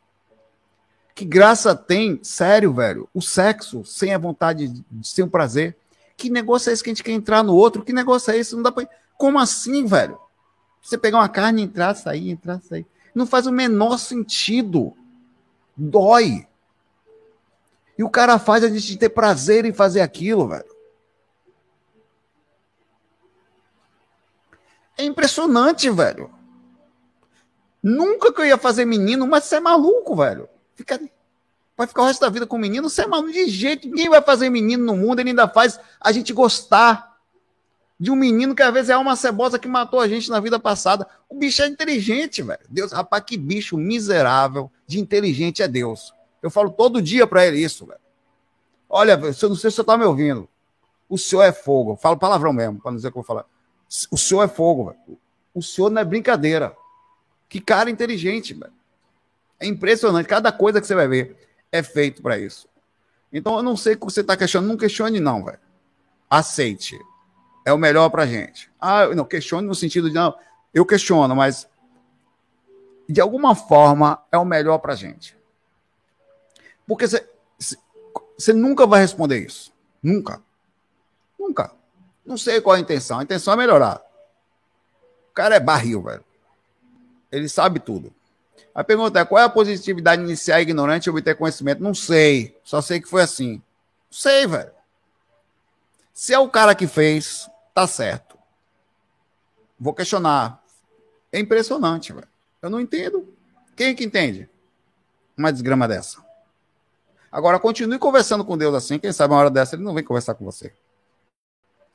Que 1.15 1.25
graça 1.25 1.75
tem, 1.75 2.19
sério, 2.23 2.73
velho, 2.73 3.09
o 3.13 3.21
sexo 3.21 3.85
sem 3.85 4.15
a 4.15 4.19
vontade 4.19 4.69
de 4.69 4.85
sem 5.03 5.25
o 5.25 5.29
prazer. 5.29 5.77
Que 6.17 6.31
negócio 6.31 6.71
é 6.71 6.73
esse 6.73 6.83
que 6.83 6.91
a 6.91 6.93
gente 6.93 7.03
quer 7.03 7.13
entrar 7.13 7.43
no 7.43 7.55
outro? 7.55 7.85
Que 7.85 7.93
negócio 7.93 8.31
é 8.31 8.39
esse? 8.39 8.55
Não 8.55 8.63
dá 8.63 8.73
pra. 8.73 8.89
Como 9.17 9.39
assim, 9.39 9.85
velho? 9.85 10.19
Você 10.83 10.97
pegar 10.97 11.19
uma 11.19 11.29
carne, 11.29 11.63
entrar, 11.63 11.95
sair, 11.95 12.31
entrar, 12.31 12.61
sair. 12.63 12.87
Não 13.15 13.27
faz 13.27 13.47
o 13.47 13.53
menor 13.53 13.99
sentido 13.99 14.95
dói. 15.77 16.47
E 17.99 18.05
o 18.05 18.09
cara 18.09 18.39
faz 18.39 18.65
a 18.65 18.69
gente 18.69 18.97
ter 18.97 19.11
prazer 19.11 19.65
em 19.65 19.73
fazer 19.73 20.01
aquilo, 20.01 20.49
velho. 20.49 20.65
É 25.01 25.05
impressionante, 25.05 25.89
velho. 25.89 26.31
Nunca 27.83 28.31
que 28.31 28.43
eu 28.43 28.45
ia 28.45 28.59
fazer 28.59 28.85
menino, 28.85 29.27
mas 29.27 29.45
você 29.45 29.57
é 29.57 29.61
maluco, 29.61 30.15
velho. 30.15 30.47
Fica, 30.75 31.01
vai 31.75 31.87
ficar 31.87 32.03
o 32.03 32.05
resto 32.05 32.21
da 32.21 32.29
vida 32.29 32.47
com 32.47 32.59
menino, 32.59 32.91
você 32.91 33.03
é 33.03 33.07
maluco 33.07 33.33
de 33.33 33.49
jeito. 33.49 33.89
Ninguém 33.89 34.11
vai 34.11 34.21
fazer 34.21 34.51
menino 34.51 34.85
no 34.85 34.95
mundo, 34.95 35.21
ele 35.21 35.31
ainda 35.31 35.49
faz 35.49 35.81
a 35.99 36.13
gente 36.13 36.35
gostar 36.35 37.19
de 37.99 38.11
um 38.11 38.17
menino 38.17 38.55
que 38.55 38.63
às 38.63 38.73
vezes 38.75 38.91
é 38.91 38.97
uma 38.97 39.17
cebosa 39.17 39.59
que 39.59 39.67
matou 39.67 40.01
a 40.01 40.09
gente 40.09 40.29
na 40.29 40.39
vida 40.39 40.61
passada. 40.61 41.07
O 41.31 41.35
bicho 41.35 41.63
é 41.63 41.67
inteligente, 41.67 42.43
velho. 42.43 42.61
Deus, 42.69 42.93
rapaz, 42.93 43.25
que 43.25 43.39
bicho 43.39 43.79
miserável 43.79 44.71
de 44.87 45.01
inteligente 45.01 45.63
é 45.63 45.69
Deus. 45.69 46.15
Eu 46.43 46.51
falo 46.51 46.71
todo 46.71 47.01
dia 47.01 47.27
para 47.27 47.47
ele 47.47 47.59
isso, 47.59 47.87
velho. 47.87 48.01
Olha, 48.87 49.13
eu 49.13 49.49
não 49.49 49.57
sei 49.57 49.71
se 49.71 49.77
você 49.77 49.85
tá 49.85 49.97
me 49.97 50.05
ouvindo. 50.05 50.47
O 51.09 51.17
senhor 51.17 51.43
é 51.43 51.53
fogo. 51.53 51.93
Eu 51.93 51.97
falo 51.97 52.19
palavrão 52.19 52.53
mesmo, 52.53 52.81
para 52.81 52.91
não 52.91 52.97
dizer 52.97 53.09
o 53.09 53.13
que 53.13 53.19
eu 53.19 53.23
vou 53.23 53.27
falar. 53.27 53.47
O 54.11 54.17
senhor 54.17 54.43
é 54.43 54.49
fogo, 54.49 54.87
velho. 54.87 55.19
O 55.55 55.62
senhor 55.62 55.91
não 55.91 56.01
é 56.01 56.05
brincadeira. 56.05 56.77
Que 57.49 57.61
cara 57.61 57.91
inteligente, 57.91 58.55
velho. 58.55 58.73
É 59.59 59.67
impressionante. 59.67 60.27
Cada 60.27 60.53
coisa 60.53 60.81
que 60.81 60.87
você 60.87 60.95
vai 60.95 61.09
ver 61.09 61.37
é 61.73 61.83
feito 61.83 62.23
para 62.23 62.39
isso. 62.39 62.69
Então, 63.33 63.57
eu 63.57 63.62
não 63.62 63.77
sei 63.77 63.95
o 63.95 63.99
que 63.99 64.05
você 64.05 64.21
está 64.21 64.37
questionando. 64.37 64.71
Não 64.71 64.77
questione, 64.77 65.19
não, 65.19 65.45
velho. 65.45 65.59
Aceite 66.29 66.97
é 67.65 67.73
o 67.73 67.79
melhor 67.79 68.09
para 68.11 68.27
gente. 68.27 68.71
Ah, 68.81 69.09
não, 69.09 69.25
questione 69.25 69.67
no 69.67 69.75
sentido 69.75 70.09
de, 70.09 70.15
não, 70.15 70.37
eu 70.73 70.87
questiono, 70.87 71.35
mas 71.35 71.69
de 73.09 73.21
alguma 73.21 73.55
forma 73.55 74.23
é 74.31 74.39
o 74.39 74.45
melhor 74.45 74.79
para 74.79 74.95
gente. 74.95 75.37
Porque 76.87 77.07
você 77.07 78.53
nunca 78.53 78.87
vai 78.87 79.01
responder 79.01 79.45
isso. 79.45 79.73
Nunca. 80.03 80.41
Nunca. 81.39 81.73
Não 82.25 82.37
sei 82.37 82.61
qual 82.61 82.77
a 82.77 82.81
intenção. 82.81 83.19
A 83.19 83.23
intenção 83.23 83.55
é 83.55 83.57
melhorar. 83.57 84.01
O 85.31 85.35
cara 85.35 85.57
é 85.57 85.61
barril, 85.61 86.03
velho. 86.03 86.25
Ele 87.31 87.49
sabe 87.49 87.81
tudo. 87.81 88.13
A 88.75 88.85
pergunta 88.85 89.19
é: 89.19 89.25
qual 89.25 89.41
é 89.41 89.45
a 89.45 89.49
positividade 89.49 90.23
inicial 90.23 90.61
ignorante 90.61 91.07
e 91.07 91.11
obter 91.11 91.37
conhecimento? 91.37 91.83
Não 91.83 91.95
sei. 91.95 92.57
Só 92.65 92.81
sei 92.81 93.01
que 93.01 93.09
foi 93.09 93.23
assim. 93.23 93.55
Não 93.55 93.63
sei, 94.19 94.47
velho. 94.47 94.73
Se 96.13 96.35
é 96.35 96.39
o 96.39 96.49
cara 96.49 96.75
que 96.75 96.87
fez, 96.87 97.49
tá 97.75 97.87
certo. 97.87 98.37
Vou 99.79 99.95
questionar. 99.95 100.63
É 101.33 101.39
impressionante, 101.39 102.13
velho. 102.13 102.29
Eu 102.61 102.69
não 102.69 102.81
entendo. 102.81 103.27
Quem 103.75 103.89
é 103.89 103.95
que 103.95 104.05
entende 104.05 104.49
uma 105.37 105.53
desgrama 105.53 105.89
dessa? 105.89 106.19
Agora, 107.33 107.59
continue 107.59 107.99
conversando 107.99 108.45
com 108.45 108.59
Deus 108.59 108.75
assim. 108.75 108.99
Quem 108.99 109.13
sabe 109.13 109.33
uma 109.33 109.41
hora 109.41 109.51
dessa 109.51 109.77
ele 109.77 109.85
não 109.85 109.95
vem 109.95 110.05
conversar 110.05 110.35
com 110.35 110.45
você. 110.45 110.73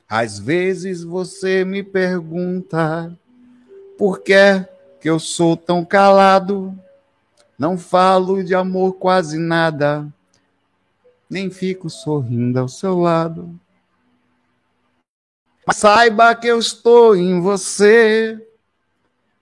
Às 0.08 0.38
vezes 0.38 1.02
você 1.02 1.64
me 1.64 1.82
pergunta 1.82 3.16
por 3.98 4.20
que, 4.20 4.64
que 5.00 5.10
eu 5.10 5.18
sou 5.18 5.56
tão 5.56 5.84
calado. 5.84 6.78
Não 7.58 7.76
falo 7.76 8.44
de 8.44 8.54
amor 8.54 8.94
quase 8.94 9.38
nada, 9.38 10.06
nem 11.28 11.50
fico 11.50 11.88
sorrindo 11.88 12.60
ao 12.60 12.68
seu 12.68 12.98
lado. 12.98 13.58
Saiba 15.72 16.34
que 16.34 16.46
eu 16.46 16.58
estou 16.58 17.16
em 17.16 17.40
você, 17.40 18.40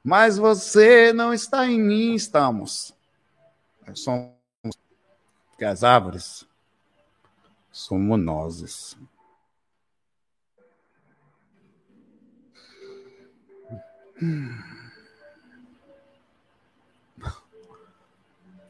mas 0.03 0.39
você 0.39 1.13
não 1.13 1.35
está 1.35 1.67
em 1.67 1.79
mim, 1.79 2.15
estamos. 2.15 2.95
Somos 3.95 4.33
que 5.59 5.65
as 5.65 5.85
árvores 5.85 6.47
somos 7.71 8.19
nós. 8.19 8.97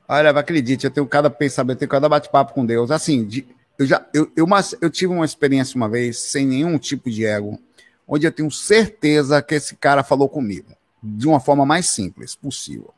Olha, 0.07 0.31
acredite, 0.31 0.85
eu 0.85 0.91
tenho 0.91 1.07
cada 1.07 1.31
pensamento, 1.31 1.77
eu 1.77 1.81
tenho 1.81 1.91
cada 1.91 2.09
bate-papo 2.09 2.53
com 2.53 2.65
Deus. 2.65 2.91
Assim, 2.91 3.25
de, 3.25 3.47
eu 3.79 3.87
já 3.87 4.07
eu, 4.13 4.31
eu, 4.37 4.47
eu 4.81 4.91
tive 4.91 5.13
uma 5.13 5.25
experiência 5.25 5.77
uma 5.77 5.89
vez 5.89 6.19
sem 6.19 6.47
nenhum 6.47 6.79
tipo 6.79 7.11
de 7.11 7.25
ego, 7.25 7.59
onde 8.07 8.27
eu 8.27 8.33
tenho 8.33 8.51
certeza 8.51 9.41
que 9.43 9.55
esse 9.55 9.77
cara 9.77 10.05
falou 10.05 10.29
comigo 10.29 10.73
de 11.03 11.27
uma 11.27 11.41
forma 11.41 11.65
mais 11.65 11.89
simples 11.89 12.35
possível. 12.35 12.93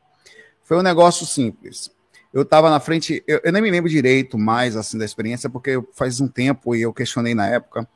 Foi 0.63 0.77
um 0.77 0.83
negócio 0.83 1.25
simples. 1.25 1.89
Eu 2.33 2.41
estava 2.41 2.69
na 2.69 2.79
frente, 2.79 3.23
eu, 3.25 3.39
eu, 3.43 3.51
nem 3.51 3.61
me 3.61 3.71
lembro 3.71 3.89
direito 3.89 4.37
mais 4.37 4.75
assim 4.75 4.97
da 4.97 5.05
experiência, 5.05 5.49
porque 5.49 5.81
faz 5.93 6.19
um 6.19 6.27
tempo 6.27 6.75
e 6.75 6.81
eu 6.81 6.93
questionei 6.93 7.33
na 7.33 7.47
época. 7.47 7.87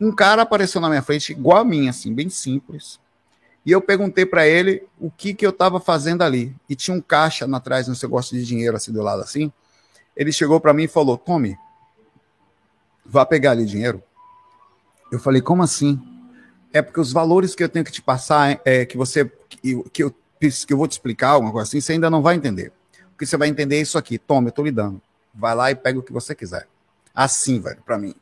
um 0.00 0.10
cara 0.10 0.42
apareceu 0.42 0.80
na 0.80 0.88
minha 0.88 1.02
frente, 1.02 1.32
igual 1.32 1.58
a 1.58 1.64
mim, 1.64 1.88
assim, 1.88 2.12
bem 2.12 2.30
simples. 2.30 2.98
E 3.66 3.72
eu 3.72 3.80
perguntei 3.80 4.24
para 4.24 4.46
ele 4.46 4.84
o 4.96 5.10
que, 5.10 5.34
que 5.34 5.44
eu 5.44 5.50
estava 5.50 5.80
fazendo 5.80 6.22
ali. 6.22 6.54
E 6.68 6.76
tinha 6.76 6.96
um 6.96 7.00
caixa 7.00 7.44
atrás, 7.52 7.88
no 7.88 7.96
seu 7.96 8.08
gosto 8.08 8.36
de 8.36 8.44
dinheiro, 8.44 8.76
assim, 8.76 8.92
do 8.92 9.02
lado 9.02 9.22
assim. 9.22 9.52
Ele 10.16 10.30
chegou 10.30 10.60
para 10.60 10.72
mim 10.72 10.84
e 10.84 10.88
falou: 10.88 11.18
Tome, 11.18 11.58
vá 13.04 13.26
pegar 13.26 13.50
ali 13.50 13.66
dinheiro. 13.66 14.00
Eu 15.10 15.18
falei: 15.18 15.42
Como 15.42 15.64
assim? 15.64 16.00
É 16.72 16.80
porque 16.80 17.00
os 17.00 17.12
valores 17.12 17.56
que 17.56 17.64
eu 17.64 17.68
tenho 17.68 17.84
que 17.84 17.90
te 17.90 18.00
passar, 18.00 18.60
é 18.64 18.86
que 18.86 18.96
você, 18.96 19.24
que, 19.48 19.82
que, 19.90 20.04
eu, 20.04 20.14
que 20.38 20.72
eu 20.72 20.76
vou 20.76 20.86
te 20.86 20.92
explicar, 20.92 21.30
alguma 21.30 21.50
coisa 21.50 21.68
assim, 21.68 21.80
você 21.80 21.94
ainda 21.94 22.08
não 22.08 22.22
vai 22.22 22.36
entender. 22.36 22.70
O 23.14 23.18
que 23.18 23.26
você 23.26 23.36
vai 23.36 23.48
entender 23.48 23.78
é 23.78 23.80
isso 23.80 23.98
aqui. 23.98 24.16
Tome, 24.16 24.48
eu 24.48 24.52
tô 24.52 24.62
lhe 24.62 24.70
dando. 24.70 25.02
Vai 25.34 25.54
lá 25.56 25.70
e 25.72 25.74
pega 25.74 25.98
o 25.98 26.02
que 26.02 26.12
você 26.12 26.36
quiser. 26.36 26.68
Assim, 27.12 27.58
velho, 27.58 27.82
para 27.84 27.98
mim. 27.98 28.14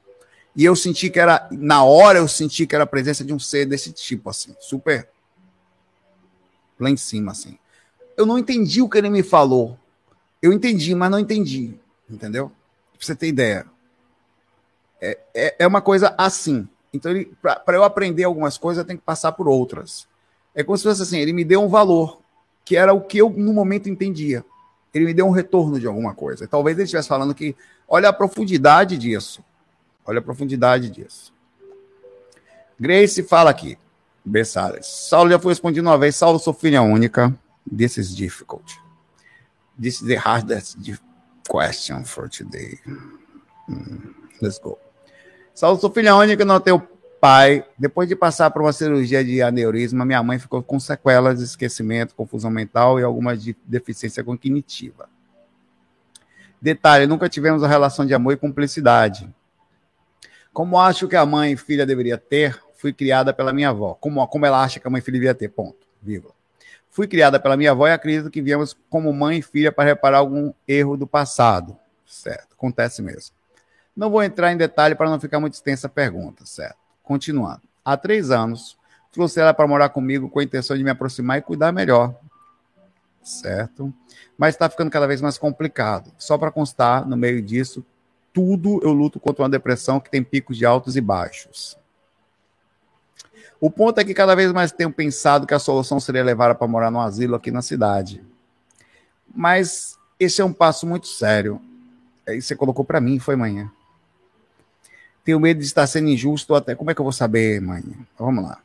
E 0.56 0.64
eu 0.64 0.74
senti 0.74 1.10
que 1.10 1.18
era, 1.20 1.48
na 1.50 1.84
hora 1.84 2.20
eu 2.20 2.28
senti 2.28 2.66
que 2.66 2.74
era 2.74 2.84
a 2.84 2.86
presença 2.86 3.24
de 3.24 3.34
um 3.34 3.38
ser 3.38 3.66
desse 3.66 3.92
tipo, 3.92 4.30
assim, 4.30 4.54
super 4.60 5.08
lá 6.78 6.90
em 6.90 6.96
cima, 6.96 7.32
assim. 7.32 7.58
Eu 8.16 8.26
não 8.26 8.38
entendi 8.38 8.82
o 8.82 8.88
que 8.88 8.98
ele 8.98 9.10
me 9.10 9.22
falou. 9.22 9.78
Eu 10.40 10.52
entendi, 10.52 10.94
mas 10.94 11.10
não 11.10 11.18
entendi. 11.18 11.74
Entendeu? 12.08 12.48
Pra 12.96 13.06
você 13.06 13.14
ter 13.14 13.28
ideia. 13.28 13.66
É, 15.00 15.18
é, 15.34 15.56
é 15.60 15.66
uma 15.66 15.80
coisa 15.80 16.14
assim. 16.16 16.68
Então, 16.92 17.12
para 17.42 17.76
eu 17.76 17.82
aprender 17.82 18.24
algumas 18.24 18.56
coisas, 18.56 18.82
eu 18.82 18.86
tenho 18.86 18.98
que 18.98 19.04
passar 19.04 19.32
por 19.32 19.48
outras. 19.48 20.06
É 20.54 20.62
como 20.62 20.78
se 20.78 20.84
fosse 20.84 21.02
assim: 21.02 21.18
ele 21.18 21.32
me 21.32 21.44
deu 21.44 21.62
um 21.62 21.68
valor, 21.68 22.20
que 22.64 22.76
era 22.76 22.92
o 22.92 23.00
que 23.00 23.18
eu, 23.18 23.30
no 23.30 23.52
momento, 23.52 23.88
entendia. 23.88 24.44
Ele 24.92 25.06
me 25.06 25.14
deu 25.14 25.26
um 25.26 25.30
retorno 25.30 25.80
de 25.80 25.86
alguma 25.86 26.14
coisa. 26.14 26.46
Talvez 26.46 26.76
ele 26.76 26.84
estivesse 26.84 27.08
falando 27.08 27.34
que, 27.34 27.56
olha 27.88 28.08
a 28.08 28.12
profundidade 28.12 28.96
disso. 28.96 29.42
Olha 30.06 30.20
a 30.20 30.22
profundidade 30.22 30.88
disso. 30.88 31.32
Grace 32.78 33.22
fala 33.22 33.50
aqui. 33.50 33.76
Bessales. 34.24 34.86
Saulo 34.86 35.30
já 35.30 35.38
foi 35.38 35.52
respondido 35.52 35.86
uma 35.86 35.98
vez. 35.98 36.16
Saulo, 36.16 36.38
sou 36.38 36.54
filha 36.54 36.80
única. 36.80 37.34
This 37.76 37.98
is 37.98 38.14
difficult. 38.14 38.64
This 39.80 40.00
is 40.00 40.06
the 40.06 40.16
hardest 40.16 40.78
question 41.48 42.04
for 42.04 42.28
today. 42.28 42.78
Hmm, 43.68 44.12
let's 44.40 44.58
go. 44.58 44.78
Saulo, 45.54 45.78
sou 45.78 45.90
filha 45.90 46.16
única, 46.16 46.44
não 46.44 46.58
tenho 46.58 46.86
pai. 47.20 47.64
Depois 47.78 48.08
de 48.08 48.14
passar 48.16 48.50
por 48.50 48.62
uma 48.62 48.72
cirurgia 48.72 49.24
de 49.24 49.40
aneurisma, 49.40 50.04
minha 50.04 50.22
mãe 50.22 50.38
ficou 50.38 50.62
com 50.62 50.78
sequelas 50.78 51.40
esquecimento, 51.40 52.14
confusão 52.14 52.50
mental 52.50 53.00
e 53.00 53.02
alguma 53.02 53.36
de 53.36 53.56
deficiência 53.64 54.22
cognitiva. 54.22 55.08
Detalhe, 56.60 57.06
nunca 57.06 57.28
tivemos 57.28 57.62
uma 57.62 57.68
relação 57.68 58.06
de 58.06 58.14
amor 58.14 58.32
e 58.32 58.36
cumplicidade. 58.36 59.28
Como 60.52 60.78
acho 60.78 61.08
que 61.08 61.16
a 61.16 61.26
mãe 61.26 61.52
e 61.52 61.56
filha 61.56 61.84
deveria 61.84 62.16
ter, 62.16 62.58
fui 62.84 62.92
criada 62.92 63.32
pela 63.32 63.50
minha 63.50 63.70
avó. 63.70 63.94
Como, 63.94 64.26
como 64.26 64.44
ela 64.44 64.62
acha 64.62 64.78
que 64.78 64.86
a 64.86 64.90
mãe 64.90 64.98
e 64.98 65.02
filha 65.02 65.14
devia 65.14 65.34
ter, 65.34 65.48
ponto, 65.48 65.86
vírgula. 66.02 66.34
Fui 66.90 67.08
criada 67.08 67.40
pela 67.40 67.56
minha 67.56 67.70
avó 67.70 67.88
e 67.88 67.92
acredito 67.92 68.30
que 68.30 68.42
viemos 68.42 68.76
como 68.90 69.10
mãe 69.10 69.38
e 69.38 69.42
filha 69.42 69.72
para 69.72 69.84
reparar 69.84 70.18
algum 70.18 70.52
erro 70.68 70.94
do 70.94 71.06
passado. 71.06 71.78
Certo, 72.04 72.52
acontece 72.52 73.00
mesmo. 73.00 73.34
Não 73.96 74.10
vou 74.10 74.22
entrar 74.22 74.52
em 74.52 74.58
detalhe 74.58 74.94
para 74.94 75.08
não 75.08 75.18
ficar 75.18 75.40
muito 75.40 75.54
extensa 75.54 75.86
a 75.86 75.90
pergunta, 75.90 76.44
certo? 76.44 76.76
Continuando. 77.02 77.62
Há 77.82 77.96
três 77.96 78.30
anos, 78.30 78.76
trouxe 79.10 79.40
ela 79.40 79.54
para 79.54 79.66
morar 79.66 79.88
comigo 79.88 80.28
com 80.28 80.40
a 80.40 80.44
intenção 80.44 80.76
de 80.76 80.84
me 80.84 80.90
aproximar 80.90 81.38
e 81.38 81.42
cuidar 81.42 81.72
melhor. 81.72 82.14
Certo? 83.22 83.94
Mas 84.36 84.54
está 84.54 84.68
ficando 84.68 84.90
cada 84.90 85.06
vez 85.06 85.22
mais 85.22 85.38
complicado. 85.38 86.12
Só 86.18 86.36
para 86.36 86.50
constar, 86.50 87.08
no 87.08 87.16
meio 87.16 87.40
disso, 87.40 87.82
tudo 88.30 88.78
eu 88.82 88.92
luto 88.92 89.18
contra 89.18 89.42
uma 89.42 89.48
depressão 89.48 89.98
que 89.98 90.10
tem 90.10 90.22
picos 90.22 90.58
de 90.58 90.66
altos 90.66 90.98
e 90.98 91.00
baixos. 91.00 91.82
O 93.60 93.70
ponto 93.70 93.98
é 93.98 94.04
que 94.04 94.14
cada 94.14 94.34
vez 94.34 94.52
mais 94.52 94.72
tenho 94.72 94.92
pensado 94.92 95.46
que 95.46 95.54
a 95.54 95.58
solução 95.58 95.98
seria 95.98 96.24
levar 96.24 96.54
para 96.54 96.66
morar 96.66 96.90
num 96.90 97.00
asilo 97.00 97.34
aqui 97.34 97.50
na 97.50 97.62
cidade. 97.62 98.22
Mas 99.34 99.96
esse 100.18 100.40
é 100.40 100.44
um 100.44 100.52
passo 100.52 100.86
muito 100.86 101.06
sério. 101.06 101.60
Aí 102.26 102.40
você 102.40 102.54
colocou 102.54 102.84
para 102.84 103.00
mim, 103.00 103.18
foi 103.18 103.36
manhã. 103.36 103.70
Tenho 105.24 105.40
medo 105.40 105.60
de 105.60 105.66
estar 105.66 105.86
sendo 105.86 106.08
injusto 106.08 106.54
até. 106.54 106.74
Como 106.74 106.90
é 106.90 106.94
que 106.94 107.00
eu 107.00 107.04
vou 107.04 107.12
saber, 107.12 107.60
mãe? 107.60 107.82
Vamos 108.18 108.44
lá. 108.44 108.58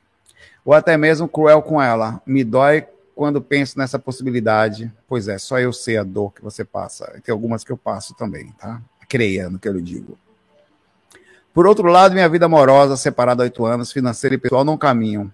Ou 0.66 0.74
até 0.74 0.98
mesmo 0.98 1.28
cruel 1.28 1.62
com 1.62 1.82
ela. 1.82 2.22
Me 2.26 2.44
dói 2.44 2.86
quando 3.16 3.42
penso 3.42 3.78
nessa 3.78 3.98
possibilidade. 3.98 4.92
Pois 5.08 5.28
é, 5.28 5.38
só 5.38 5.60
eu 5.60 5.72
sei 5.72 5.98
a 5.98 6.04
dor 6.04 6.34
que 6.34 6.42
você 6.42 6.66
passa. 6.66 7.20
Tem 7.24 7.32
algumas 7.32 7.64
que 7.64 7.72
eu 7.72 7.78
passo 7.78 8.14
também, 8.14 8.52
tá? 8.60 8.82
Creia 9.08 9.50
no 9.50 9.58
que 9.58 9.68
eu 9.68 9.74
lhe 9.74 9.82
digo. 9.82 10.18
Por 11.54 11.66
outro 11.66 11.88
lado, 11.88 12.14
minha 12.14 12.30
vida 12.30 12.46
amorosa, 12.46 12.96
separada 12.96 13.44
há 13.44 13.46
oito 13.46 13.66
anos, 13.66 13.92
financeira 13.92 14.36
e 14.36 14.38
pessoal 14.38 14.64
não 14.64 14.78
caminham. 14.78 15.32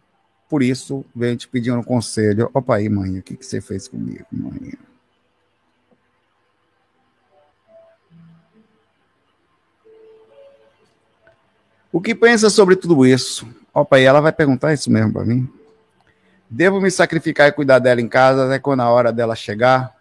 Por 0.50 0.62
isso, 0.62 1.04
venho 1.16 1.36
te 1.36 1.48
pedir 1.48 1.72
um 1.72 1.84
conselho. 1.84 2.50
Opa 2.54 2.76
aí, 2.76 2.88
mãe, 2.88 3.20
o 3.20 3.24
que, 3.24 3.36
que 3.36 3.46
você 3.46 3.60
fez 3.60 3.88
comigo, 3.88 4.26
mãe? 4.32 4.74
O 11.92 12.02
que 12.02 12.14
pensa 12.14 12.50
sobre 12.50 12.76
tudo 12.76 13.06
isso? 13.06 13.48
Opa, 13.74 13.96
aí 13.96 14.04
ela 14.04 14.20
vai 14.20 14.32
perguntar 14.32 14.74
isso 14.74 14.92
mesmo 14.92 15.14
para 15.14 15.26
mim. 15.26 15.50
Devo 16.50 16.80
me 16.80 16.92
sacrificar 16.92 17.48
e 17.48 17.52
cuidar 17.52 17.80
dela 17.80 18.02
em 18.02 18.08
casa 18.08 18.46
até 18.46 18.60
quando 18.60 18.82
a 18.82 18.90
hora 18.90 19.12
dela 19.12 19.36
chegar? 19.36 19.95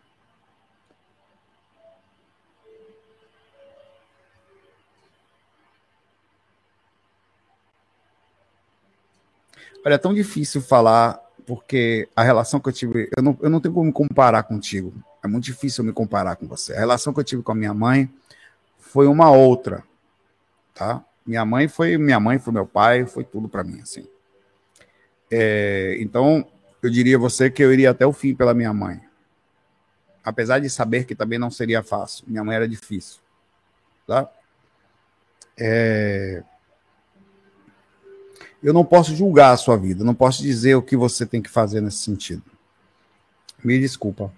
Olha, 9.84 9.94
é 9.94 9.98
tão 9.98 10.14
difícil 10.14 10.62
falar, 10.62 11.20
porque 11.46 12.08
a 12.16 12.22
relação 12.22 12.58
que 12.58 12.68
eu 12.68 12.72
tive, 12.72 13.10
eu 13.14 13.22
não, 13.22 13.38
eu 13.42 13.50
não 13.50 13.60
tenho 13.60 13.74
como 13.74 13.86
me 13.86 13.92
comparar 13.92 14.42
contigo. 14.44 14.94
É 15.22 15.28
muito 15.28 15.44
difícil 15.44 15.84
me 15.84 15.92
comparar 15.92 16.36
com 16.36 16.46
você. 16.46 16.72
A 16.74 16.78
relação 16.78 17.12
que 17.12 17.20
eu 17.20 17.24
tive 17.24 17.42
com 17.42 17.52
a 17.52 17.54
minha 17.54 17.74
mãe 17.74 18.10
foi 18.78 19.06
uma 19.06 19.30
outra, 19.30 19.84
tá? 20.74 21.04
Minha 21.26 21.44
mãe 21.44 21.68
foi 21.68 21.98
minha 21.98 22.18
mãe, 22.18 22.38
foi 22.38 22.52
meu 22.52 22.66
pai, 22.66 23.04
foi 23.06 23.24
tudo 23.24 23.48
para 23.48 23.62
mim, 23.62 23.80
assim. 23.80 24.06
É, 25.30 25.96
então, 26.00 26.46
eu 26.82 26.88
diria 26.88 27.16
a 27.16 27.20
você 27.20 27.50
que 27.50 27.62
eu 27.62 27.72
iria 27.72 27.90
até 27.90 28.06
o 28.06 28.12
fim 28.12 28.34
pela 28.34 28.54
minha 28.54 28.72
mãe. 28.72 29.00
Apesar 30.22 30.58
de 30.60 30.70
saber 30.70 31.04
que 31.04 31.14
também 31.14 31.38
não 31.38 31.50
seria 31.50 31.82
fácil. 31.82 32.24
Minha 32.26 32.42
mãe 32.42 32.56
era 32.56 32.68
difícil, 32.68 33.20
tá? 34.06 34.30
É, 35.58 36.42
eu 38.64 38.72
não 38.72 38.84
posso 38.84 39.14
julgar 39.14 39.52
a 39.52 39.56
sua 39.58 39.76
vida, 39.76 40.02
não 40.02 40.14
posso 40.14 40.42
dizer 40.42 40.74
o 40.74 40.82
que 40.82 40.96
você 40.96 41.26
tem 41.26 41.42
que 41.42 41.50
fazer 41.50 41.82
nesse 41.82 41.98
sentido. 41.98 42.42
Me 43.62 43.78
desculpa. 43.78 44.32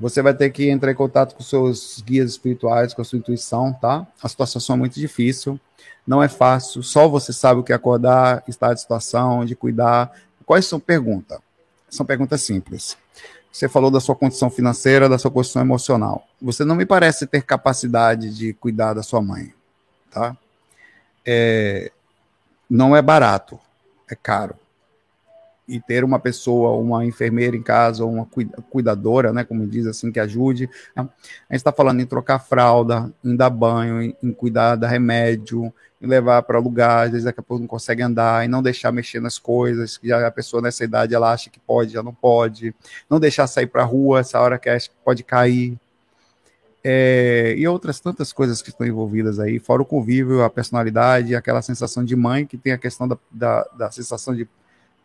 Você 0.00 0.22
vai 0.22 0.32
ter 0.32 0.48
que 0.50 0.70
entrar 0.70 0.90
em 0.90 0.94
contato 0.94 1.34
com 1.34 1.42
seus 1.42 2.00
guias 2.00 2.30
espirituais, 2.30 2.94
com 2.94 3.02
a 3.02 3.04
sua 3.04 3.18
intuição, 3.18 3.74
tá? 3.74 4.06
A 4.22 4.28
situação 4.28 4.74
é 4.74 4.78
muito 4.78 4.98
difícil, 4.98 5.60
não 6.06 6.22
é 6.22 6.28
fácil, 6.28 6.82
só 6.82 7.06
você 7.06 7.30
sabe 7.30 7.60
o 7.60 7.62
que 7.62 7.72
é 7.72 7.76
acordar, 7.76 8.42
estar 8.48 8.72
de 8.72 8.80
situação, 8.80 9.44
de 9.44 9.54
cuidar. 9.54 10.12
Quais 10.46 10.64
são 10.64 10.80
perguntas? 10.80 11.38
São 11.90 12.06
perguntas 12.06 12.40
simples. 12.40 12.96
Você 13.52 13.68
falou 13.68 13.90
da 13.90 14.00
sua 14.00 14.16
condição 14.16 14.48
financeira, 14.48 15.10
da 15.10 15.18
sua 15.18 15.30
condição 15.30 15.60
emocional. 15.60 16.26
Você 16.40 16.64
não 16.64 16.74
me 16.74 16.86
parece 16.86 17.26
ter 17.26 17.42
capacidade 17.42 18.34
de 18.34 18.54
cuidar 18.54 18.94
da 18.94 19.02
sua 19.02 19.20
mãe, 19.20 19.52
tá? 20.10 20.34
É, 21.26 21.92
não 22.68 22.94
é 22.94 23.02
barato, 23.02 23.58
é 24.10 24.14
caro. 24.14 24.54
E 25.66 25.80
ter 25.80 26.02
uma 26.02 26.18
pessoa, 26.18 26.78
uma 26.78 27.04
enfermeira 27.04 27.54
em 27.54 27.62
casa, 27.62 28.04
uma 28.04 28.26
cuidadora, 28.70 29.32
né, 29.32 29.44
como 29.44 29.66
diz 29.66 29.86
assim, 29.86 30.10
que 30.10 30.18
ajude. 30.18 30.68
Né? 30.96 31.02
A 31.48 31.52
gente 31.52 31.60
está 31.60 31.72
falando 31.72 32.00
em 32.00 32.06
trocar 32.06 32.38
fralda, 32.38 33.12
em 33.22 33.36
dar 33.36 33.50
banho, 33.50 34.00
em, 34.00 34.16
em 34.22 34.32
cuidar 34.32 34.76
da 34.76 34.88
remédio, 34.88 35.72
em 36.00 36.06
levar 36.06 36.42
para 36.42 36.58
lugar, 36.58 37.06
às 37.06 37.10
vezes 37.10 37.24
daqui 37.24 37.40
a 37.40 37.42
pouco 37.42 37.60
não 37.60 37.68
consegue 37.68 38.02
andar, 38.02 38.44
e 38.44 38.48
não 38.48 38.62
deixar 38.62 38.92
mexer 38.92 39.20
nas 39.20 39.38
coisas, 39.38 39.98
que 39.98 40.08
já 40.08 40.26
a 40.26 40.30
pessoa 40.30 40.62
nessa 40.62 40.84
idade 40.84 41.14
ela 41.14 41.32
acha 41.32 41.50
que 41.50 41.60
pode, 41.60 41.92
já 41.92 42.02
não 42.02 42.14
pode, 42.14 42.74
não 43.10 43.20
deixar 43.20 43.46
sair 43.46 43.66
para 43.66 43.82
a 43.82 43.86
rua 43.86 44.20
essa 44.20 44.40
hora 44.40 44.58
que 44.58 44.68
acha 44.70 44.88
que 44.88 44.96
pode 45.04 45.22
cair, 45.22 45.78
é, 46.82 47.54
e 47.56 47.66
outras 47.66 48.00
tantas 48.00 48.32
coisas 48.32 48.62
que 48.62 48.70
estão 48.70 48.86
envolvidas 48.86 49.40
aí, 49.40 49.58
fora 49.58 49.82
o 49.82 49.86
convívio, 49.86 50.42
a 50.42 50.50
personalidade, 50.50 51.34
aquela 51.34 51.62
sensação 51.62 52.04
de 52.04 52.14
mãe, 52.14 52.46
que 52.46 52.56
tem 52.56 52.72
a 52.72 52.78
questão 52.78 53.08
da, 53.08 53.18
da, 53.30 53.62
da 53.76 53.90
sensação 53.90 54.34
de, 54.34 54.48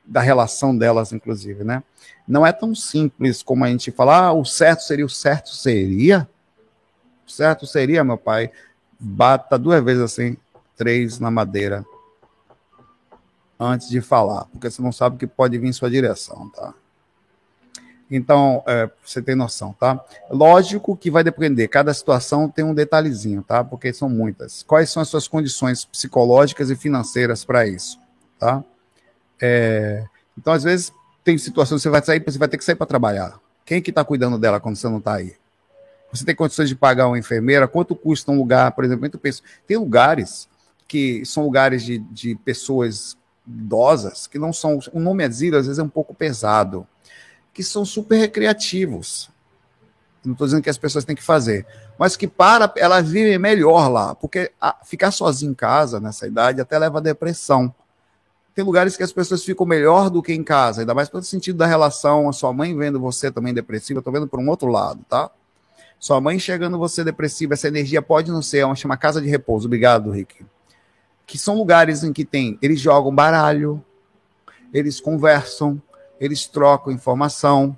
da 0.05 0.21
relação 0.21 0.77
delas, 0.77 1.11
inclusive, 1.11 1.63
né? 1.63 1.83
Não 2.27 2.45
é 2.45 2.51
tão 2.51 2.75
simples 2.75 3.41
como 3.41 3.65
a 3.65 3.69
gente 3.69 3.91
falar, 3.91 4.27
ah, 4.27 4.33
o 4.33 4.45
certo 4.45 4.81
seria 4.81 5.05
o 5.05 5.09
certo 5.09 5.49
seria. 5.49 6.27
O 7.25 7.31
certo 7.31 7.65
seria, 7.65 8.03
meu 8.03 8.17
pai, 8.17 8.51
bata 8.99 9.57
duas 9.57 9.83
vezes 9.83 10.03
assim, 10.03 10.37
três 10.77 11.19
na 11.19 11.31
madeira, 11.31 11.85
antes 13.59 13.89
de 13.89 14.01
falar, 14.01 14.45
porque 14.45 14.69
você 14.69 14.81
não 14.81 14.91
sabe 14.91 15.15
o 15.15 15.19
que 15.19 15.27
pode 15.27 15.57
vir 15.57 15.67
em 15.67 15.73
sua 15.73 15.89
direção, 15.89 16.49
tá? 16.49 16.73
Então, 18.15 18.63
é, 18.67 18.87
você 19.03 19.23
tem 19.23 19.33
noção, 19.33 19.73
tá? 19.73 19.99
Lógico 20.29 20.95
que 20.95 21.09
vai 21.09 21.23
depender, 21.23 21.67
cada 21.67 21.91
situação 21.91 22.47
tem 22.47 22.63
um 22.63 22.75
detalhezinho, 22.75 23.41
tá? 23.41 23.63
Porque 23.63 23.91
são 23.91 24.07
muitas. 24.07 24.61
Quais 24.61 24.91
são 24.91 25.01
as 25.01 25.09
suas 25.09 25.27
condições 25.27 25.83
psicológicas 25.83 26.69
e 26.69 26.75
financeiras 26.75 27.43
para 27.43 27.65
isso, 27.65 27.99
tá? 28.37 28.63
É, 29.41 30.05
então, 30.37 30.53
às 30.53 30.61
vezes, 30.61 30.93
tem 31.23 31.39
situações 31.39 31.79
que 31.79 31.83
você 31.83 31.89
vai 31.89 32.03
sair, 32.03 32.23
você 32.23 32.37
vai 32.37 32.47
ter 32.47 32.59
que 32.59 32.63
sair 32.63 32.75
para 32.75 32.85
trabalhar. 32.85 33.39
Quem 33.65 33.81
que 33.81 33.89
está 33.89 34.05
cuidando 34.05 34.37
dela 34.37 34.59
quando 34.59 34.75
você 34.75 34.87
não 34.87 34.99
está 34.99 35.15
aí? 35.15 35.33
Você 36.11 36.23
tem 36.23 36.35
condições 36.35 36.69
de 36.69 36.75
pagar 36.75 37.07
uma 37.07 37.17
enfermeira? 37.17 37.67
Quanto 37.67 37.95
custa 37.95 38.31
um 38.31 38.37
lugar, 38.37 38.73
por 38.73 38.83
exemplo? 38.83 39.09
Eu 39.11 39.19
penso, 39.19 39.41
tem 39.65 39.75
lugares 39.75 40.47
que 40.87 41.25
são 41.25 41.43
lugares 41.43 41.81
de, 41.81 41.97
de 41.97 42.35
pessoas 42.35 43.17
idosas, 43.47 44.27
que 44.27 44.37
não 44.37 44.53
são. 44.53 44.77
O 44.93 44.99
nome 44.99 45.23
asilo, 45.23 45.57
às 45.57 45.65
vezes, 45.65 45.79
é 45.79 45.83
um 45.83 45.89
pouco 45.89 46.13
pesado, 46.13 46.87
que 47.53 47.63
são 47.63 47.85
super 47.85 48.17
recreativos. 48.17 49.29
Não 50.25 50.33
estou 50.33 50.47
dizendo 50.47 50.63
que 50.63 50.69
as 50.69 50.77
pessoas 50.77 51.03
têm 51.05 51.15
que 51.15 51.23
fazer, 51.23 51.65
mas 51.99 52.15
que 52.15 52.27
para 52.27 52.71
elas 52.77 53.09
vivem 53.09 53.37
melhor 53.37 53.89
lá, 53.89 54.15
porque 54.15 54.51
ficar 54.85 55.11
sozinho 55.11 55.51
em 55.51 55.55
casa 55.55 55.99
nessa 55.99 56.25
idade 56.25 56.61
até 56.61 56.79
leva 56.79 56.97
a 56.97 57.01
depressão. 57.01 57.73
Tem 58.55 58.63
lugares 58.63 58.95
que 58.95 59.03
as 59.03 59.11
pessoas 59.11 59.43
ficam 59.43 59.65
melhor 59.65 60.09
do 60.09 60.21
que 60.21 60.31
em 60.31 60.43
casa, 60.43 60.81
ainda 60.81 60.93
mais 60.93 61.09
pelo 61.09 61.23
sentido 61.23 61.57
da 61.57 61.65
relação, 61.65 62.29
a 62.29 62.33
sua 62.33 62.53
mãe 62.53 62.75
vendo 62.75 62.99
você 62.99 63.31
também 63.31 63.53
depressiva, 63.53 63.99
eu 63.99 64.03
tô 64.03 64.11
vendo 64.11 64.27
por 64.27 64.39
um 64.39 64.47
outro 64.47 64.67
lado, 64.67 65.03
tá? 65.09 65.29
Sua 65.99 66.21
mãe 66.21 66.35
enxergando 66.35 66.77
você 66.77 67.03
depressiva, 67.03 67.53
essa 67.53 67.67
energia 67.67 68.01
pode 68.01 68.31
não 68.31 68.41
ser, 68.41 68.59
é 68.59 68.65
uma 68.65 68.75
chama 68.75 68.95
casa 68.95 69.21
de 69.21 69.27
repouso. 69.27 69.67
Obrigado, 69.67 70.11
Rick. 70.11 70.45
Que 71.25 71.37
são 71.37 71.55
lugares 71.55 72.03
em 72.03 72.13
que 72.13 72.25
tem, 72.25 72.59
eles 72.61 72.79
jogam 72.79 73.13
baralho, 73.13 73.83
eles 74.73 74.99
conversam, 74.99 75.81
eles 76.23 76.47
trocam 76.47 76.93
informação, 76.93 77.77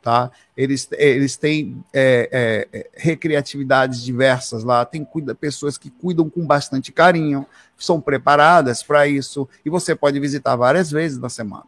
tá? 0.00 0.30
Eles, 0.56 0.88
eles 0.92 1.36
têm 1.36 1.84
é, 1.92 2.66
é, 2.72 2.90
recreatividades 2.94 4.02
diversas 4.02 4.64
lá, 4.64 4.82
tem 4.86 5.04
cuida, 5.04 5.34
pessoas 5.34 5.76
que 5.76 5.90
cuidam 5.90 6.30
com 6.30 6.46
bastante 6.46 6.90
carinho, 6.90 7.44
são 7.76 8.00
preparadas 8.00 8.82
para 8.82 9.06
isso, 9.06 9.46
e 9.62 9.68
você 9.68 9.94
pode 9.94 10.18
visitar 10.18 10.56
várias 10.56 10.90
vezes 10.90 11.18
na 11.18 11.28
semana. 11.28 11.66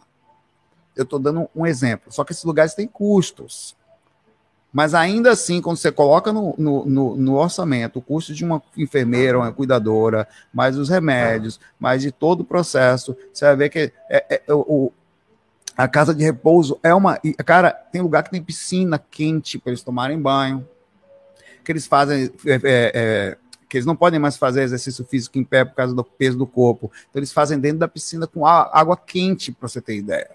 Eu 0.97 1.05
estou 1.05 1.19
dando 1.19 1.47
um 1.55 1.67
exemplo, 1.67 2.11
só 2.11 2.25
que 2.25 2.33
esses 2.33 2.45
lugares 2.45 2.73
têm 2.73 2.87
custos. 2.87 3.77
Mas 4.73 4.95
ainda 4.95 5.33
assim, 5.33 5.61
quando 5.61 5.77
você 5.77 5.93
coloca 5.93 6.33
no, 6.33 6.55
no, 6.57 6.87
no, 6.87 7.17
no, 7.17 7.35
orçamento 7.35 7.99
o 7.99 8.03
custo 8.03 8.33
de 8.33 8.45
uma 8.45 8.63
enfermeira, 8.77 9.39
uma 9.39 9.53
cuidadora, 9.53 10.27
mais 10.53 10.79
os 10.79 10.89
remédios, 10.89 11.61
mais 11.79 12.01
de 12.01 12.13
todo 12.13 12.41
o 12.41 12.45
processo, 12.45 13.17
você 13.33 13.45
vai 13.45 13.57
ver 13.57 13.69
que 13.69 13.93
é, 14.09 14.43
é, 14.47 14.55
o, 14.55 14.93
a 15.79 15.87
casa 15.87 16.13
de 16.13 16.25
repouso 16.25 16.77
é 16.83 16.93
uma. 16.93 17.21
Cara, 17.47 17.71
tem 17.71 18.03
lugar 18.03 18.25
que 18.25 18.31
tem 18.33 18.43
piscina 18.43 18.99
quente 18.99 19.61
para 19.61 19.71
eles 19.71 19.81
tomarem 19.81 20.21
banho, 20.21 20.67
que 21.65 21.71
eles 21.71 21.87
fazem. 21.87 22.33
É, 22.45 22.55
é, 22.55 22.61
é, 22.65 23.39
que 23.69 23.77
eles 23.77 23.87
não 23.87 23.95
podem 23.95 24.19
mais 24.19 24.37
fazer 24.37 24.63
exercício 24.63 25.05
físico 25.05 25.39
em 25.39 25.45
pé 25.45 25.63
por 25.63 25.75
causa 25.75 25.95
do 25.95 26.03
peso 26.03 26.39
do 26.39 26.47
corpo. 26.47 26.91
Então, 27.09 27.21
eles 27.21 27.33
fazem 27.33 27.61
dentro 27.61 27.79
da 27.79 27.87
piscina 27.87 28.27
com 28.27 28.47
água 28.47 28.97
quente, 28.97 29.53
para 29.53 29.69
você 29.69 29.81
ter 29.81 29.97
ideia. 29.97 30.31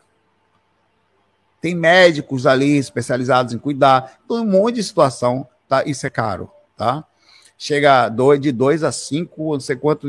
Tem 1.59 1.73
médicos 1.73 2.45
ali 2.45 2.77
especializados 2.77 3.53
em 3.53 3.57
cuidar. 3.57 4.19
Então, 4.23 4.37
um 4.37 4.45
monte 4.45 4.75
de 4.75 4.83
situação, 4.83 5.47
tá? 5.67 5.83
Isso 5.83 6.05
é 6.05 6.11
caro, 6.11 6.49
tá? 6.77 7.03
Chega 7.57 8.07
de 8.39 8.51
2 8.51 8.83
a 8.83 8.91
5, 8.91 9.53
não 9.53 9.59
sei 9.59 9.75
quanto 9.75 10.07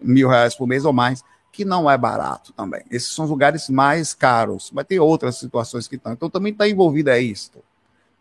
mil 0.00 0.28
reais 0.28 0.54
por 0.54 0.66
mês 0.66 0.86
ou 0.86 0.94
mais, 0.94 1.22
que 1.52 1.64
não 1.64 1.88
é 1.88 1.98
barato 1.98 2.52
também. 2.54 2.82
Esses 2.90 3.14
são 3.14 3.26
os 3.26 3.30
lugares 3.30 3.68
mais 3.68 4.14
caros, 4.14 4.70
mas 4.72 4.86
tem 4.86 4.98
outras 4.98 5.36
situações 5.36 5.86
que 5.86 5.96
estão. 5.96 6.12
Então, 6.12 6.30
também 6.30 6.52
está 6.52 6.66
envolvido 6.66 7.10
é 7.10 7.20
isso. 7.20 7.52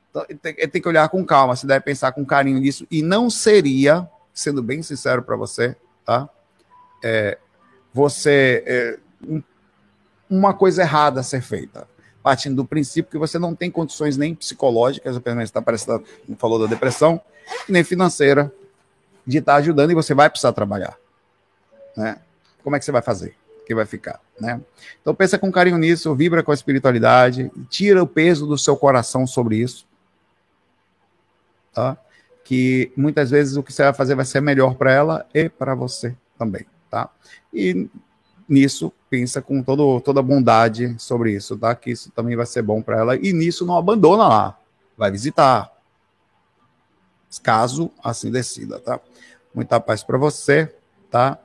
Então, 0.09 0.25
tem, 0.41 0.53
tem 0.53 0.81
que 0.81 0.87
olhar 0.87 1.07
com 1.07 1.25
calma, 1.25 1.55
você 1.55 1.65
deve 1.65 1.79
pensar 1.79 2.11
com 2.11 2.25
carinho 2.25 2.59
nisso. 2.59 2.85
E 2.91 3.01
não 3.01 3.29
seria, 3.29 4.07
sendo 4.33 4.61
bem 4.61 4.83
sincero 4.83 5.23
para 5.23 5.37
você, 5.37 5.75
tá? 6.05 6.29
É, 7.01 7.37
você. 7.93 8.63
É, 8.67 8.99
um, 9.25 9.41
uma 10.29 10.53
coisa 10.53 10.81
errada 10.81 11.21
a 11.21 11.23
ser 11.23 11.41
feita 11.41 11.87
partindo 12.21 12.57
do 12.57 12.65
princípio 12.65 13.11
que 13.11 13.17
você 13.17 13.39
não 13.39 13.55
tem 13.55 13.71
condições 13.71 14.15
nem 14.15 14.35
psicológicas, 14.35 15.15
apenas 15.15 15.45
está 15.45 15.61
parecendo, 15.61 16.03
falou 16.37 16.59
da 16.59 16.67
depressão, 16.67 17.19
nem 17.67 17.83
financeira, 17.83 18.53
de 19.25 19.39
estar 19.39 19.53
tá 19.53 19.57
ajudando 19.57 19.91
e 19.91 19.95
você 19.95 20.13
vai 20.13 20.29
precisar 20.29 20.53
trabalhar. 20.53 20.97
Né? 21.95 22.17
Como 22.63 22.75
é 22.75 22.79
que 22.79 22.85
você 22.85 22.91
vai 22.91 23.01
fazer? 23.01 23.35
Que 23.65 23.75
vai 23.75 23.85
ficar, 23.85 24.19
né? 24.39 24.61
Então 25.01 25.13
pensa 25.13 25.37
com 25.37 25.51
carinho 25.51 25.77
nisso, 25.77 26.15
vibra 26.15 26.43
com 26.43 26.51
a 26.51 26.53
espiritualidade, 26.53 27.51
tira 27.69 28.01
o 28.01 28.07
peso 28.07 28.45
do 28.45 28.57
seu 28.57 28.75
coração 28.75 29.25
sobre 29.25 29.57
isso, 29.57 29.85
tá? 31.73 31.97
Que 32.43 32.91
muitas 32.97 33.29
vezes 33.29 33.55
o 33.55 33.63
que 33.63 33.71
você 33.71 33.83
vai 33.83 33.93
fazer 33.93 34.15
vai 34.15 34.25
ser 34.25 34.41
melhor 34.41 34.75
para 34.75 34.91
ela 34.91 35.25
e 35.33 35.47
para 35.47 35.75
você 35.75 36.15
também, 36.37 36.65
tá? 36.89 37.09
E 37.53 37.87
nisso 38.47 38.91
pensa 39.09 39.41
com 39.41 39.63
todo, 39.63 40.01
toda 40.01 40.21
bondade 40.21 40.95
sobre 40.97 41.33
isso, 41.33 41.57
tá? 41.57 41.73
Que 41.73 41.91
isso 41.91 42.11
também 42.11 42.35
vai 42.35 42.45
ser 42.45 42.61
bom 42.61 42.81
para 42.81 42.97
ela. 42.97 43.15
E 43.15 43.31
nisso 43.31 43.65
não 43.65 43.77
abandona 43.77 44.27
lá. 44.27 44.59
Vai 44.97 45.09
visitar. 45.11 45.71
Caso 47.41 47.89
assim 48.03 48.29
decida, 48.29 48.79
tá? 48.79 48.99
Muita 49.53 49.79
paz 49.79 50.03
para 50.03 50.17
você, 50.17 50.73
tá? 51.09 51.39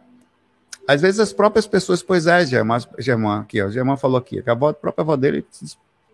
Às 0.86 1.00
vezes 1.00 1.18
as 1.18 1.32
próprias 1.32 1.66
pessoas, 1.66 2.02
pois 2.02 2.26
é, 2.26 2.46
Germán, 2.46 2.78
Germán 2.98 3.40
aqui, 3.40 3.60
ó, 3.60 3.68
Germán 3.68 3.96
falou 3.96 4.16
aqui, 4.16 4.42
a, 4.46 4.52
a 4.52 4.56
própria 4.56 5.02
avó 5.02 5.16
dele 5.16 5.44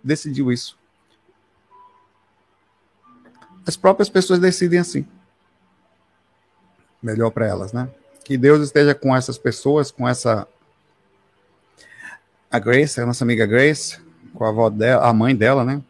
decidiu 0.03 0.51
isso. 0.51 0.79
As 3.67 3.77
próprias 3.77 4.09
pessoas 4.09 4.41
decidem 4.41 4.79
assim. 4.79 5.07
Melhor 7.03 7.31
para 7.31 7.47
elas, 7.47 7.73
né? 7.73 7.89
Que 8.25 8.37
Deus 8.37 8.63
esteja 8.63 8.95
com 8.95 9.15
essas 9.15 9.37
pessoas, 9.37 9.91
com 9.91 10.09
essa 10.09 10.47
a 12.51 12.59
Grace, 12.59 13.01
a 13.01 13.07
nossa 13.07 13.25
amiga 13.25 13.47
Grace, 13.47 13.99
com 14.35 14.45
a 14.45 14.49
avó 14.49 14.69
dela, 14.69 15.07
a 15.07 15.13
mãe 15.13 15.35
dela, 15.35 15.65
né? 15.65 15.83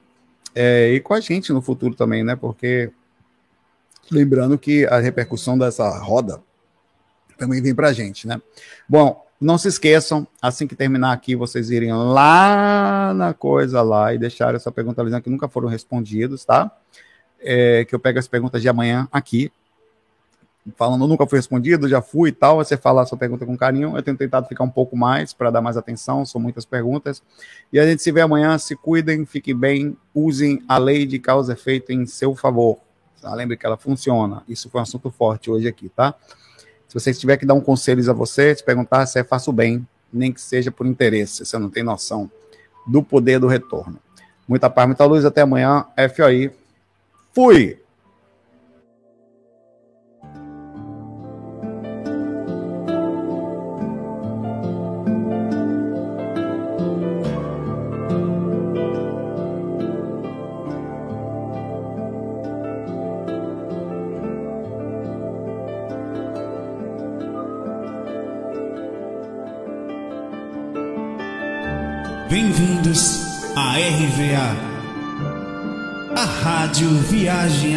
É, 0.55 0.93
e 0.93 1.01
com 1.01 1.15
a 1.15 1.21
gente 1.21 1.53
no 1.53 1.63
futuro 1.63 1.95
também, 1.95 2.23
né? 2.23 2.37
Porque 2.37 2.91
lembrando 4.11 4.59
que 4.59 4.87
a 4.87 4.99
repercussão 4.99 5.57
dessa 5.59 5.99
roda 5.99 6.43
também 7.43 7.60
vem 7.60 7.74
pra 7.74 7.93
gente, 7.93 8.27
né? 8.28 8.40
Bom, 8.89 9.27
não 9.40 9.59
se 9.59 9.66
esqueçam, 9.66 10.27
assim 10.40 10.69
que 10.69 10.77
terminar 10.77 11.12
aqui, 11.12 11.35
vocês 11.35 11.70
irem 11.70 11.93
lá 11.93 13.12
na 13.14 13.35
coisa 13.35 13.82
lá 13.82 14.14
e 14.14 14.19
deixarem 14.19 14.55
essa 14.55 14.70
pergunta 14.70 15.02
ali 15.02 15.20
que 15.20 15.28
nunca 15.28 15.48
foram 15.48 15.69
respondidos, 15.69 16.44
tá? 16.44 16.70
É, 17.40 17.85
que 17.85 17.93
eu 17.93 17.98
pego 17.98 18.20
as 18.20 18.28
perguntas 18.28 18.62
de 18.62 18.69
amanhã 18.69 19.09
aqui, 19.10 19.51
falando 20.77 21.09
nunca 21.09 21.27
fui 21.27 21.36
respondido, 21.36 21.89
já 21.89 22.01
fui 22.01 22.28
e 22.28 22.32
tal, 22.32 22.59
você 22.59 22.77
fala 22.77 23.02
a 23.02 23.06
sua 23.06 23.19
pergunta 23.19 23.44
com 23.44 23.56
carinho. 23.56 23.97
Eu 23.97 24.02
tenho 24.05 24.16
tentado 24.16 24.47
ficar 24.47 24.62
um 24.62 24.70
pouco 24.70 24.97
mais 24.97 25.32
para 25.32 25.51
dar 25.51 25.60
mais 25.60 25.77
atenção, 25.77 26.24
são 26.24 26.40
muitas 26.40 26.64
perguntas. 26.64 27.20
E 27.73 27.81
a 27.81 27.85
gente 27.85 28.01
se 28.01 28.12
vê 28.12 28.20
amanhã, 28.20 28.56
se 28.59 28.77
cuidem, 28.77 29.27
fiquem 29.27 29.56
bem, 29.56 29.97
usem 30.14 30.62
a 30.69 30.78
lei 30.78 31.05
de 31.05 31.19
causa 31.19 31.52
e 31.52 31.55
efeito 31.56 31.90
em 31.90 32.06
seu 32.06 32.36
favor. 32.36 32.78
Tá? 33.20 33.35
Lembre 33.35 33.56
que 33.56 33.66
ela 33.66 33.77
funciona. 33.77 34.44
Isso 34.48 34.70
foi 34.70 34.81
um 34.81 34.82
assunto 34.82 35.10
forte 35.10 35.51
hoje 35.51 35.66
aqui, 35.66 35.89
tá? 35.89 36.14
Se 36.93 37.01
você 37.01 37.14
tiver 37.14 37.39
que 37.39 37.47
dar 37.47 37.55
um 37.55 37.60
conselho 37.60 38.10
a 38.10 38.12
você, 38.12 38.55
se 38.55 38.62
perguntar 38.62 39.06
se 39.06 39.19
é 39.19 39.24
faço 39.24 39.51
bem, 39.51 39.89
nem 40.12 40.31
que 40.31 40.39
seja 40.39 40.70
por 40.70 40.86
interesse, 40.86 41.43
você 41.43 41.56
não 41.56 41.70
tem 41.70 41.82
noção 41.82 42.31
do 42.86 43.02
poder 43.02 43.39
do 43.39 43.47
retorno. 43.47 43.98
Muita 44.47 44.69
paz, 44.69 44.89
muita 44.89 45.06
luz, 45.06 45.24
até 45.24 45.40
amanhã. 45.40 45.86
FOI. 46.14 46.52
Fui! 47.32 47.82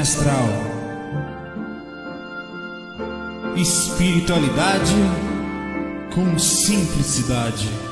Viagem 0.06 0.14
Astral. 0.14 0.48
Espiritualidade 3.58 4.94
com 6.14 6.38
simplicidade. 6.38 7.85